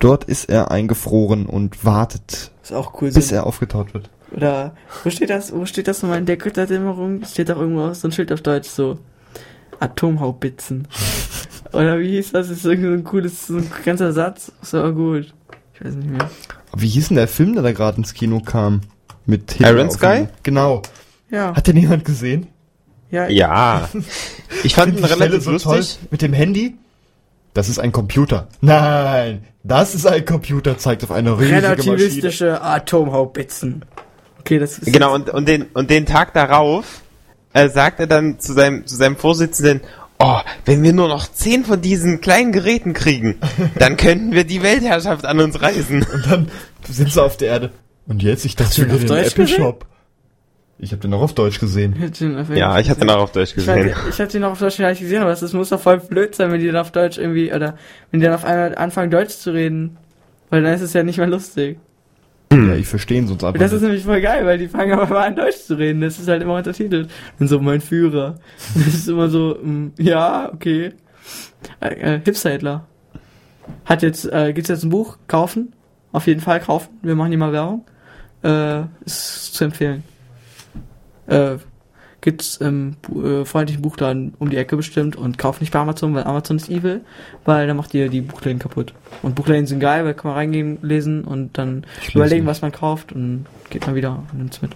Dort 0.00 0.24
ist 0.24 0.46
er 0.50 0.70
eingefroren 0.72 1.46
und 1.46 1.84
wartet, 1.84 2.50
Ist 2.62 2.72
auch 2.72 3.00
cool. 3.00 3.12
bis 3.12 3.28
so- 3.28 3.34
er 3.36 3.46
aufgetaut 3.46 3.94
wird. 3.94 4.10
Oder, 4.36 4.74
wo 5.04 5.10
steht 5.10 5.30
das, 5.30 5.52
wo 5.52 5.64
steht 5.66 5.86
das 5.88 6.02
nochmal 6.02 6.18
in 6.18 6.26
der 6.26 6.36
Götterdämmerung? 6.36 7.24
Steht 7.24 7.48
doch 7.48 7.56
irgendwo 7.58 7.92
so 7.94 8.08
ein 8.08 8.12
Schild 8.12 8.32
auf 8.32 8.40
Deutsch 8.42 8.68
so. 8.68 8.98
Atomhaubitzen. 9.80 10.86
Oder 11.72 11.98
wie 12.00 12.10
hieß 12.10 12.32
das? 12.32 12.50
Ist 12.50 12.64
irgendwie 12.64 12.88
so 12.88 12.94
ein 12.94 13.04
cooles, 13.04 13.46
so 13.46 13.56
ein 13.56 13.70
ganzer 13.84 14.12
Satz. 14.12 14.52
Ist 14.62 14.74
aber 14.74 14.92
gut. 14.92 15.32
Ich 15.74 15.84
weiß 15.84 15.94
nicht 15.94 16.10
mehr. 16.10 16.30
Wie 16.76 16.88
hieß 16.88 17.08
denn 17.08 17.16
der 17.16 17.28
Film, 17.28 17.54
der 17.54 17.62
da 17.62 17.72
gerade 17.72 17.98
ins 17.98 18.14
Kino 18.14 18.40
kam? 18.40 18.80
Mit 19.26 19.52
Hitler 19.52 19.70
Iron 19.72 19.90
Sky? 19.90 20.28
Genau. 20.42 20.82
Ja. 21.30 21.54
Hat 21.54 21.66
den 21.66 21.76
jemand 21.76 22.04
gesehen? 22.04 22.46
Ja. 23.10 23.28
Ja. 23.28 23.88
Ich 24.64 24.74
fand 24.74 24.98
ihn 24.98 25.04
relativ 25.04 25.42
so 25.44 25.52
lustig. 25.52 25.70
toll 25.70 25.84
mit 26.10 26.22
dem 26.22 26.32
Handy. 26.34 26.76
Das 27.54 27.68
ist 27.68 27.78
ein 27.78 27.92
Computer. 27.92 28.48
Nein, 28.60 29.44
das 29.62 29.94
ist 29.94 30.06
ein 30.06 30.24
Computer, 30.24 30.78
zeigt 30.78 31.04
auf 31.04 31.10
eine 31.10 31.38
riesige 31.38 31.54
Maschine. 31.54 31.72
Relativistische 31.72 32.62
Atomhaubitzen. 32.62 33.84
Okay, 34.38 34.58
das 34.58 34.78
ist. 34.78 34.92
Genau, 34.92 35.14
und, 35.14 35.30
und, 35.30 35.48
den, 35.48 35.64
und 35.74 35.90
den 35.90 36.06
Tag 36.06 36.32
darauf 36.32 37.02
äh, 37.52 37.68
sagt 37.68 38.00
er 38.00 38.06
dann 38.06 38.38
zu 38.38 38.52
seinem, 38.52 38.86
zu 38.86 38.96
seinem 38.96 39.16
Vorsitzenden, 39.16 39.80
oh, 40.18 40.38
wenn 40.64 40.82
wir 40.82 40.92
nur 40.92 41.08
noch 41.08 41.30
zehn 41.30 41.64
von 41.64 41.80
diesen 41.80 42.20
kleinen 42.20 42.52
Geräten 42.52 42.92
kriegen, 42.92 43.40
dann 43.78 43.96
könnten 43.96 44.32
wir 44.32 44.44
die 44.44 44.62
Weltherrschaft 44.62 45.26
an 45.26 45.40
uns 45.40 45.60
reißen. 45.60 46.02
Und 46.02 46.26
dann 46.30 46.50
sind 46.88 47.12
sie 47.12 47.22
auf 47.22 47.36
der 47.36 47.48
Erde. 47.48 47.70
Und 48.06 48.22
jetzt, 48.22 48.44
ich 48.44 48.56
dachte, 48.56 48.86
wir 48.86 48.94
auf 48.94 49.00
den 49.00 49.08
Deutsch 49.08 49.32
Apple 49.32 49.44
gesehen? 49.44 49.62
Shop. 49.62 49.86
Ich 50.82 50.92
habe 50.92 51.02
den 51.02 51.12
auch 51.12 51.20
auf 51.22 51.34
Deutsch 51.34 51.60
gesehen. 51.60 51.94
Ich 51.98 52.04
hab 52.04 52.12
den 52.18 52.38
auf 52.38 52.56
Ja, 52.56 52.78
ich 52.78 52.88
hatte 52.88 53.02
ihn 53.02 53.10
auch 53.10 53.22
auf 53.22 53.32
Deutsch 53.32 53.50
Ich, 53.50 53.54
gesehen. 53.56 53.92
ich 54.08 54.20
hab 54.20 54.28
den 54.30 54.44
auch 54.44 54.52
auf 54.52 54.58
Deutsch 54.58 54.78
gar 54.78 54.90
nicht 54.90 55.00
gesehen, 55.00 55.22
aber 55.22 55.32
es 55.32 55.52
muss 55.52 55.68
doch 55.68 55.80
voll 55.80 55.98
blöd 55.98 56.34
sein, 56.34 56.50
wenn 56.50 56.60
die 56.60 56.66
dann 56.66 56.76
auf 56.76 56.90
Deutsch 56.90 57.18
irgendwie, 57.18 57.52
oder 57.52 57.76
wenn 58.10 58.20
die 58.20 58.26
dann 58.26 58.34
auf 58.34 58.44
einmal 58.44 58.74
anfangen 58.76 59.10
Deutsch 59.10 59.34
zu 59.36 59.52
reden. 59.52 59.96
Weil 60.48 60.62
dann 60.62 60.74
ist 60.74 60.80
es 60.80 60.92
ja 60.94 61.02
nicht 61.02 61.18
mehr 61.18 61.26
lustig. 61.28 61.78
Ja, 62.52 62.74
ich 62.74 62.88
verstehe 62.88 63.18
ihn 63.18 63.28
sonst 63.28 63.44
einfach 63.44 63.60
Das 63.60 63.72
ist 63.72 63.82
nämlich 63.82 64.02
voll 64.02 64.20
geil, 64.20 64.44
weil 64.44 64.58
die 64.58 64.66
fangen 64.66 64.92
aber 64.92 65.06
mal 65.06 65.28
an 65.28 65.36
Deutsch 65.36 65.58
zu 65.58 65.78
reden. 65.78 66.00
Das 66.00 66.18
ist 66.18 66.26
halt 66.26 66.42
immer 66.42 66.56
untertitelt. 66.56 67.08
Und 67.38 67.46
so 67.46 67.60
mein 67.60 67.80
Führer. 67.80 68.38
Das 68.74 68.88
ist 68.88 69.08
immer 69.08 69.28
so, 69.28 69.56
mm, 69.62 69.92
ja, 69.98 70.50
okay. 70.52 70.94
Äh, 71.80 72.16
äh, 72.16 72.20
Hipster-Hitler. 72.24 72.86
Hat 73.84 74.02
jetzt, 74.02 74.24
äh, 74.32 74.52
gibt's 74.52 74.68
jetzt 74.68 74.82
ein 74.82 74.90
Buch? 74.90 75.18
Kaufen? 75.28 75.72
Auf 76.10 76.26
jeden 76.26 76.40
Fall 76.40 76.58
kaufen. 76.58 76.88
Wir 77.02 77.14
machen 77.14 77.28
hier 77.28 77.38
mal 77.38 77.52
Werbung. 77.52 77.84
Äh, 78.42 78.82
ist 79.04 79.54
zu 79.54 79.64
empfehlen. 79.64 80.02
Äh, 81.30 81.58
gibt's 82.20 82.56
im 82.58 82.96
äh, 83.14 83.44
freundlichen 83.46 83.80
Buchladen 83.82 84.34
um 84.38 84.50
die 84.50 84.56
Ecke 84.58 84.76
bestimmt 84.76 85.16
und 85.16 85.38
kauft 85.38 85.62
nicht 85.62 85.72
bei 85.72 85.78
Amazon, 85.78 86.14
weil 86.14 86.24
Amazon 86.24 86.58
ist 86.58 86.68
evil, 86.68 87.00
weil 87.46 87.66
dann 87.66 87.76
macht 87.78 87.94
ihr 87.94 88.10
die 88.10 88.20
Buchläden 88.20 88.58
kaputt. 88.58 88.92
Und 89.22 89.34
Buchläden 89.34 89.66
sind 89.66 89.80
geil, 89.80 90.04
weil 90.04 90.12
kann 90.14 90.28
man 90.30 90.36
reingehen, 90.36 90.78
lesen 90.82 91.24
und 91.24 91.56
dann 91.56 91.86
Ich 92.00 92.08
lese 92.08 92.18
überlegen, 92.18 92.46
was 92.46 92.60
man 92.60 92.72
kauft 92.72 93.12
und 93.12 93.46
geht 93.70 93.86
mal 93.86 93.94
wieder 93.94 94.22
und 94.32 94.38
nimmt's 94.38 94.60
mit. 94.60 94.72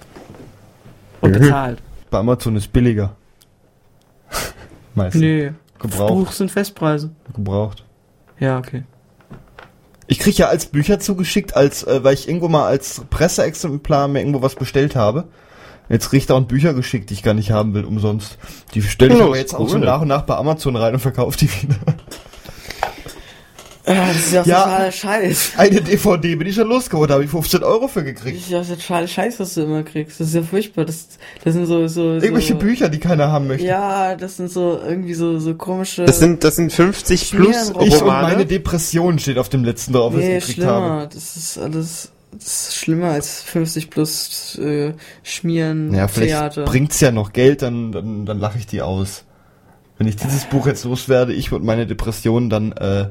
Und 1.21 1.33
Mhm. 1.35 1.41
bezahlt. 1.41 1.83
Bei 2.11 2.19
Amazon 2.19 2.57
ist 2.57 2.73
billiger. 2.73 3.15
Meistens. 4.95 5.21
Nee. 5.21 5.53
Gebraucht. 5.79 6.09
Buch 6.09 6.33
sind 6.33 6.51
Festpreise. 6.51 7.11
Gebraucht. 7.35 7.85
Ja, 8.39 8.59
okay. 8.59 8.85
Ich 10.07 10.19
krieg 10.19 10.37
ja 10.39 10.49
als 10.49 10.67
Bücher 10.67 11.01
zugeschickt, 11.01 11.57
als 11.57 11.83
äh, 11.85 12.03
weil 12.05 12.15
ich 12.15 12.29
irgendwo 12.29 12.49
mal 12.49 12.67
als 12.67 13.03
Presseexemplar 13.11 14.09
mir 14.09 14.21
irgendwo 14.21 14.43
was 14.43 14.55
bestellt 14.55 14.97
habe. 14.97 15.25
Jetzt 15.89 16.11
da 16.29 16.35
auch 16.35 16.41
Bücher 16.43 16.73
geschickt, 16.73 17.11
die 17.11 17.15
ich 17.15 17.23
gar 17.23 17.35
nicht 17.35 17.51
haben 17.51 17.75
will, 17.75 17.85
umsonst. 17.85 18.39
Die 18.75 18.83
stelle 18.83 19.15
ich 19.15 19.21
aber 19.21 19.37
jetzt 19.37 19.55
auch 19.55 19.61
cool. 19.61 19.69
so 19.69 19.79
nach 19.79 20.01
und 20.01 20.09
nach 20.09 20.23
bei 20.23 20.35
Amazon 20.37 20.77
rein 20.77 20.95
und 20.95 21.01
verkaufe 21.01 21.37
die 21.39 21.51
wieder. 21.63 21.77
Ja, 23.87 24.07
das 24.09 24.17
ist 24.17 24.33
ja, 24.33 24.43
Ja. 24.47 24.63
totaler 24.65 24.93
Scheiß. 24.93 25.53
Eine 25.59 25.83
DVD 25.83 26.37
bin 26.37 26.49
ich 26.49 26.55
schon 26.55 26.69
losgeworden, 26.69 27.09
da 27.09 27.15
habe 27.15 27.25
ich 27.25 27.31
15 27.31 27.63
Euro 27.63 27.87
für 27.87 28.03
Das 28.03 28.15
gekriegt. 28.15 28.39
ist 28.39 28.51
ja 28.51 28.63
totaler 28.65 29.07
Scheiß, 29.07 29.39
was 29.39 29.53
du 29.53 29.63
immer 29.65 29.83
kriegst. 29.83 30.19
Das 30.21 30.29
ist 30.29 30.35
ja 30.35 30.43
furchtbar. 30.43 30.87
Das, 30.87 31.07
das 31.45 31.53
sind 31.53 31.67
so, 31.67 31.87
so, 31.87 32.15
Irgendwelche 32.15 32.55
so 32.55 32.59
Bücher, 32.59 32.89
die 32.89 32.99
keiner 32.99 33.31
haben 33.31 33.47
möchte. 33.47 33.67
Ja, 33.67 34.17
das 34.17 34.39
sind 34.39 34.51
so 34.51 34.81
irgendwie 34.83 35.13
so, 35.13 35.39
so 35.39 35.55
komische. 35.55 36.07
Das 36.07 36.19
sind, 36.19 36.45
das 36.45 36.57
sind 36.57 36.73
50 36.73 37.31
plus 37.33 37.47
Schmierenroman. 37.47 37.87
Ich 37.89 37.95
und 37.95 38.01
Romane. 38.01 38.29
meine 38.29 38.47
Depression 38.47 39.19
steht 39.19 39.37
auf 39.37 39.51
dem 39.51 39.65
letzten 39.65 39.93
drauf, 39.93 40.15
was 40.15 40.21
nee, 40.21 40.39
ich 40.39 40.47
gekriegt 40.47 40.57
schlimmer. 40.61 40.73
habe. 40.73 41.09
Das 41.13 41.37
ist 41.37 41.59
alles, 41.59 41.75
das 41.77 42.13
ist 42.47 42.77
schlimmer 42.77 43.11
als 43.11 43.43
50 43.43 43.91
plus 43.91 44.59
äh, 44.59 44.93
Schmieren, 45.23 45.95
Ja, 45.95 46.09
vielleicht 46.09 46.31
Theater. 46.33 46.65
bringt's 46.65 47.01
ja 47.01 47.11
noch 47.11 47.33
Geld, 47.33 47.63
dann, 47.63 47.93
dann, 47.93 48.27
dann 48.27 48.39
lache 48.39 48.59
ich 48.59 48.67
die 48.67 48.83
aus. 48.83 49.25
Wenn 49.99 50.07
ich 50.07 50.17
dieses 50.17 50.45
Buch 50.47 50.67
jetzt 50.67 50.85
loswerde, 50.85 51.33
ich 51.33 51.53
und 51.53 51.65
meine 51.65 51.87
Depression, 51.87 52.51
dann, 52.51 52.73
äh, 52.73 53.11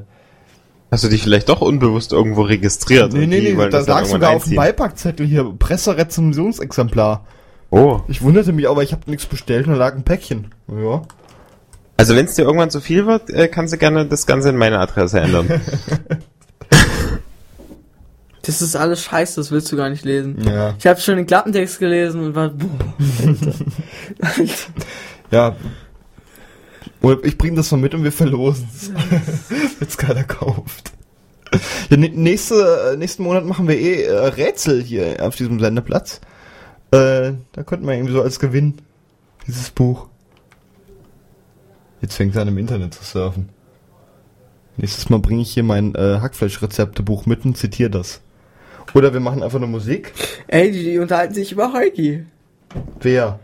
Hast 0.90 1.02
du 1.02 1.08
dich 1.08 1.22
vielleicht 1.22 1.48
doch 1.48 1.60
unbewusst 1.60 2.12
irgendwo 2.12 2.42
registriert? 2.42 3.12
nee, 3.12 3.26
nee, 3.26 3.40
nee, 3.40 3.68
da 3.68 3.80
lag 3.80 4.04
sogar 4.04 4.30
auf 4.36 4.44
dem? 4.44 4.54
Beipackzettel 4.54 5.26
hier, 5.26 5.52
Presserezensionsexemplar. 5.58 7.26
Oh. 7.70 8.02
Ich 8.06 8.22
wunderte 8.22 8.52
mich, 8.52 8.68
aber 8.68 8.84
ich 8.84 8.92
habe 8.92 9.10
nichts 9.10 9.26
bestellt 9.26 9.66
und 9.66 9.72
da 9.72 9.78
lag 9.78 9.94
ein 9.96 10.04
Päckchen. 10.04 10.54
Ja. 10.68 11.02
Also 11.96 12.14
wenn 12.14 12.26
es 12.26 12.34
dir 12.34 12.42
irgendwann 12.42 12.70
zu 12.70 12.80
viel 12.80 13.06
wird, 13.06 13.30
äh, 13.30 13.48
kannst 13.48 13.72
du 13.72 13.78
gerne 13.78 14.06
das 14.06 14.26
Ganze 14.26 14.50
in 14.50 14.56
meine 14.56 14.78
Adresse 14.78 15.20
ändern. 15.20 15.48
Das 18.46 18.60
ist 18.62 18.76
alles 18.76 19.02
scheiße, 19.02 19.36
das 19.40 19.50
willst 19.50 19.70
du 19.72 19.76
gar 19.76 19.88
nicht 19.90 20.04
lesen. 20.04 20.36
Ja. 20.46 20.74
Ich 20.78 20.86
habe 20.86 21.00
schon 21.00 21.16
den 21.16 21.26
Klappentext 21.26 21.78
gelesen 21.78 22.20
und 22.24 22.34
war, 22.34 22.50
boah. 22.50 22.94
Ja. 25.30 25.56
Oder 27.02 27.24
ich 27.24 27.36
bringe 27.36 27.56
das 27.56 27.70
mal 27.70 27.78
mit 27.78 27.94
und 27.94 28.04
wir 28.04 28.12
verlosen 28.12 28.68
es. 28.74 28.90
Wenn 28.92 29.88
es 29.88 29.96
keiner 29.98 30.24
kauft. 30.24 30.92
Ja, 31.90 31.96
nä- 31.96 32.12
nächste, 32.14 32.92
äh, 32.92 32.96
nächsten 32.96 33.22
Monat 33.22 33.44
machen 33.44 33.68
wir 33.68 33.76
eh 33.78 34.02
äh, 34.04 34.12
Rätsel 34.26 34.82
hier 34.82 35.16
auf 35.20 35.36
diesem 35.36 35.60
Sendeplatz. 35.60 36.20
Äh, 36.90 37.32
da 37.52 37.62
könnten 37.64 37.86
wir 37.86 37.94
irgendwie 37.94 38.12
so 38.12 38.22
als 38.22 38.38
Gewinn 38.40 38.74
dieses 39.46 39.70
Buch. 39.70 40.08
Jetzt 42.00 42.14
fängt 42.16 42.34
er 42.36 42.42
an 42.42 42.48
im 42.48 42.58
Internet 42.58 42.94
zu 42.94 43.04
surfen. 43.04 43.48
Nächstes 44.76 45.08
Mal 45.08 45.18
bringe 45.20 45.42
ich 45.42 45.52
hier 45.52 45.62
mein 45.62 45.94
äh, 45.94 46.18
Hackfleisch-Rezeptebuch 46.20 47.26
mit 47.26 47.44
und 47.44 47.56
zitiere 47.56 47.90
das. 47.90 48.20
Oder 48.94 49.12
wir 49.12 49.20
machen 49.20 49.42
einfach 49.42 49.58
nur 49.58 49.68
Musik. 49.68 50.12
Ey, 50.46 50.70
die, 50.70 50.98
unterhalten 50.98 51.34
sich 51.34 51.52
über 51.52 51.72
Heugi. 51.72 52.24
Wer? 53.00 53.40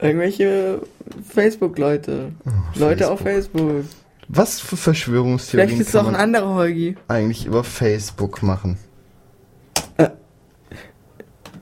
Irgendwelche 0.00 0.80
Facebook-Leute. 1.28 2.32
Leute 2.76 3.10
auf 3.10 3.20
Facebook. 3.20 3.84
Was 4.28 4.60
für 4.60 4.76
Verschwörungstheorien 4.76 5.68
Vielleicht 5.70 5.88
ist 5.88 5.96
auch 5.96 6.06
ein 6.06 6.14
anderer 6.14 6.54
Heugi. 6.54 6.96
eigentlich 7.08 7.46
über 7.46 7.64
Facebook 7.64 8.42
machen? 8.42 8.78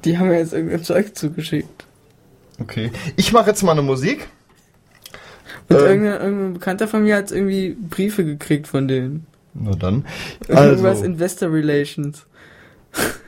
Die 0.04 0.18
haben 0.18 0.28
mir 0.28 0.38
jetzt 0.38 0.52
irgendein 0.52 0.82
Zeug 0.82 1.16
zugeschickt. 1.16 1.84
Okay. 2.60 2.90
Ich 3.16 3.32
mache 3.32 3.50
jetzt 3.50 3.62
mal 3.62 3.72
eine 3.72 3.82
Musik. 3.82 4.26
Und 5.68 5.76
Ähm. 5.76 5.84
irgendein, 5.86 6.20
irgendein 6.20 6.52
Bekannter 6.54 6.88
von 6.88 7.04
mir 7.04 7.16
hat 7.16 7.30
irgendwie 7.30 7.76
Briefe 7.88 8.24
gekriegt 8.24 8.66
von 8.66 8.88
denen. 8.88 9.26
Na 9.54 9.74
dann. 9.76 10.04
Irgendwas 10.48 10.84
Also, 10.98 11.04
Investor 11.04 11.52
Relations. 11.52 12.26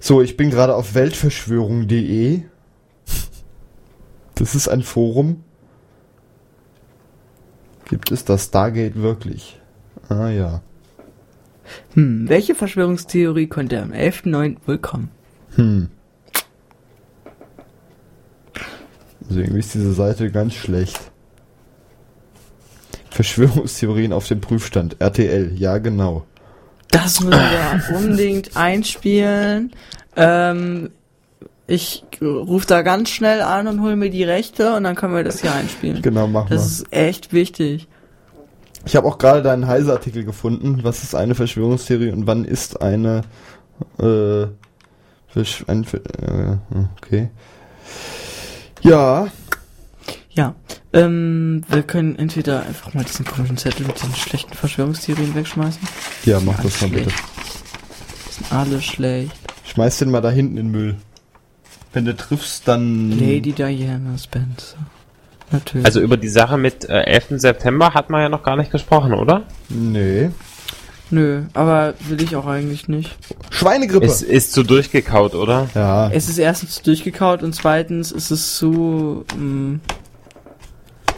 So, 0.01 0.23
ich 0.23 0.37
bin 0.37 0.51
gerade 0.51 0.75
auf 0.75 0.95
weltverschwörung.de. 0.95 2.43
Das 4.37 4.55
ist 4.55 4.69
ein 4.69 4.83
Forum. 4.83 5.45
Gibt 7.85 8.11
es 8.11 8.25
das 8.25 8.47
Stargate 8.47 8.97
wirklich? 8.97 9.61
Ah 10.09 10.31
ja. 10.31 10.63
Hm, 11.93 12.29
welche 12.29 12.55
Verschwörungstheorie 12.55 13.49
konnte 13.49 13.81
am 13.81 13.93
11.09. 13.93 14.57
wohl 14.67 14.79
kommen? 14.79 15.11
Hm. 15.57 15.89
Also 19.29 19.41
irgendwie 19.41 19.61
ist 19.61 19.75
diese 19.75 19.93
Seite 19.93 20.31
ganz 20.31 20.55
schlecht. 20.55 21.13
Verschwörungstheorien 23.15 24.13
auf 24.13 24.27
dem 24.27 24.41
Prüfstand. 24.41 24.97
RTL, 24.99 25.53
ja 25.57 25.79
genau. 25.79 26.25
Das 26.91 27.21
müssen 27.21 27.41
wir 27.41 27.97
unbedingt 27.97 28.57
einspielen. 28.57 29.73
Ähm, 30.17 30.91
ich 31.67 32.05
rufe 32.21 32.67
da 32.67 32.83
ganz 32.83 33.11
schnell 33.11 33.41
an 33.41 33.69
und 33.69 33.81
hole 33.83 33.97
mir 33.97 34.11
die 34.11 34.25
Rechte 34.25 34.75
und 34.75 34.85
dann 34.85 34.97
können 34.97 35.15
wir 35.15 35.25
das 35.25 35.41
hier 35.41 35.53
einspielen. 35.55 36.03
Genau, 36.03 36.27
mach 36.27 36.49
Das 36.49 36.59
mal. 36.61 36.67
ist 36.67 36.93
echt 36.93 37.33
wichtig. 37.33 37.89
Ich 38.85 38.97
habe 38.97 39.07
auch 39.07 39.17
gerade 39.19 39.43
deinen 39.43 39.67
Heise-Artikel 39.67 40.25
gefunden. 40.25 40.81
Was 40.83 41.03
ist 41.05 41.15
eine 41.15 41.35
Verschwörungstheorie 41.35 42.11
und 42.11 42.27
wann 42.27 42.45
ist 42.45 42.83
eine 42.83 43.23
äh, 43.99 44.47
Versch 45.29 45.65
ein, 45.69 45.85
äh, 45.85 46.57
okay. 47.01 47.31
Ja, 48.83 49.29
Ja, 50.35 50.55
ähm, 50.93 51.63
wir 51.69 51.83
können 51.83 52.19
entweder 52.19 52.65
einfach 52.67 52.93
mal 52.93 53.05
diesen 53.05 53.25
komischen 53.25 53.57
Zettel 53.57 53.87
mit 53.87 53.97
diesen 53.97 54.15
schlechten 54.15 54.53
Verschwörungstheorien 54.53 55.35
wegschmeißen. 55.35 55.81
ja, 56.25 56.41
mach 56.41 56.61
das 56.61 56.81
mal 56.81 56.91
bitte. 56.91 57.11
Die 57.11 58.33
sind 58.33 58.53
alle 58.53 58.83
schlecht. 58.83 59.33
Schmeiß 59.65 59.99
den 59.99 60.11
mal 60.11 60.21
da 60.21 60.31
hinten 60.31 60.57
in 60.57 60.67
den 60.67 60.73
Müll. 60.73 60.97
Wenn 61.93 62.05
du 62.05 62.17
triffst, 62.17 62.67
dann. 62.67 63.11
Lady 63.13 63.53
Diana 63.53 64.19
Spencer. 64.19 64.79
Natürlich. 65.53 65.87
Also 65.87 66.01
über 66.01 66.17
die 66.17 66.29
Sache 66.29 66.57
mit 66.59 66.89
äh, 66.89 67.03
11. 67.03 67.41
September 67.41 67.95
hat 67.95 68.11
man 68.11 68.23
ja 68.23 68.29
noch 68.29 68.43
gar 68.43 68.57
nicht 68.57 68.73
gesprochen, 68.73 69.15
oder? 69.15 69.43
Nee. 69.69 70.31
Nö, 71.11 71.43
aber 71.53 71.95
will 72.09 72.21
ich 72.23 72.35
auch 72.35 72.47
eigentlich 72.47 72.89
nicht. 72.89 73.17
Schweinegrippe. 73.51 74.07
Ist, 74.07 74.23
ist 74.23 74.53
zu 74.53 74.65
durchgekaut, 74.65 75.35
oder? 75.35 75.69
ja. 75.75 76.11
Es 76.11 76.29
ist 76.29 76.39
erstens 76.39 76.83
durchgekaut 76.83 77.45
und 77.45 77.55
zweitens 77.55 78.11
ist 78.11 78.33
es 78.33 78.57
zu, 78.57 79.25
ähm, 79.35 79.81
wie 79.87 80.04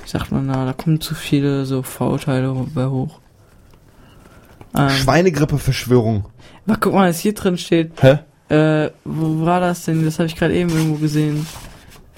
sagt 0.06 0.32
man 0.32 0.48
da, 0.48 0.64
da 0.64 0.72
kommen 0.72 1.00
zu 1.00 1.14
viele 1.14 1.66
so 1.66 1.82
Vorurteile 1.82 2.54
bei 2.74 2.86
hoch. 2.86 3.18
Ähm, 4.76 4.90
Schweinegrippe-Verschwörung. 4.90 6.26
aber 6.66 6.76
guck 6.80 6.94
mal, 6.94 7.08
was 7.08 7.20
hier 7.20 7.34
drin 7.34 7.58
steht. 7.58 7.92
Hä? 8.00 8.18
Äh, 8.48 8.90
wo 9.04 9.44
war 9.44 9.60
das 9.60 9.84
denn? 9.84 10.04
Das 10.04 10.18
habe 10.18 10.26
ich 10.26 10.36
gerade 10.36 10.54
eben 10.54 10.70
irgendwo 10.70 10.96
gesehen. 10.96 11.46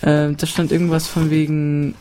Ähm, 0.02 0.36
da 0.36 0.46
stand 0.46 0.72
irgendwas 0.72 1.06
von 1.06 1.30
wegen 1.30 1.94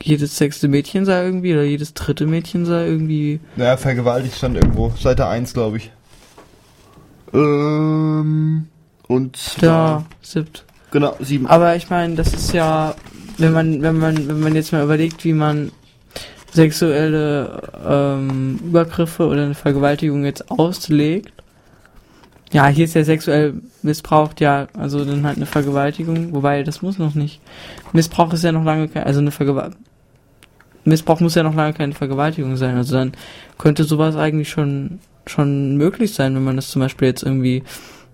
jedes 0.00 0.36
sechste 0.36 0.68
Mädchen 0.68 1.04
sei 1.04 1.24
irgendwie 1.24 1.52
oder 1.52 1.64
jedes 1.64 1.94
dritte 1.94 2.26
Mädchen 2.26 2.64
sei 2.64 2.86
irgendwie. 2.86 3.40
Ja, 3.56 3.76
vergewaltigt 3.76 4.36
stand 4.36 4.56
irgendwo. 4.56 4.90
Seite 4.98 5.26
1, 5.26 5.52
glaube 5.54 5.78
ich. 5.78 5.90
Ähm. 7.32 8.68
Und 9.08 9.38
Da, 9.60 10.04
siebt. 10.20 10.64
Genau, 10.90 11.14
7. 11.20 11.46
Aber 11.46 11.76
ich 11.76 11.90
meine, 11.90 12.14
das 12.14 12.32
ist 12.32 12.52
ja, 12.52 12.94
wenn 13.38 13.52
man, 13.52 13.82
wenn 13.82 13.98
man, 13.98 14.28
wenn 14.28 14.40
man 14.40 14.54
jetzt 14.54 14.72
mal 14.72 14.84
überlegt, 14.84 15.24
wie 15.24 15.32
man 15.32 15.72
sexuelle 16.52 17.62
ähm, 17.86 18.58
Übergriffe 18.64 19.26
oder 19.26 19.44
eine 19.44 19.54
Vergewaltigung 19.54 20.24
jetzt 20.24 20.50
auslegt. 20.50 21.32
Ja, 22.52 22.68
hier 22.68 22.84
ist 22.84 22.94
ja 22.94 23.04
sexuell 23.04 23.54
missbraucht, 23.82 24.40
ja, 24.40 24.68
also 24.78 25.04
dann 25.04 25.26
halt 25.26 25.36
eine 25.36 25.46
Vergewaltigung, 25.46 26.32
wobei 26.32 26.62
das 26.62 26.80
muss 26.80 26.98
noch 26.98 27.14
nicht. 27.14 27.40
Missbrauch 27.92 28.32
ist 28.32 28.44
ja 28.44 28.52
noch 28.52 28.64
lange 28.64 28.88
kein, 28.88 29.02
also 29.04 29.20
eine 29.20 29.32
Vergewaltigung. 29.32 29.84
Missbrauch 30.84 31.18
muss 31.18 31.34
ja 31.34 31.42
noch 31.42 31.54
lange 31.54 31.74
keine 31.74 31.92
Vergewaltigung 31.92 32.56
sein, 32.56 32.76
also 32.76 32.94
dann 32.94 33.12
könnte 33.58 33.84
sowas 33.84 34.16
eigentlich 34.16 34.48
schon 34.48 35.00
schon 35.26 35.76
möglich 35.76 36.14
sein, 36.14 36.34
wenn 36.34 36.44
man 36.44 36.56
das 36.56 36.70
zum 36.70 36.80
Beispiel 36.80 37.08
jetzt 37.08 37.22
irgendwie 37.22 37.64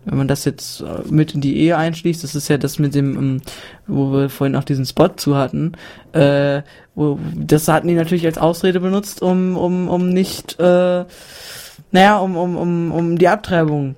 wenn 0.04 0.18
man 0.18 0.28
das 0.28 0.44
jetzt 0.44 0.80
äh, 0.80 1.08
mit 1.10 1.34
in 1.34 1.40
die 1.40 1.56
Ehe 1.58 1.76
einschließt, 1.76 2.24
das 2.24 2.34
ist 2.34 2.48
ja 2.48 2.58
das 2.58 2.78
mit 2.78 2.94
dem, 2.94 3.16
ähm, 3.16 3.42
wo 3.86 4.12
wir 4.12 4.28
vorhin 4.28 4.56
auch 4.56 4.64
diesen 4.64 4.84
Spot 4.86 5.08
zu 5.08 5.36
hatten, 5.36 5.72
äh, 6.12 6.62
wo, 6.94 7.18
das 7.36 7.68
hatten 7.68 7.88
die 7.88 7.94
natürlich 7.94 8.26
als 8.26 8.38
Ausrede 8.38 8.80
benutzt, 8.80 9.22
um, 9.22 9.56
um, 9.56 9.88
um 9.88 10.08
nicht, 10.08 10.58
äh, 10.58 11.04
naja, 11.90 12.18
um, 12.18 12.36
um, 12.36 12.56
um, 12.56 12.92
um 12.92 13.18
die 13.18 13.28
Abtreibung 13.28 13.94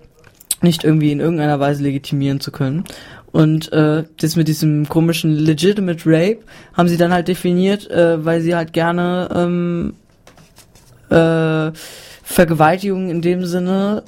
nicht 0.61 0.85
irgendwie 0.85 1.13
in 1.13 1.21
irgendeiner 1.21 1.61
Weise 1.61 1.83
legitimieren 1.83 2.41
zu 2.41 2.51
können. 2.51 2.85
Und 3.33 3.73
äh, 3.73 4.05
das 4.19 4.37
mit 4.37 4.47
diesem 4.47 4.89
komischen 4.89 5.35
legitimate 5.35 6.03
Rape 6.07 6.39
haben 6.75 6.89
sie 6.89 6.97
dann 6.97 7.13
halt 7.13 7.29
definiert, 7.29 7.91
äh, 7.91 8.25
weil 8.25 8.41
sie 8.41 8.55
halt 8.55 8.73
gerne 8.73 9.29
ähm, 9.35 9.95
äh, 11.11 11.73
Vergewaltigung 12.23 13.11
in 13.11 13.23
dem 13.23 13.45
Sinne 13.45 14.05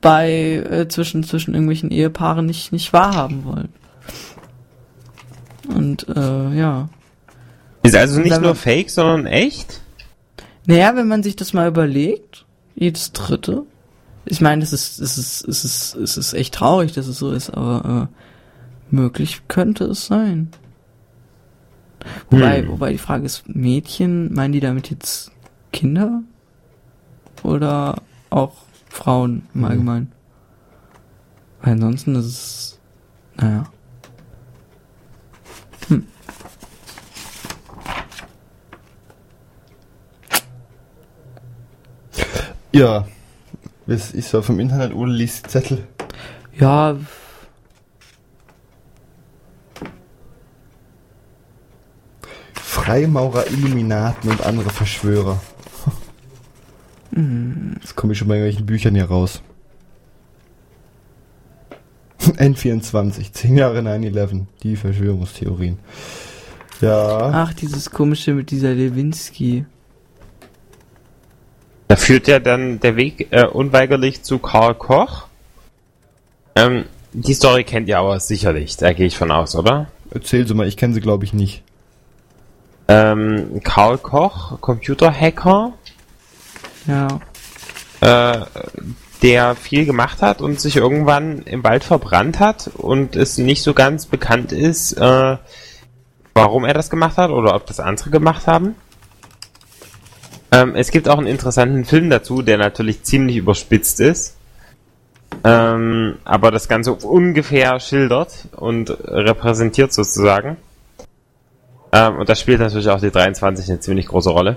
bei 0.00 0.30
äh, 0.70 0.88
zwischen 0.88 1.24
zwischen 1.24 1.54
irgendwelchen 1.54 1.90
Ehepaaren 1.90 2.46
nicht 2.46 2.72
nicht 2.72 2.92
wahrhaben 2.92 3.44
wollen. 3.44 3.68
Und 5.68 6.06
äh, 6.08 6.54
ja. 6.56 6.88
Ist 7.82 7.96
also 7.96 8.20
nicht 8.20 8.30
nur 8.32 8.40
man- 8.50 8.54
fake, 8.56 8.90
sondern 8.90 9.26
echt? 9.26 9.80
Naja, 10.66 10.96
wenn 10.96 11.08
man 11.08 11.22
sich 11.22 11.36
das 11.36 11.52
mal 11.52 11.68
überlegt, 11.68 12.46
jedes 12.74 13.12
dritte. 13.12 13.64
Ich 14.24 14.40
meine, 14.40 14.62
es 14.62 14.72
ist, 14.72 14.98
es 15.00 15.18
ist, 15.18 15.44
es 15.46 15.64
ist, 15.64 15.94
es 15.96 16.16
ist 16.16 16.32
echt 16.32 16.54
traurig, 16.54 16.92
dass 16.92 17.06
es 17.06 17.18
so 17.18 17.30
ist, 17.32 17.50
aber 17.50 18.08
äh, 18.10 18.94
möglich 18.94 19.42
könnte 19.48 19.84
es 19.84 20.06
sein. 20.06 20.48
Wobei, 22.30 22.62
Hm. 22.62 22.68
wobei 22.68 22.92
die 22.92 22.98
Frage 22.98 23.26
ist, 23.26 23.46
Mädchen, 23.48 24.32
meinen 24.32 24.52
die 24.52 24.60
damit 24.60 24.90
jetzt 24.90 25.30
Kinder? 25.72 26.22
Oder 27.42 27.96
auch 28.30 28.52
Frauen 28.94 29.48
im 29.54 29.64
Allgemeinen? 29.64 30.12
Weil 31.60 31.72
ansonsten 31.72 32.14
ist 32.14 32.26
es, 32.26 32.80
naja. 33.34 33.64
Hm. 35.88 36.06
Ja. 42.72 43.06
Was 43.86 44.12
ist 44.12 44.30
so 44.30 44.40
vom 44.40 44.60
Internet 44.60 44.94
oder 44.94 45.12
liest 45.12 45.50
Zettel? 45.50 45.86
Ja, 46.58 46.96
Freimaurer, 52.54 53.50
Illuminaten 53.50 54.30
und 54.30 54.44
andere 54.44 54.70
Verschwörer. 54.70 55.40
Hm, 57.14 57.76
Jetzt 57.80 57.94
komme 57.96 58.12
ich 58.12 58.18
schon 58.18 58.28
bei 58.28 58.34
irgendwelchen 58.34 58.66
Büchern 58.66 58.94
hier 58.94 59.06
raus. 59.06 59.42
N24, 62.20 63.32
10 63.32 63.56
Jahre 63.56 63.80
9-11, 63.80 64.46
die 64.62 64.76
Verschwörungstheorien. 64.76 65.78
Ja. 66.80 67.30
ach, 67.32 67.54
dieses 67.54 67.90
komische 67.90 68.34
mit 68.34 68.50
dieser 68.50 68.74
Lewinsky. 68.74 69.64
Da 71.88 71.96
führt 71.96 72.26
ja 72.26 72.40
dann 72.40 72.80
der 72.80 72.96
Weg 72.96 73.28
äh, 73.30 73.46
unweigerlich 73.46 74.22
zu 74.22 74.38
Karl 74.38 74.74
Koch. 74.74 75.28
Ähm, 76.56 76.84
die 77.12 77.34
Story 77.34 77.64
kennt 77.64 77.88
ihr 77.88 77.98
aber 77.98 78.18
sicherlich, 78.18 78.76
da 78.76 78.92
gehe 78.92 79.06
ich 79.06 79.16
von 79.16 79.30
aus, 79.30 79.54
oder? 79.54 79.86
Erzähl 80.10 80.46
sie 80.46 80.54
mal, 80.54 80.66
ich 80.66 80.76
kenne 80.76 80.94
sie 80.94 81.00
glaube 81.00 81.24
ich 81.24 81.32
nicht. 81.32 81.62
Ähm, 82.88 83.60
Karl 83.62 83.98
Koch, 83.98 84.60
Computerhacker, 84.60 85.72
Ja. 86.86 87.20
äh, 88.00 88.40
der 89.22 89.54
viel 89.54 89.86
gemacht 89.86 90.20
hat 90.20 90.42
und 90.42 90.60
sich 90.60 90.76
irgendwann 90.76 91.38
im 91.44 91.64
Wald 91.64 91.82
verbrannt 91.82 92.40
hat 92.40 92.70
und 92.76 93.16
es 93.16 93.38
nicht 93.38 93.62
so 93.62 93.72
ganz 93.72 94.04
bekannt 94.04 94.52
ist, 94.52 94.92
äh, 94.92 95.36
warum 96.34 96.64
er 96.64 96.74
das 96.74 96.90
gemacht 96.90 97.16
hat 97.16 97.30
oder 97.30 97.54
ob 97.54 97.66
das 97.66 97.80
andere 97.80 98.10
gemacht 98.10 98.46
haben. 98.46 98.74
Ähm, 100.52 100.74
es 100.76 100.90
gibt 100.90 101.08
auch 101.08 101.16
einen 101.16 101.26
interessanten 101.26 101.86
Film 101.86 102.10
dazu, 102.10 102.42
der 102.42 102.58
natürlich 102.58 103.02
ziemlich 103.02 103.36
überspitzt 103.36 103.98
ist, 104.00 104.36
ähm, 105.42 106.18
aber 106.24 106.50
das 106.50 106.68
Ganze 106.68 106.92
ungefähr 106.92 107.80
schildert 107.80 108.48
und 108.56 108.90
repräsentiert 108.90 109.92
sozusagen. 109.94 110.58
Ähm, 111.92 112.18
und 112.18 112.28
da 112.28 112.34
spielt 112.34 112.60
natürlich 112.60 112.90
auch 112.90 113.00
die 113.00 113.10
23 113.10 113.70
eine 113.70 113.80
ziemlich 113.80 114.06
große 114.06 114.30
Rolle. 114.30 114.56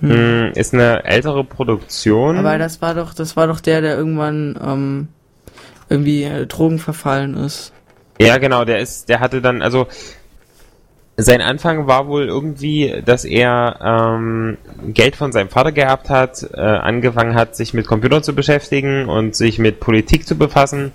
Hm, 0.00 0.52
Ist 0.54 0.74
eine 0.74 1.04
ältere 1.04 1.44
Produktion. 1.44 2.38
Aber 2.38 2.58
das 2.58 2.80
war 2.80 2.94
doch, 2.94 3.14
das 3.14 3.36
war 3.36 3.46
doch 3.46 3.60
der, 3.60 3.80
der 3.80 3.96
irgendwann 3.96 4.58
ähm, 4.62 5.08
irgendwie 5.88 6.24
äh, 6.24 6.46
Drogen 6.46 6.78
verfallen 6.78 7.36
ist. 7.36 7.72
Ja, 8.18 8.38
genau, 8.38 8.64
der 8.64 8.80
ist, 8.80 9.08
der 9.08 9.20
hatte 9.20 9.40
dann, 9.40 9.62
also 9.62 9.86
sein 11.16 11.40
Anfang 11.42 11.86
war 11.86 12.06
wohl 12.06 12.26
irgendwie, 12.26 13.02
dass 13.04 13.24
er 13.24 13.78
ähm, 13.82 14.56
Geld 14.88 15.16
von 15.16 15.32
seinem 15.32 15.48
Vater 15.48 15.72
geerbt 15.72 16.08
hat, 16.08 16.46
äh, 16.54 16.60
angefangen 16.60 17.34
hat, 17.34 17.56
sich 17.56 17.74
mit 17.74 17.86
Computern 17.86 18.22
zu 18.22 18.34
beschäftigen 18.34 19.08
und 19.08 19.34
sich 19.36 19.58
mit 19.58 19.80
Politik 19.80 20.26
zu 20.26 20.36
befassen. 20.36 20.92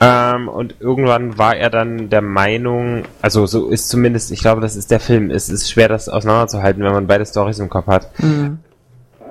Ähm, 0.00 0.48
und 0.48 0.74
irgendwann 0.80 1.38
war 1.38 1.56
er 1.56 1.70
dann 1.70 2.10
der 2.10 2.22
Meinung, 2.22 3.04
also 3.22 3.46
so 3.46 3.68
ist 3.68 3.88
zumindest, 3.88 4.32
ich 4.32 4.40
glaube, 4.40 4.60
das 4.60 4.76
ist 4.76 4.90
der 4.90 5.00
Film. 5.00 5.30
Es 5.30 5.48
ist 5.48 5.70
schwer, 5.70 5.88
das 5.88 6.08
auseinanderzuhalten, 6.08 6.82
wenn 6.82 6.92
man 6.92 7.06
beide 7.06 7.24
Storys 7.24 7.58
im 7.58 7.68
Kopf 7.70 7.86
hat. 7.86 8.18
Mhm. 8.18 8.58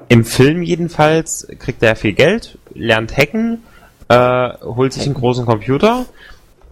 Im 0.09 0.25
Film 0.25 0.61
jedenfalls 0.63 1.47
kriegt 1.59 1.83
er 1.83 1.95
viel 1.95 2.13
Geld, 2.13 2.57
lernt 2.73 3.15
hacken, 3.17 3.63
äh, 4.09 4.49
holt 4.63 4.93
sich 4.93 5.05
einen 5.05 5.15
großen 5.15 5.45
Computer 5.45 6.05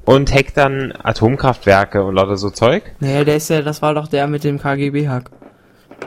und 0.06 0.34
hackt 0.34 0.58
dann 0.58 0.94
Atomkraftwerke 1.04 2.04
und 2.04 2.16
lauter 2.16 2.38
so 2.38 2.50
Zeug. 2.50 2.84
Naja, 3.00 3.24
der 3.24 3.36
ist 3.38 3.50
ja, 3.50 3.62
das 3.62 3.82
war 3.82 3.94
doch 3.94 4.08
der 4.08 4.28
mit 4.28 4.44
dem 4.44 4.60
KGB-Hack. 4.60 5.30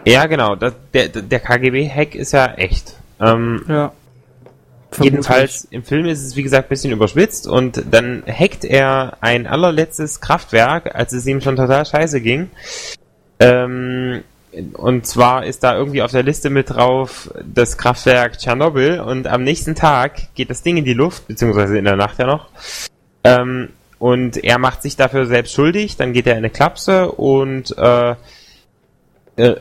Ja, 0.04 0.26
genau, 0.26 0.54
das, 0.54 0.74
der, 0.92 1.08
der 1.08 1.40
KGB-Hack 1.40 2.14
ist 2.14 2.32
ja 2.32 2.46
echt. 2.54 2.94
Ähm, 3.20 3.64
Ja. 3.68 3.92
Jedenfalls 5.00 5.66
im 5.70 5.82
Film 5.82 6.06
ist 6.06 6.22
es 6.22 6.36
wie 6.36 6.42
gesagt 6.42 6.66
ein 6.66 6.68
bisschen 6.68 6.92
überspitzt 6.92 7.46
und 7.46 7.82
dann 7.90 8.22
hackt 8.26 8.64
er 8.64 9.18
ein 9.20 9.46
allerletztes 9.46 10.20
Kraftwerk, 10.20 10.94
als 10.94 11.12
es 11.12 11.26
ihm 11.26 11.40
schon 11.40 11.56
total 11.56 11.84
scheiße 11.84 12.20
ging. 12.20 12.50
Ähm, 13.40 14.22
und 14.74 15.06
zwar 15.06 15.44
ist 15.44 15.64
da 15.64 15.76
irgendwie 15.76 16.02
auf 16.02 16.12
der 16.12 16.22
Liste 16.22 16.50
mit 16.50 16.70
drauf 16.70 17.30
das 17.44 17.76
Kraftwerk 17.76 18.38
Tschernobyl 18.38 19.00
und 19.00 19.26
am 19.26 19.42
nächsten 19.42 19.74
Tag 19.74 20.34
geht 20.34 20.50
das 20.50 20.62
Ding 20.62 20.76
in 20.76 20.84
die 20.84 20.94
Luft, 20.94 21.26
beziehungsweise 21.26 21.76
in 21.76 21.84
der 21.84 21.96
Nacht 21.96 22.18
ja 22.18 22.26
noch. 22.26 22.48
Ähm, 23.24 23.70
und 23.98 24.42
er 24.42 24.58
macht 24.58 24.82
sich 24.82 24.96
dafür 24.96 25.26
selbst 25.26 25.54
schuldig, 25.54 25.96
dann 25.96 26.12
geht 26.12 26.26
er 26.26 26.32
in 26.32 26.38
eine 26.38 26.50
Klapse 26.50 27.10
und 27.10 27.76
äh, 27.78 28.14
äh, 29.36 29.54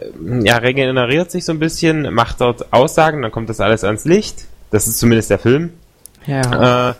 ja, 0.43 0.57
regeneriert 0.57 1.31
sich 1.31 1.45
so 1.45 1.53
ein 1.53 1.59
bisschen, 1.59 2.13
macht 2.13 2.41
dort 2.41 2.71
Aussagen, 2.73 3.21
dann 3.21 3.31
kommt 3.31 3.49
das 3.49 3.59
alles 3.59 3.83
ans 3.83 4.05
Licht. 4.05 4.45
Das 4.73 4.87
ist 4.87 4.97
zumindest 4.97 5.29
der 5.29 5.37
Film. 5.37 5.69
Ja. 6.25 6.89
Äh, 6.89 6.93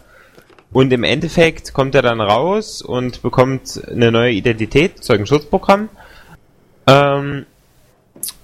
und 0.71 0.93
im 0.93 1.03
Endeffekt 1.03 1.73
kommt 1.73 1.95
er 1.95 2.03
dann 2.03 2.21
raus 2.21 2.83
und 2.83 3.23
bekommt 3.23 3.81
eine 3.89 4.11
neue 4.11 4.31
Identität, 4.31 5.03
Zeugenschutzprogramm. 5.03 5.89
Ähm, 6.85 7.47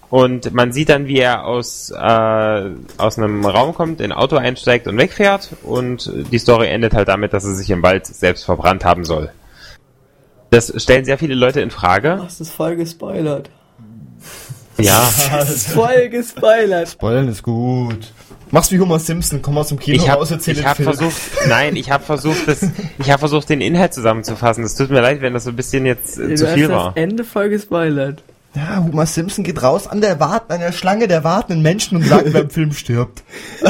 und 0.10 0.52
man 0.56 0.72
sieht 0.72 0.90
dann, 0.90 1.06
wie 1.06 1.20
er 1.20 1.46
aus, 1.46 1.92
äh, 1.92 2.70
aus 2.98 3.20
einem 3.20 3.46
Raum 3.46 3.76
kommt, 3.76 4.02
in 4.02 4.12
ein 4.12 4.18
Auto 4.18 4.36
einsteigt 4.36 4.88
und 4.88 4.98
wegfährt. 4.98 5.50
Und 5.62 6.12
die 6.32 6.40
Story 6.40 6.68
endet 6.68 6.96
halt 6.96 7.08
damit, 7.08 7.32
dass 7.32 7.46
er 7.46 7.54
sich 7.54 7.70
im 7.70 7.84
Wald 7.84 8.08
selbst 8.08 8.46
verbrannt 8.46 8.84
haben 8.84 9.06
soll. 9.06 9.32
Das 10.50 10.74
stellen 10.82 11.06
sehr 11.06 11.20
viele 11.20 11.36
Leute 11.36 11.62
in 11.62 11.70
Frage. 11.70 12.18
Das 12.20 12.42
ist 12.42 12.50
voll 12.50 12.78
gespoilert. 12.78 13.52
Ja. 14.80 15.10
Das 15.32 15.50
ist 15.56 15.68
voll 15.70 16.10
gespoilert. 16.10 16.90
Spoilern 16.90 17.28
ist 17.28 17.44
gut. 17.44 18.12
Mach's 18.52 18.72
wie 18.72 18.80
Homer 18.80 18.98
Simpson, 18.98 19.42
komm 19.44 19.58
aus 19.60 19.68
dem 19.68 19.78
Kino 19.80 19.96
Ich 19.96 20.10
habe 20.10 20.22
raus, 20.22 20.32
erzähl 20.32 20.56
den 20.56 20.66
hab 20.66 20.78
Film. 20.78 20.90
versucht, 20.92 21.16
nein, 21.48 21.76
ich 21.76 21.92
habe 21.92 22.04
versucht, 22.04 22.48
das, 22.48 22.66
ich 22.98 23.12
habe 23.12 23.20
versucht, 23.20 23.48
den 23.50 23.62
Inhalt 23.62 23.94
zusammenzufassen. 23.94 24.64
Es 24.64 24.74
tut 24.76 24.90
mir 24.90 25.02
leid, 25.02 25.22
wenn 25.22 25.34
das 25.34 25.44
so 25.44 25.52
ein 25.52 25.56
bisschen 25.56 25.86
jetzt 25.86 26.18
äh, 26.18 26.30
Du 26.30 26.36
zu 26.36 26.48
viel 26.48 26.68
das 26.68 26.76
war. 26.76 26.98
Ende 26.98 27.24
voll 27.24 27.50
gespoilert. 27.50 28.24
Ja, 28.56 28.84
Homer 28.84 29.06
Simpson 29.06 29.44
geht 29.44 29.62
raus 29.62 29.86
an 29.86 30.02
der 30.02 30.20
Wart 30.20 30.50
an 30.50 30.60
der 30.62 30.72
Schlange 30.72 31.08
der 31.08 31.24
wartenden 31.24 31.62
Menschen 31.62 31.98
und 31.98 32.06
sagt, 32.08 32.34
wer 32.34 32.42
im 32.42 32.50
Film 32.50 32.72
stirbt. 32.72 33.22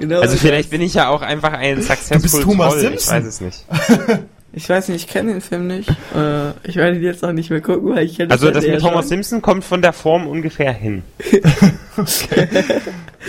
Genau. 0.00 0.20
Also 0.22 0.38
vielleicht 0.38 0.70
bin 0.70 0.80
ich 0.80 0.94
ja 0.94 1.08
auch 1.10 1.20
einfach 1.20 1.52
ein 1.52 1.82
successful 1.82 2.20
bist 2.20 2.46
Homer 2.46 2.68
Troll, 2.68 2.78
ich 2.78 2.82
Simpson. 3.02 3.14
weiß 3.16 3.24
es 3.26 3.40
nicht. 3.42 3.64
Ich 4.52 4.68
weiß 4.68 4.88
nicht, 4.88 5.04
ich 5.04 5.12
kenne 5.12 5.32
den 5.32 5.40
Film 5.40 5.68
nicht. 5.68 5.88
Äh, 6.14 6.50
ich 6.64 6.74
werde 6.76 6.96
ihn 6.96 7.02
jetzt 7.04 7.24
auch 7.24 7.32
nicht 7.32 7.50
mehr 7.50 7.60
gucken, 7.60 7.94
weil 7.94 8.04
ich 8.04 8.16
kenne 8.16 8.32
Also 8.32 8.50
das 8.50 8.66
mit 8.66 8.82
Homer 8.82 8.94
schon. 8.94 9.02
Simpson 9.04 9.42
kommt 9.42 9.62
von 9.64 9.80
der 9.80 9.92
Form 9.92 10.26
ungefähr 10.26 10.72
hin. 10.72 11.02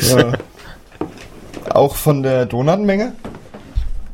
Ja. 0.10 0.32
Auch 1.70 1.96
von 1.96 2.24
der 2.24 2.46
Donutmenge? 2.46 3.14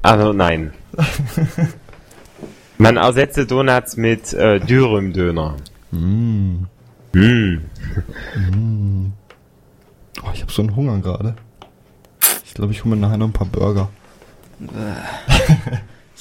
Also 0.02 0.34
nein. 0.34 0.74
Man 2.80 2.98
ersetze 2.98 3.46
Donuts 3.46 3.96
mit 3.98 4.34
äh, 4.34 4.60
Dürüm-Döner. 4.60 5.56
Mm. 5.92 6.64
Mm. 7.14 7.62
Mm. 8.36 9.14
Oh, 10.24 10.30
ich 10.34 10.42
habe 10.42 10.52
so 10.52 10.62
einen 10.64 10.76
Hunger 10.76 11.00
gerade. 11.00 11.36
Ich 12.46 12.54
glaube, 12.54 12.72
ich 12.74 12.84
hole 12.84 12.96
mir 12.96 13.02
nachher 13.02 13.18
noch 13.18 13.28
ein 13.28 13.34
paar 13.34 13.48
Burger. 13.48 13.90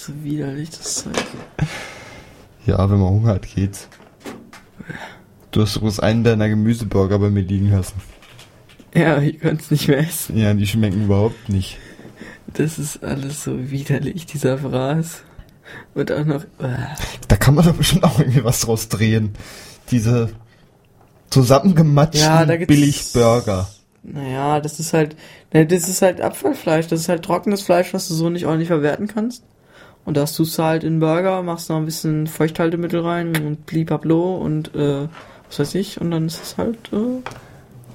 So 0.06 0.12
widerlich 0.22 0.70
das 0.70 1.02
Zeug. 1.02 1.16
Ja, 2.64 2.78
wenn 2.88 3.00
man 3.00 3.08
Hunger 3.08 3.34
hat, 3.34 3.52
geht's. 3.52 3.88
Du 5.50 5.62
hast 5.62 5.80
bloß 5.80 5.98
einen 5.98 6.22
deiner 6.22 6.48
Gemüseburger 6.48 7.18
bei 7.18 7.28
mir 7.28 7.40
liegen 7.40 7.72
lassen. 7.72 8.00
Ja, 8.94 9.20
ich 9.20 9.40
konnte 9.40 9.64
es 9.64 9.70
nicht 9.72 9.88
mehr 9.88 9.98
essen. 9.98 10.36
Ja, 10.36 10.54
die 10.54 10.66
schmecken 10.68 11.06
überhaupt 11.06 11.48
nicht. 11.48 11.78
Das 12.46 12.78
ist 12.78 13.02
alles 13.02 13.42
so 13.42 13.72
widerlich, 13.72 14.26
dieser 14.26 14.58
Fraß. 14.58 15.24
Und 15.94 16.12
auch 16.12 16.24
noch. 16.24 16.44
Äh. 16.60 16.86
Da 17.26 17.36
kann 17.36 17.56
man 17.56 17.64
doch 17.64 17.74
bestimmt 17.74 18.04
auch 18.04 18.20
irgendwie 18.20 18.44
was 18.44 18.60
draus 18.60 18.88
drehen. 18.88 19.32
Diese 19.90 20.30
Zusammengematschten 21.30 22.20
Ja, 22.20 22.44
Billigburger. 22.44 23.68
Naja, 24.04 24.60
das 24.60 24.78
ist 24.78 24.92
halt, 24.92 25.16
ne, 25.52 25.66
das 25.66 25.88
ist 25.88 26.00
halt 26.00 26.20
Abfallfleisch, 26.20 26.86
das 26.86 27.00
ist 27.00 27.08
halt 27.08 27.24
trockenes 27.24 27.62
Fleisch, 27.62 27.92
was 27.92 28.06
du 28.06 28.14
so 28.14 28.30
nicht 28.30 28.46
ordentlich 28.46 28.68
verwerten 28.68 29.08
kannst. 29.08 29.42
Und 30.06 30.16
das 30.16 30.34
tust 30.34 30.56
du 30.58 30.62
halt 30.62 30.84
in 30.84 31.00
Burger, 31.00 31.42
machst 31.42 31.68
noch 31.68 31.76
ein 31.76 31.84
bisschen 31.84 32.26
Feuchthaltemittel 32.28 33.00
rein 33.00 33.36
und 33.44 33.66
blibablo 33.66 34.36
und 34.36 34.74
äh, 34.74 35.08
was 35.48 35.58
weiß 35.58 35.74
ich, 35.74 36.00
und 36.00 36.10
dann 36.12 36.26
ist 36.26 36.42
es 36.42 36.56
halt 36.58 36.78
äh, 36.92 36.96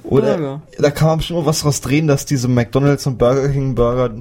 Oder 0.04 0.38
Burger. 0.38 0.62
da 0.78 0.92
kann 0.92 1.08
man 1.08 1.18
bestimmt 1.20 1.40
noch 1.40 1.46
was 1.46 1.62
draus 1.62 1.82
drehen, 1.82 2.08
dass 2.08 2.26
diese 2.26 2.48
McDonalds 2.48 3.08
und 3.08 3.18
Burger 3.18 3.50
King 3.50 3.76
Burger 3.76 4.12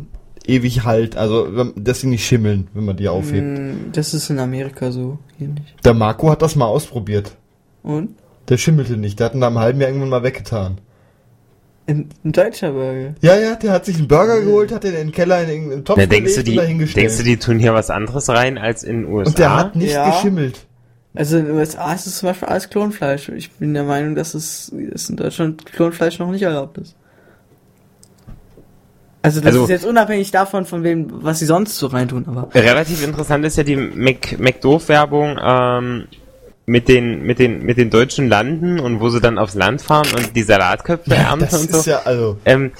ewig 0.46 0.84
halt, 0.84 1.16
also 1.16 1.70
dass 1.76 2.00
sie 2.00 2.06
nicht 2.06 2.24
schimmeln, 2.24 2.68
wenn 2.74 2.84
man 2.84 2.96
die 2.96 3.08
aufhebt. 3.08 3.58
Mm, 3.58 3.92
Das 3.92 4.14
ist 4.14 4.30
in 4.30 4.38
Amerika 4.38 4.90
so, 4.92 5.18
hier 5.36 5.48
nicht. 5.48 5.84
Der 5.84 5.94
Marco 5.94 6.30
hat 6.30 6.42
das 6.42 6.56
mal 6.56 6.66
ausprobiert. 6.66 7.36
Und? 7.82 8.10
Der 8.48 8.56
schimmelte 8.56 8.96
nicht, 8.96 9.18
der 9.18 9.26
hat 9.26 9.34
ihn 9.34 9.40
nach 9.40 9.48
einem 9.48 9.58
halben 9.58 9.80
Jahr 9.80 9.90
irgendwann 9.90 10.08
mal 10.10 10.22
weggetan. 10.22 10.78
Ein, 11.90 12.08
ein 12.24 12.32
deutscher 12.32 12.72
Burger. 12.72 13.14
Ja, 13.20 13.36
ja, 13.36 13.56
der 13.56 13.72
hat 13.72 13.84
sich 13.84 13.96
einen 13.98 14.06
Burger 14.08 14.40
geholt, 14.42 14.70
hat 14.72 14.84
den 14.84 14.92
in 14.94 14.98
den 15.08 15.12
Keller 15.12 15.42
in 15.42 15.48
irgendeinen 15.50 15.84
Topf 15.84 15.98
Na, 15.98 16.06
denkst, 16.06 16.30
du, 16.34 16.44
gelegt 16.44 16.48
die, 16.48 16.56
dahingestellt. 16.56 17.04
denkst 17.04 17.18
du, 17.18 17.24
die 17.24 17.36
tun 17.36 17.58
hier 17.58 17.74
was 17.74 17.90
anderes 17.90 18.28
rein 18.28 18.58
als 18.58 18.82
in 18.84 19.02
den 19.02 19.12
USA? 19.12 19.28
und 19.30 19.38
der 19.38 19.56
hat 19.56 19.76
nicht 19.76 19.92
Ja. 19.92 20.08
geschimmelt. 20.10 20.66
Also 21.14 21.38
in 21.38 21.46
den 21.46 21.56
USA 21.56 21.92
ist 21.92 22.06
es 22.06 22.18
zum 22.18 22.28
Beispiel 22.28 22.48
alles 22.48 22.70
Klonfleisch. 22.70 23.28
Ich 23.30 23.50
bin 23.52 23.74
der 23.74 23.82
Meinung, 23.82 24.14
dass 24.14 24.34
es 24.34 24.72
dass 24.92 25.10
in 25.10 25.16
Deutschland 25.16 25.66
Klonfleisch 25.66 26.20
noch 26.20 26.30
nicht 26.30 26.42
erlaubt 26.42 26.78
ist. 26.78 26.94
Also 29.22 29.40
das 29.40 29.48
Also- 29.48 29.64
ist 29.64 29.70
jetzt 29.70 29.84
unabhängig 29.84 30.30
davon, 30.30 30.64
von 30.64 30.82
wem, 30.82 31.08
was 31.10 31.40
sie 31.40 31.46
sonst 31.46 31.76
so 31.76 31.88
reintun, 31.88 32.24
aber. 32.26 32.48
Relativ 32.54 33.04
interessant 33.04 33.44
ist 33.44 33.56
ja 33.56 33.64
die 33.64 33.76
Mac 33.76 34.38
McDoof-Werbung 34.38 35.38
ähm, 35.42 36.04
mit 36.70 36.86
den 36.86 37.22
mit 37.24 37.40
den 37.40 37.64
mit 37.64 37.78
den 37.78 37.90
deutschen 37.90 38.28
Landen 38.28 38.78
und 38.78 39.00
wo 39.00 39.08
sie 39.08 39.20
dann 39.20 39.38
aufs 39.38 39.54
Land 39.54 39.82
fahren 39.82 40.06
und 40.16 40.36
die 40.36 40.42
Salatköpfe 40.44 41.12
ernten 41.12 41.40
Das 41.50 41.60
und 41.60 41.70
ist 41.70 41.82
so. 41.82 41.90
ja, 41.90 42.02
also, 42.04 42.38
Ähm, 42.44 42.70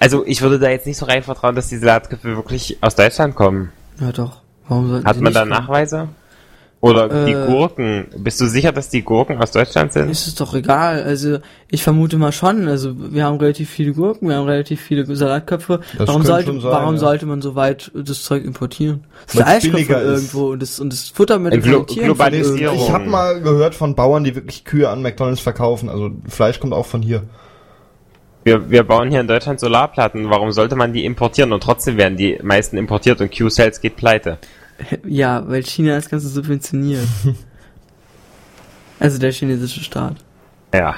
also 0.00 0.26
ich 0.26 0.42
würde 0.42 0.58
da 0.58 0.68
jetzt 0.68 0.84
nicht 0.84 0.96
so 0.96 1.06
rein 1.06 1.22
vertrauen, 1.22 1.54
dass 1.54 1.68
die 1.68 1.76
Salatköpfe 1.76 2.34
wirklich 2.34 2.78
aus 2.80 2.96
Deutschland 2.96 3.36
kommen. 3.36 3.70
Ja 4.00 4.10
doch. 4.10 4.38
Warum 4.66 4.88
sollten 4.88 5.06
Hat 5.06 5.16
man 5.16 5.24
nicht 5.24 5.36
da 5.36 5.40
kommen? 5.42 5.50
Nachweise? 5.52 6.08
Oder 6.82 7.26
die 7.26 7.32
Äh, 7.32 7.46
Gurken? 7.46 8.06
Bist 8.16 8.40
du 8.40 8.46
sicher, 8.46 8.72
dass 8.72 8.88
die 8.88 9.02
Gurken 9.02 9.36
aus 9.36 9.50
Deutschland 9.50 9.92
sind? 9.92 10.08
Ist 10.08 10.26
es 10.26 10.34
doch 10.34 10.54
egal. 10.54 11.02
Also 11.02 11.38
ich 11.68 11.82
vermute 11.82 12.16
mal 12.16 12.32
schon. 12.32 12.68
Also 12.68 12.94
wir 13.12 13.24
haben 13.24 13.36
relativ 13.36 13.68
viele 13.68 13.92
Gurken, 13.92 14.28
wir 14.30 14.36
haben 14.36 14.46
relativ 14.46 14.80
viele 14.80 15.04
Salatköpfe. 15.14 15.80
Das 15.98 16.08
warum 16.08 16.22
sollte, 16.22 16.52
sein, 16.52 16.62
warum 16.62 16.94
ja. 16.94 17.00
sollte 17.00 17.26
man 17.26 17.42
so 17.42 17.54
weit 17.54 17.90
das 17.94 18.22
Zeug 18.22 18.44
importieren? 18.46 19.04
Das 19.26 19.36
Weil's 19.36 19.44
Fleisch 19.44 19.62
kommt 19.62 19.62
von 19.62 19.72
billiger 19.72 20.00
ist. 20.02 20.20
irgendwo 20.32 20.52
und 20.52 20.62
das 20.62 20.80
und 20.80 20.90
das 20.92 21.12
Glo- 21.14 21.26
von 21.26 21.44
den 21.44 21.86
Tieren 21.86 21.86
von 21.86 22.04
Globalisierung. 22.16 22.58
irgendwo. 22.58 22.84
ich 22.86 22.90
habe 22.92 23.06
mal 23.06 23.40
gehört 23.42 23.74
von 23.74 23.94
Bauern, 23.94 24.24
die 24.24 24.34
wirklich 24.34 24.64
Kühe 24.64 24.88
an 24.88 25.02
McDonalds 25.02 25.40
verkaufen. 25.40 25.90
Also 25.90 26.10
Fleisch 26.28 26.60
kommt 26.60 26.72
auch 26.72 26.86
von 26.86 27.02
hier. 27.02 27.24
Wir, 28.42 28.70
wir 28.70 28.84
bauen 28.84 29.10
hier 29.10 29.20
in 29.20 29.28
Deutschland 29.28 29.60
Solarplatten. 29.60 30.30
Warum 30.30 30.50
sollte 30.52 30.74
man 30.76 30.94
die 30.94 31.04
importieren? 31.04 31.52
Und 31.52 31.62
trotzdem 31.62 31.98
werden 31.98 32.16
die 32.16 32.38
meisten 32.42 32.78
importiert 32.78 33.20
und 33.20 33.36
Q-Cells 33.36 33.82
geht 33.82 33.96
pleite. 33.96 34.38
Ja, 35.04 35.46
weil 35.48 35.62
China 35.64 35.94
das 35.94 36.08
Ganze 36.08 36.28
subventioniert. 36.28 37.06
also 38.98 39.18
der 39.18 39.32
chinesische 39.32 39.80
Staat. 39.80 40.16
Ja. 40.74 40.94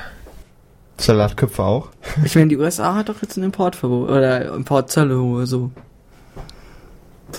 Salatköpfe 0.98 1.62
auch. 1.62 1.88
Ich 2.24 2.34
meine, 2.34 2.48
die 2.48 2.56
USA 2.58 2.94
hat 2.94 3.08
doch 3.08 3.22
jetzt 3.22 3.36
ein 3.36 3.42
Importverbot 3.42 4.08
oder 4.08 4.54
Importzölle 4.54 5.18
oder 5.18 5.46
so. 5.46 5.70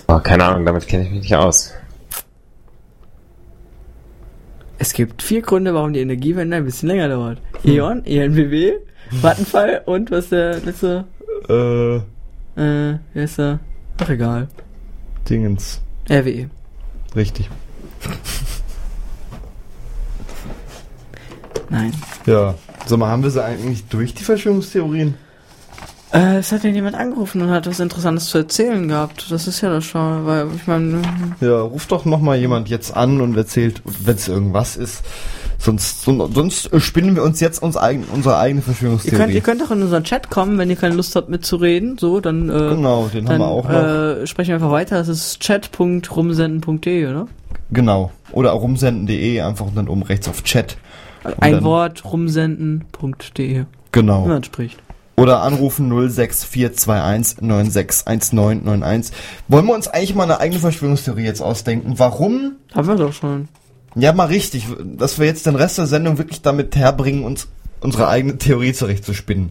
Oh, 0.08 0.20
keine 0.20 0.44
Ahnung, 0.46 0.66
damit 0.66 0.88
kenne 0.88 1.04
ich 1.04 1.12
mich 1.12 1.22
nicht 1.22 1.36
aus. 1.36 1.72
Es 4.80 4.92
gibt 4.94 5.22
vier 5.22 5.42
Gründe, 5.42 5.74
warum 5.74 5.94
die 5.94 6.02
Energiewende 6.02 6.58
ein 6.58 6.66
bisschen 6.66 6.90
länger 6.90 7.08
dauert. 7.08 7.40
E.ON, 7.64 8.04
ENBW, 8.06 8.74
Vattenfall 9.22 9.82
und 9.86 10.12
was 10.12 10.26
ist 10.26 10.32
der 10.32 10.60
letzte? 10.60 11.06
Äh, 11.48 11.96
Äh, 12.56 13.00
wer 13.14 13.24
ist 13.24 13.38
der? 13.38 13.60
Ach 14.02 14.10
egal. 14.10 14.48
Dingens. 15.30 15.82
RWE. 16.10 16.50
Richtig. 17.16 17.50
Nein. 21.70 21.94
Ja. 22.26 22.56
Sag 22.86 23.00
mal, 23.00 23.10
haben 23.10 23.24
wir 23.24 23.32
sie 23.32 23.44
eigentlich 23.44 23.86
durch, 23.86 24.14
die 24.14 24.24
Verschwörungstheorien? 24.24 25.16
Äh, 26.14 26.38
es 26.38 26.52
hat 26.52 26.64
ja 26.64 26.70
jemand 26.70 26.96
angerufen 26.96 27.42
und 27.42 27.50
hat 27.50 27.66
was 27.66 27.80
Interessantes 27.80 28.26
zu 28.28 28.38
erzählen 28.40 28.88
gehabt. 28.88 29.32
Das 29.32 29.48
ist 29.48 29.62
ja 29.62 29.70
das 29.70 29.86
schon, 29.86 30.26
weil 30.26 30.48
ich 30.56 30.68
meine, 30.68 31.02
Ja, 31.42 31.62
ruft 31.62 31.92
doch 31.92 32.06
noch 32.06 32.20
mal 32.20 32.38
jemand 32.38 32.70
jetzt 32.70 32.96
an 32.96 33.22
und 33.22 33.36
erzählt, 33.36 33.82
wenn 33.86 34.16
es 34.16 34.28
irgendwas 34.28 34.76
ist. 34.76 35.04
Sonst, 35.64 36.02
son- 36.04 36.32
sonst 36.34 36.70
spinnen 36.82 37.16
wir 37.16 37.24
uns 37.24 37.40
jetzt 37.40 37.64
uns 37.64 37.78
eigen, 37.78 38.04
unsere 38.14 38.38
eigene 38.38 38.60
ihr 38.60 38.64
Verschwörungstheorie. 38.66 39.18
könnt, 39.18 39.34
ihr 39.34 39.42
könnt 39.42 39.64
auch 39.64 39.72
in 39.72 39.82
unseren 39.82 40.04
Chat 40.04 40.30
kommen, 40.30 40.58
wenn 40.58 40.70
ihr 40.70 40.76
keine 40.76 40.96
Lust 40.96 41.16
habt 41.16 41.30
mitzureden, 41.30 41.98
so, 41.98 42.20
dann, 42.20 42.50
äh, 42.50 42.54
Genau, 42.54 43.08
den 43.08 43.30
haben 43.30 43.40
dann 43.40 43.40
wir 43.40 43.48
auch 43.48 43.68
noch. 43.70 43.74
Äh, 44.24 44.28
sprechen 44.28 44.50
wir 44.50 44.56
einfach 44.56 44.72
weiter. 44.72 44.98
Das 44.98 45.08
ist 45.08 45.40
chat.rumsenden.de, 45.40 47.06
oder? 47.08 47.28
Genau. 47.72 48.12
Oder 48.34 48.52
rumsenden.de, 48.52 49.40
einfach 49.42 49.66
und 49.68 49.76
dann 49.78 49.88
oben 49.88 50.04
rechts 50.04 50.28
auf 50.28 50.44
Chat. 50.44 50.76
Und 51.24 51.42
Ein 51.42 51.64
Wort 51.64 52.04
rumsenden.de. 52.04 53.64
Genau. 53.94 54.26
Man 54.26 54.44
spricht. 54.44 54.80
Oder 55.16 55.42
anrufen 55.44 55.90
06421 56.10 57.38
961991. 57.42 59.16
Wollen 59.48 59.66
wir 59.68 59.76
uns 59.76 59.88
eigentlich 59.88 60.16
mal 60.16 60.24
eine 60.24 60.40
eigene 60.40 60.60
Verschwörungstheorie 60.60 61.24
jetzt 61.24 61.42
ausdenken? 61.42 61.94
Warum? 61.98 62.54
Haben 62.76 62.88
wir 62.88 62.96
doch 62.96 63.14
schon. 63.14 63.48
Ja, 63.96 64.14
mal 64.14 64.26
richtig. 64.28 64.66
Dass 64.84 65.20
wir 65.20 65.26
jetzt 65.28 65.46
den 65.46 65.56
Rest 65.56 65.78
der 65.78 65.86
Sendung 65.88 66.18
wirklich 66.18 66.42
damit 66.42 66.76
herbringen, 66.76 67.24
uns 67.24 67.48
unsere 67.80 68.08
eigene 68.08 68.38
Theorie 68.38 68.74
zurechtzuspinnen. 68.74 69.50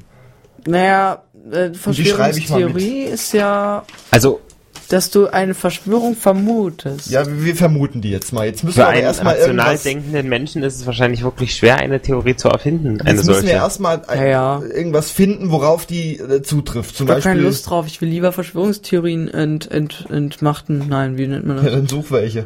Naja, 0.67 1.23
äh. 1.51 1.73
Verschwörungstheorie 1.75 3.03
ist 3.05 3.33
ja, 3.33 3.85
Also 4.11 4.41
dass 4.89 5.11
du 5.11 5.27
eine 5.29 5.55
Verschwörung 5.55 6.15
vermutest. 6.17 7.09
Ja, 7.11 7.27
wir 7.27 7.45
wir 7.45 7.57
vermuten 7.57 8.03
die 8.03 8.11
jetzt 8.11 8.33
mal. 8.33 8.45
Jetzt 8.47 8.63
müssen 8.63 8.75
für 8.83 8.93
wir 8.93 9.01
erstmal 9.01 9.35
rational 9.37 9.67
irgendwas... 9.67 9.83
denkenden 9.85 10.29
Menschen 10.29 10.63
ist 10.63 10.77
es 10.77 10.85
wahrscheinlich 10.87 11.23
wirklich 11.25 11.55
schwer, 11.55 11.77
eine 11.79 12.01
Theorie 12.01 12.37
zu 12.37 12.49
erfinden. 12.49 13.01
Eine 13.01 13.11
Jetzt 13.11 13.17
müssen 13.27 13.33
solche. 13.33 13.47
wir 13.47 13.55
erstmal 13.55 14.03
ein- 14.07 14.19
Ja, 14.21 14.27
ja. 14.27 14.63
irgendwas 14.63 15.11
finden, 15.11 15.51
worauf 15.51 15.87
die 15.87 16.19
äh, 16.19 16.43
zutrifft. 16.43 16.95
Zum 16.97 17.07
Ich 17.07 17.11
habe 17.11 17.23
keine 17.23 17.37
Beispiel. 17.37 17.47
Lust 17.49 17.71
drauf. 17.71 17.87
Ich 17.87 18.01
will 18.03 18.09
lieber 18.11 18.33
Verschwörungstheorien 18.33 19.29
ent, 19.29 19.71
ent, 19.71 20.07
entmachten. 20.11 20.85
Nein, 20.89 21.17
wie 21.17 21.27
nennt 21.27 21.47
man 21.47 21.57
Ja, 21.59 21.63
das? 21.65 21.73
dann 21.73 21.87
such 21.89 22.11
welche. 22.11 22.45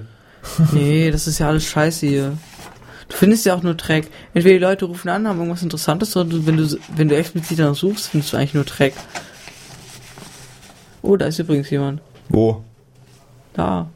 Nee, 0.73 1.11
das 1.11 1.27
ist 1.27 1.39
ja 1.39 1.49
alles 1.49 1.65
scheiße 1.65 2.07
hier. 2.07 2.33
Du 3.09 3.17
findest 3.17 3.47
ja 3.47 3.55
auch 3.55 3.63
nur 3.63 3.75
Dreck. 3.75 4.09
Entweder 4.35 4.55
die 4.59 4.65
Leute 4.65 4.85
rufen 4.87 5.09
an, 5.09 5.29
haben 5.29 5.39
irgendwas 5.39 5.63
Interessantes, 5.63 6.17
oder 6.17 6.29
wenn 6.47 6.57
du 6.57 6.79
wenn 6.95 7.09
du 7.09 7.17
explizit 7.17 7.59
danach 7.59 7.77
suchst, 7.77 8.09
findest 8.09 8.33
du 8.33 8.37
eigentlich 8.37 8.55
nur 8.55 8.65
Dreck. 8.65 8.95
Oh, 11.03 11.17
da 11.17 11.27
ist 11.27 11.39
übrigens 11.39 11.71
jemand. 11.71 12.01
Wo? 12.29 12.65
Da. 13.55 13.89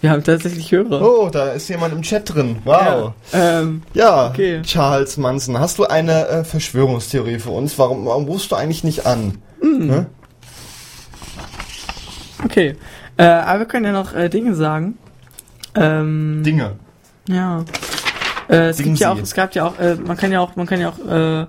Wir 0.00 0.10
haben 0.10 0.24
tatsächlich 0.24 0.72
Hörer. 0.72 1.00
Oh, 1.00 1.28
da 1.30 1.52
ist 1.52 1.68
jemand 1.68 1.94
im 1.94 2.02
Chat 2.02 2.34
drin. 2.34 2.56
Wow. 2.64 3.12
Ja, 3.32 3.60
ähm, 3.60 3.82
Ja, 3.94 4.26
Okay. 4.30 4.60
Charles 4.62 5.16
Manson, 5.16 5.60
hast 5.60 5.78
du 5.78 5.84
eine 5.84 6.26
äh, 6.26 6.44
Verschwörungstheorie 6.44 7.38
für 7.38 7.50
uns? 7.50 7.78
Warum, 7.78 8.04
warum 8.06 8.24
rufst 8.24 8.50
du 8.50 8.56
eigentlich 8.56 8.82
nicht 8.82 9.06
an? 9.06 9.38
Mhm. 9.62 9.86
Ne? 9.86 10.06
okay. 12.44 12.74
Äh, 13.16 13.24
aber 13.24 13.60
wir 13.60 13.66
können 13.66 13.84
ja 13.84 13.92
noch 13.92 14.12
äh, 14.12 14.28
Dinge 14.28 14.56
sagen. 14.56 14.98
Ähm, 15.74 16.42
Dinge. 16.44 16.76
Ja. 17.28 17.64
Äh, 18.48 18.68
es 18.70 18.76
Dingen 18.76 18.90
gibt 18.90 19.00
ja 19.00 19.12
auch, 19.12 19.18
es 19.18 19.34
gab 19.34 19.54
ja 19.54 19.66
auch, 19.66 19.78
äh, 19.78 19.94
man 19.94 20.16
kann 20.16 20.32
ja 20.32 20.40
auch, 20.40 20.56
man 20.56 20.66
kann 20.66 20.80
ja 20.80 20.90
auch, 20.90 20.98
äh, 20.98 21.46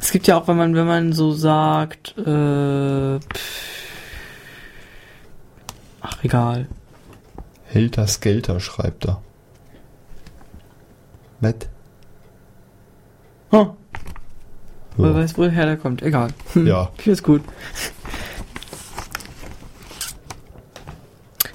es 0.00 0.10
gibt 0.10 0.26
ja 0.26 0.36
auch, 0.38 0.48
wenn 0.48 0.56
man, 0.56 0.74
wenn 0.74 0.86
man 0.86 1.12
so 1.12 1.32
sagt, 1.32 2.16
äh, 2.18 3.18
pff, 3.20 3.88
ach 6.00 6.24
egal. 6.24 6.66
Helter 7.66 8.06
Skelter 8.06 8.58
schreibt 8.60 9.06
er. 9.06 9.22
Nett. 11.40 11.68
Oh, 13.50 13.56
Ja. 13.56 13.74
wer 14.96 15.14
weiß, 15.14 15.36
woher 15.38 15.66
der 15.66 15.76
kommt, 15.76 16.02
egal. 16.02 16.30
Hm, 16.54 16.66
Ja. 16.66 16.90
Ich 16.98 17.04
find's 17.04 17.22
gut. 17.22 17.42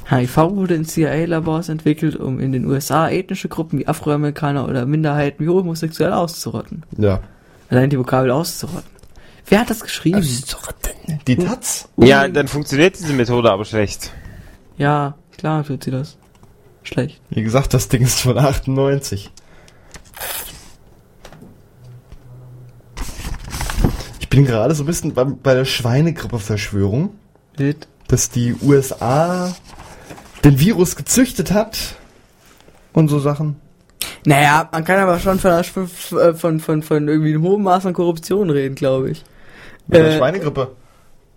HIV 0.10 0.38
wurde 0.52 0.76
in 0.76 0.86
CIA-Labors 0.86 1.70
entwickelt, 1.70 2.16
um 2.16 2.40
in 2.40 2.52
den 2.52 2.66
USA 2.66 3.10
ethnische 3.10 3.50
Gruppen 3.50 3.80
wie 3.80 3.88
Afroamerikaner 3.88 4.68
oder 4.68 4.86
Minderheiten 4.86 5.44
wie 5.44 5.50
homosexuell 5.50 6.14
auszurotten. 6.14 6.84
Ja. 6.98 7.22
Allein 7.70 7.90
die 7.90 8.00
Vokabel 8.00 8.32
auszurotten. 8.32 8.90
Wer 9.48 9.62
hat 9.62 9.70
das 9.70 9.82
geschrieben? 9.82 10.26
Die 11.28 11.36
Taz? 11.38 11.90
Ja, 11.98 12.28
dann 12.28 12.48
funktioniert 12.48 12.98
diese 13.00 13.14
Methode 13.14 13.52
aber 13.52 13.66
schlecht. 13.66 14.12
Ja, 14.78 15.16
klar 15.38 15.66
tut 15.66 15.84
sie 15.84 15.92
das. 15.92 16.18
Schlecht. 16.84 17.20
Wie 17.30 17.44
gesagt, 17.44 17.74
das 17.74 17.90
Ding 17.90 18.02
ist 18.02 18.22
von 18.22 18.38
98. 18.38 19.32
Ich 24.20 24.30
bin 24.30 24.46
gerade 24.46 24.76
so 24.76 24.84
ein 24.84 24.86
bisschen 24.86 25.14
bei, 25.14 25.24
bei 25.26 25.54
der 25.54 25.66
Schweinegrippe-Verschwörung, 25.66 27.12
dass 28.08 28.30
die 28.30 28.56
USA 28.62 29.54
den 30.44 30.60
Virus 30.60 30.96
gezüchtet 30.96 31.52
hat 31.52 31.78
und 32.94 33.08
so 33.10 33.20
Sachen. 33.20 33.56
Naja, 34.26 34.68
man 34.72 34.84
kann 34.84 35.00
aber 35.00 35.20
schon 35.20 35.40
von, 35.40 35.64
von, 35.64 36.36
von, 36.36 36.60
von, 36.60 36.84
von 36.84 37.08
irgendwie 37.08 37.34
einem 37.34 37.44
hohen 37.44 37.64
Maß 37.64 37.86
an 37.86 37.94
Korruption 37.94 38.50
reden, 38.50 38.76
glaube 38.76 39.12
ich. 39.12 39.24
Mit 39.88 40.00
der 40.00 40.08
Äh, 40.14 40.18
Schweinegrippe. 40.18 40.72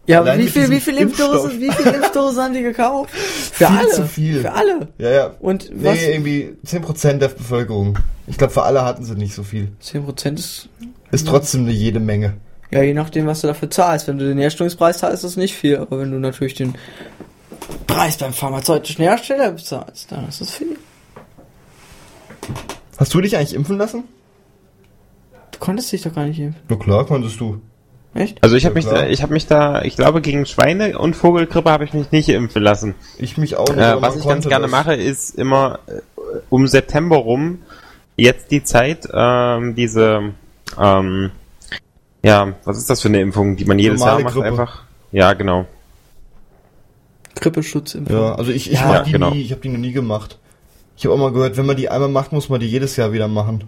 Ja, 0.06 0.20
aber 0.20 0.36
wie 0.39 0.44
mit 0.44 0.51
viel, 0.51 0.70
wie. 0.70 1.02
Impfdosen, 1.02 1.60
wie 1.60 1.70
viel 1.70 1.93
Impfdosen 1.93 2.43
haben 2.43 2.55
die 2.55 2.62
gekauft? 2.62 3.10
Für 3.14 3.66
viel 3.66 3.77
alle. 3.77 3.89
zu 3.90 4.06
viel. 4.06 4.40
Für 4.40 4.52
alle. 4.52 4.89
Ja, 4.98 5.10
ja. 5.10 5.31
Und 5.40 5.70
was? 5.74 5.94
Nee, 5.94 6.12
irgendwie 6.14 6.56
10% 6.66 7.18
der 7.18 7.28
Bevölkerung. 7.28 7.98
Ich 8.27 8.36
glaube, 8.39 8.52
für 8.52 8.62
alle 8.62 8.85
hatten 8.85 9.05
sie 9.05 9.14
nicht 9.14 9.35
so 9.35 9.43
viel. 9.44 9.68
10% 9.82 10.35
ist, 10.39 10.68
Ist 11.12 11.28
trotzdem 11.28 11.62
eine 11.62 11.72
jede 11.72 12.01
Menge. 12.01 12.35
ja, 12.72 12.82
je 12.82 12.94
nachdem, 12.94 13.27
was 13.27 13.40
du 13.43 13.47
dafür 13.47 13.70
zahlst. 13.70 14.09
Wenn 14.09 14.18
du 14.18 14.27
den 14.27 14.39
Herstellungspreis 14.39 14.98
zahlst, 14.98 15.16
ist 15.16 15.24
das 15.24 15.36
nicht 15.36 15.55
viel. 15.55 15.77
Aber 15.77 16.01
wenn 16.01 16.10
du 16.10 16.18
natürlich 16.18 16.55
den 16.55 16.74
Preis 17.91 18.17
beim 18.17 18.33
pharmazeutischen 18.33 19.03
Hersteller 19.05 19.53
bezahlst, 19.53 20.11
dann 20.12 20.29
ist 20.29 20.41
das 20.41 20.51
viel. 20.53 20.77
Hast 22.99 23.15
du 23.15 23.21
dich 23.21 23.37
eigentlich 23.37 23.55
impfen 23.55 23.79
lassen? 23.79 24.05
Du 25.53 25.59
konntest 25.59 25.91
dich 25.93 26.03
doch 26.03 26.15
gar 26.15 26.25
nicht 26.27 26.39
impfen. 26.39 26.61
Na 26.69 26.77
klar, 26.77 27.05
konntest 27.07 27.41
du. 27.41 27.61
Echt? 28.15 28.43
Also 28.43 28.57
ich 28.57 28.65
habe 28.67 28.75
Ja, 28.75 28.79
mich, 28.79 28.87
klar. 28.87 29.03
da, 29.03 29.09
ich 29.09 29.23
habe 29.23 29.33
mich 29.33 29.47
da, 29.47 29.83
ich 29.83 29.97
glaube 29.97 30.21
gegen 30.21 30.45
Schweine 30.47 30.99
und 30.99 31.15
Vogelgrippe 31.15 31.71
habe 31.71 31.85
ich 31.85 31.93
mich 31.95 32.11
nicht 32.11 32.29
impfen 32.29 32.62
lassen. 32.62 32.95
Ich 33.19 33.39
mich 33.39 33.57
auch 33.57 33.69
nicht. 33.69 33.79
Äh, 33.79 34.03
was 34.03 34.17
ich 34.17 34.27
ganz 34.27 34.47
gerne 34.49 34.65
das. 34.65 34.71
mache, 34.73 34.95
ist 34.95 35.37
immer 35.39 35.79
äh, 35.87 35.93
um 36.49 36.67
September 36.67 37.17
rum 37.17 37.59
jetzt 38.17 38.51
die 38.51 38.62
Zeit, 38.65 39.09
ähm, 39.15 39.75
diese, 39.77 40.33
ähm, 40.79 41.31
ja, 42.23 42.53
was 42.65 42.79
ist 42.79 42.91
das 42.91 43.01
für 43.01 43.09
eine 43.09 43.21
Impfung, 43.21 43.57
die 43.57 43.65
man 43.65 43.79
jedes 43.79 44.01
Normale 44.01 44.19
Jahr 44.19 44.25
macht 44.25 44.35
Grippe. 44.35 44.49
einfach? 44.49 44.83
Ja, 45.12 45.33
genau. 45.33 45.67
Grippeschutzimpfung. 47.36 48.16
Ja, 48.16 48.35
also 48.35 48.51
ich, 48.51 48.70
ich 48.73 48.78
Ja, 48.81 48.86
mach 48.89 49.05
die 49.05 49.12
genau. 49.12 49.31
nie, 49.31 49.43
ich 49.43 49.52
habe 49.52 49.61
die 49.61 49.69
noch 49.69 49.78
nie 49.78 49.93
gemacht. 49.93 50.39
Ich 50.97 51.05
habe 51.05 51.15
auch 51.15 51.19
mal 51.19 51.32
gehört, 51.32 51.57
wenn 51.57 51.66
man 51.66 51.77
die 51.77 51.89
einmal 51.89 52.09
macht, 52.11 52.32
muss 52.32 52.48
man 52.48 52.61
die 52.61 52.66
jedes 52.66 52.97
Jahr 52.97 53.12
wieder 53.12 53.28
machen. 53.28 53.65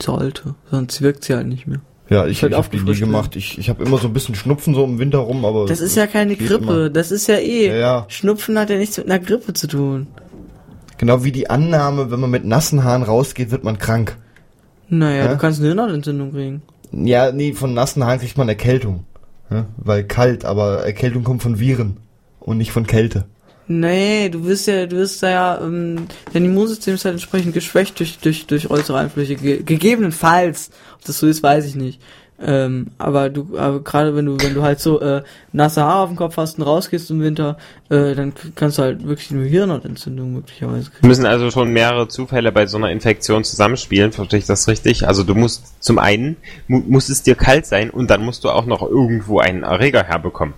Sollte. 0.00 0.54
Sonst 0.70 1.02
wirkt 1.02 1.24
sie 1.24 1.34
halt 1.34 1.46
nicht 1.46 1.66
mehr. 1.66 1.80
Ja, 2.08 2.26
ich, 2.26 2.42
Halt 2.42 2.52
ich 2.52 2.58
habe 2.58 2.68
die 2.70 2.76
nie 2.76 2.80
aufgefrischt 2.82 3.00
gemacht. 3.00 3.36
Ich, 3.36 3.58
ich 3.58 3.68
habe 3.68 3.84
immer 3.84 3.98
so 3.98 4.08
ein 4.08 4.12
bisschen 4.12 4.34
Schnupfen 4.34 4.74
so 4.74 4.84
im 4.84 4.98
Winter 4.98 5.18
rum, 5.18 5.44
aber 5.44 5.66
Das 5.66 5.80
ist 5.80 5.96
ja 5.96 6.06
keine 6.06 6.36
Grippe. 6.36 6.64
immer. 6.64 6.90
Das 6.90 7.10
ist 7.12 7.26
ja 7.28 7.36
eh. 7.36 7.68
Ja, 7.68 7.74
ja. 7.76 8.04
Schnupfen 8.08 8.58
hat 8.58 8.70
ja 8.70 8.78
nichts 8.78 8.96
mit 8.96 9.06
einer 9.10 9.18
Grippe 9.24 9.52
zu 9.52 9.66
tun. 9.68 10.06
Genau 10.98 11.22
wie 11.22 11.32
die 11.32 11.48
Annahme, 11.50 12.10
wenn 12.10 12.18
man 12.20 12.30
mit 12.30 12.44
nassen 12.44 12.82
Haaren 12.82 13.02
rausgeht, 13.02 13.50
wird 13.50 13.62
man 13.64 13.78
krank. 13.78 14.16
Naja, 14.88 15.24
Ja? 15.26 15.28
du 15.28 15.38
kannst 15.38 15.60
eine 15.60 15.68
Hirnhautentzündung 15.68 16.32
kriegen. 16.32 16.62
Ja, 16.92 17.30
nee, 17.30 17.52
von 17.52 17.74
nassen 17.74 18.04
Haaren 18.04 18.18
kriegt 18.18 18.36
man 18.36 18.48
Erkältung. 18.48 19.04
Ja, 19.50 19.66
weil 19.76 20.04
kalt, 20.04 20.44
aber 20.44 20.84
Erkältung 20.84 21.24
kommt 21.24 21.42
von 21.42 21.58
Viren 21.60 21.98
und 22.40 22.58
nicht 22.58 22.72
von 22.72 22.86
Kälte. 22.86 23.26
Nee, 23.72 24.30
du 24.30 24.46
wirst 24.46 24.66
ja, 24.66 24.86
du 24.86 24.96
wirst 24.96 25.22
da 25.22 25.30
ja, 25.30 25.60
ähm, 25.62 26.08
dein 26.32 26.44
Immunsystem 26.44 26.94
ist 26.94 27.04
halt 27.04 27.12
entsprechend 27.12 27.54
geschwächt 27.54 28.00
durch, 28.00 28.18
durch, 28.18 28.46
durch 28.46 28.68
äußere 28.68 28.98
Einflüsse. 28.98 29.36
Ge 29.36 29.62
gegebenenfalls. 29.62 30.70
Ob 30.96 31.04
das 31.04 31.18
so 31.20 31.28
ist, 31.28 31.44
weiß 31.44 31.66
ich 31.66 31.76
nicht. 31.76 32.00
Ähm, 32.42 32.88
aber 32.96 33.28
du, 33.28 33.58
aber 33.58 33.80
gerade 33.84 34.16
wenn 34.16 34.24
du, 34.24 34.38
wenn 34.40 34.54
du 34.54 34.62
halt 34.62 34.80
so 34.80 35.00
äh, 35.00 35.22
nasse 35.52 35.82
Haare 35.82 36.00
auf 36.00 36.08
dem 36.08 36.16
Kopf 36.16 36.38
hast 36.38 36.58
und 36.58 36.64
rausgehst 36.64 37.10
im 37.10 37.20
Winter, 37.20 37.58
äh, 37.90 38.14
dann 38.14 38.32
kannst 38.54 38.78
du 38.78 38.82
halt 38.82 39.06
wirklich 39.06 39.30
eine 39.30 39.44
Hirnhautentzündung 39.44 40.32
möglicherweise 40.32 40.90
kriegen. 40.90 41.06
Müssen 41.06 41.26
also 41.26 41.50
schon 41.50 41.70
mehrere 41.70 42.08
Zufälle 42.08 42.50
bei 42.50 42.66
so 42.66 42.78
einer 42.78 42.90
Infektion 42.90 43.44
zusammenspielen, 43.44 44.12
verstehe 44.12 44.38
ich 44.38 44.46
das 44.46 44.68
richtig? 44.68 45.06
Also 45.06 45.22
du 45.22 45.34
musst 45.34 45.82
zum 45.82 45.98
einen, 45.98 46.38
mu 46.66 46.82
muss 46.88 47.10
es 47.10 47.22
dir 47.22 47.34
kalt 47.34 47.66
sein 47.66 47.90
und 47.90 48.10
dann 48.10 48.24
musst 48.24 48.42
du 48.44 48.48
auch 48.48 48.64
noch 48.64 48.82
irgendwo 48.82 49.38
einen 49.38 49.62
Erreger 49.62 50.02
herbekommen. 50.02 50.54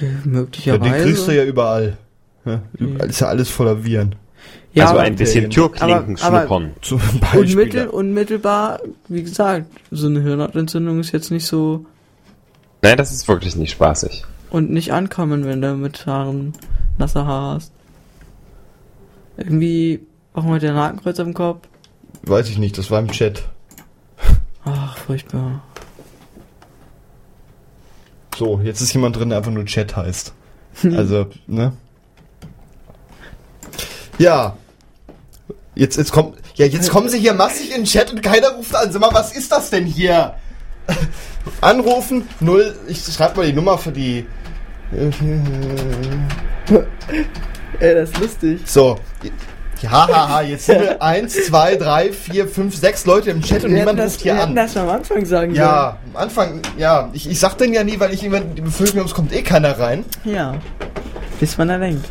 Äh, 0.00 0.04
Ja, 0.04 0.10
Möglicherweise. 0.24 0.92
den 0.94 1.02
kriegst 1.02 1.26
du 1.28 1.32
ja 1.32 1.44
überall. 1.44 1.96
Ja, 2.44 2.62
überall 2.78 3.08
ist 3.10 3.20
ja 3.20 3.28
alles 3.28 3.50
voller 3.50 3.84
Viren. 3.84 4.14
Ja, 4.74 4.86
also 4.86 4.98
ein 4.98 5.16
bisschen 5.16 5.50
Türklinken 5.50 6.16
schnuppern. 6.16 6.72
Zum 6.80 6.98
Beispiel. 7.20 7.40
Unmittel, 7.40 7.86
unmittelbar, 7.88 8.80
wie 9.08 9.22
gesagt, 9.22 9.66
so 9.90 10.06
eine 10.06 10.22
Hirnhautentzündung 10.22 10.98
ist 11.00 11.12
jetzt 11.12 11.30
nicht 11.30 11.46
so 11.46 11.84
Nein, 12.80 12.96
das 12.96 13.12
ist 13.12 13.28
wirklich 13.28 13.54
nicht 13.54 13.70
spaßig. 13.72 14.24
und 14.50 14.70
nicht 14.70 14.92
ankommen, 14.92 15.44
wenn 15.44 15.60
du 15.60 15.74
mit 15.74 16.06
Haaren 16.06 16.54
nasse 16.98 17.24
Haare 17.26 17.56
hast. 17.56 17.72
Irgendwie 19.36 20.00
machen 20.34 20.50
wir 20.50 20.58
den 20.58 20.74
Hakenkreuz 20.74 21.18
auf 21.20 21.26
dem 21.26 21.34
Kopf. 21.34 21.68
Weiß 22.24 22.48
ich 22.48 22.58
nicht, 22.58 22.76
das 22.78 22.90
war 22.90 22.98
im 23.00 23.08
Chat. 23.10 23.42
Ach, 24.64 24.96
furchtbar. 24.96 25.62
So, 28.36 28.60
jetzt 28.62 28.80
ist 28.80 28.92
jemand 28.92 29.16
drin, 29.16 29.28
der 29.28 29.38
einfach 29.38 29.50
nur 29.50 29.64
Chat 29.64 29.96
heißt. 29.96 30.32
Also, 30.84 31.26
ne? 31.46 31.72
Ja. 34.18 34.56
Jetzt, 35.74 35.96
jetzt 35.96 36.12
kommt, 36.12 36.36
ja, 36.54 36.66
jetzt 36.66 36.90
kommen 36.90 37.08
sie 37.08 37.18
hier 37.18 37.34
massig 37.34 37.70
in 37.70 37.82
den 37.82 37.84
Chat 37.84 38.12
und 38.12 38.22
keiner 38.22 38.50
ruft 38.50 38.74
an. 38.74 38.92
Sag 38.92 39.00
mal, 39.00 39.12
was 39.12 39.32
ist 39.32 39.52
das 39.52 39.70
denn 39.70 39.86
hier? 39.86 40.34
Anrufen, 41.60 42.28
null, 42.40 42.74
ich 42.88 43.02
schreibe 43.04 43.36
mal 43.38 43.46
die 43.46 43.52
Nummer 43.52 43.78
für 43.78 43.92
die. 43.92 44.26
Ey, 47.80 47.94
das 47.94 48.10
ist 48.10 48.18
lustig. 48.18 48.60
So. 48.66 48.98
Ja, 49.82 49.90
haha, 49.90 50.42
jetzt 50.42 50.66
sind 50.66 50.80
wir 50.80 51.02
1, 51.02 51.46
2, 51.46 51.76
3, 51.76 52.12
4, 52.12 52.48
5, 52.48 52.76
6 52.76 53.06
Leute 53.06 53.30
im 53.30 53.42
Chat 53.42 53.64
und 53.64 53.70
Wir 53.70 53.78
niemand 53.78 53.98
das, 53.98 54.12
ruft 54.14 54.22
hier 54.22 54.34
wir 54.34 54.42
an. 54.44 54.54
das 54.54 54.76
am 54.76 54.88
Anfang 54.88 55.24
sagen 55.26 55.54
Ja, 55.54 55.98
am 56.12 56.16
Anfang, 56.22 56.60
ja, 56.78 57.08
ich, 57.12 57.28
ich 57.28 57.40
sag 57.40 57.58
denn 57.58 57.72
ja 57.72 57.82
nie, 57.82 57.98
weil 57.98 58.12
ich 58.12 58.22
immer 58.24 58.40
die 58.40 58.62
Befürchtung 58.62 59.00
habe, 59.00 59.08
es 59.08 59.14
kommt 59.14 59.32
eh 59.32 59.42
keiner 59.42 59.78
rein. 59.78 60.04
sollen. 60.24 60.36
Ja. 60.36 60.54
Bis 61.40 61.58
man 61.58 61.68
da 61.68 61.78
denkt. 61.78 62.04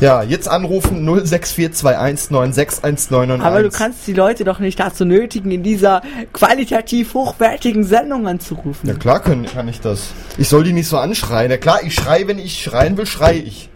Ja, 0.00 0.22
jetzt 0.22 0.48
anrufen 0.48 1.06
06421961991. 1.08 3.40
Aber 3.42 3.62
du 3.62 3.70
kannst 3.70 4.06
die 4.06 4.14
Leute 4.14 4.42
doch 4.42 4.58
nicht 4.58 4.80
dazu 4.80 5.04
nötigen, 5.04 5.52
in 5.52 5.62
dieser 5.62 6.02
qualitativ 6.32 7.14
hochwertigen 7.14 7.84
Sendung 7.84 8.26
anzurufen. 8.26 8.88
Ja 8.88 8.94
klar 8.94 9.20
kann, 9.20 9.46
kann 9.46 9.68
ich 9.68 9.80
das. 9.80 10.08
Ich 10.38 10.48
soll 10.48 10.64
die 10.64 10.72
nicht 10.72 10.88
so 10.88 10.98
anschreien. 10.98 11.52
Ja 11.52 11.56
klar, 11.56 11.84
ich 11.84 11.94
schreie, 11.94 12.26
wenn 12.26 12.40
ich 12.40 12.64
schreien 12.64 12.96
will, 12.96 13.06
schreie 13.06 13.38
ich. 13.38 13.68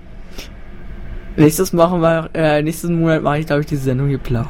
Nächstes 1.36 1.72
machen 1.72 2.00
wir, 2.00 2.30
äh, 2.34 2.62
nächsten 2.62 2.98
Monat 2.98 3.22
mache 3.22 3.38
ich, 3.38 3.46
glaube 3.46 3.60
ich, 3.62 3.66
die 3.66 3.76
Sendung 3.76 4.08
hier 4.08 4.18
blau. 4.18 4.46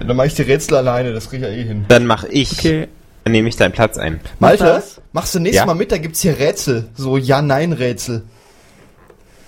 Ja, 0.00 0.06
dann 0.06 0.16
mache 0.16 0.26
ich 0.28 0.34
die 0.34 0.42
Rätsel 0.42 0.76
alleine, 0.76 1.12
das 1.12 1.28
krieg 1.30 1.40
ich 1.40 1.46
ja 1.46 1.52
eh 1.52 1.62
hin. 1.62 1.84
Dann 1.88 2.06
mach 2.06 2.24
ich, 2.24 2.52
Okay. 2.58 2.88
dann 3.24 3.32
nehme 3.32 3.48
ich 3.48 3.56
deinen 3.56 3.72
Platz 3.72 3.96
ein. 3.98 4.20
Malte, 4.40 4.82
machst 5.12 5.34
du 5.34 5.38
nächstes 5.40 5.60
Ja. 5.62 5.66
Mal 5.66 5.74
mit, 5.74 5.92
da 5.92 5.98
gibt's 5.98 6.20
hier 6.20 6.38
Rätsel. 6.38 6.88
So 6.94 7.16
Ja-Nein-Rätsel. 7.16 8.22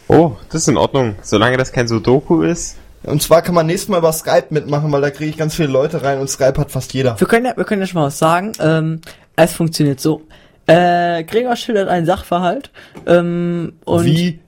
Oh, 0.09 0.33
das 0.51 0.63
ist 0.63 0.69
in 0.69 0.77
Ordnung. 0.77 1.17
Solange 1.23 1.57
das 1.57 1.73
kein 1.73 1.89
Sudoku 1.89 2.43
ist. 2.43 2.77
Und 3.03 3.23
zwar 3.23 3.43
kann 3.43 3.55
man 3.55 3.67
nächstes 3.67 3.89
Mal 3.89 3.99
über 3.99 4.13
Skype 4.13 4.47
mitmachen, 4.51 4.91
weil 4.93 5.01
da 5.01 5.11
kriege 5.11 5.31
ich 5.31 5.37
ganz 5.37 5.55
viele 5.55 5.69
Leute 5.69 6.03
rein 6.03 6.21
und 6.21 6.29
Skype 6.31 6.55
hat 6.59 6.71
fast 6.71 6.95
jeder. 6.95 7.19
Wir 7.19 7.27
können 7.27 7.47
ja, 7.47 7.57
wir 7.57 7.65
können 7.65 7.83
ja 7.83 7.87
schon 7.87 8.01
mal 8.01 8.07
was 8.07 8.19
sagen. 8.19 8.53
Ähm, 8.61 9.01
es 9.37 9.53
funktioniert 9.53 10.01
so. 10.01 10.23
Äh, 10.67 11.25
Gregor 11.25 11.57
schildert 11.57 11.89
einen 11.89 12.07
Sachverhalt. 12.07 12.71
Ähm, 13.07 13.75
und 13.85 14.05
Wie? 14.05 14.41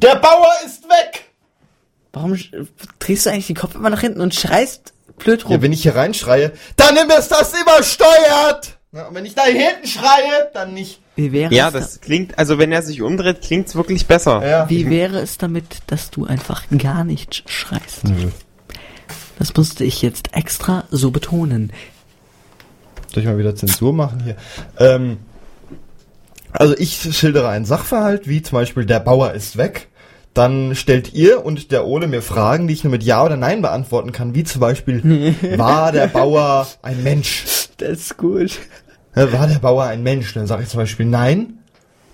Der 0.00 0.16
Bauer 0.16 0.52
ist 0.64 0.84
weg! 0.84 1.24
warum 2.12 2.36
drehst 2.98 3.26
du 3.26 3.30
eigentlich 3.30 3.46
den 3.48 3.56
Kopf 3.56 3.74
immer 3.74 3.90
nach 3.90 4.00
hinten 4.00 4.20
und 4.20 4.34
schreist 4.34 4.92
blöd 5.18 5.44
rum? 5.44 5.52
Ja, 5.52 5.62
wenn 5.62 5.72
ich 5.72 5.82
hier 5.82 5.94
reinschreie, 5.94 6.52
dann 6.76 6.96
ist 6.96 7.28
das 7.28 7.52
übersteuert! 7.60 8.78
Ja, 8.92 9.08
und 9.08 9.14
wenn 9.14 9.26
ich 9.26 9.34
da 9.34 9.44
hinten 9.44 9.86
schreie, 9.86 10.50
dann 10.54 10.72
nicht. 10.72 11.00
Wie 11.14 11.32
wäre 11.32 11.52
Ja, 11.52 11.68
es 11.68 11.72
das 11.74 12.00
klingt, 12.00 12.38
also 12.38 12.58
wenn 12.58 12.72
er 12.72 12.82
sich 12.82 13.02
umdreht, 13.02 13.42
klingt's 13.42 13.74
wirklich 13.74 14.06
besser. 14.06 14.48
Ja. 14.48 14.70
Wie 14.70 14.88
wäre 14.88 15.18
es 15.18 15.36
damit, 15.36 15.78
dass 15.88 16.10
du 16.10 16.24
einfach 16.24 16.64
gar 16.76 17.04
nicht 17.04 17.50
schreist? 17.50 18.04
Nö. 18.04 18.30
Das 19.38 19.54
musste 19.54 19.84
ich 19.84 20.00
jetzt 20.00 20.34
extra 20.34 20.84
so 20.90 21.10
betonen. 21.10 21.72
Soll 23.12 23.22
ich 23.24 23.28
mal 23.28 23.38
wieder 23.38 23.54
Zensur 23.54 23.92
machen 23.92 24.22
hier? 24.24 24.36
Ähm, 24.78 25.18
also 26.52 26.76
ich 26.76 27.14
schildere 27.16 27.48
einen 27.48 27.66
Sachverhalt, 27.66 28.26
wie 28.26 28.42
zum 28.42 28.56
Beispiel 28.56 28.86
der 28.86 29.00
Bauer 29.00 29.32
ist 29.32 29.58
weg. 29.58 29.87
Dann 30.38 30.76
stellt 30.76 31.14
ihr 31.14 31.44
und 31.44 31.72
der 31.72 31.84
Ole 31.84 32.06
mir 32.06 32.22
Fragen, 32.22 32.68
die 32.68 32.74
ich 32.74 32.84
nur 32.84 32.92
mit 32.92 33.02
Ja 33.02 33.24
oder 33.24 33.36
Nein 33.36 33.60
beantworten 33.60 34.12
kann, 34.12 34.36
wie 34.36 34.44
zum 34.44 34.60
Beispiel, 34.60 35.02
war 35.58 35.90
der 35.90 36.06
Bauer 36.06 36.64
ein 36.80 37.02
Mensch? 37.02 37.70
Das 37.78 37.88
ist 37.88 38.16
gut. 38.16 38.56
War 39.14 39.48
der 39.48 39.58
Bauer 39.58 39.82
ein 39.86 40.04
Mensch? 40.04 40.32
Dann 40.34 40.46
sage 40.46 40.62
ich 40.62 40.68
zum 40.68 40.78
Beispiel 40.78 41.06
Nein. 41.06 41.58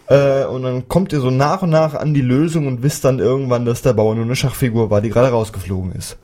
Äh, 0.06 0.46
und 0.46 0.62
dann 0.62 0.88
kommt 0.88 1.12
ihr 1.12 1.20
so 1.20 1.30
nach 1.30 1.60
und 1.60 1.68
nach 1.68 1.92
an 1.92 2.14
die 2.14 2.22
Lösung 2.22 2.66
und 2.66 2.82
wisst 2.82 3.04
dann 3.04 3.18
irgendwann, 3.18 3.66
dass 3.66 3.82
der 3.82 3.92
Bauer 3.92 4.14
nur 4.14 4.24
eine 4.24 4.36
Schachfigur 4.36 4.88
war, 4.88 5.02
die 5.02 5.10
gerade 5.10 5.28
rausgeflogen 5.28 5.92
ist. 5.92 6.16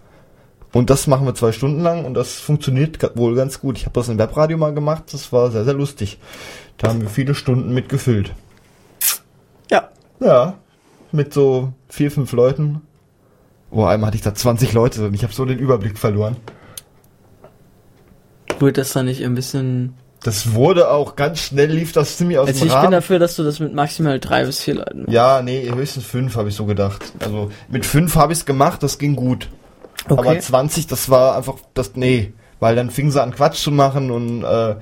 Und 0.73 0.89
das 0.89 1.07
machen 1.07 1.27
wir 1.27 1.35
zwei 1.35 1.53
Stunden 1.53 1.83
lang 1.83 2.07
und 2.07 2.15
das 2.15 2.33
funktioniert 2.33 3.15
wohl 3.15 3.35
ganz 3.35 3.61
gut. 3.61 3.77
Ich 3.77 3.85
habe 3.85 3.93
das 3.93 4.09
im 4.09 4.19
Webradio 4.19 4.57
mal 4.57 4.73
gemacht, 4.73 5.05
das 5.13 5.35
war 5.35 5.51
sehr, 5.51 5.65
sehr 5.65 5.75
lustig. 5.75 6.19
Da 6.79 6.89
haben 6.89 7.03
wir 7.03 7.11
viele 7.11 7.35
Stunden 7.35 7.75
mitgefüllt. 7.75 8.33
Ja. 9.71 9.91
Ja, 10.19 10.55
mit 11.13 11.35
so 11.35 11.75
vier, 11.91 12.11
fünf 12.11 12.33
Leuten. 12.33 12.81
Oh, 13.71 13.85
einmal 13.85 14.09
hatte 14.09 14.17
ich 14.17 14.23
da 14.23 14.35
20 14.35 14.73
Leute 14.73 15.07
und 15.07 15.15
ich 15.15 15.23
habe 15.23 15.33
so 15.33 15.45
den 15.45 15.59
Überblick 15.59 15.99
verloren. 15.99 16.37
Wurde 18.59 18.73
das 18.75 18.93
dann 18.93 19.07
nicht 19.07 19.25
ein 19.25 19.35
bisschen... 19.35 19.95
Das 20.23 20.53
wurde 20.53 20.91
auch 20.91 21.17
ganz 21.17 21.39
schnell, 21.41 21.71
lief 21.71 21.93
das 21.93 22.19
ziemlich 22.19 22.37
aus 22.39 22.49
Also 22.49 22.59
dem 22.61 22.67
ich 22.67 22.73
bin 22.73 22.79
Rahmen. 22.79 22.91
dafür, 22.93 23.19
dass 23.19 23.37
du 23.37 23.43
das 23.43 23.59
mit 23.59 23.73
maximal 23.73 24.21
drei 24.21 24.45
bis 24.45 24.61
vier 24.61 24.75
Leuten 24.75 25.01
machst. 25.03 25.13
Ja, 25.13 25.41
nee, 25.41 25.71
höchstens 25.75 26.05
fünf 26.05 26.37
habe 26.37 26.51
ich 26.51 26.55
so 26.55 26.67
gedacht. 26.67 27.13
Also 27.21 27.51
mit 27.71 27.87
fünf 27.87 28.17
habe 28.17 28.33
ich 28.35 28.41
es 28.41 28.45
gemacht, 28.45 28.83
das 28.83 28.99
ging 28.99 29.17
gut. 29.17 29.49
Okay. 30.09 30.19
Aber 30.29 30.39
20, 30.39 30.89
das 30.89 31.09
war 31.09 31.37
einfach 31.39 31.55
das, 31.73 31.93
nee, 31.95 32.35
weil 32.59 32.77
dann 32.77 32.91
fingen 32.91 33.11
sie 33.11 33.23
an 33.23 33.35
Quatsch 33.35 33.63
zu 33.63 33.71
machen 33.71 34.11
und 34.11 34.45
äh, 34.45 34.77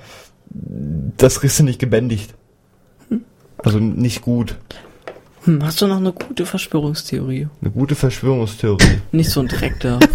das 0.51 1.39
kriegst 1.39 1.61
du 1.61 1.63
nicht 1.65 1.79
gebändigt. 1.79 2.35
Also 3.59 3.79
nicht 3.79 4.23
gut. 4.23 4.57
Hm, 5.49 5.65
hast 5.65 5.81
du 5.81 5.87
noch 5.87 5.97
eine 5.97 6.13
gute 6.13 6.45
Verschwörungstheorie? 6.45 7.49
Eine 7.63 7.71
gute 7.71 7.95
Verschwörungstheorie. 7.95 9.01
Nicht 9.13 9.31
so 9.31 9.41
ein 9.41 9.49
Dreck 9.49 9.81
da. 9.81 9.99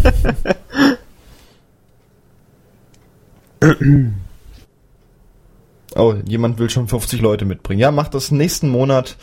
Oh, 5.96 6.14
jemand 6.26 6.58
will 6.58 6.68
schon 6.68 6.88
50 6.88 7.20
Leute 7.20 7.44
mitbringen. 7.44 7.80
Ja, 7.80 7.92
macht 7.92 8.14
das 8.14 8.30
nächsten 8.32 8.68
Monat 8.68 9.16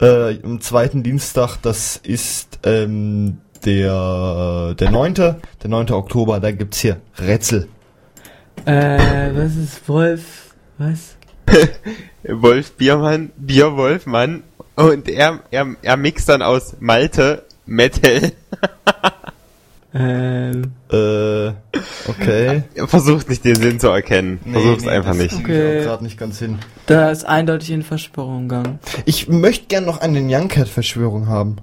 äh, 0.00 0.42
am 0.42 0.60
zweiten 0.60 1.02
Dienstag. 1.04 1.56
Das 1.62 1.96
ist 1.96 2.58
ähm, 2.64 3.38
der 3.64 4.74
der 4.74 4.90
9. 4.90 5.14
Der 5.14 5.36
9. 5.64 5.92
Oktober. 5.92 6.40
Da 6.40 6.50
gibt's 6.50 6.80
hier 6.80 7.00
Rätsel. 7.16 7.68
äh, 8.66 9.30
was 9.34 9.54
ist 9.56 9.88
Wolf? 9.88 10.54
Was? 10.78 11.16
Wolf 12.24 12.72
Biermann, 12.72 13.30
Bierwolfmann 13.36 14.42
und 14.76 15.08
er, 15.08 15.40
er, 15.50 15.74
er 15.82 15.96
mixt 15.96 16.28
dann 16.28 16.42
aus 16.42 16.76
Malte 16.80 17.44
Metal. 17.66 18.32
Ähm, 19.94 20.72
Äh, 20.92 21.52
okay. 22.08 22.64
Er 22.74 22.88
versucht 22.88 23.28
nicht 23.28 23.44
den 23.44 23.54
Sinn 23.54 23.78
zu 23.78 23.88
erkennen. 23.88 24.40
Versucht 24.50 24.80
es 24.80 24.88
einfach 24.88 25.10
das 25.10 25.18
nicht. 25.18 25.34
Okay. 25.34 25.84
Gerade 25.84 26.02
nicht 26.02 26.18
ganz 26.18 26.38
hin. 26.40 26.58
da 26.86 27.10
ist 27.10 27.24
eindeutig 27.24 27.72
eine 27.72 27.84
Verschwörung 27.84 28.48
gegangen. 28.48 28.80
Ich 29.04 29.28
möchte 29.28 29.66
gern 29.66 29.84
noch 29.84 30.00
eine 30.00 30.20
Young 30.20 30.48
Cat 30.48 30.68
Verschwörung 30.68 31.28
haben. 31.28 31.56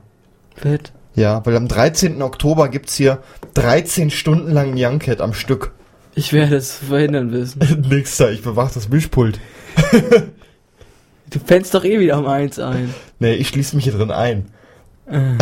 Fett. 0.55 0.93
Ja, 1.15 1.45
weil 1.45 1.57
am 1.57 1.67
13. 1.67 2.21
Oktober 2.21 2.69
gibt's 2.69 2.95
hier 2.95 3.21
13 3.55 4.11
Stunden 4.11 4.51
lang 4.51 4.75
Young 4.77 4.99
Cat 4.99 5.19
am 5.19 5.33
Stück. 5.33 5.71
Ich 6.15 6.31
werde 6.31 6.55
es 6.55 6.73
verhindern 6.73 7.31
wissen. 7.31 7.85
Nix 7.89 8.15
da, 8.17 8.29
ich 8.29 8.41
bewach 8.41 8.71
das 8.71 8.87
Mischpult. 8.87 9.39
Du 11.29 11.39
pennst 11.39 11.73
doch 11.73 11.83
eh 11.83 11.99
wieder 11.99 12.17
um 12.17 12.25
eins 12.27 12.59
ein. 12.59 12.93
Nee, 13.19 13.33
ich 13.33 13.49
schließe 13.49 13.75
mich 13.75 13.85
hier 13.85 13.93
drin 13.93 14.11
ein. 14.11 14.45
Äh. 15.07 15.37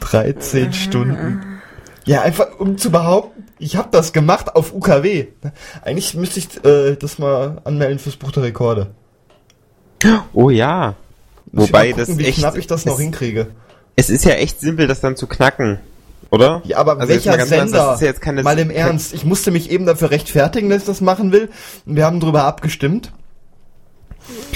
13 0.00 0.72
Stunden. 0.72 1.60
Ja, 2.06 2.22
einfach 2.22 2.58
um 2.58 2.78
zu 2.78 2.90
behaupten, 2.90 3.44
ich 3.58 3.76
habe 3.76 3.88
das 3.90 4.12
gemacht 4.14 4.56
auf 4.56 4.72
UKW. 4.72 5.26
Eigentlich 5.82 6.14
müsste 6.14 6.38
ich 6.38 6.64
äh, 6.64 6.96
das 6.96 7.18
mal 7.18 7.60
anmelden 7.64 7.98
fürs 7.98 8.16
Buch 8.16 8.32
der 8.32 8.44
Rekorde. 8.44 8.90
Oh 10.32 10.48
ja. 10.48 10.94
Muss 11.52 11.66
ich 11.66 11.70
Wobei 11.70 11.90
gucken, 11.90 12.06
das 12.06 12.18
wie 12.18 12.24
echt. 12.24 12.38
knapp 12.38 12.56
ich 12.56 12.66
das 12.66 12.86
noch 12.86 12.98
hinkriege. 12.98 13.48
es 13.96 14.10
ist 14.10 14.24
ja 14.24 14.32
echt 14.32 14.60
simpel, 14.60 14.86
das 14.86 15.00
dann 15.00 15.16
zu 15.16 15.26
knacken. 15.26 15.80
Oder? 16.30 16.62
Ja, 16.64 16.78
aber 16.78 17.00
Also 17.00 17.12
jetzt 17.12 17.24
welcher 17.26 17.30
mal 17.30 17.38
Ernst, 17.38 17.72
Sender? 17.72 17.86
Das 17.92 18.02
ist 18.02 18.24
ja 18.24 18.32
mal 18.42 18.58
im 18.58 18.70
Ernst, 18.70 19.14
ich 19.14 19.24
musste 19.24 19.50
mich 19.50 19.70
eben 19.70 19.86
dafür 19.86 20.10
rechtfertigen, 20.10 20.68
dass 20.68 20.80
ich 20.82 20.86
das 20.86 21.00
machen 21.00 21.32
will. 21.32 21.48
Und 21.86 21.96
wir 21.96 22.04
haben 22.04 22.20
drüber 22.20 22.44
abgestimmt. 22.44 23.12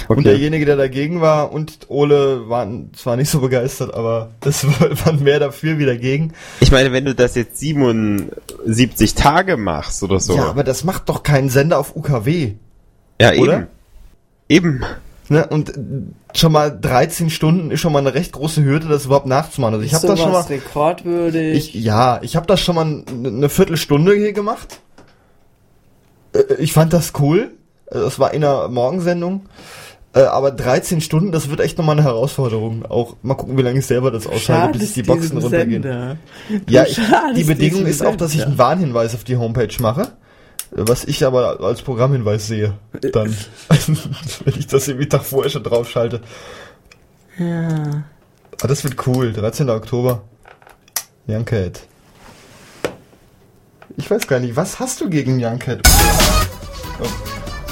Und 0.09 0.19
Okay. 0.19 0.23
derjenige, 0.25 0.67
der 0.67 0.77
dagegen 0.77 1.23
war 1.23 1.51
und 1.51 1.87
Ole 1.89 2.49
waren 2.51 2.91
zwar 2.95 3.17
nicht 3.17 3.31
so 3.31 3.41
begeistert, 3.41 3.95
aber 3.95 4.31
es 4.45 4.65
waren 5.07 5.23
mehr 5.23 5.41
dafür 5.41 5.79
wie 5.79 5.87
dagegen. 5.87 6.35
Ich 6.61 6.71
meine, 6.71 6.93
wenn 6.93 7.07
du 7.07 7.15
das 7.15 7.35
jetzt 7.37 7.59
77 7.59 9.15
Tage 9.15 9.57
machst 9.57 10.03
oder 10.03 10.21
so. 10.21 10.37
Ja, 10.37 10.49
aber 10.51 10.65
das 10.65 10.85
macht 10.85 11.09
doch 11.09 11.23
keinen 11.23 11.49
Sender 11.49 11.79
auf 11.79 11.97
UKW. 11.97 12.53
Ja, 13.21 13.33
eben. 13.33 13.43
Oder? 13.43 13.67
Eben. 14.49 14.85
Ne? 15.33 15.47
Und 15.47 15.73
schon 16.35 16.53
mal 16.53 16.69
13 16.71 17.31
Stunden 17.31 17.71
ist 17.71 17.81
schon 17.81 17.93
mal 17.93 18.01
eine 18.01 18.13
recht 18.13 18.33
große 18.33 18.63
Hürde, 18.63 18.87
das 18.89 19.07
überhaupt 19.07 19.27
nachzumachen. 19.27 19.75
Also 19.75 19.87
ich 19.87 19.95
habe 19.95 20.07
das 20.07 20.21
schon 20.21 20.31
mal. 20.33 20.41
rekordwürdig. 20.43 21.75
Ich, 21.75 21.83
ja, 21.83 22.19
ich 22.23 22.37
habe 22.37 22.47
das 22.47 22.61
schon 22.61 22.75
mal 22.75 23.03
eine 23.25 23.49
Viertelstunde 23.49 24.15
hier 24.15 24.35
gemacht. 24.35 24.81
Äh, 26.35 26.55
Ich 26.59 26.75
fand 26.75 26.93
das 26.93 27.13
cool. 27.19 27.51
Äh, 27.87 27.95
Das 28.01 28.19
war 28.19 28.35
in 28.35 28.45
einer 28.45 28.69
Morgensendung. 28.69 29.47
Äh, 30.15 30.21
Aber 30.25 30.51
13 30.51 31.01
Stunden, 31.01 31.33
das 31.33 31.49
wird 31.49 31.61
echt 31.61 31.79
nochmal 31.79 31.97
eine 31.97 32.05
Herausforderung. 32.05 32.85
Auch 32.85 33.17
mal 33.23 33.35
gucken, 33.35 33.57
wie 33.57 33.63
lange 33.63 33.79
ich 33.79 33.87
selber 33.87 34.11
das 34.11 34.27
aushalte, 34.27 34.79
bis 34.79 34.93
die 34.93 35.03
Boxen 35.03 35.39
runtergehen. 35.39 35.83
Sender. 35.83 36.17
Ja, 36.69 36.85
ich, 36.87 37.01
die 37.37 37.45
Bedingung 37.45 37.87
ist 37.87 38.05
auch, 38.05 38.17
dass 38.17 38.35
ich 38.35 38.45
einen 38.45 38.59
Warnhinweis 38.59 39.15
auf 39.15 39.25
die 39.25 39.39
Homepage 39.39 39.75
mache. 39.81 40.09
Was 40.75 41.05
ich 41.05 41.25
aber 41.27 41.61
als 41.61 41.83
Programmhinweis 41.83 42.47
sehe. 42.47 42.75
Dann, 43.13 43.37
wenn 44.45 44.55
ich 44.59 44.67
das 44.67 44.89
irgendwie 44.89 45.09
Tag 45.09 45.23
vorher 45.23 45.51
schon 45.51 45.63
draufschalte. 45.63 46.23
Ja. 47.39 48.05
Ah, 48.63 48.67
das 48.67 48.83
wird 48.83 49.07
cool. 49.07 49.35
13. 49.35 49.69
Oktober. 49.69 50.23
Young 51.27 51.45
Cat. 51.45 51.83
Ich 53.99 54.11
weiß 54.11 54.27
gar 54.27 54.41
nicht, 54.41 54.57
was 54.57 54.81
hast 54.81 55.01
du 55.03 55.11
gegen 55.11 55.45
Young 55.45 55.59
Cat? 55.59 55.83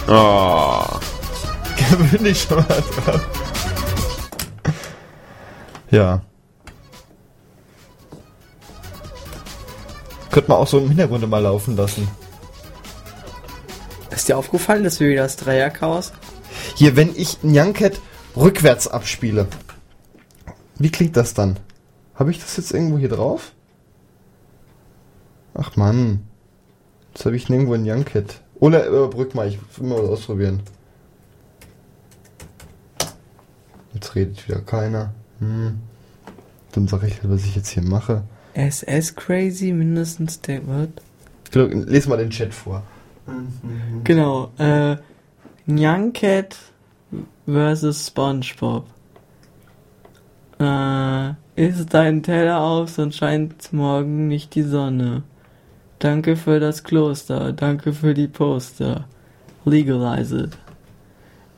Oh. 0.07 0.85
Gewöhn 1.77 2.25
dich 2.25 2.43
schon 2.43 2.59
mal 2.59 2.67
dran. 3.05 3.21
Ja. 5.91 6.21
Könnte 10.31 10.51
man 10.51 10.59
auch 10.59 10.67
so 10.67 10.79
im 10.79 10.89
Hintergrund 10.89 11.29
mal 11.29 11.43
laufen 11.43 11.77
lassen. 11.77 12.07
Ist 14.11 14.29
dir 14.29 14.37
aufgefallen, 14.37 14.85
dass 14.85 15.01
wir 15.01 15.09
wieder 15.09 15.23
das 15.23 15.37
Dreierchaos? 15.37 16.13
Hier, 16.75 16.97
wenn 16.97 17.15
ich 17.17 17.39
Young 17.43 17.73
Cat 17.73 18.01
rückwärts 18.37 18.89
abspiele. 18.89 19.47
Wie 20.79 20.91
klingt 20.91 21.17
das 21.17 21.35
dann? 21.35 21.59
Habe 22.15 22.31
ich 22.31 22.41
das 22.41 22.57
jetzt 22.57 22.73
irgendwo 22.73 22.99
hier 22.99 23.09
drauf? 23.09 23.53
Ach 25.55 25.77
man. 25.77 26.27
Jetzt 27.15 27.25
habe 27.25 27.37
ich 27.37 27.49
nirgendwo 27.49 27.75
ein 27.75 27.89
Young 27.89 28.05
Cat. 28.05 28.41
Oder 28.59 28.87
überbrück 28.87 29.35
mal, 29.35 29.49
ich 29.49 29.59
will 29.77 29.89
mal 29.89 30.03
was 30.03 30.11
ausprobieren. 30.11 30.61
Jetzt 33.95 34.15
redet 34.15 34.47
wieder 34.49 34.61
keiner. 34.61 35.15
Hm. 35.39 35.81
Dann 36.73 36.89
sage 36.89 37.07
ich, 37.09 37.19
was 37.23 37.45
ich 37.45 37.57
jetzt 37.57 37.69
hier 37.69 37.83
mache. 37.83 38.23
SS 38.55 39.15
Crazy 39.15 39.73
mindestens 39.73 40.41
der 40.41 40.67
wird. 40.67 41.03
Les 41.53 42.07
mal 42.07 42.17
den 42.17 42.31
Chat 42.31 42.55
vor. 42.55 42.83
Genau, 44.05 44.51
äh, 44.59 44.97
Young 45.67 46.13
Cat 46.13 46.57
versus 47.47 48.07
SpongeBob. 48.07 48.87
Äh, 50.59 51.33
isst 51.57 51.93
deinen 51.95 52.23
Teller 52.23 52.61
auf, 52.61 52.91
sonst 52.91 53.17
scheint 53.17 53.73
morgen 53.73 54.29
nicht 54.29 54.55
die 54.55 54.63
Sonne. 54.63 55.23
Danke 55.99 56.37
für 56.37 56.61
das 56.61 56.83
Kloster, 56.83 57.53
danke 57.53 57.93
für 57.93 58.15
die 58.15 58.29
Poster. 58.29 59.05
Legalize 59.65 60.45
it. 60.45 60.70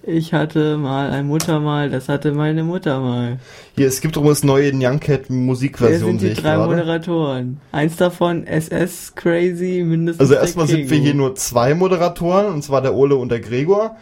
Ich 0.05 0.33
hatte 0.33 0.79
mal 0.79 1.11
ein 1.11 1.29
Muttermal, 1.29 1.89
das 1.89 2.09
hatte 2.09 2.33
meine 2.33 2.65
Mutter 2.65 2.99
mal. 3.01 3.39
Hier, 3.77 3.87
es 3.87 4.01
gibt 4.01 4.17
übrigens 4.17 4.43
neue 4.43 4.73
Young 4.75 4.99
Cat 4.99 5.23
Wer 5.29 5.37
Musikversion, 5.37 6.11
sind 6.11 6.21
sehe 6.21 6.29
die 6.31 6.33
ich 6.37 6.43
drei 6.43 6.55
gerade. 6.57 6.69
Moderatoren? 6.71 7.61
Eins 7.71 7.97
davon 7.97 8.45
SS 8.47 9.15
Crazy, 9.15 9.85
mindestens 9.87 10.21
Also 10.21 10.35
erstmal 10.35 10.67
sind 10.67 10.91
wir 10.91 10.99
hier 10.99 11.15
nur 11.15 11.37
zwei 11.37 11.75
Moderatoren, 11.75 12.47
und 12.53 12.63
zwar 12.63 12.83
der 12.83 12.95
Ole 12.95 13.15
und 13.15 13.31
der 13.31 13.41
Gregor. 13.41 13.97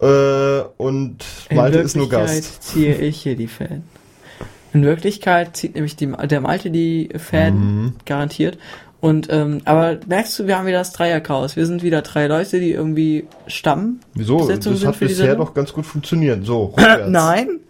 Äh, 0.00 0.60
und 0.76 1.24
In 1.48 1.56
Malte 1.56 1.78
ist 1.78 1.96
nur 1.96 2.10
Wirklichkeit 2.10 2.42
Gast. 2.42 2.62
ziehe 2.62 2.94
ich 2.96 3.22
hier 3.22 3.34
die 3.36 3.48
Fan. 3.48 3.82
In 4.74 4.82
Wirklichkeit 4.84 5.56
zieht 5.56 5.74
nämlich 5.74 5.96
die, 5.96 6.06
der 6.26 6.42
Malte 6.42 6.70
die 6.70 7.08
Fan, 7.16 7.54
Mhm. 7.54 7.92
garantiert. 8.04 8.58
Und, 9.06 9.28
ähm, 9.30 9.60
aber 9.64 9.98
merkst 10.08 10.36
du, 10.36 10.48
wir 10.48 10.58
haben 10.58 10.66
wieder 10.66 10.78
das 10.78 10.90
Dreierchaos. 10.90 11.54
Wir 11.54 11.64
sind 11.64 11.84
wieder 11.84 12.02
drei 12.02 12.26
Leute, 12.26 12.58
die 12.58 12.72
irgendwie 12.72 13.28
Stamm. 13.46 14.00
Wieso? 14.14 14.48
Das 14.48 14.64
sind 14.64 14.84
hat 14.84 14.98
bisher 14.98 15.36
doch 15.36 15.54
ganz 15.54 15.72
gut 15.72 15.86
funktioniert. 15.86 16.44
So. 16.44 16.74
Nein. 17.06 17.60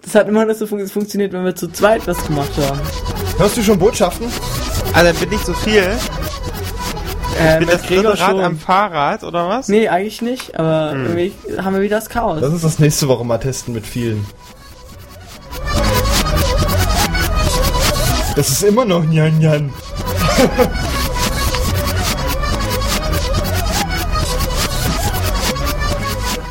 Das 0.00 0.14
hat 0.14 0.28
immer 0.28 0.46
nur 0.46 0.54
so 0.54 0.66
fun 0.66 0.86
funktioniert, 0.88 1.34
wenn 1.34 1.44
wir 1.44 1.54
zu 1.54 1.68
zweit 1.68 2.06
was 2.06 2.26
gemacht 2.26 2.52
haben. 2.56 2.80
Hörst 3.36 3.58
du 3.58 3.62
schon 3.62 3.78
Botschaften? 3.78 4.28
Ah, 4.94 5.02
dann 5.02 5.14
bin 5.16 5.30
ich 5.30 5.40
so 5.40 5.52
viel. 5.52 5.82
Äh, 7.38 7.58
bin 7.58 7.66
mit 7.66 7.74
das 7.74 7.82
Gregor 7.82 8.12
Rad 8.12 8.30
schon. 8.30 8.40
am 8.40 8.56
Fahrrad, 8.56 9.24
oder 9.24 9.46
was? 9.46 9.68
Nee, 9.68 9.88
eigentlich 9.88 10.22
nicht, 10.22 10.58
aber 10.58 10.92
Hm. 10.92 11.04
irgendwie 11.18 11.32
haben 11.62 11.74
wir 11.74 11.82
wieder 11.82 11.96
das 11.96 12.08
Chaos. 12.08 12.38
Lass 12.40 12.50
uns 12.50 12.62
das 12.62 12.78
nächste 12.78 13.08
Woche 13.08 13.26
mal 13.26 13.36
testen 13.36 13.74
mit 13.74 13.86
vielen. 13.86 14.24
Das 18.36 18.48
ist 18.48 18.62
immer 18.62 18.86
noch 18.86 19.04
Nyan 19.04 19.38
Nyan. 19.38 19.70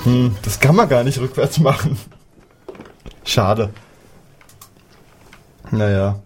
Hm, 0.04 0.36
das 0.44 0.60
kann 0.60 0.76
man 0.76 0.90
gar 0.90 1.04
nicht 1.04 1.20
rückwärts 1.20 1.60
machen. 1.60 1.98
Schade. 3.24 3.70
Naja. 5.72 6.20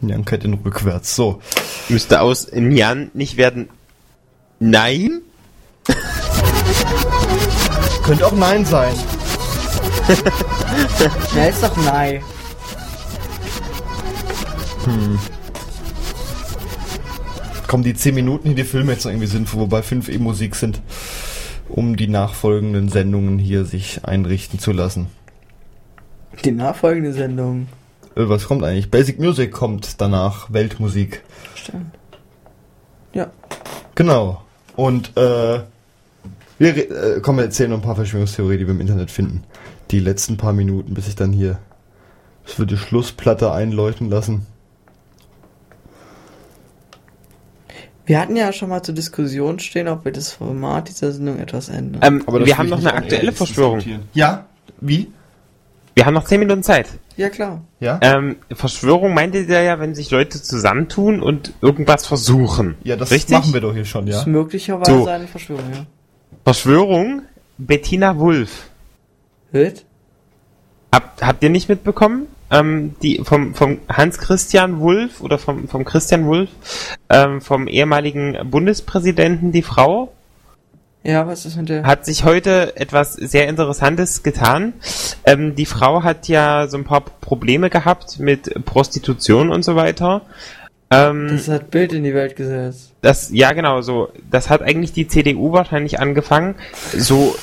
Nyan 0.00 0.24
Cat 0.24 0.44
in 0.44 0.54
rückwärts. 0.54 1.14
So. 1.14 1.42
Müsste 1.88 2.20
aus 2.20 2.50
Nyan 2.52 3.10
nicht 3.14 3.36
werden. 3.36 3.68
Nein? 4.58 5.22
Könnte 8.04 8.26
auch 8.26 8.32
Nein 8.32 8.64
sein. 8.64 8.94
Ja, 11.36 11.44
ist 11.44 11.62
doch 11.62 11.76
nein. 11.76 12.22
Hm. 14.84 15.18
Kommen 17.72 17.84
die 17.84 17.94
10 17.94 18.14
Minuten, 18.14 18.50
die 18.50 18.54
die 18.54 18.64
Filme 18.64 18.92
jetzt 18.92 19.06
noch 19.06 19.12
irgendwie 19.12 19.28
sinnvoll, 19.28 19.60
wobei 19.60 19.80
5 19.80 20.10
eh 20.10 20.18
Musik 20.18 20.56
sind, 20.56 20.82
um 21.70 21.96
die 21.96 22.06
nachfolgenden 22.06 22.90
Sendungen 22.90 23.38
hier 23.38 23.64
sich 23.64 24.04
einrichten 24.04 24.58
zu 24.58 24.72
lassen. 24.72 25.06
Die 26.44 26.52
nachfolgende 26.52 27.14
Sendung. 27.14 27.68
Äh, 28.14 28.28
was 28.28 28.44
kommt 28.44 28.62
eigentlich? 28.62 28.90
Basic 28.90 29.18
Music 29.18 29.52
kommt 29.52 30.02
danach, 30.02 30.52
Weltmusik. 30.52 31.22
Stimmt. 31.54 31.94
Ja. 33.14 33.30
Genau. 33.94 34.42
Und 34.76 35.16
äh, 35.16 35.60
wir 36.58 36.76
äh, 36.76 37.20
kommen 37.22 37.38
erzählen 37.38 37.70
noch 37.70 37.78
ein 37.78 37.82
paar 37.82 37.96
Verschwörungstheorien, 37.96 38.58
die 38.58 38.66
wir 38.66 38.74
im 38.74 38.82
Internet 38.82 39.10
finden. 39.10 39.44
Die 39.92 40.00
letzten 40.00 40.36
paar 40.36 40.52
Minuten, 40.52 40.92
bis 40.92 41.08
ich 41.08 41.16
dann 41.16 41.32
hier 41.32 41.58
es 42.44 42.58
wird 42.58 42.70
die 42.70 42.76
Schlussplatte 42.76 43.50
einleuchten 43.50 44.10
lassen. 44.10 44.46
Wir 48.04 48.20
hatten 48.20 48.34
ja 48.36 48.52
schon 48.52 48.68
mal 48.68 48.82
zur 48.82 48.94
Diskussion 48.94 49.58
stehen, 49.60 49.86
ob 49.88 50.04
wir 50.04 50.12
das 50.12 50.32
Format 50.32 50.88
dieser 50.88 51.12
Sendung 51.12 51.38
etwas 51.38 51.68
ändern. 51.68 52.00
Ähm, 52.02 52.22
Aber 52.26 52.40
das 52.40 52.48
wir 52.48 52.58
haben 52.58 52.68
noch 52.68 52.78
eine 52.80 52.92
aktuelle 52.94 53.32
Verschwörung. 53.32 53.80
Ja? 54.12 54.46
Wie? 54.80 55.12
Wir 55.94 56.06
haben 56.06 56.14
noch 56.14 56.24
10 56.24 56.40
Minuten 56.40 56.62
Zeit. 56.62 56.88
ja, 57.16 57.28
klar. 57.28 57.62
Ja? 57.78 57.98
Ähm, 58.02 58.36
Verschwörung 58.50 59.14
meinte 59.14 59.38
ihr 59.38 59.62
ja, 59.62 59.78
wenn 59.78 59.94
sich 59.94 60.10
Leute 60.10 60.42
zusammentun 60.42 61.22
und 61.22 61.52
irgendwas 61.60 62.06
versuchen. 62.06 62.76
ja, 62.82 62.96
das 62.96 63.10
Richtig? 63.10 63.36
machen 63.36 63.52
wir 63.52 63.60
doch 63.60 63.74
hier 63.74 63.84
schon, 63.84 64.06
Das 64.06 64.14
ja. 64.16 64.20
ist 64.22 64.26
möglicherweise 64.26 64.90
So. 64.90 65.06
eine 65.06 65.26
Verschwörung, 65.28 65.70
ja. 65.72 65.86
Verschwörung 66.44 67.22
Bettina 67.58 68.18
Wulff. 68.18 68.68
Hört? 69.52 69.84
Habt, 70.92 71.22
habt 71.24 71.42
ihr 71.44 71.50
nicht 71.50 71.68
mitbekommen? 71.68 72.26
Ähm, 72.52 72.94
die 73.02 73.22
vom, 73.24 73.54
vom 73.54 73.78
Hans-Christian 73.88 74.78
Wulff 74.80 75.20
oder 75.22 75.38
vom, 75.38 75.66
vom 75.68 75.84
Christian 75.84 76.26
Wulff, 76.26 76.50
ähm, 77.08 77.40
vom 77.40 77.66
ehemaligen 77.66 78.36
Bundespräsidenten, 78.50 79.52
die 79.52 79.62
Frau, 79.62 80.12
Ja, 81.02 81.26
was 81.26 81.46
ist 81.46 81.56
mit 81.56 81.70
der? 81.70 81.84
hat 81.84 82.04
sich 82.04 82.24
heute 82.24 82.76
etwas 82.76 83.14
sehr 83.14 83.48
Interessantes 83.48 84.22
getan. 84.22 84.74
Ähm, 85.24 85.54
die 85.54 85.66
Frau 85.66 86.02
hat 86.02 86.28
ja 86.28 86.66
so 86.68 86.76
ein 86.76 86.84
paar 86.84 87.00
Probleme 87.00 87.70
gehabt 87.70 88.18
mit 88.18 88.64
Prostitution 88.66 89.50
und 89.50 89.64
so 89.64 89.74
weiter. 89.74 90.20
Ähm, 90.90 91.28
Das 91.30 91.48
hat 91.48 91.70
Bild 91.70 91.94
in 91.94 92.04
die 92.04 92.12
Welt 92.12 92.36
gesetzt. 92.36 92.92
das, 93.00 93.30
ja 93.32 93.52
genau, 93.52 93.80
so, 93.80 94.10
das 94.30 94.50
hat 94.50 94.60
eigentlich 94.60 94.92
die 94.92 95.08
CDU 95.08 95.52
wahrscheinlich 95.52 95.98
angefangen. 96.00 96.54
So 96.94 97.34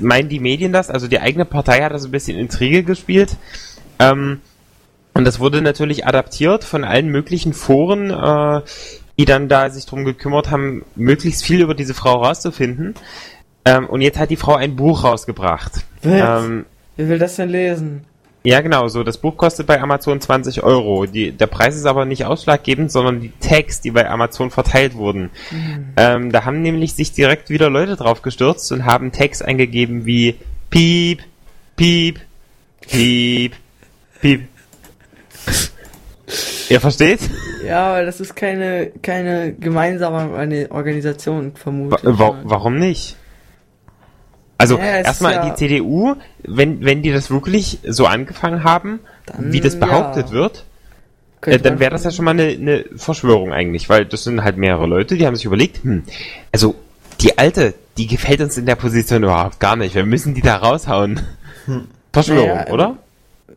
meinen 0.00 0.28
die 0.28 0.40
Medien 0.40 0.74
das, 0.74 0.90
also 0.90 1.08
die 1.08 1.18
eigene 1.20 1.46
Partei 1.46 1.80
hat 1.80 1.92
das 1.92 2.04
ein 2.04 2.10
bisschen 2.10 2.36
Intrige 2.38 2.82
gespielt. 2.84 3.36
Ähm, 4.02 4.40
und 5.14 5.24
das 5.24 5.40
wurde 5.40 5.60
natürlich 5.62 6.06
adaptiert 6.06 6.64
von 6.64 6.84
allen 6.84 7.08
möglichen 7.08 7.52
Foren, 7.52 8.10
äh, 8.10 8.62
die 9.18 9.24
dann 9.24 9.48
da 9.48 9.68
sich 9.70 9.86
drum 9.86 10.04
gekümmert 10.04 10.50
haben, 10.50 10.84
möglichst 10.96 11.44
viel 11.44 11.60
über 11.60 11.74
diese 11.74 11.94
Frau 11.94 12.22
rauszufinden. 12.22 12.94
Ähm, 13.64 13.86
und 13.86 14.00
jetzt 14.00 14.18
hat 14.18 14.30
die 14.30 14.36
Frau 14.36 14.54
ein 14.54 14.74
Buch 14.74 15.04
rausgebracht. 15.04 15.84
Was? 16.02 16.44
Ähm, 16.44 16.64
Wer 16.96 17.08
will 17.08 17.18
das 17.18 17.36
denn 17.36 17.48
lesen? 17.48 18.04
ja, 18.44 18.60
genau, 18.60 18.88
so. 18.88 19.04
Das 19.04 19.18
Buch 19.18 19.36
kostet 19.36 19.66
bei 19.68 19.80
Amazon 19.80 20.20
20 20.20 20.64
Euro. 20.64 21.06
Die, 21.06 21.30
der 21.30 21.46
Preis 21.46 21.76
ist 21.76 21.86
aber 21.86 22.04
nicht 22.04 22.24
ausschlaggebend, 22.24 22.90
sondern 22.90 23.20
die 23.20 23.32
Tags, 23.38 23.80
die 23.80 23.92
bei 23.92 24.08
Amazon 24.08 24.50
verteilt 24.50 24.94
wurden. 24.94 25.30
Ähm, 25.96 26.32
da 26.32 26.44
haben 26.44 26.60
nämlich 26.62 26.94
sich 26.94 27.12
direkt 27.12 27.50
wieder 27.50 27.70
Leute 27.70 27.96
drauf 27.96 28.22
gestürzt 28.22 28.72
und 28.72 28.84
haben 28.84 29.12
Tags 29.12 29.42
eingegeben 29.42 30.06
wie 30.06 30.34
Piep, 30.70 31.20
Piep, 31.76 32.18
Piep, 32.80 33.52
Piep. 34.22 34.48
Ihr 36.70 36.80
versteht? 36.80 37.20
Ja, 37.66 37.88
aber 37.88 38.04
das 38.04 38.20
ist 38.20 38.34
keine, 38.34 38.90
keine 39.02 39.52
gemeinsame 39.52 40.34
eine 40.36 40.70
Organisation, 40.70 41.52
vermutlich. 41.54 42.00
wa 42.18 42.34
warum 42.44 42.78
nicht? 42.78 43.16
Also 44.56 44.78
Ja, 44.78 44.84
erstmal 44.84 45.34
ja- 45.34 45.50
die 45.50 45.54
CDU, 45.56 46.14
wenn, 46.44 46.82
wenn 46.84 47.02
die 47.02 47.12
das 47.12 47.30
wirklich 47.30 47.80
so 47.86 48.06
angefangen 48.06 48.64
haben, 48.64 49.00
Dann, 49.26 49.52
wie 49.52 49.60
das 49.60 49.78
behauptet 49.78 50.28
ja. 50.28 50.32
wird, 50.32 50.64
Äh, 51.44 51.58
dann 51.58 51.80
wäre 51.80 51.90
das 51.90 52.04
ja 52.04 52.12
schon 52.12 52.24
mal 52.24 52.30
eine, 52.30 52.44
eine 52.46 52.84
Verschwörung 52.96 53.52
eigentlich, 53.52 53.88
weil 53.88 54.06
das 54.06 54.22
sind 54.24 54.42
halt 54.44 54.56
mehrere 54.56 54.86
Leute, 54.86 55.16
die 55.16 55.26
haben 55.26 55.34
sich 55.36 55.44
überlegt, 55.44 55.82
hm, 55.82 56.04
also 56.52 56.76
die 57.20 57.36
alte, 57.36 57.74
die 57.98 58.06
gefällt 58.06 58.40
uns 58.40 58.56
in 58.56 58.64
der 58.64 58.76
Position 58.76 59.24
überhaupt 59.24 59.58
gar 59.60 59.74
nicht, 59.76 59.94
wir 59.96 60.06
müssen 60.06 60.32
die 60.34 60.40
da 60.42 60.56
raushauen. 60.56 61.20
Verschwörung, 62.12 62.48
Naja, 62.48 62.72
oder? 62.72 62.96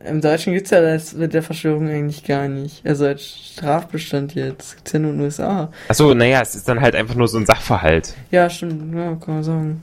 Im 0.07 0.21
Deutschen 0.21 0.53
gibt's 0.53 0.71
ja 0.71 0.81
das 0.81 1.13
mit 1.13 1.33
der 1.33 1.41
Verschwörung 1.43 1.87
eigentlich 1.89 2.23
gar 2.23 2.47
nicht. 2.47 2.85
Also 2.85 3.05
als 3.05 3.23
Strafbestand 3.25 4.35
jetzt. 4.35 4.75
Gibt's 4.75 4.91
ja 4.93 4.99
nur 4.99 5.11
in 5.11 5.17
den 5.17 5.25
USA. 5.25 5.71
Achso, 5.87 6.13
naja, 6.13 6.41
es 6.41 6.55
ist 6.55 6.67
dann 6.67 6.81
halt 6.81 6.95
einfach 6.95 7.15
nur 7.15 7.27
so 7.27 7.37
ein 7.37 7.45
Sachverhalt. 7.45 8.13
Ja, 8.31 8.49
stimmt, 8.49 8.95
ja, 8.95 9.15
kann 9.15 9.35
man 9.35 9.43
sagen. 9.43 9.81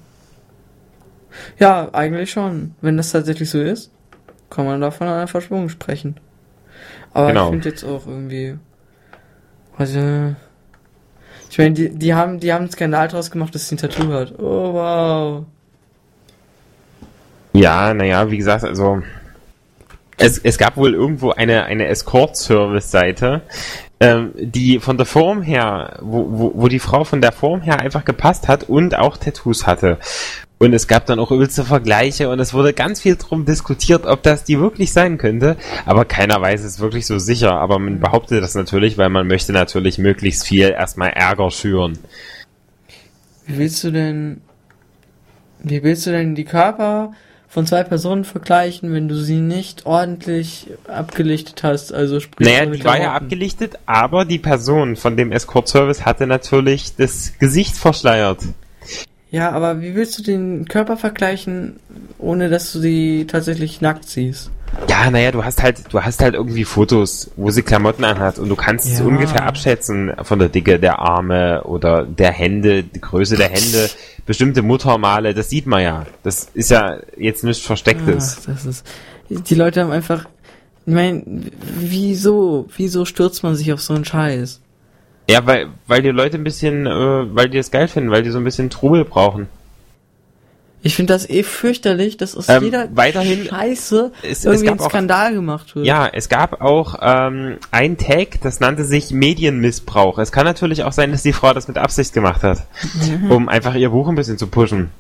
Ja, 1.58 1.88
eigentlich 1.92 2.30
schon. 2.30 2.74
Wenn 2.80 2.96
das 2.96 3.12
tatsächlich 3.12 3.50
so 3.50 3.60
ist, 3.60 3.90
kann 4.50 4.66
man 4.66 4.80
da 4.80 4.90
von 4.90 5.06
einer 5.08 5.26
Verschwörung 5.28 5.68
sprechen. 5.68 6.16
Aber 7.14 7.28
Genau. 7.28 7.46
ich 7.46 7.50
finde 7.50 7.68
jetzt 7.68 7.84
auch 7.84 8.06
irgendwie. 8.06 8.56
Also. 9.76 10.34
Ich 11.50 11.58
meine, 11.58 11.72
die, 11.74 11.90
die 11.90 12.14
haben, 12.14 12.40
die 12.40 12.52
haben 12.52 12.62
einen 12.62 12.70
Skandal 12.70 13.08
draus 13.08 13.30
gemacht, 13.30 13.54
dass 13.54 13.68
sie 13.68 13.74
ein 13.74 13.78
Tattoo 13.78 14.10
hat. 14.12 14.38
Oh 14.38 14.72
wow. 14.72 15.44
Ja, 17.52 17.92
naja, 17.92 18.30
wie 18.30 18.38
gesagt, 18.38 18.64
also 18.64 19.02
es, 20.22 20.38
es 20.38 20.56
gab 20.56 20.76
wohl 20.76 20.94
irgendwo 20.94 21.30
eine, 21.30 21.64
eine 21.64 21.88
Escort-Service-Seite, 21.88 23.42
ähm, 23.98 24.30
die 24.36 24.78
von 24.78 24.96
der 24.96 25.06
Form 25.06 25.42
her, 25.42 25.98
wo, 26.00 26.26
wo, 26.30 26.52
wo 26.54 26.68
die 26.68 26.78
Frau 26.78 27.04
von 27.04 27.20
der 27.20 27.32
Form 27.32 27.60
her 27.60 27.80
einfach 27.80 28.04
gepasst 28.04 28.46
hat 28.46 28.68
und 28.68 28.96
auch 28.96 29.16
Tattoos 29.16 29.66
hatte. 29.66 29.98
Und 30.58 30.74
es 30.74 30.86
gab 30.86 31.06
dann 31.06 31.18
auch 31.18 31.32
übelste 31.32 31.64
Vergleiche 31.64 32.28
und 32.28 32.38
es 32.38 32.54
wurde 32.54 32.72
ganz 32.72 33.00
viel 33.00 33.16
drum 33.16 33.44
diskutiert, 33.44 34.06
ob 34.06 34.22
das 34.22 34.44
die 34.44 34.60
wirklich 34.60 34.92
sein 34.92 35.18
könnte. 35.18 35.56
Aber 35.86 36.04
keiner 36.04 36.40
weiß 36.40 36.62
es 36.62 36.78
wirklich 36.78 37.04
so 37.04 37.18
sicher. 37.18 37.54
Aber 37.54 37.80
man 37.80 37.98
behauptet 37.98 38.44
das 38.44 38.54
natürlich, 38.54 38.96
weil 38.96 39.08
man 39.08 39.26
möchte 39.26 39.52
natürlich 39.52 39.98
möglichst 39.98 40.46
viel 40.46 40.68
erstmal 40.70 41.10
Ärger 41.10 41.50
schüren. 41.50 41.98
Wie 43.44 43.58
willst 43.58 43.82
du 43.82 43.90
denn. 43.90 44.40
Wie 45.64 45.82
willst 45.82 46.06
du 46.06 46.12
denn 46.12 46.36
die 46.36 46.44
Körper 46.44 47.12
von 47.52 47.66
zwei 47.66 47.82
Personen 47.82 48.24
vergleichen, 48.24 48.94
wenn 48.94 49.08
du 49.08 49.14
sie 49.14 49.40
nicht 49.40 49.84
ordentlich 49.84 50.68
abgelichtet 50.88 51.62
hast? 51.62 51.92
Also 51.92 52.18
sprich 52.18 52.48
Naja, 52.48 52.64
die 52.64 52.82
war 52.82 52.98
ja 52.98 53.12
abgelichtet, 53.12 53.78
aber 53.84 54.24
die 54.24 54.38
Person 54.38 54.96
von 54.96 55.18
dem 55.18 55.32
Escort-Service 55.32 56.06
hatte 56.06 56.26
natürlich 56.26 56.96
das 56.96 57.34
Gesicht 57.38 57.76
verschleiert. 57.76 58.38
Ja, 59.30 59.50
aber 59.50 59.82
wie 59.82 59.94
willst 59.94 60.18
du 60.18 60.22
den 60.22 60.64
Körper 60.64 60.96
vergleichen, 60.96 61.76
ohne 62.18 62.48
dass 62.48 62.72
du 62.72 62.80
sie 62.80 63.26
tatsächlich 63.26 63.82
nackt 63.82 64.08
siehst? 64.08 64.50
Ja, 64.88 65.10
naja, 65.10 65.30
du 65.32 65.44
hast 65.44 65.62
halt, 65.62 65.92
du 65.92 66.02
hast 66.02 66.20
halt 66.22 66.34
irgendwie 66.34 66.64
Fotos, 66.64 67.30
wo 67.36 67.50
sie 67.50 67.62
Klamotten 67.62 68.04
anhat 68.04 68.38
und 68.38 68.48
du 68.48 68.56
kannst 68.56 68.86
es 68.86 68.98
Ja. 69.00 69.04
ungefähr 69.04 69.44
abschätzen 69.44 70.12
von 70.22 70.38
der 70.38 70.48
Dicke 70.48 70.78
der 70.78 70.98
Arme 70.98 71.62
oder 71.64 72.04
der 72.04 72.30
Hände, 72.32 72.82
die 72.82 73.00
Größe 73.00 73.36
der 73.36 73.48
Hände, 73.48 73.90
bestimmte 74.26 74.62
Muttermale, 74.62 75.34
das 75.34 75.50
sieht 75.50 75.66
man 75.66 75.82
ja. 75.82 76.06
Das 76.22 76.48
ist 76.54 76.70
ja 76.70 76.98
jetzt 77.16 77.44
nichts 77.44 77.64
Verstecktes. 77.64 78.38
Ach, 78.40 78.46
das 78.46 78.64
ist. 78.66 78.86
Die 79.28 79.54
Leute 79.54 79.82
haben 79.82 79.92
einfach. 79.92 80.26
Ich 80.84 80.92
meine, 80.92 81.22
wieso, 81.78 82.66
wieso 82.76 83.04
stürzt 83.04 83.42
man 83.42 83.54
sich 83.54 83.72
auf 83.72 83.80
so 83.80 83.94
einen 83.94 84.04
Scheiß? 84.04 84.60
Ja, 85.30 85.46
weil, 85.46 85.68
weil 85.86 86.02
die 86.02 86.08
Leute 86.10 86.36
ein 86.36 86.44
bisschen, 86.44 86.86
äh, 86.86 86.90
weil 87.34 87.48
die 87.48 87.56
das 87.58 87.70
geil 87.70 87.86
finden, 87.88 88.10
weil 88.10 88.22
die 88.24 88.30
so 88.30 88.38
ein 88.38 88.44
bisschen 88.44 88.68
Trubel 88.70 89.04
brauchen. 89.04 89.48
Ich 90.84 90.96
finde 90.96 91.12
das 91.12 91.30
eh 91.30 91.44
fürchterlich, 91.44 92.16
dass 92.16 92.36
aus 92.36 92.48
Ähm, 92.48 92.64
jeder 92.64 92.88
weiterhin- 92.96 93.44
Scheiße 93.46 94.10
Es, 94.22 94.38
es 94.40 94.44
irgendwie 94.44 94.68
ein 94.68 94.76
gab 94.78 94.86
auch, 94.86 94.90
Skandal 94.90 95.32
gemacht 95.32 95.76
wird. 95.76 95.86
ja, 95.86 96.08
es 96.12 96.28
gab 96.28 96.60
auch 96.60 96.96
ähm, 97.00 97.58
ein 97.70 97.96
Tag, 97.98 98.40
das 98.42 98.58
nannte 98.60 98.84
sich 98.84 99.12
Medienmissbrauch. 99.12 100.18
Es 100.18 100.32
kann 100.32 100.44
natürlich 100.44 100.82
auch 100.82 100.92
sein, 100.92 101.12
dass 101.12 101.22
die 101.22 101.32
Frau 101.32 101.52
das 101.54 101.68
mit 101.68 101.78
Absicht 101.78 102.12
gemacht 102.12 102.42
hat, 102.42 102.66
Mhm. 103.22 103.30
um 103.30 103.48
einfach 103.48 103.74
ihr 103.76 103.90
Buch 103.90 104.08
ein 104.08 104.16
bisschen 104.16 104.38
zu 104.38 104.48
pushen. 104.48 104.90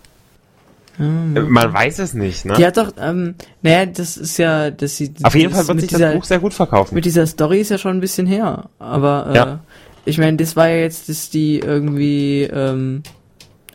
Mhm. 0.98 1.48
Man 1.48 1.72
weiß 1.72 1.98
es 2.00 2.12
nicht, 2.14 2.44
ne? 2.44 2.54
Die 2.56 2.66
hat 2.66 2.76
doch, 2.76 2.92
ähm, 3.00 3.34
naja, 3.62 3.86
das 3.86 4.16
ist 4.18 4.36
ja, 4.36 4.70
dass 4.70 4.96
sie. 4.98 5.12
Auf 5.22 5.34
jeden 5.34 5.52
Fall 5.54 5.66
wird 5.66 5.80
sich 5.80 5.90
das 5.90 6.12
Buch 6.14 6.24
sehr 6.24 6.38
gut 6.38 6.52
verkaufen. 6.54 6.94
Mit 6.94 7.06
dieser 7.06 7.26
Story 7.26 7.60
ist 7.60 7.70
ja 7.70 7.78
schon 7.78 7.96
ein 7.96 8.00
bisschen 8.00 8.26
her. 8.26 8.66
Aber, 8.78 9.28
äh, 9.32 9.34
Ja. 9.36 9.60
ich 10.04 10.18
meine, 10.18 10.36
das 10.36 10.54
war 10.54 10.68
ja 10.68 10.76
jetzt, 10.76 11.08
dass 11.08 11.30
die 11.30 11.60
irgendwie, 11.60 12.42
ähm, 12.42 13.02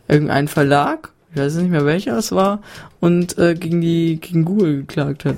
irgendein 0.08 0.48
Verlag, 0.48 1.12
ich 1.38 1.44
weiß 1.44 1.56
nicht 1.56 1.70
mehr 1.70 1.86
welcher 1.86 2.18
es 2.18 2.32
war, 2.32 2.60
und 3.00 3.38
äh, 3.38 3.54
gegen 3.54 3.80
die, 3.82 4.20
gegen 4.20 4.44
Google 4.44 4.78
geklagt 4.78 5.26
hat. 5.26 5.38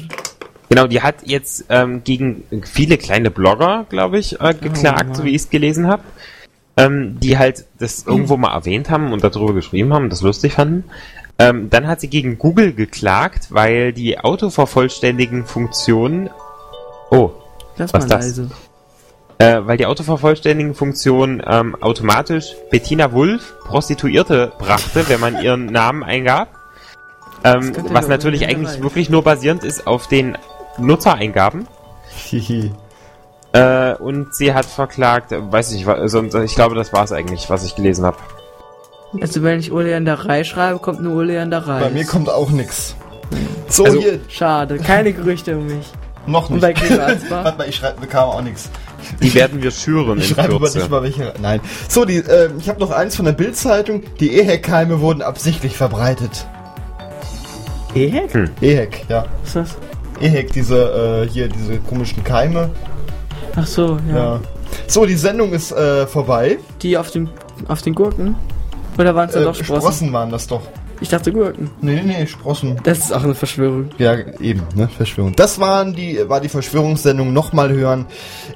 Genau, 0.70 0.88
die 0.88 1.02
hat 1.02 1.16
jetzt 1.26 1.66
ähm, 1.70 2.04
gegen 2.04 2.44
viele 2.64 2.98
kleine 2.98 3.32
Blogger, 3.32 3.86
glaube 3.90 4.20
ich, 4.20 4.40
äh, 4.40 4.54
geklagt, 4.54 5.08
Mann. 5.08 5.16
so 5.16 5.24
wie 5.24 5.32
ich 5.32 5.42
es 5.42 5.50
gelesen 5.50 5.88
habe, 5.88 6.04
ähm, 6.78 7.20
die 7.20 7.38
halt 7.38 7.66
das 7.80 8.06
irgendwo 8.06 8.38
mal 8.38 8.54
erwähnt 8.54 8.90
haben 8.90 9.12
und 9.12 9.24
darüber 9.24 9.54
geschrieben 9.54 9.94
haben 9.94 10.06
und 10.06 10.12
das 10.12 10.22
lustig 10.22 10.54
fanden. 10.54 10.86
Ähm, 11.38 11.70
dann 11.70 11.88
hat 11.88 12.02
sie 12.02 12.10
gegen 12.10 12.38
Google 12.38 12.74
geklagt, 12.74 13.48
weil 13.50 13.94
die 13.94 14.20
autovervollständigen 14.20 15.46
Funktionen. 15.46 16.30
Oh, 17.12 17.32
Lass 17.78 17.94
Was 17.94 18.08
das? 18.08 18.26
leise. 18.26 18.52
Äh, 19.41 19.61
weil 19.66 19.78
die 19.78 19.86
Autovervollständigen-Funktion 19.86 21.41
ähm, 21.48 21.76
automatisch 21.82 22.56
Bettina 22.72 23.14
Wulff, 23.14 23.53
Prostituierte, 23.64 24.52
brachte, 24.60 25.07
wenn 25.07 25.22
man 25.22 25.41
ihren 25.41 25.68
Namen 25.68 26.03
eingab. 26.03 26.49
Ähm, 27.45 27.72
was 27.90 28.10
natürlich 28.10 28.45
eigentlich 28.45 28.74
rein. 28.76 28.84
wirklich 28.84 29.10
nur 29.10 29.24
basierend 29.24 29.64
ist 29.64 29.88
auf 29.88 30.07
den 30.07 30.38
Nutzereingaben. 30.78 31.68
Hihi. 32.30 32.72
Äh, 33.52 33.95
und 33.95 34.36
sie 34.36 34.53
hat 34.53 34.68
verklagt, 34.68 35.32
weiß 35.32 35.72
ich, 35.72 35.88
wa- 35.88 36.07
sonst, 36.07 36.36
ich 36.36 36.53
glaube, 36.53 36.76
das 36.76 36.94
war 36.94 37.03
es 37.03 37.11
eigentlich, 37.11 37.49
was 37.49 37.64
ich 37.66 37.76
gelesen 37.76 38.06
habe. 38.06 38.18
Also 39.22 39.41
wenn 39.41 39.60
ich 39.60 39.72
Oleanderei 39.72 40.44
schreibe, 40.44 40.78
kommt 40.78 41.02
nur 41.02 41.16
Oleanderei. 41.16 41.80
Bei 41.80 41.90
mir 41.90 42.06
kommt 42.06 42.30
auch 42.30 42.52
nix. 42.52 42.95
So, 43.68 43.86
Also- 43.86 43.99
hier, 44.02 44.20
Schade, 44.28 44.78
keine 44.78 45.14
Gerüchte 45.14 45.57
um 45.57 45.66
mich. 45.66 45.88
noch 46.28 46.52
Und 46.52 46.57
nicht. 46.57 46.61
bei 46.61 46.74
Gregor 46.74 47.03
Atzbach? 47.07 47.44
Warte 47.45 47.57
mal, 47.57 47.70
ich 47.70 47.76
schreibe, 47.78 48.02
bekam 48.02 48.30
auch 48.30 48.41
nix. 48.44 48.70
Die 49.22 49.34
werden 49.34 49.62
wir 49.62 49.72
schüren 49.72 50.18
Ich 50.20 50.30
in 50.30 50.36
schreibe 50.36 50.56
aber 50.56 50.66
Kürze. 50.66 50.80
nicht 50.80 50.90
mal 50.90 51.04
welche. 51.04 51.34
Nein. 51.42 51.60
So, 51.88 52.06
die, 52.06 52.18
äh, 52.18 52.50
ich 52.60 52.70
habe 52.70 52.80
noch 52.80 52.92
eins 52.92 53.16
von 53.16 53.26
der 53.26 53.32
Bildzeitung. 53.34 54.04
Die 54.20 54.38
EHEC-Keime 54.40 55.00
wurden 55.02 55.22
absichtlich 55.22 55.76
verbreitet. 55.78 56.46
Ehek? 57.96 58.34
Hm. 58.34 58.50
EHEC, 58.62 59.06
ja. 59.10 59.26
Was 59.42 59.48
ist 59.48 59.56
das? 59.56 59.78
EHEC, 60.22 60.52
diese, 60.54 61.26
äh, 61.28 61.30
hier, 61.32 61.48
diese 61.48 61.78
komischen 61.80 62.24
Keime. 62.24 62.70
Ach 63.56 63.66
so, 63.68 63.98
ja. 64.10 64.16
Ja. 64.16 64.40
So, 64.88 65.06
die 65.06 65.16
Sendung 65.16 65.54
ist 65.54 65.72
äh, 65.72 66.06
vorbei. 66.06 66.58
Die 66.82 66.98
auf 66.98 67.10
dem 67.12 67.30
auf 67.68 67.82
den 67.82 67.96
Gurken? 67.96 68.36
Oder 68.98 69.16
waren 69.16 69.28
es 69.28 69.34
dann 69.34 69.44
Äh, 69.44 69.46
doch 69.46 69.56
Sprossen? 69.56 69.82
Sprossen 69.82 70.14
waren 70.14 70.30
das 70.30 70.48
doch. 70.48 70.62
Ich 71.02 71.10
dachte 71.10 71.32
Gurken. 71.32 71.70
Nee, 71.82 72.02
nee, 72.04 72.20
nee, 72.20 72.28
Sprossen. 72.28 72.78
Das 72.84 73.00
ist 73.00 73.14
auch 73.14 73.24
eine 73.24 73.36
Verschwörung. 73.36 73.90
Ja, 73.98 74.16
eben, 74.40 74.64
ne, 74.76 74.90
Verschwörung. 74.90 75.34
Das 75.36 75.60
waren 75.60 75.94
die, 75.94 76.20
war 76.28 76.42
die 76.42 76.50
Verschwörungssendung. 76.50 77.32
Nochmal 77.32 77.72
hören. 77.72 78.06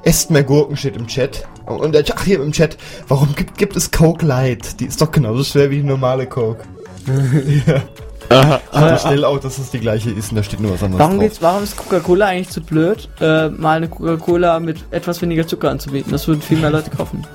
Esst 0.04 0.30
mehr 0.30 0.44
Gurken 0.44 0.76
steht 0.76 0.98
im 0.98 1.08
Chat. 1.08 1.48
Und, 1.66 1.96
äh, 1.96 2.04
ach, 2.14 2.24
hier 2.24 2.42
im 2.42 2.52
Chat. 2.52 2.78
Warum 3.08 3.34
gibt, 3.36 3.58
gibt 3.58 3.76
es 3.78 3.92
Coke 3.92 4.26
Light? 4.26 4.80
Die 4.80 4.86
ist 4.86 5.02
doch 5.02 5.12
genauso 5.12 5.44
schwer 5.44 5.70
wie 5.70 5.78
die 5.78 5.88
normale 5.88 6.28
Coke. 6.28 6.64
ja. 7.66 7.82
Aha. 8.30 8.62
Aber 8.72 8.98
schnell 8.98 9.26
auch, 9.26 9.40
dass 9.40 9.58
es 9.58 9.72
die 9.72 9.80
gleiche 9.80 10.10
ist 10.10 10.32
und 10.32 10.38
da 10.38 10.44
steht 10.44 10.60
nur 10.60 10.74
was 10.74 10.84
anderes 10.84 11.00
Warum, 11.00 11.14
drauf. 11.18 11.24
geht's, 11.24 11.42
warum 11.42 11.64
ist 11.64 11.78
Coca-Cola 11.78 12.28
eigentlich 12.28 12.50
zu 12.50 12.62
blöd, 12.62 13.10
äh, 13.20 13.50
mal 13.50 13.78
eine 13.78 13.90
Coca-Cola 13.90 14.60
mit 14.60 14.84
etwas 14.92 15.22
weniger 15.22 15.46
Zucker 15.46 15.70
anzubieten? 15.70 16.12
Das 16.12 16.28
würden 16.28 16.42
viel 16.42 16.58
mehr 16.58 16.72
Leute 16.72 16.90
kaufen. 16.90 17.26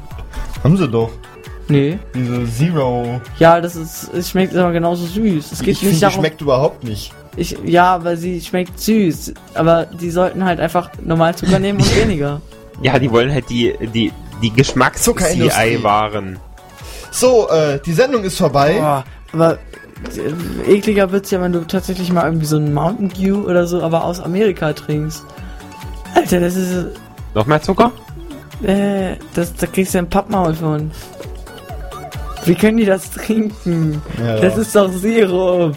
Haben 0.65 0.77
sie 0.77 0.89
doch. 0.89 1.11
Nee. 1.69 1.99
Diese 2.15 2.47
Zero. 2.51 3.21
Ja, 3.39 3.61
das 3.61 3.77
ist, 3.77 4.11
es 4.15 4.31
schmeckt 4.31 4.57
aber 4.57 4.73
genauso 4.73 5.05
süß. 5.07 5.53
Es 5.53 5.59
geht 5.61 5.69
ich 5.69 5.69
nicht 5.69 5.79
finde, 5.81 5.95
die 5.95 6.01
darum, 6.01 6.21
schmeckt 6.21 6.41
überhaupt 6.41 6.85
nicht. 6.85 7.13
ich, 7.37 7.57
ja, 7.65 7.95
aber 7.95 8.17
sie 8.17 8.41
schmeckt 8.41 8.81
süß. 8.81 9.35
Aber 9.55 9.85
die 9.87 10.11
sollten 10.11 10.45
halt 10.45 10.61
einfach 10.61 10.91
normal 11.05 11.35
Zucker 11.37 11.59
nehmen 11.59 11.79
und 11.81 11.97
weniger. 12.03 12.41
Ja, 12.81 12.99
die 12.99 13.11
wollen 13.11 13.33
halt 13.33 13.51
die, 13.51 13.75
die, 13.95 14.13
die. 14.43 14.51
Geschmacks-CI-Waren. 14.51 16.39
So, 17.11 17.49
äh, 17.49 17.81
die 17.85 17.93
Sendung 17.93 18.23
ist 18.25 18.39
vorbei. 18.39 18.77
Boah, 18.79 19.05
aber 19.33 19.59
äh, 20.17 20.73
ekliger 20.73 21.11
wird's 21.11 21.31
ja, 21.31 21.41
wenn 21.41 21.53
du 21.53 21.67
tatsächlich 21.67 22.13
mal 22.13 22.25
irgendwie 22.25 22.47
so 22.47 22.57
ein 22.57 22.73
Mountain 22.73 23.09
Dew 23.11 23.45
oder 23.45 23.67
so, 23.67 23.83
aber 23.83 24.05
aus 24.05 24.21
Amerika 24.21 24.73
trinkst. 24.73 25.25
Alter, 26.15 26.41
das 26.41 26.55
ist, 26.57 26.87
Noch 27.35 27.47
mehr 27.47 27.61
Zucker? 27.61 27.93
äh, 28.63 29.17
das, 29.35 29.55
da 29.55 29.67
kriegst 29.67 29.95
du 29.95 29.99
ein 29.99 30.09
Pappmaul 30.09 30.55
von. 30.55 30.91
Wie 32.49 32.55
können 32.55 32.77
die 32.79 32.85
das 32.87 33.11
trinken? 33.11 34.03
Ja. 34.19 34.37
Das 34.41 34.57
ist 34.57 34.75
doch 34.75 34.91
Sirup. 34.91 35.77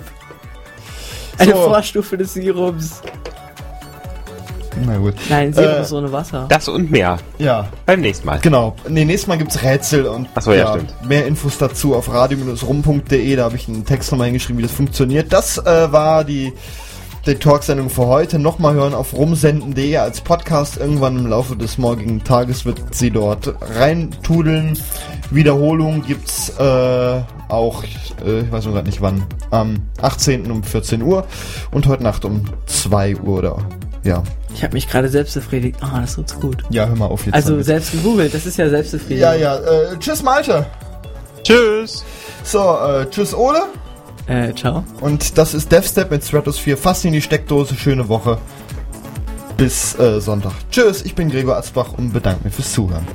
Eine 1.38 1.52
So. 1.53 1.57
Vorstufe 1.61 2.18
des 2.18 2.34
Sirups. 2.34 3.02
Na 4.85 4.98
gut. 4.98 5.14
Nein, 5.30 5.53
Sirup 5.53 5.69
Äh, 5.77 5.81
ist 5.81 5.91
ohne 5.91 6.11
Wasser. 6.11 6.45
Das 6.49 6.68
und 6.68 6.89
mehr. 6.89 7.18
Ja, 7.38 7.68
Beim 7.85 7.99
nächsten 8.02 8.26
Mal. 8.26 8.39
genau. 8.39 8.76
Nee, 8.88 9.06
nächstes 9.06 9.27
Mal 9.27 9.38
gibt's 9.38 9.61
Rätsel 9.61 10.06
und 10.07 10.27
Ach 10.34 10.41
so, 10.41 10.53
ja, 10.53 10.73
stimmt. 10.73 11.07
mehr 11.07 11.27
Infos 11.27 11.57
dazu 11.57 11.93
auf 11.93 12.11
radio-rum.de. 12.11 13.35
Da 13.35 13.43
habe 13.43 13.56
ich 13.57 13.68
einen 13.68 13.85
Text 13.85 14.11
nochmal 14.11 14.27
hingeschrieben, 14.27 14.57
wie 14.60 14.64
das 14.64 14.72
funktioniert. 14.72 15.31
Das 15.34 15.57
äh, 15.57 15.91
war 15.91 16.23
die, 16.23 16.53
die 17.26 17.35
Talksendung 17.35 17.89
für 17.89 18.07
heute. 18.07 18.39
Nochmal 18.39 18.73
hören 18.73 18.93
auf 18.93 19.14
rumsenden.de 19.14 19.98
als 19.98 20.22
Podcast. 20.22 20.77
Irgendwann 20.77 21.18
im 21.18 21.27
Laufe 21.27 21.56
des 21.56 21.77
morgigen 21.77 22.23
Tages 22.23 22.65
wird 22.65 22.95
sie 22.95 23.11
dort 23.11 23.53
reintudeln. 23.61 24.77
Wiederholung 25.30 26.02
gibt's 26.03 26.49
äh, 26.57 27.22
auch, 27.48 27.84
äh, 28.26 28.41
ich 28.41 28.52
weiß 28.52 28.65
noch 28.65 28.73
gerade 28.73 28.88
nicht 28.88 29.02
wann, 29.02 29.23
am 29.52 29.84
18. 30.02 30.49
um 30.49 30.64
14 30.64 31.02
Uhr 31.03 31.26
und 31.72 31.88
heute 31.88 32.03
Nacht 32.03 32.26
um 32.26 32.45
2 32.65 33.18
Uhr 33.18 33.38
oder 33.38 33.57
ja. 34.03 34.23
Ich 34.53 34.64
habe 34.64 34.73
mich 34.73 34.89
gerade 34.89 35.07
selbst 35.07 35.35
befriedigt. 35.35 35.77
Ah, 35.81 36.02
das 36.02 36.15
tut 36.15 36.41
gut. 36.41 36.64
Ja, 36.72 36.88
hör 36.88 36.95
mal 36.95 37.06
auf 37.06 37.26
jetzt. 37.26 37.35
Also 37.35 37.52
damit. 37.52 37.65
selbst 37.65 37.91
gegoogelt, 37.91 38.34
das 38.34 38.45
ist 38.48 38.57
ja 38.57 38.68
Selbstbefriedigung. 38.68 39.22
Ja, 39.22 39.35
ja. 39.35 39.56
Äh, 39.57 39.98
tschüss, 39.99 40.23
Malte. 40.23 40.65
Tschüss. 41.43 42.03
So, 42.43 42.77
äh, 42.80 43.06
tschüss, 43.10 43.35
Ole. 43.35 43.61
Äh, 44.27 44.53
ciao. 44.53 44.84
Und 45.02 45.38
das 45.38 45.53
ist 45.53 45.72
DevStep 45.72 46.11
mit 46.11 46.23
Stratosphere. 46.23 46.77
Fast 46.77 47.06
in 47.06 47.14
die 47.14 47.22
Steckdose. 47.22 47.76
Schöne 47.76 48.07
Woche. 48.07 48.38
Bis 49.57 49.98
äh, 49.99 50.19
Sonntag. 50.19 50.53
Tschüss, 50.72 51.03
ich 51.03 51.14
bin 51.14 51.30
Gregor 51.30 51.57
Atzbach 51.57 51.93
und 51.98 52.14
bedanke 52.14 52.45
mich 52.45 52.53
fürs 52.53 52.72
Zuhören. 52.72 53.06